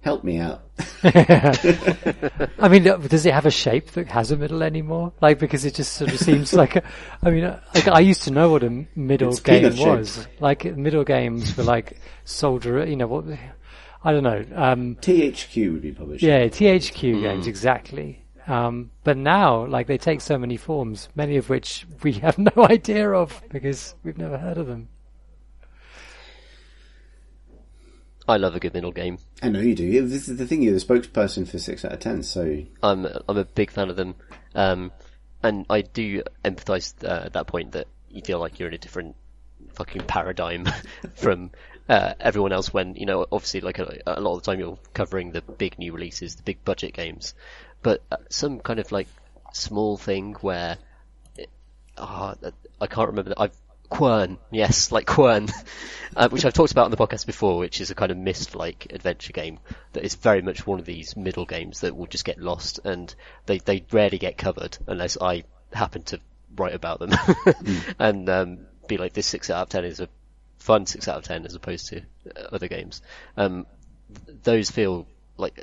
Help 0.00 0.24
me 0.24 0.38
out. 0.38 0.62
I 1.04 2.68
mean, 2.68 2.82
does 2.82 3.24
it 3.24 3.32
have 3.32 3.46
a 3.46 3.52
shape 3.52 3.92
that 3.92 4.08
has 4.08 4.32
a 4.32 4.36
middle 4.36 4.64
anymore? 4.64 5.12
Like, 5.20 5.38
because 5.38 5.64
it 5.64 5.76
just 5.76 5.92
sort 5.92 6.12
of 6.12 6.18
seems 6.18 6.52
like, 6.62 6.74
a, 6.74 6.82
I 7.22 7.30
mean, 7.30 7.44
uh, 7.44 7.60
like 7.72 7.86
I 7.86 8.00
used 8.00 8.24
to 8.24 8.32
know 8.32 8.50
what 8.50 8.64
a 8.64 8.84
middle 8.96 9.30
It's 9.30 9.38
game 9.38 9.60
peanut 9.62 9.76
shaped. 9.76 9.86
was. 9.88 10.26
Like 10.40 10.64
middle 10.76 11.04
games 11.04 11.56
were 11.56 11.62
like 11.62 11.98
soldier, 12.24 12.84
you 12.84 12.96
know 12.96 13.06
what? 13.06 13.26
I 14.04 14.12
don't 14.12 14.24
know. 14.24 14.44
Um, 14.54 14.96
THQ 14.96 15.72
would 15.72 15.82
be 15.82 15.92
published. 15.92 16.22
yeah, 16.24 16.46
THQ 16.46 17.22
games 17.22 17.46
exactly. 17.46 18.24
Um, 18.48 18.90
but 19.04 19.16
now, 19.16 19.66
like, 19.66 19.86
they 19.86 19.98
take 19.98 20.20
so 20.20 20.36
many 20.36 20.56
forms, 20.56 21.08
many 21.14 21.36
of 21.36 21.48
which 21.48 21.86
we 22.02 22.12
have 22.24 22.38
no 22.38 22.50
idea 22.58 23.10
of 23.12 23.40
because 23.50 23.94
we've 24.02 24.18
never 24.18 24.38
heard 24.38 24.58
of 24.58 24.66
them. 24.66 24.88
I 28.28 28.36
love 28.36 28.54
a 28.54 28.60
good 28.60 28.74
middle 28.74 28.92
game. 28.92 29.18
I 29.42 29.48
know 29.48 29.60
you 29.60 29.74
do. 29.74 30.06
This 30.06 30.28
is 30.28 30.38
the 30.38 30.46
thing. 30.46 30.62
You're 30.62 30.74
the 30.74 30.80
spokesperson 30.80 31.46
for 31.46 31.58
six 31.58 31.84
out 31.84 31.92
of 31.92 31.98
ten. 32.00 32.22
So 32.22 32.62
I'm 32.82 33.06
I'm 33.28 33.36
a 33.36 33.44
big 33.44 33.70
fan 33.70 33.90
of 33.90 33.96
them, 33.96 34.14
um, 34.54 34.92
and 35.42 35.66
I 35.68 35.82
do 35.82 36.22
empathise 36.44 36.94
uh, 37.04 37.24
at 37.26 37.32
that 37.32 37.48
point 37.48 37.72
that 37.72 37.88
you 38.10 38.22
feel 38.22 38.38
like 38.38 38.58
you're 38.60 38.68
in 38.68 38.74
a 38.74 38.78
different 38.78 39.16
fucking 39.74 40.02
paradigm 40.02 40.68
from 41.14 41.50
uh, 41.88 42.14
everyone 42.20 42.52
else. 42.52 42.72
When 42.72 42.94
you 42.94 43.06
know, 43.06 43.26
obviously, 43.30 43.60
like 43.60 43.78
a, 43.78 43.98
a 44.06 44.20
lot 44.20 44.36
of 44.36 44.42
the 44.42 44.50
time 44.50 44.60
you're 44.60 44.78
covering 44.94 45.32
the 45.32 45.42
big 45.42 45.78
new 45.78 45.92
releases, 45.92 46.36
the 46.36 46.42
big 46.42 46.64
budget 46.64 46.94
games, 46.94 47.34
but 47.82 48.02
uh, 48.10 48.16
some 48.28 48.60
kind 48.60 48.78
of 48.78 48.92
like 48.92 49.08
small 49.52 49.96
thing 49.96 50.34
where 50.40 50.78
ah, 51.98 52.34
I 52.80 52.86
can't 52.86 53.08
remember. 53.08 53.30
that 53.30 53.40
I've 53.40 53.56
Quern, 53.92 54.38
yes, 54.50 54.90
like 54.96 55.06
Quern, 55.06 55.48
uh, 56.16 56.28
which 56.30 56.46
I've 56.46 56.54
talked 56.54 56.72
about 56.72 56.86
on 56.86 56.90
the 56.90 56.96
podcast 56.96 57.26
before, 57.26 57.58
which 57.58 57.80
is 57.80 57.90
a 57.90 57.94
kind 57.94 58.10
of 58.10 58.16
Myst-like 58.16 58.86
adventure 58.90 59.34
game 59.34 59.58
that 59.92 60.02
is 60.02 60.14
very 60.14 60.40
much 60.40 60.66
one 60.66 60.78
of 60.78 60.86
these 60.86 61.14
middle 61.14 61.44
games 61.44 61.80
that 61.80 61.94
will 61.94 62.06
just 62.06 62.24
get 62.24 62.38
lost, 62.38 62.80
and 62.84 63.14
they 63.44 63.58
they 63.58 63.84
rarely 63.92 64.18
get 64.18 64.38
covered 64.38 64.78
unless 64.86 65.18
I 65.20 65.44
happen 65.72 66.04
to 66.04 66.20
write 66.56 66.74
about 66.74 67.00
them 67.00 67.12
and 67.98 68.28
um, 68.28 68.58
be 68.86 68.96
like, 68.96 69.12
this 69.12 69.26
six 69.26 69.50
out 69.50 69.62
of 69.62 69.68
ten 69.68 69.84
is 69.84 70.00
a 70.00 70.08
fun 70.62 70.86
six 70.86 71.08
out 71.08 71.18
of 71.18 71.24
ten 71.24 71.44
as 71.46 71.54
opposed 71.54 71.88
to 71.88 71.98
uh, 71.98 72.48
other 72.52 72.68
games. 72.68 73.02
Um, 73.36 73.66
th- 74.26 74.38
those 74.44 74.70
feel 74.70 75.06
like 75.36 75.54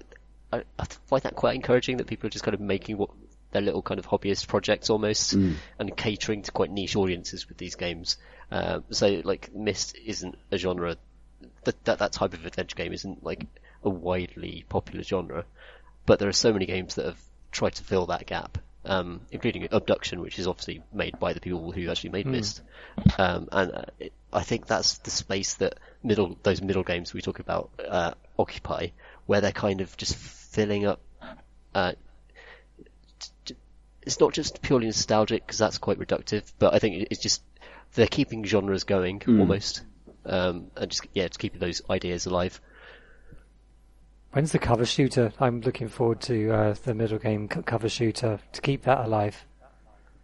I, 0.52 0.64
I 0.78 0.86
find 1.08 1.24
that 1.24 1.36
quite 1.36 1.56
encouraging 1.56 1.98
that 1.98 2.08
people 2.08 2.28
are 2.28 2.30
just 2.32 2.44
kind 2.46 2.56
of 2.56 2.62
making 2.62 2.98
what 2.98 3.10
their 3.52 3.62
little 3.64 3.82
kind 3.82 4.00
of 4.00 4.06
hobbyist 4.06 4.48
projects 4.48 4.90
almost 4.90 5.34
and 5.80 5.98
catering 5.98 6.44
to 6.44 6.52
quite 6.52 6.72
niche 6.72 6.96
audiences 6.96 7.48
with 7.48 7.58
these 7.58 7.76
games. 7.76 8.18
Uh, 8.52 8.80
so 8.92 9.22
like 9.24 9.50
Myst 9.56 9.96
isn't 10.06 10.36
a 10.52 10.58
genre 10.58 10.98
that, 11.64 11.84
that 11.86 12.00
that 12.00 12.12
type 12.12 12.34
of 12.34 12.46
adventure 12.46 12.76
game 12.76 12.94
isn't 12.94 13.24
like 13.24 13.46
a 13.84 13.90
widely 13.90 14.66
popular 14.70 15.04
genre, 15.04 15.46
but 16.06 16.20
there 16.20 16.30
are 16.30 16.34
so 16.34 16.52
many 16.54 16.66
games 16.66 16.96
that 16.96 17.06
have 17.06 17.22
tried 17.52 17.76
to 17.76 17.84
fill 17.84 18.08
that 18.08 18.26
gap. 18.26 18.58
um, 18.86 19.22
including 19.32 19.68
Obduction, 19.72 20.22
which 20.22 20.40
is 20.40 20.48
obviously 20.48 20.82
made 20.94 21.20
by 21.20 21.34
the 21.34 21.40
people 21.40 21.72
who 21.72 21.90
actually 21.90 22.12
made 22.12 22.26
Myst 22.26 22.62
Um, 23.18 23.48
and 23.52 23.72
uh, 23.72 23.86
it, 24.00 24.14
I 24.32 24.44
think 24.44 24.68
that's 24.68 25.00
the 25.00 25.12
space 25.12 25.56
that 25.56 25.80
middle 26.04 26.38
those 26.44 26.62
middle 26.62 26.84
games 26.84 27.14
we 27.14 27.22
talk 27.22 27.40
about 27.40 27.72
uh, 27.88 28.14
occupy, 28.38 28.88
where 29.26 29.42
they're 29.42 29.52
kind 29.52 29.82
of 29.82 29.96
just 29.98 30.16
filling 30.16 30.86
up. 30.86 31.02
Uh, 31.74 31.94
t- 33.20 33.30
t- 33.46 33.56
it's 34.04 34.20
not 34.20 34.34
just 34.34 34.62
purely 34.62 34.86
nostalgic 34.86 35.46
because 35.46 35.58
that's 35.58 35.78
quite 35.78 36.00
reductive, 36.00 36.44
but 36.60 36.74
I 36.74 36.80
think 36.80 37.08
it's 37.10 37.22
just 37.22 37.42
they're 37.94 38.08
keeping 38.08 38.44
genres 38.44 38.84
going 38.84 39.22
almost, 39.28 39.84
um, 40.26 40.68
and 40.76 40.92
just 40.92 41.08
yeah, 41.14 41.28
just 41.28 41.40
keeping 41.40 41.60
those 41.60 41.82
ideas 41.90 42.26
alive. 42.26 42.62
When's 44.32 44.52
the 44.52 44.60
cover 44.60 44.86
shooter? 44.86 45.34
I'm 45.40 45.62
looking 45.62 45.88
forward 45.88 46.22
to 46.22 46.52
uh, 46.52 46.76
the 46.84 46.94
middle 46.94 47.18
game 47.18 47.50
c- 47.52 47.64
cover 47.64 47.90
shooter 47.90 48.40
to 48.54 48.62
keep 48.62 48.84
that 48.84 49.06
alive. 49.06 49.44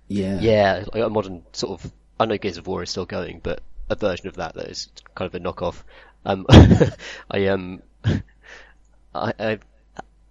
Yeah. 0.08 0.40
Yeah, 0.40 0.84
like 0.94 1.04
a 1.04 1.10
modern 1.10 1.44
sort 1.54 1.84
of. 1.84 1.92
I 2.20 2.26
know 2.26 2.38
Gears 2.38 2.58
of 2.58 2.68
War 2.68 2.84
is 2.84 2.92
still 2.92 3.08
going, 3.08 3.40
but 3.42 3.62
a 3.90 3.96
version 3.96 4.28
of 4.28 4.36
that 4.36 4.56
that 4.56 4.68
is 4.68 4.90
kind 5.14 5.34
of 5.34 5.36
a 5.36 5.44
knockoff. 5.44 5.84
Um, 6.26 6.46
I 7.30 7.48
um, 7.48 7.82
I, 9.14 9.34
I 9.40 9.60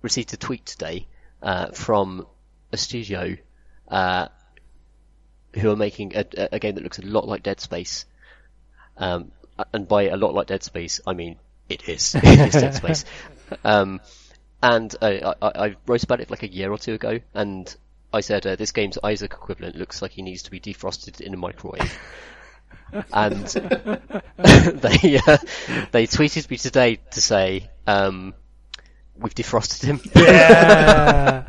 received 0.03 0.33
a 0.35 0.37
tweet 0.37 0.67
today 0.67 1.07
uh, 1.43 1.69
from 1.69 2.27
a 2.73 2.77
studio 2.77 3.37
uh, 3.89 4.29
who 5.55 5.71
are 5.71 5.77
making 5.77 6.17
a, 6.17 6.25
a 6.53 6.59
game 6.59 6.75
that 6.75 6.85
looks 6.85 6.99
a 6.99 7.07
lot 7.07 7.27
like 7.27 7.43
Dead 7.43 7.61
Space. 7.61 8.07
Um, 8.97 9.33
and 9.73 9.87
by 9.87 10.09
a 10.09 10.17
lot 10.17 10.35
like 10.35 10.49
Dead 10.49 10.63
Space, 10.63 11.01
I 11.07 11.15
mean 11.15 11.37
it 11.69 11.89
is. 11.89 12.15
it 12.23 12.25
is 12.25 12.55
Dead 12.55 12.75
Space. 12.75 13.05
Um, 13.65 14.01
and 14.63 14.95
I, 15.01 15.35
I, 15.43 15.67
I 15.67 15.77
wrote 15.87 16.03
about 16.03 16.21
it 16.21 16.31
like 16.31 16.43
a 16.43 16.53
year 16.53 16.71
or 16.73 16.79
two 16.79 16.95
ago, 16.95 17.21
and 17.35 17.75
I 18.13 18.21
said 18.21 18.47
uh, 18.47 18.57
this 18.57 18.73
game's 18.73 18.99
Isaac 19.03 19.33
equivalent 19.33 19.77
looks 19.77 20.01
like 20.01 20.13
he 20.13 20.23
needs 20.23 20.45
to 20.45 20.51
be 20.51 20.61
defrosted 20.61 21.21
in 21.21 21.35
a 21.35 21.37
microwave. 21.37 21.99
and 23.13 23.47
they 24.37 25.21
uh, 25.27 25.39
they 25.93 26.07
tweeted 26.07 26.51
me 26.51 26.57
today 26.57 27.01
to 27.13 27.21
say 27.21 27.71
um, 27.87 28.35
we've 29.17 29.35
defrosted 29.35 29.85
him. 29.85 30.01
Yeah. 30.15 31.45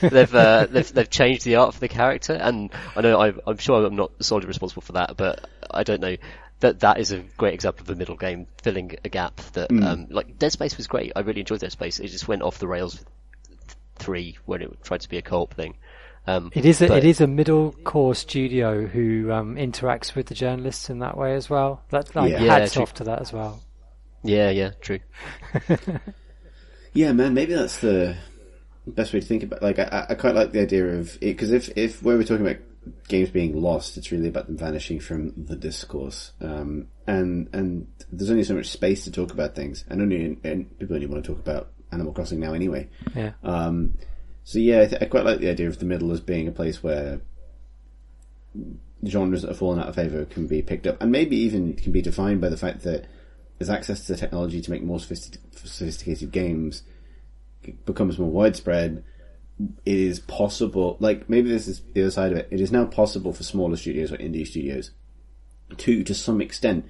they've, 0.08 0.34
uh, 0.34 0.66
they've 0.66 0.92
they've 0.92 1.10
changed 1.10 1.44
the 1.44 1.56
art 1.56 1.74
for 1.74 1.80
the 1.80 1.88
character, 1.88 2.32
and 2.32 2.70
I 2.96 3.00
know 3.00 3.20
I'm, 3.20 3.40
I'm 3.46 3.58
sure 3.58 3.84
I'm 3.84 3.96
not 3.96 4.12
solely 4.20 4.46
responsible 4.46 4.82
for 4.82 4.92
that, 4.92 5.16
but 5.16 5.48
I 5.70 5.82
don't 5.82 6.00
know. 6.00 6.16
That 6.60 6.80
that 6.80 6.98
is 6.98 7.10
a 7.10 7.18
great 7.36 7.52
example 7.52 7.82
of 7.82 7.90
a 7.90 7.96
middle 7.96 8.16
game 8.16 8.46
filling 8.62 8.96
a 9.04 9.08
gap 9.08 9.36
that 9.52 9.70
um, 9.70 10.06
like 10.08 10.38
Dead 10.38 10.52
Space 10.52 10.76
was 10.76 10.86
great. 10.86 11.12
I 11.14 11.20
really 11.20 11.40
enjoyed 11.40 11.60
Dead 11.60 11.72
Space. 11.72 11.98
It 11.98 12.08
just 12.08 12.28
went 12.28 12.42
off 12.42 12.58
the 12.58 12.68
rails 12.68 13.04
three 13.96 14.38
when 14.44 14.62
it 14.62 14.82
tried 14.82 15.00
to 15.00 15.08
be 15.08 15.18
a 15.18 15.22
co-op 15.22 15.52
thing. 15.54 15.76
Um, 16.26 16.50
It 16.54 16.64
is 16.64 16.80
a, 16.80 16.88
but- 16.88 16.98
it 16.98 17.04
is 17.04 17.20
a 17.20 17.26
middle 17.26 17.72
core 17.84 18.14
studio 18.14 18.86
who 18.86 19.30
um, 19.30 19.56
interacts 19.56 20.14
with 20.14 20.26
the 20.26 20.34
journalists 20.34 20.88
in 20.88 21.00
that 21.00 21.16
way 21.18 21.34
as 21.34 21.50
well. 21.50 21.82
That's 21.90 22.14
like 22.16 22.30
Yeah. 22.32 22.42
Yeah, 22.42 22.58
hats 22.58 22.72
true. 22.74 22.82
off 22.82 22.94
to 22.94 23.04
that 23.04 23.20
as 23.20 23.32
well. 23.32 23.60
Yeah, 24.22 24.48
yeah, 24.50 24.70
true. 24.80 25.00
Yeah, 26.92 27.10
man, 27.12 27.34
maybe 27.34 27.54
that's 27.54 27.80
the 27.80 28.16
best 28.86 29.12
way 29.12 29.18
to 29.20 29.26
think 29.26 29.42
about. 29.42 29.62
Like, 29.62 29.80
I, 29.80 30.06
I 30.10 30.14
quite 30.14 30.36
like 30.36 30.52
the 30.52 30.60
idea 30.60 30.86
of 30.86 31.16
it 31.16 31.20
because 31.20 31.50
if 31.50 31.76
if 31.76 32.02
when 32.04 32.16
we're 32.16 32.22
talking 32.22 32.46
about 32.46 32.62
games 33.08 33.30
being 33.30 33.60
lost, 33.60 33.96
it's 33.96 34.12
really 34.12 34.28
about 34.28 34.46
them 34.46 34.56
vanishing 34.56 35.00
from 35.00 35.32
the 35.36 35.56
discourse. 35.56 36.32
Um, 36.40 36.86
and 37.08 37.48
and 37.52 37.88
there's 38.12 38.30
only 38.30 38.44
so 38.44 38.54
much 38.54 38.68
space 38.68 39.02
to 39.04 39.10
talk 39.10 39.32
about 39.32 39.56
things, 39.56 39.84
and 39.88 40.00
only 40.02 40.38
and 40.44 40.78
people 40.78 40.94
only 40.94 41.08
want 41.08 41.24
to 41.24 41.32
talk 41.32 41.40
about 41.40 41.72
Animal 41.90 42.12
Crossing 42.12 42.38
now 42.38 42.52
anyway. 42.52 42.88
Yeah. 43.16 43.32
Um, 43.42 43.94
so 44.44 44.58
yeah, 44.58 44.82
I, 44.82 44.86
th- 44.86 45.02
I 45.02 45.06
quite 45.06 45.24
like 45.24 45.40
the 45.40 45.50
idea 45.50 45.68
of 45.68 45.78
the 45.78 45.84
middle 45.84 46.12
as 46.12 46.20
being 46.20 46.46
a 46.46 46.52
place 46.52 46.82
where 46.82 47.20
genres 49.06 49.42
that 49.42 49.48
have 49.48 49.58
fallen 49.58 49.80
out 49.80 49.88
of 49.88 49.94
favor 49.96 50.24
can 50.24 50.46
be 50.46 50.62
picked 50.62 50.86
up, 50.86 51.00
and 51.00 51.10
maybe 51.10 51.36
even 51.36 51.74
can 51.74 51.92
be 51.92 52.02
defined 52.02 52.40
by 52.40 52.48
the 52.48 52.56
fact 52.56 52.82
that 52.82 53.06
there's 53.58 53.70
access 53.70 54.06
to 54.06 54.12
the 54.12 54.18
technology 54.18 54.60
to 54.60 54.70
make 54.70 54.82
more 54.82 55.00
sophisticated 55.00 56.30
games 56.30 56.82
becomes 57.86 58.18
more 58.18 58.30
widespread. 58.30 59.02
It 59.86 59.98
is 59.98 60.20
possible, 60.20 60.96
like 61.00 61.28
maybe 61.28 61.48
this 61.48 61.68
is 61.68 61.80
the 61.92 62.02
other 62.02 62.10
side 62.10 62.32
of 62.32 62.38
it. 62.38 62.48
It 62.50 62.60
is 62.60 62.72
now 62.72 62.84
possible 62.84 63.32
for 63.32 63.44
smaller 63.44 63.76
studios 63.76 64.12
or 64.12 64.16
indie 64.16 64.46
studios 64.46 64.90
to, 65.78 66.02
to 66.04 66.14
some 66.14 66.40
extent, 66.40 66.84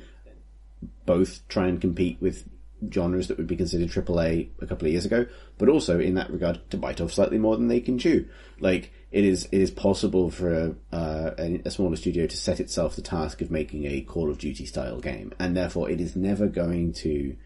both 1.07 1.47
try 1.49 1.69
and 1.69 1.81
compete 1.81 2.19
with 2.21 2.49
genres 2.93 3.29
that 3.29 3.37
would 3.37 3.47
be 3.47 3.57
considered 3.57 3.89
AAA 3.89 4.49
a 4.61 4.67
couple 4.67 4.87
of 4.87 4.93
years 4.93 5.05
ago, 5.05 5.27
but 5.59 5.69
also 5.69 6.01
in 6.01 6.15
that 6.15 6.31
regard 6.31 6.61
to 6.71 6.77
bite 6.77 7.01
off 7.01 7.13
slightly 7.13 7.39
more 7.39 7.57
than 7.57 7.69
they 7.69 7.81
can 7.81 7.99
chew. 7.99 8.27
Like 8.61 8.93
it 9.11 9.25
is, 9.25 9.47
it 9.53 9.61
is 9.61 9.71
possible 9.71 10.31
for 10.31 10.53
a, 10.53 10.75
uh, 10.93 11.35
a, 11.39 11.63
a 11.65 11.71
smaller 11.71 11.97
studio 11.97 12.27
to 12.27 12.37
set 12.37 12.61
itself 12.61 12.97
the 12.97 13.03
task 13.03 13.41
of 13.41 13.51
making 13.51 13.85
a 13.87 14.01
Call 14.01 14.31
of 14.31 14.39
Duty 14.39 14.67
style 14.67 15.01
game, 15.01 15.33
and 15.39 15.57
therefore 15.57 15.91
it 15.91 16.01
is 16.01 16.17
never 16.17 16.47
going 16.47 16.93
to 16.95 17.37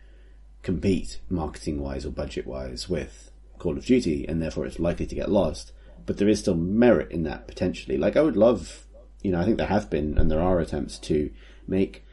compete 0.63 1.21
marketing 1.29 1.81
wise 1.81 2.05
or 2.05 2.11
budget 2.11 2.47
wise 2.47 2.89
with 2.89 3.31
Call 3.59 3.77
of 3.77 3.85
Duty, 3.85 4.27
and 4.27 4.41
therefore 4.41 4.67
it's 4.67 4.79
likely 4.79 5.07
to 5.07 5.15
get 5.15 5.31
lost. 5.31 5.73
But 6.07 6.17
there 6.17 6.29
is 6.29 6.41
still 6.41 6.57
merit 6.57 7.11
in 7.11 7.25
that 7.25 7.47
potentially. 7.47 7.99
Like 7.99 8.17
I 8.17 8.23
would 8.23 8.37
love, 8.37 8.87
you 9.23 9.31
know, 9.31 9.41
I 9.41 9.45
think 9.45 9.59
there 9.59 9.67
have 9.67 9.91
been 9.91 10.17
and 10.17 10.31
there 10.31 10.41
are 10.41 10.59
attempts 10.59 10.99
to 11.01 11.31
make 11.67 12.05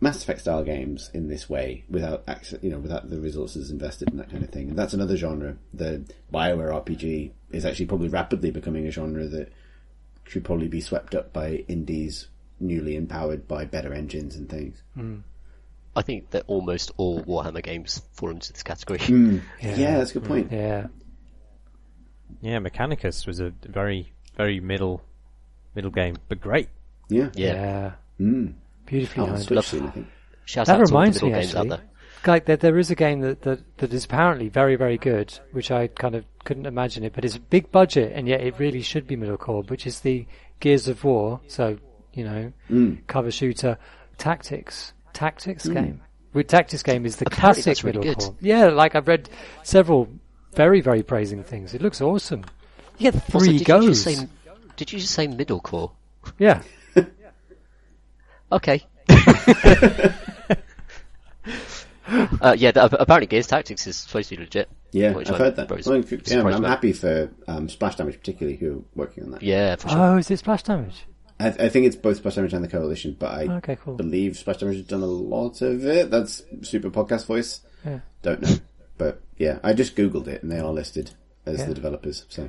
Mass 0.00 0.22
Effect 0.22 0.40
style 0.40 0.62
games 0.62 1.10
in 1.12 1.28
this 1.28 1.50
way 1.50 1.84
without 1.90 2.22
access, 2.28 2.60
you 2.62 2.70
know, 2.70 2.78
without 2.78 3.10
the 3.10 3.18
resources 3.18 3.70
invested 3.70 4.10
in 4.10 4.16
that 4.18 4.30
kind 4.30 4.44
of 4.44 4.50
thing. 4.50 4.68
And 4.70 4.78
that's 4.78 4.94
another 4.94 5.16
genre. 5.16 5.56
The 5.74 6.04
Bioware 6.32 6.72
RPG 6.84 7.32
is 7.50 7.64
actually 7.64 7.86
probably 7.86 8.08
rapidly 8.08 8.50
becoming 8.50 8.86
a 8.86 8.90
genre 8.92 9.26
that 9.26 9.52
should 10.24 10.44
probably 10.44 10.68
be 10.68 10.80
swept 10.80 11.14
up 11.14 11.32
by 11.32 11.64
indies 11.68 12.28
newly 12.60 12.96
empowered 12.96 13.48
by 13.48 13.64
better 13.64 13.92
engines 13.92 14.36
and 14.36 14.48
things. 14.48 14.82
Hmm. 14.94 15.18
I 15.96 16.02
think 16.02 16.30
that 16.30 16.44
almost 16.46 16.92
all 16.96 17.22
Warhammer 17.22 17.62
games 17.62 18.02
fall 18.12 18.30
into 18.30 18.52
this 18.52 18.62
category. 18.62 19.00
Hmm. 19.00 19.38
Yeah, 19.60 19.98
that's 19.98 20.12
a 20.12 20.14
good 20.14 20.24
point. 20.24 20.52
Yeah. 20.52 20.86
Yeah, 22.40 22.58
Mechanicus 22.60 23.26
was 23.26 23.40
a 23.40 23.52
very, 23.64 24.12
very 24.36 24.60
middle, 24.60 25.02
middle 25.74 25.90
game, 25.90 26.16
but 26.28 26.40
great. 26.40 26.68
Yeah. 27.08 27.30
Yeah. 27.34 27.54
Yeah. 27.54 27.92
Hmm. 28.18 28.46
Beautifully 28.88 29.24
Oh, 29.24 29.26
done. 29.28 29.38
Switch 29.38 29.64
soon, 29.66 30.08
Shout 30.44 30.66
That 30.66 30.72
out 30.72 30.76
to 30.76 30.80
all 30.82 30.86
the 30.86 30.92
reminds 30.92 31.16
middle 31.16 31.28
me, 31.28 31.34
games 31.40 31.54
out 31.54 31.60
actually. 31.66 31.68
there. 31.76 31.84
Like 32.26 32.44
there, 32.46 32.56
there 32.56 32.78
is 32.78 32.90
a 32.90 32.94
game 32.94 33.20
that, 33.20 33.42
that, 33.42 33.60
that 33.78 33.92
is 33.92 34.04
apparently 34.04 34.48
very, 34.48 34.76
very 34.76 34.98
good, 34.98 35.38
which 35.52 35.70
I 35.70 35.86
kind 35.86 36.14
of 36.14 36.24
couldn't 36.44 36.66
imagine 36.66 37.04
it, 37.04 37.12
but 37.14 37.24
it's 37.24 37.36
a 37.36 37.40
big 37.40 37.70
budget, 37.70 38.12
and 38.14 38.26
yet 38.26 38.40
it 38.40 38.58
really 38.58 38.82
should 38.82 39.06
be 39.06 39.14
middle 39.16 39.36
core, 39.36 39.62
which 39.62 39.86
is 39.86 40.00
the 40.00 40.26
Gears 40.60 40.88
of 40.88 41.04
War. 41.04 41.40
So 41.46 41.78
you 42.14 42.24
know, 42.24 42.52
Mm. 42.70 43.06
cover 43.06 43.30
shooter 43.30 43.78
tactics, 44.16 44.92
tactics 45.12 45.68
game. 45.68 46.00
With 46.32 46.48
tactics 46.48 46.82
game 46.82 47.06
is 47.06 47.16
the 47.16 47.26
Apparently 47.26 47.62
classic 47.62 47.84
really 47.84 47.98
middle 47.98 48.14
good. 48.14 48.22
core. 48.24 48.34
Yeah, 48.40 48.66
like 48.66 48.94
I've 48.94 49.06
read 49.08 49.28
several 49.62 50.08
very, 50.54 50.80
very 50.80 51.02
praising 51.02 51.42
things. 51.44 51.74
It 51.74 51.80
looks 51.82 52.00
awesome. 52.00 52.44
You 52.98 53.12
get 53.12 53.14
Also, 53.32 53.38
three 53.46 53.58
did 53.58 53.66
goes. 53.66 53.84
You 53.84 53.94
say, 53.94 54.26
did 54.76 54.92
you 54.92 54.98
just 54.98 55.14
say 55.14 55.26
middle 55.28 55.60
core? 55.60 55.92
Yeah. 56.38 56.62
Okay. 58.50 58.82
uh, 62.40 62.54
yeah, 62.58 62.70
apparently 62.74 63.26
Gears 63.26 63.46
Tactics 63.46 63.86
is 63.86 63.96
supposed 63.96 64.28
to 64.30 64.36
be 64.36 64.42
legit. 64.42 64.68
Yeah, 64.92 65.12
which 65.12 65.28
I've 65.28 65.34
I'm 65.34 65.40
heard 65.40 65.56
that. 65.56 65.68
very 65.68 65.82
Well, 65.84 65.96
if 65.96 66.10
yeah, 66.30 66.40
I'm 66.40 66.46
about. 66.46 66.64
happy 66.64 66.92
for 66.92 67.30
um, 67.46 67.68
Splash 67.68 67.96
Damage, 67.96 68.18
particularly 68.18 68.56
who 68.56 68.78
are 68.78 68.82
working 68.94 69.24
on 69.24 69.32
that. 69.32 69.42
Yeah, 69.42 69.76
for 69.76 69.88
sure. 69.90 69.98
Oh, 69.98 70.16
is 70.16 70.30
it 70.30 70.38
splash 70.38 70.62
damage? 70.62 71.04
I, 71.38 71.48
I 71.48 71.68
think 71.68 71.86
it's 71.86 71.94
both 71.96 72.16
Splash 72.16 72.34
Damage 72.36 72.52
and 72.54 72.64
the 72.64 72.68
Coalition, 72.68 73.14
but 73.18 73.32
I 73.32 73.42
Okay, 73.58 73.76
cool. 73.76 73.94
believe 73.94 74.36
Splash 74.38 74.56
Damage 74.58 74.76
has 74.78 74.86
done 74.86 75.02
a 75.02 75.06
lot 75.06 75.60
of 75.62 75.84
it. 75.84 76.10
That's 76.10 76.42
super 76.62 76.90
podcast 76.90 77.26
voice. 77.26 77.60
Yeah. 77.84 78.00
Don't 78.22 78.40
know, 78.42 78.56
but 78.96 79.20
yeah, 79.36 79.58
I 79.62 79.72
just 79.74 79.94
googled 79.94 80.26
it 80.26 80.42
and 80.42 80.50
they 80.50 80.58
are 80.58 80.72
listed 80.72 81.12
as 81.46 81.60
Yeah. 81.60 81.66
the 81.66 81.74
developers. 81.74 82.24
So 82.28 82.48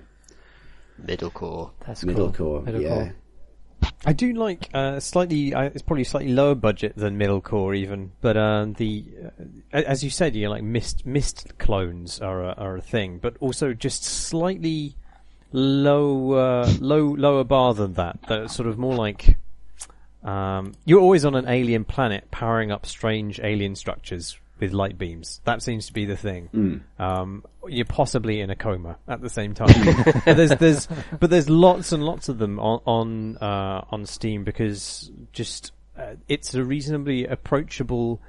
Middle 0.98 1.30
core. 1.30 1.72
That's 1.86 2.04
middle 2.04 2.32
cool. 2.32 2.60
core, 2.60 2.62
Middle 2.64 2.82
yeah. 2.82 3.12
I 4.06 4.14
do 4.14 4.34
like 4.34 4.70
uh, 4.74 5.00
slightly. 5.00 5.54
Uh, 5.54 5.64
it's 5.64 5.82
probably 5.82 6.04
slightly 6.04 6.32
lower 6.32 6.56
budget 6.56 6.94
than 6.96 7.18
middle 7.18 7.42
core, 7.42 7.74
even. 7.74 8.12
But 8.22 8.38
um, 8.38 8.74
the 8.74 9.06
uh, 9.74 9.78
as 9.78 10.04
you 10.04 10.10
said, 10.10 10.36
you 10.36 10.46
know, 10.46 10.52
like 10.52 10.64
Myst 10.64 11.06
Myst 11.06 11.58
clones 11.58 12.20
are 12.20 12.44
a, 12.44 12.54
are 12.54 12.78
a 12.78 12.82
thing, 12.82 13.20
but 13.20 13.36
also 13.40 13.74
just 13.74 14.04
slightly 14.04 14.96
low 15.52 16.32
uh, 16.34 16.74
low 16.80 17.14
lower 17.14 17.44
bar 17.44 17.74
than 17.74 17.94
that. 17.94 18.20
That's 18.28 18.56
sort 18.56 18.70
of 18.70 18.78
more 18.78 18.96
like 18.96 19.38
um, 20.24 20.74
you're 20.86 21.02
always 21.02 21.26
on 21.26 21.36
an 21.36 21.48
alien 21.48 21.86
planet, 21.86 22.32
powering 22.32 22.72
up 22.72 22.86
strange 22.86 23.40
alien 23.42 23.76
structures 23.76 24.38
with 24.60 24.74
light 24.74 24.98
beams. 24.98 25.42
That 25.46 25.62
seems 25.62 25.88
to 25.88 25.94
be 25.94 26.06
the 26.06 26.18
thing. 26.18 26.84
Um, 27.00 27.44
you're 27.68 27.86
possibly 27.86 28.42
in 28.42 28.50
a 28.50 28.56
coma 28.56 28.98
at 29.08 29.22
the 29.22 29.30
same 29.30 29.54
time. 29.54 29.68
There's, 30.26 30.56
there's, 30.58 30.88
but 31.20 31.30
there's 31.30 31.50
lots 31.50 31.92
and 31.92 32.04
lots 32.04 32.30
of 32.30 32.38
them 32.38 32.60
on 32.60 32.82
on, 32.86 33.38
uh, 33.38 33.86
on 33.90 34.06
Steam 34.06 34.44
because 34.44 35.12
just 35.34 35.72
uh, 35.98 36.16
it's 36.28 36.54
a 36.56 36.64
reasonably 36.64 37.26
approachable 37.26 38.22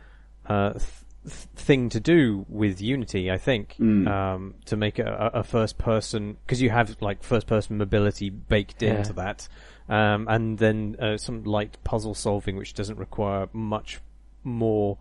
uh, 0.46 0.72
th- 0.72 0.82
th- 1.24 1.34
thing 1.54 1.88
to 1.90 2.00
do 2.00 2.44
with 2.48 2.80
Unity, 2.80 3.30
I 3.30 3.38
think, 3.38 3.76
um, 3.80 4.54
to 4.66 4.76
make 4.76 4.98
a, 4.98 5.30
a 5.34 5.40
a 5.40 5.42
first 5.44 5.78
person 5.78 6.36
because 6.44 6.60
you 6.60 6.70
have 6.70 6.96
like 7.00 7.22
first 7.22 7.46
person 7.46 7.78
mobility 7.78 8.30
baked 8.30 8.82
Yeah. 8.82 8.96
into 8.98 9.12
that, 9.14 9.48
um, 9.88 10.26
and 10.28 10.58
then 10.58 10.96
uh, 11.00 11.16
some 11.16 11.44
light 11.44 11.76
puzzle 11.84 12.14
solving 12.14 12.56
which 12.56 12.74
doesn't 12.74 12.98
require 12.98 13.48
much 13.52 14.00
more 14.42 14.98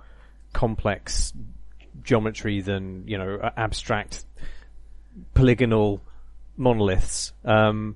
complex 0.53 1.33
geometry 2.03 2.61
than 2.61 3.07
you 3.07 3.17
know 3.17 3.51
abstract 3.57 4.25
polygonal 5.33 6.01
monoliths. 6.57 7.33
Um, 7.43 7.95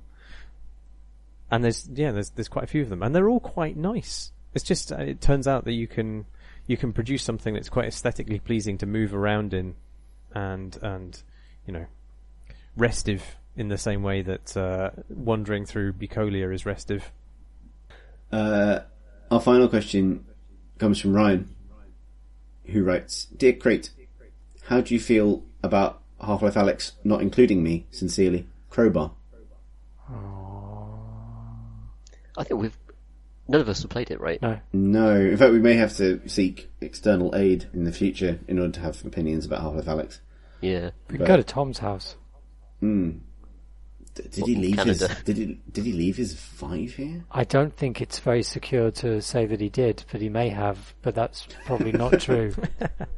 and 1.52 1.64
there's 1.64 1.88
yeah, 1.94 2.12
there's 2.12 2.32
there's 2.32 2.48
quite 2.48 2.64
a 2.64 2.68
few 2.68 2.82
of 2.82 2.90
them, 2.90 3.04
and 3.04 3.14
they're 3.14 3.30
all 3.30 3.40
quite 3.40 3.78
nice. 3.78 4.32
It's 4.54 4.64
just 4.64 4.92
uh, 4.92 4.98
it 4.98 5.22
turns 5.22 5.48
out 5.48 5.66
that 5.66 5.74
you 5.74 5.88
can 5.88 6.26
you 6.68 6.78
can 6.78 6.94
produce 6.94 7.24
something 7.24 7.54
that's 7.54 7.70
quite 7.70 7.86
aesthetically 7.86 8.40
pleasing 8.40 8.78
to 8.80 8.86
move 8.86 9.14
around 9.14 9.54
in, 9.54 9.76
and 10.34 10.78
and 10.82 11.22
you 11.68 11.74
know, 11.74 11.86
restive 12.76 13.38
in 13.56 13.68
the 13.68 13.78
same 13.78 14.02
way 14.02 14.22
that 14.22 14.58
uh, 14.58 14.90
wandering 15.10 15.66
through 15.66 15.94
Bucolia 15.94 16.54
is 16.54 16.66
restive. 16.66 17.12
Uh, 18.32 18.80
our 19.30 19.40
final 19.40 19.68
question 19.68 20.26
comes 20.80 21.00
from 21.00 21.14
Ryan, 21.14 21.56
who 22.66 22.84
writes, 22.84 23.26
"Dear 23.26 23.54
Crate, 23.54 23.90
how 24.68 24.82
do 24.82 24.94
you 24.94 25.00
feel 25.00 25.44
about 25.64 26.02
Half-Life 26.22 26.56
Alyx 26.56 26.94
not 27.04 27.22
including 27.22 27.64
me? 27.64 27.86
Sincerely, 27.92 28.48
Crowbar." 28.70 29.12
I 32.36 32.44
think 32.44 32.60
we've 32.62 32.78
none 33.48 33.62
of 33.62 33.70
us 33.70 33.82
have 33.82 33.92
played 33.92 34.10
it, 34.12 34.20
right? 34.20 34.42
No. 34.42 34.60
No, 34.72 35.16
in 35.16 35.38
fact, 35.38 35.52
we 35.54 35.60
may 35.60 35.74
have 35.76 35.96
to 35.98 36.22
seek 36.28 36.72
external 36.82 37.36
aid 37.36 37.68
in 37.74 37.84
the 37.84 37.92
future 37.92 38.40
in 38.48 38.58
order 38.60 38.72
to 38.74 38.80
have 38.80 39.06
opinions 39.06 39.46
about 39.46 39.62
Half-Life 39.62 39.86
Alyx. 39.86 40.20
Yeah. 40.62 40.92
We 41.10 41.18
But- 41.18 41.28
go 41.28 41.38
to 41.38 41.44
Tom's 41.44 41.80
house. 41.80 42.16
D- 42.82 43.20
did 44.16 44.34
he 44.36 44.42
Well, 44.54 44.62
leave 44.62 44.80
his? 44.84 45.00
Did 45.26 45.38
he? 45.38 45.60
Did 45.72 45.86
he 45.86 45.94
leave 45.94 46.18
his 46.18 46.34
five 46.40 46.92
here? 46.94 47.24
I 47.32 47.44
don't 47.44 47.76
think 47.76 48.02
it's 48.02 48.20
very 48.20 48.44
secure 48.44 48.92
to 48.92 49.22
say 49.22 49.46
that 49.46 49.60
he 49.60 49.70
did, 49.70 50.04
but 50.12 50.22
he 50.22 50.30
may 50.30 50.50
have, 50.50 50.94
but 51.02 51.16
that's 51.16 51.48
probably 51.66 51.92
not 51.92 52.20
true. 52.22 52.54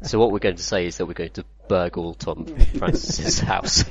So 0.03 0.19
what 0.19 0.31
we're 0.31 0.39
going 0.39 0.55
to 0.57 0.63
say 0.63 0.85
is 0.85 0.97
that 0.97 1.05
we're 1.05 1.13
going 1.13 1.31
to 1.31 1.45
burgle 1.67 2.13
Tom 2.13 2.45
Francis's 2.77 3.39
house 3.39 3.84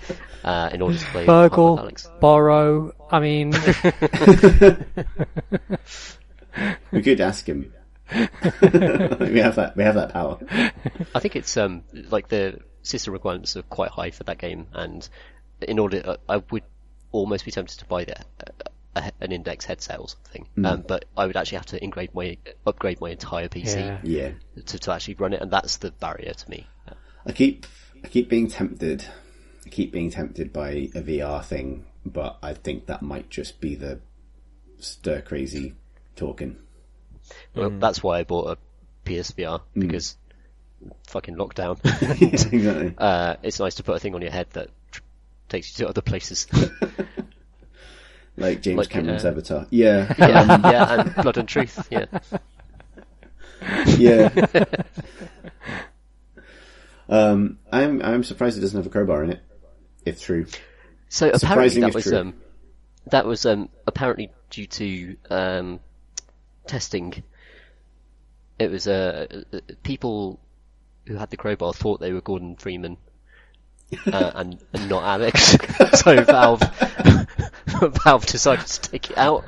uh, 0.45 0.71
in 0.73 0.81
order 0.81 0.97
to 0.97 1.05
play 1.07 1.27
Burgle, 1.27 1.79
Alex. 1.79 2.09
borrow, 2.21 2.93
I 3.11 3.21
mean, 3.21 3.53
We 6.93 7.03
could 7.03 7.21
ask 7.21 7.49
him. 7.49 7.73
we 8.13 8.19
have 9.41 9.57
that. 9.57 9.73
We 9.77 9.83
have 9.83 9.97
that 9.97 10.11
power. 10.13 10.39
I 11.15 11.21
think 11.21 11.37
it's 11.37 11.57
um 11.57 11.83
like 12.11 12.29
the 12.29 12.61
system 12.83 13.13
requirements 13.13 13.57
are 13.57 13.63
quite 13.63 13.91
high 13.91 14.11
for 14.11 14.25
that 14.25 14.39
game, 14.39 14.67
and 14.73 15.09
in 15.63 15.79
order, 15.79 16.03
uh, 16.05 16.17
I 16.29 16.37
would 16.51 16.63
almost 17.15 17.45
be 17.45 17.51
tempted 17.51 17.79
to 17.79 17.85
buy 17.87 18.05
the, 18.05 18.19
uh, 18.19 18.71
a, 18.97 19.13
an 19.21 19.33
index 19.33 19.65
headset 19.65 20.01
or 20.01 20.09
something. 20.09 20.47
Um, 20.65 20.85
but 20.87 21.05
I 21.17 21.27
would 21.27 21.37
actually 21.37 21.57
have 21.57 21.67
to 21.67 21.85
upgrade 21.85 22.15
my 22.15 22.37
upgrade 22.67 23.01
my 23.01 23.11
entire 23.11 23.49
PC 23.49 23.77
yeah. 23.77 23.99
Yeah. 24.03 24.63
to, 24.67 24.79
to 24.79 24.93
actually 24.93 25.15
run 25.15 25.33
it, 25.33 25.41
and 25.41 25.51
that's 25.51 25.79
the 25.79 25.91
barrier 25.93 26.35
to 26.35 26.51
me. 26.51 26.67
I 27.27 27.33
keep 27.33 27.67
I 28.03 28.09
keep 28.09 28.29
being 28.29 28.49
tempted. 28.49 29.05
I 29.65 29.69
keep 29.71 29.93
being 29.93 30.11
tempted 30.11 30.53
by 30.53 30.71
a 30.95 31.03
VR 31.03 31.43
thing, 31.43 31.87
but 32.05 32.39
I 32.43 32.53
think 32.53 32.87
that 32.87 33.01
might 33.01 33.31
just 33.31 33.61
be 33.61 33.75
the 33.77 34.01
stir 34.79 35.23
crazy 35.23 35.75
talking. 36.17 36.57
Well, 37.55 37.71
that's 37.71 38.03
why 38.03 38.19
I 38.19 38.25
bought 38.25 38.59
a 38.59 39.09
PSVR 39.09 39.63
because 39.75 40.17
fucking 41.07 41.37
lockdown. 41.37 41.79
exactly. 42.33 42.95
uh, 42.99 43.37
it's 43.43 43.59
nice 43.59 43.77
to 43.77 43.83
put 43.83 43.97
a 43.97 44.01
thing 44.01 44.15
on 44.15 44.23
your 44.23 44.31
head 44.31 44.49
that 44.53 44.69
tr- 44.69 44.84
takes 45.55 45.79
you 45.79 45.85
to 45.85 45.89
other 45.91 46.03
places. 46.03 46.47
Like 48.37 48.63
James 48.63 48.79
Like, 48.79 48.89
Cameron's 48.91 49.25
uh, 49.25 49.29
Avatar. 49.29 49.67
Yeah. 49.71 50.13
yeah, 50.19 50.59
yeah, 50.71 51.01
and 51.01 51.15
Blood 51.15 51.37
and 51.37 51.49
Truth. 51.49 51.87
Yeah, 51.89 52.07
yeah. 53.97 54.29
um, 57.09 57.59
I'm 57.71 58.03
I'm 58.03 58.25
surprised 58.25 58.59
it 58.59 58.63
doesn't 58.63 58.77
have 58.77 58.87
a 58.87 58.91
crowbar 58.91 59.23
in 59.23 59.31
it. 59.31 59.41
If 60.05 60.21
true. 60.21 60.47
So 61.09 61.29
apparently 61.29 61.39
Surprising 61.39 61.83
that 61.83 61.95
was 61.95 62.05
true. 62.05 62.19
um, 62.19 62.35
that 63.07 63.25
was 63.25 63.47
um, 63.47 63.69
apparently 63.87 64.33
due 64.51 64.67
to 64.67 65.17
um, 65.31 65.81
testing. 66.67 67.23
It 68.59 68.69
was 68.69 68.89
uh, 68.89 69.45
uh, 69.53 69.61
people 69.85 70.41
who 71.07 71.15
had 71.15 71.31
the 71.31 71.37
crowbar 71.37 71.73
thought 71.73 72.01
they 72.01 72.13
were 72.13 72.21
Gordon 72.21 72.57
Freeman 72.57 72.97
uh, 74.07 74.33
and, 74.35 74.59
and 74.73 74.89
not 74.89 75.21
Alyx. 75.21 75.97
so 75.97 76.23
Valve 76.25 76.61
Valve 78.05 78.27
decided 78.27 78.67
to 78.67 78.91
take 78.91 79.11
it 79.11 79.19
out. 79.19 79.45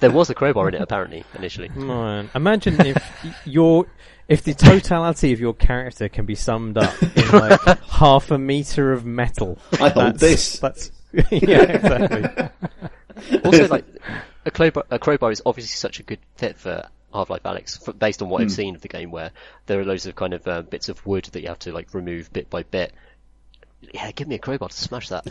There 0.00 0.10
was 0.10 0.30
a 0.30 0.34
crowbar 0.34 0.68
in 0.68 0.74
it 0.74 0.80
apparently 0.80 1.24
initially. 1.34 1.68
Man, 1.70 2.30
imagine 2.34 2.80
if 2.84 3.36
your 3.44 3.86
if 4.28 4.42
the 4.42 4.54
totality 4.54 5.32
of 5.32 5.40
your 5.40 5.54
character 5.54 6.08
can 6.08 6.26
be 6.26 6.34
summed 6.34 6.78
up 6.78 6.94
in 7.02 7.28
like 7.30 7.80
half 7.88 8.30
a 8.30 8.38
meter 8.38 8.92
of 8.92 9.04
metal. 9.04 9.58
I 9.80 9.88
hold 9.90 10.18
this. 10.18 10.58
That's 10.58 10.90
yeah, 11.12 11.62
exactly. 11.62 12.48
Also, 13.44 13.68
like 13.68 13.84
a 14.44 14.50
crowbar, 14.50 14.84
a 14.90 14.98
crowbar 14.98 15.30
is 15.30 15.42
obviously 15.46 15.74
such 15.76 16.00
a 16.00 16.02
good 16.02 16.18
fit 16.36 16.58
for 16.58 16.88
Half-Life 17.16 17.42
Alyx, 17.44 17.88
f 17.88 17.98
based 17.98 18.22
on 18.22 18.28
what 18.28 18.42
I've 18.42 18.52
seen 18.52 18.74
of 18.74 18.82
the 18.82 18.88
game, 18.88 19.10
where 19.10 19.30
there 19.66 19.80
are 19.80 19.84
loads 19.84 20.06
of 20.06 20.14
kind 20.16 20.34
of 20.34 20.46
uh, 20.46 20.62
bits 20.62 20.88
of 20.88 21.04
wood 21.06 21.24
that 21.32 21.40
you 21.40 21.48
have 21.48 21.58
to 21.60 21.72
like 21.72 21.94
remove 21.94 22.32
bit 22.32 22.50
by 22.50 22.62
bit. 22.62 22.92
Yeah, 23.94 24.10
give 24.12 24.28
me 24.28 24.34
a 24.34 24.38
crowbar 24.38 24.68
to 24.68 24.74
smash 24.76 25.08
that. 25.08 25.26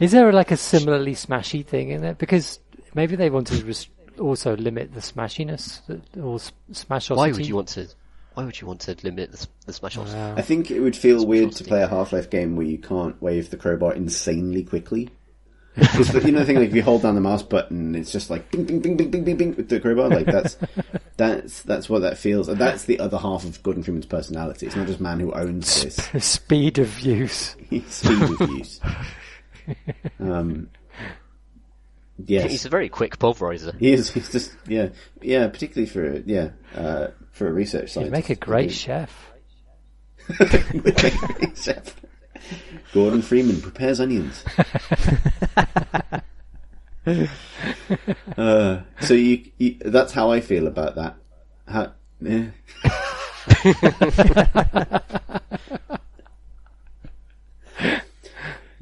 Is 0.00 0.12
there 0.12 0.32
like 0.32 0.50
a 0.50 0.56
similarly 0.56 1.14
smashy 1.14 1.64
thing 1.64 1.90
in 1.90 2.04
it? 2.04 2.18
Because 2.18 2.58
maybe 2.94 3.16
they 3.16 3.30
wanted 3.30 3.60
to 3.60 3.66
res- 3.66 3.88
also 4.18 4.56
limit 4.56 4.94
the 4.94 5.00
smashiness 5.00 5.80
or 6.22 6.36
s- 6.36 6.52
smashosity. 6.72 7.16
Why 7.16 7.30
would 7.32 7.46
you 7.46 7.56
want 7.56 7.68
to? 7.68 7.86
Why 8.34 8.44
would 8.44 8.60
you 8.60 8.66
want 8.66 8.80
to 8.82 8.96
limit 9.02 9.30
the, 9.32 9.38
s- 9.38 9.48
the 9.66 9.72
smash 9.72 9.96
off? 9.96 10.12
Wow. 10.12 10.34
I 10.36 10.42
think 10.42 10.70
it 10.70 10.80
would 10.80 10.96
feel 10.96 11.26
weird 11.26 11.52
to 11.52 11.64
play 11.64 11.82
a 11.82 11.88
Half-Life 11.88 12.28
game 12.30 12.56
where 12.56 12.66
you 12.66 12.78
can't 12.78 13.20
wave 13.22 13.50
the 13.50 13.56
crowbar 13.56 13.94
insanely 13.94 14.62
quickly. 14.62 15.08
Because 15.76 16.24
you 16.24 16.32
know 16.32 16.38
the 16.40 16.46
thing, 16.46 16.56
like 16.56 16.70
if 16.70 16.74
you 16.74 16.82
hold 16.82 17.02
down 17.02 17.14
the 17.14 17.20
mouse 17.20 17.42
button, 17.42 17.94
it's 17.94 18.10
just 18.10 18.30
like 18.30 18.50
bing, 18.50 18.64
bing, 18.64 18.80
bing, 18.80 18.96
bing, 18.96 19.10
bing, 19.10 19.24
bing, 19.24 19.36
bing 19.36 19.56
with 19.56 19.68
the 19.68 19.78
crowbar. 19.78 20.08
Like 20.08 20.24
that's 20.24 20.56
that's 21.18 21.62
that's 21.62 21.88
what 21.90 22.00
that 22.00 22.16
feels. 22.16 22.48
And 22.48 22.58
that's 22.58 22.84
the 22.84 22.98
other 22.98 23.18
half 23.18 23.44
of 23.44 23.62
Gordon 23.62 23.82
Freeman's 23.82 24.06
personality. 24.06 24.66
It's 24.66 24.74
not 24.76 24.86
just 24.86 25.00
man 25.00 25.20
who 25.20 25.32
owns 25.32 25.82
this. 25.82 25.96
Speed 26.26 26.78
of 26.78 27.00
use. 27.00 27.56
Speed 27.88 28.22
of 28.22 28.40
use. 28.50 28.80
Um, 30.18 30.70
yes, 32.24 32.50
He's 32.50 32.64
a 32.64 32.70
very 32.70 32.88
quick 32.88 33.18
pulverizer. 33.18 33.78
he 33.78 33.92
is. 33.92 34.10
He's 34.10 34.30
just 34.30 34.52
yeah, 34.66 34.88
yeah. 35.20 35.48
Particularly 35.48 35.86
for 35.90 36.22
yeah, 36.24 36.50
uh, 36.74 37.08
for 37.32 37.48
a 37.48 37.52
research 37.52 37.82
You'd 37.82 37.90
scientist. 37.90 38.12
make 38.12 38.30
a 38.30 38.34
great 38.36 38.72
chef. 38.72 39.10
chef. 41.54 41.94
Gordon 42.92 43.22
Freeman 43.22 43.60
prepares 43.60 44.00
onions. 44.00 44.44
uh, 48.36 48.80
so 49.00 49.14
you, 49.14 49.50
you, 49.58 49.76
that's 49.84 50.12
how 50.12 50.30
I 50.30 50.40
feel 50.40 50.66
about 50.66 50.96
that. 50.96 51.16
How, 51.68 51.92
eh. 52.26 52.46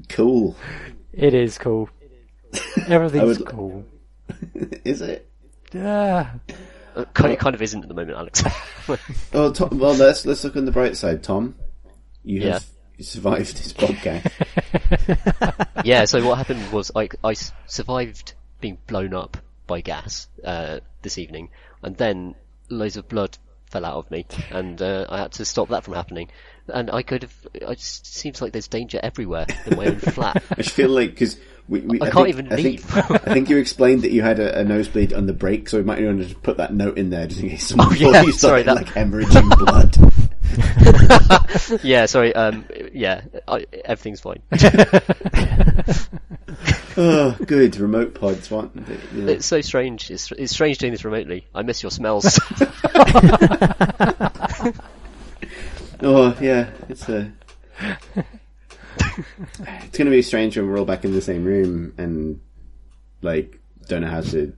cool. 0.08 0.56
It 1.12 1.34
is 1.34 1.58
cool. 1.58 1.88
Everything's 2.88 3.38
would- 3.38 3.46
cool. 3.46 3.84
Is 4.84 5.02
it? 5.02 5.28
Yeah. 5.72 6.30
Uh, 6.94 7.04
kind, 7.14 7.32
it 7.32 7.38
kind 7.40 7.54
of 7.54 7.62
isn't 7.62 7.82
at 7.82 7.88
the 7.88 7.94
moment, 7.94 8.16
Alex. 8.16 8.42
Oh, 9.32 9.50
Tom, 9.50 9.78
well, 9.78 9.94
let's 9.94 10.26
let's 10.26 10.44
look 10.44 10.56
on 10.56 10.66
the 10.66 10.70
bright 10.70 10.94
side, 10.94 11.22
Tom. 11.22 11.54
You 12.22 12.40
Yeah. 12.40 12.58
Survived 13.00 13.56
this 13.56 13.72
podcast. 13.72 14.30
yeah. 15.84 16.04
So 16.04 16.24
what 16.26 16.36
happened 16.38 16.70
was 16.72 16.90
I, 16.94 17.08
I 17.22 17.34
survived 17.66 18.34
being 18.60 18.78
blown 18.86 19.14
up 19.14 19.36
by 19.66 19.80
gas 19.80 20.28
uh, 20.44 20.80
this 21.02 21.18
evening, 21.18 21.50
and 21.82 21.96
then 21.96 22.34
loads 22.68 22.96
of 22.96 23.08
blood 23.08 23.36
fell 23.66 23.84
out 23.84 23.96
of 23.96 24.10
me, 24.10 24.26
and 24.50 24.80
uh, 24.80 25.06
I 25.08 25.18
had 25.18 25.32
to 25.32 25.44
stop 25.44 25.68
that 25.70 25.84
from 25.84 25.94
happening. 25.94 26.30
And 26.68 26.90
I 26.90 27.02
could 27.02 27.22
have. 27.22 27.34
It 27.52 27.66
just 27.78 28.06
seems 28.06 28.40
like 28.40 28.52
there's 28.52 28.68
danger 28.68 28.98
everywhere 29.02 29.46
in 29.66 29.76
my 29.76 29.86
own 29.86 29.98
flat. 29.98 30.42
I 30.50 30.62
feel 30.62 30.88
like 30.88 31.10
because 31.10 31.36
we, 31.68 31.80
we, 31.80 32.00
I 32.00 32.10
can't 32.10 32.26
think, 32.26 32.28
even 32.28 32.52
I 32.52 32.56
think, 32.56 32.64
leave. 32.64 32.96
I 33.10 33.18
think 33.34 33.50
you 33.50 33.58
explained 33.58 34.02
that 34.02 34.12
you 34.12 34.22
had 34.22 34.38
a, 34.38 34.60
a 34.60 34.64
nosebleed 34.64 35.12
on 35.12 35.26
the 35.26 35.34
break, 35.34 35.68
so 35.68 35.76
we 35.78 35.84
might 35.84 36.02
want 36.02 36.20
to 36.20 36.24
just 36.26 36.42
put 36.42 36.56
that 36.56 36.72
note 36.72 36.96
in 36.96 37.10
there 37.10 37.26
just 37.26 37.40
in 37.42 37.50
case 37.50 37.66
someone 37.66 37.88
Oh, 37.90 37.92
yeah, 37.92 38.30
sorry, 38.30 38.62
that- 38.62 38.76
like 38.76 38.86
hemorrhaging 38.86 39.58
blood. 39.58 40.23
yeah. 41.82 42.06
Sorry. 42.06 42.34
Um. 42.34 42.64
Yeah. 42.92 43.22
I, 43.46 43.66
everything's 43.84 44.20
fine. 44.20 44.40
oh, 46.96 47.36
good 47.44 47.76
remote 47.76 48.14
pods. 48.14 48.50
What? 48.50 48.70
Yeah. 48.74 49.26
It's 49.26 49.46
so 49.46 49.60
strange. 49.60 50.10
It's, 50.10 50.32
it's 50.32 50.52
strange 50.52 50.78
doing 50.78 50.92
this 50.92 51.04
remotely. 51.04 51.46
I 51.54 51.62
miss 51.62 51.82
your 51.82 51.90
smells. 51.90 52.40
Oh 56.04 56.36
yeah, 56.40 56.70
it's 56.88 57.08
a. 57.08 57.32
it's 57.80 59.96
going 59.96 60.04
to 60.04 60.10
be 60.10 60.22
strange 60.22 60.56
when 60.56 60.68
we're 60.68 60.78
all 60.78 60.84
back 60.84 61.04
in 61.04 61.12
the 61.12 61.22
same 61.22 61.44
room 61.44 61.94
and 61.96 62.40
like 63.22 63.58
don't 63.88 64.02
know 64.02 64.08
how 64.08 64.20
to 64.20 64.52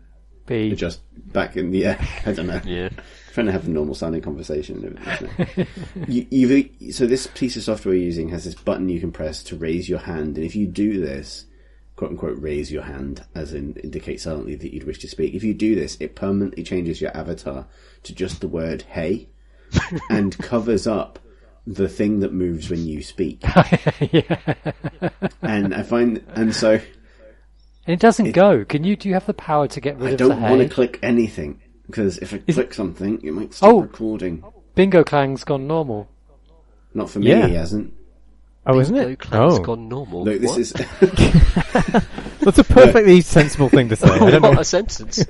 B. 0.47 0.73
adjust 0.73 1.01
back 1.15 1.57
in 1.57 1.71
the 1.71 1.87
air. 1.87 1.99
I 2.25 2.33
don't 2.33 2.49
know. 2.49 2.61
Yeah. 2.65 2.89
Trying 3.37 3.49
to 3.49 3.53
have 3.53 3.67
a 3.67 3.71
normal 3.71 3.95
sounding 3.95 4.23
conversation. 4.23 4.83
and 4.83 5.47
it? 5.59 5.69
you, 6.09 6.27
you've, 6.31 6.95
so 6.95 7.05
this 7.05 7.27
piece 7.27 7.55
of 7.55 7.65
software 7.65 7.95
you're 7.95 8.03
using 8.03 8.31
has 8.31 8.47
this 8.47 8.55
button 8.55 8.89
you 8.89 8.99
can 8.99 9.13
press 9.13 9.43
to 9.43 9.57
raise 9.57 9.91
your 9.91 9.99
hand, 9.99 10.39
and 10.39 10.47
if 10.47 10.57
you 10.57 10.67
do 10.67 10.99
this, 11.05 11.45
quote 11.97 12.13
unquote, 12.13 12.39
raise 12.41 12.73
your 12.73 12.85
hand, 12.85 13.23
as 13.35 13.53
in 13.53 13.75
indicate 13.85 14.23
silently 14.23 14.55
that 14.55 14.73
you'd 14.73 14.85
wish 14.87 15.01
to 15.01 15.09
speak. 15.09 15.35
If 15.35 15.45
you 15.45 15.53
do 15.53 15.75
this, 15.75 15.99
it 16.01 16.15
permanently 16.15 16.63
changes 16.63 16.99
your 16.99 17.15
avatar 17.15 17.67
to 18.05 18.15
just 18.15 18.41
the 18.41 18.49
word 18.49 18.81
"hey," 18.89 19.29
and 20.09 20.39
covers 20.39 20.87
up 20.87 21.19
the 21.67 21.91
thing 21.91 22.21
that 22.21 22.33
moves 22.33 22.71
when 22.71 22.87
you 22.87 23.03
speak. 23.03 23.45
And 25.43 25.75
I 25.75 25.83
find, 25.83 26.25
and 26.35 26.57
so 26.57 26.81
It 27.87 28.01
doesn't 28.01 28.33
go. 28.33 28.65
Can 28.65 28.83
you? 28.83 28.97
Do 28.97 29.09
you 29.11 29.15
have 29.15 29.27
the 29.27 29.35
power 29.35 29.69
to 29.69 29.81
get 29.83 29.99
rid 29.99 30.09
I 30.09 30.13
of 30.13 30.15
I 30.15 30.17
don't 30.17 30.41
want 30.41 30.63
to 30.63 30.75
click 30.75 30.99
anything 31.03 31.61
because 31.87 32.19
if 32.19 32.33
I 32.35 32.39
click 32.39 32.75
something, 32.75 33.21
it 33.23 33.33
might 33.33 33.55
stop 33.55 33.73
Oh. 33.73 33.81
recording. 33.83 34.43
Bingo 34.75 35.03
Clang's 35.05 35.45
gone 35.45 35.67
normal. 35.67 36.09
Not 36.95 37.11
for 37.11 37.19
me, 37.21 37.29
Yeah. 37.31 37.47
he 37.47 37.55
hasn't. 37.55 37.93
Oh, 38.67 38.81
isn't 38.81 38.95
No 38.97 39.09
it? 39.09 39.19
clown's 39.21 39.59
Oh, 39.59 39.63
gone 39.63 39.89
normal. 39.89 40.25
Look, 40.25 40.41
this 40.41 40.51
What? 40.51 40.59
is 40.61 40.73
that's 42.41 42.59
a 42.59 42.65
perfectly 42.65 43.21
sensible 43.21 43.69
thing 43.69 43.89
to 43.91 43.97
say. 43.97 44.09
I 44.09 44.19
don't 44.31 44.43
know. 44.43 44.51
What 44.51 44.61
a 44.61 44.65
sentence. 44.65 45.25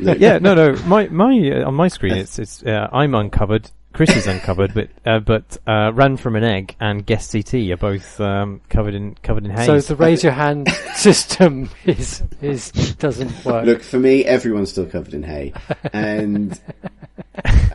look, 0.00 0.18
yeah, 0.20 0.38
no, 0.38 0.54
no. 0.54 0.76
My 0.86 1.08
my 1.08 1.32
uh, 1.50 1.66
on 1.66 1.74
my 1.74 1.88
screen, 1.88 2.14
it's 2.16 2.38
it's 2.38 2.62
uh, 2.62 2.88
I'm 2.92 3.14
uncovered. 3.14 3.70
Chris 3.98 4.14
is 4.16 4.28
uncovered, 4.28 4.74
but 4.74 4.90
uh, 5.04 5.18
but 5.18 5.56
uh, 5.66 5.90
ran 5.92 6.16
from 6.16 6.36
an 6.36 6.44
egg 6.44 6.76
and 6.78 7.04
guest 7.04 7.32
CT 7.32 7.54
are 7.72 7.76
both 7.76 8.20
um, 8.20 8.60
covered 8.68 8.94
in 8.94 9.16
covered 9.24 9.44
in 9.44 9.50
haze. 9.50 9.66
So 9.66 9.80
the 9.80 9.96
raise 9.96 10.22
your 10.22 10.34
hand 10.34 10.70
system 10.94 11.68
is 11.84 12.22
is 12.40 12.70
doesn't 13.00 13.44
work. 13.44 13.66
Look, 13.66 13.82
for 13.82 13.98
me, 13.98 14.24
everyone's 14.24 14.70
still 14.70 14.86
covered 14.86 15.14
in 15.14 15.24
hay, 15.24 15.52
and 15.92 16.60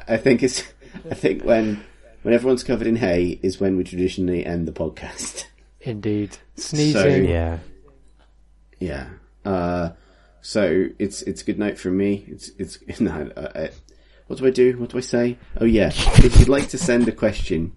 I 0.07 0.15
think 0.15 0.43
it's. 0.43 0.63
I 1.11 1.13
think 1.13 1.43
when 1.43 1.83
when 2.21 2.33
everyone's 2.33 2.63
covered 2.63 2.87
in 2.87 2.95
hay 2.95 3.37
is 3.43 3.59
when 3.59 3.75
we 3.75 3.83
traditionally 3.83 4.45
end 4.45 4.65
the 4.65 4.71
podcast. 4.71 5.47
Indeed, 5.81 6.37
sneezing. 6.55 7.25
yeah, 7.25 7.59
Yeah. 8.79 9.09
Uh, 9.43 9.89
so 10.39 10.87
it's 10.99 11.21
it's 11.23 11.41
a 11.41 11.45
good 11.45 11.57
night 11.59 11.77
from 11.77 11.97
me. 11.97 12.23
It's 12.27 12.49
it's 12.57 12.79
no. 13.01 13.29
Uh, 13.35 13.39
uh, 13.39 13.67
what 14.33 14.39
do 14.39 14.47
I 14.47 14.49
do? 14.49 14.79
What 14.79 14.89
do 14.89 14.97
I 14.97 15.01
say? 15.01 15.37
Oh 15.61 15.65
yeah. 15.65 15.89
if 15.93 16.39
you'd 16.39 16.49
like 16.49 16.69
to 16.69 16.77
send 16.79 17.07
a 17.07 17.11
question 17.11 17.71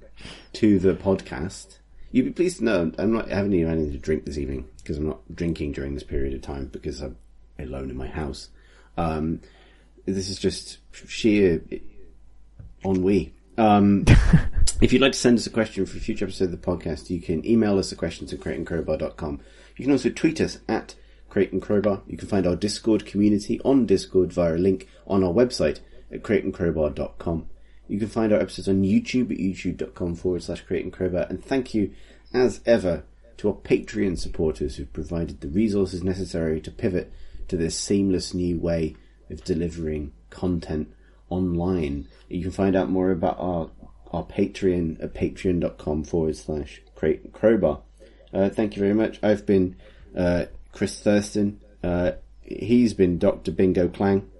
to 0.54 0.78
the 0.78 0.94
podcast, 0.94 1.80
you'd 2.12 2.24
be 2.24 2.30
pleased 2.30 2.58
to 2.58 2.64
know 2.64 2.92
I'm 2.96 3.12
not 3.12 3.28
having 3.28 3.52
any 3.52 3.62
anything 3.62 3.92
to 3.92 3.98
drink 3.98 4.24
this 4.24 4.38
evening 4.38 4.66
because 4.78 4.96
I'm 4.96 5.06
not 5.06 5.20
drinking 5.34 5.72
during 5.72 5.92
this 5.92 6.02
period 6.02 6.32
of 6.32 6.40
time 6.40 6.68
because 6.72 7.02
I'm 7.02 7.18
alone 7.58 7.90
in 7.90 7.96
my 7.98 8.06
house. 8.06 8.48
Um, 8.96 9.42
this 10.06 10.30
is 10.30 10.38
just 10.38 10.78
sheer 10.94 11.60
ennui. 12.82 13.34
Um, 13.58 14.06
if 14.80 14.94
you'd 14.94 15.02
like 15.02 15.12
to 15.12 15.18
send 15.18 15.36
us 15.36 15.46
a 15.46 15.50
question 15.50 15.84
for 15.84 15.98
a 15.98 16.00
future 16.00 16.24
episode 16.24 16.44
of 16.44 16.52
the 16.52 16.56
podcast, 16.56 17.10
you 17.10 17.20
can 17.20 17.44
email 17.46 17.78
us 17.78 17.90
the 17.90 17.96
questions 17.96 18.32
at 18.32 18.40
crateandcrowbar.com. 18.40 19.40
You 19.76 19.84
can 19.84 19.92
also 19.92 20.08
tweet 20.08 20.40
us 20.40 20.60
at 20.70 20.94
Crowbar. 21.28 22.00
You 22.06 22.16
can 22.16 22.28
find 22.28 22.46
our 22.46 22.56
Discord 22.56 23.04
community 23.04 23.60
on 23.60 23.84
Discord 23.84 24.32
via 24.32 24.54
a 24.54 24.56
link 24.56 24.88
on 25.06 25.22
our 25.22 25.34
website 25.34 25.80
at 26.12 26.22
crateandcrowbar.com. 26.22 27.46
You 27.88 27.98
can 27.98 28.08
find 28.08 28.32
our 28.32 28.40
episodes 28.40 28.68
on 28.68 28.82
YouTube 28.82 29.30
at 29.30 29.38
youtube.com 29.38 30.16
forward 30.16 30.42
slash 30.42 30.62
Crate 30.62 30.84
and 30.84 31.44
thank 31.44 31.74
you, 31.74 31.92
as 32.34 32.60
ever, 32.66 33.04
to 33.38 33.48
our 33.48 33.54
Patreon 33.54 34.18
supporters 34.18 34.76
who've 34.76 34.92
provided 34.92 35.40
the 35.40 35.48
resources 35.48 36.02
necessary 36.02 36.60
to 36.62 36.70
pivot 36.70 37.12
to 37.48 37.56
this 37.56 37.78
seamless 37.78 38.34
new 38.34 38.58
way 38.58 38.96
of 39.30 39.44
delivering 39.44 40.12
content 40.30 40.92
online. 41.28 42.08
You 42.28 42.42
can 42.42 42.50
find 42.50 42.76
out 42.76 42.90
more 42.90 43.10
about 43.10 43.38
our 43.38 43.70
our 44.12 44.24
Patreon 44.24 45.02
at 45.02 45.14
patreon.com 45.14 46.04
forward 46.04 46.36
slash 46.36 46.80
crowbar. 47.32 47.82
Uh, 48.32 48.48
thank 48.48 48.76
you 48.76 48.80
very 48.80 48.94
much. 48.94 49.18
I've 49.22 49.44
been 49.44 49.76
uh, 50.16 50.46
Chris 50.72 51.00
Thurston. 51.00 51.60
Uh, 51.82 52.12
he's 52.42 52.94
been 52.94 53.18
Dr. 53.18 53.50
Bingo 53.50 53.88
Clang. 53.88 54.30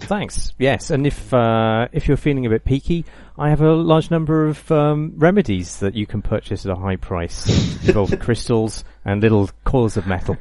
Thanks. 0.00 0.52
Yes, 0.58 0.90
and 0.90 1.06
if 1.06 1.32
uh, 1.32 1.88
if 1.92 2.08
you're 2.08 2.16
feeling 2.16 2.46
a 2.46 2.50
bit 2.50 2.64
peaky, 2.64 3.04
I 3.38 3.50
have 3.50 3.60
a 3.60 3.72
large 3.72 4.10
number 4.10 4.46
of 4.46 4.70
um, 4.70 5.14
remedies 5.16 5.80
that 5.80 5.94
you 5.94 6.06
can 6.06 6.22
purchase 6.22 6.66
at 6.66 6.72
a 6.72 6.76
high 6.76 6.96
price, 6.96 7.48
involving 7.86 8.18
crystals 8.18 8.84
and 9.04 9.20
little 9.20 9.50
coils 9.64 9.96
of 9.96 10.06
metal, 10.06 10.36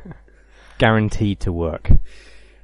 guaranteed 0.77 1.39
to 1.41 1.51
work. 1.51 1.91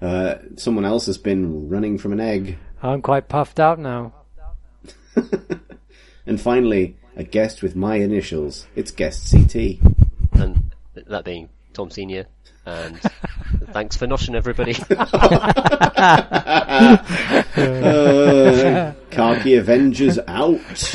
Uh, 0.02 0.36
someone 0.56 0.86
else 0.86 1.06
has 1.06 1.18
been 1.18 1.70
running 1.70 1.98
from 1.98 2.14
an 2.14 2.20
egg. 2.20 2.58
I'm 2.84 3.02
quite 3.02 3.30
puffed 3.30 3.60
out 3.60 3.80
now. 3.80 4.14
And 6.26 6.42
finally, 6.42 6.98
a 7.16 7.24
guest 7.24 7.62
with 7.62 7.76
my 7.76 7.98
initials. 7.98 8.68
It's 8.76 8.92
guest 8.92 9.32
CT. 9.32 9.80
and 10.34 10.74
that 10.96 11.24
being 11.24 11.50
Tom 11.74 11.92
Senior. 11.92 12.26
And 12.66 13.00
thanks 13.72 13.96
for 13.96 14.08
noshing 14.08 14.36
everybody. 14.36 14.76
Uh, 17.56 18.92
Khaki 19.12 19.56
Avengers 19.56 20.20
out. 20.28 20.60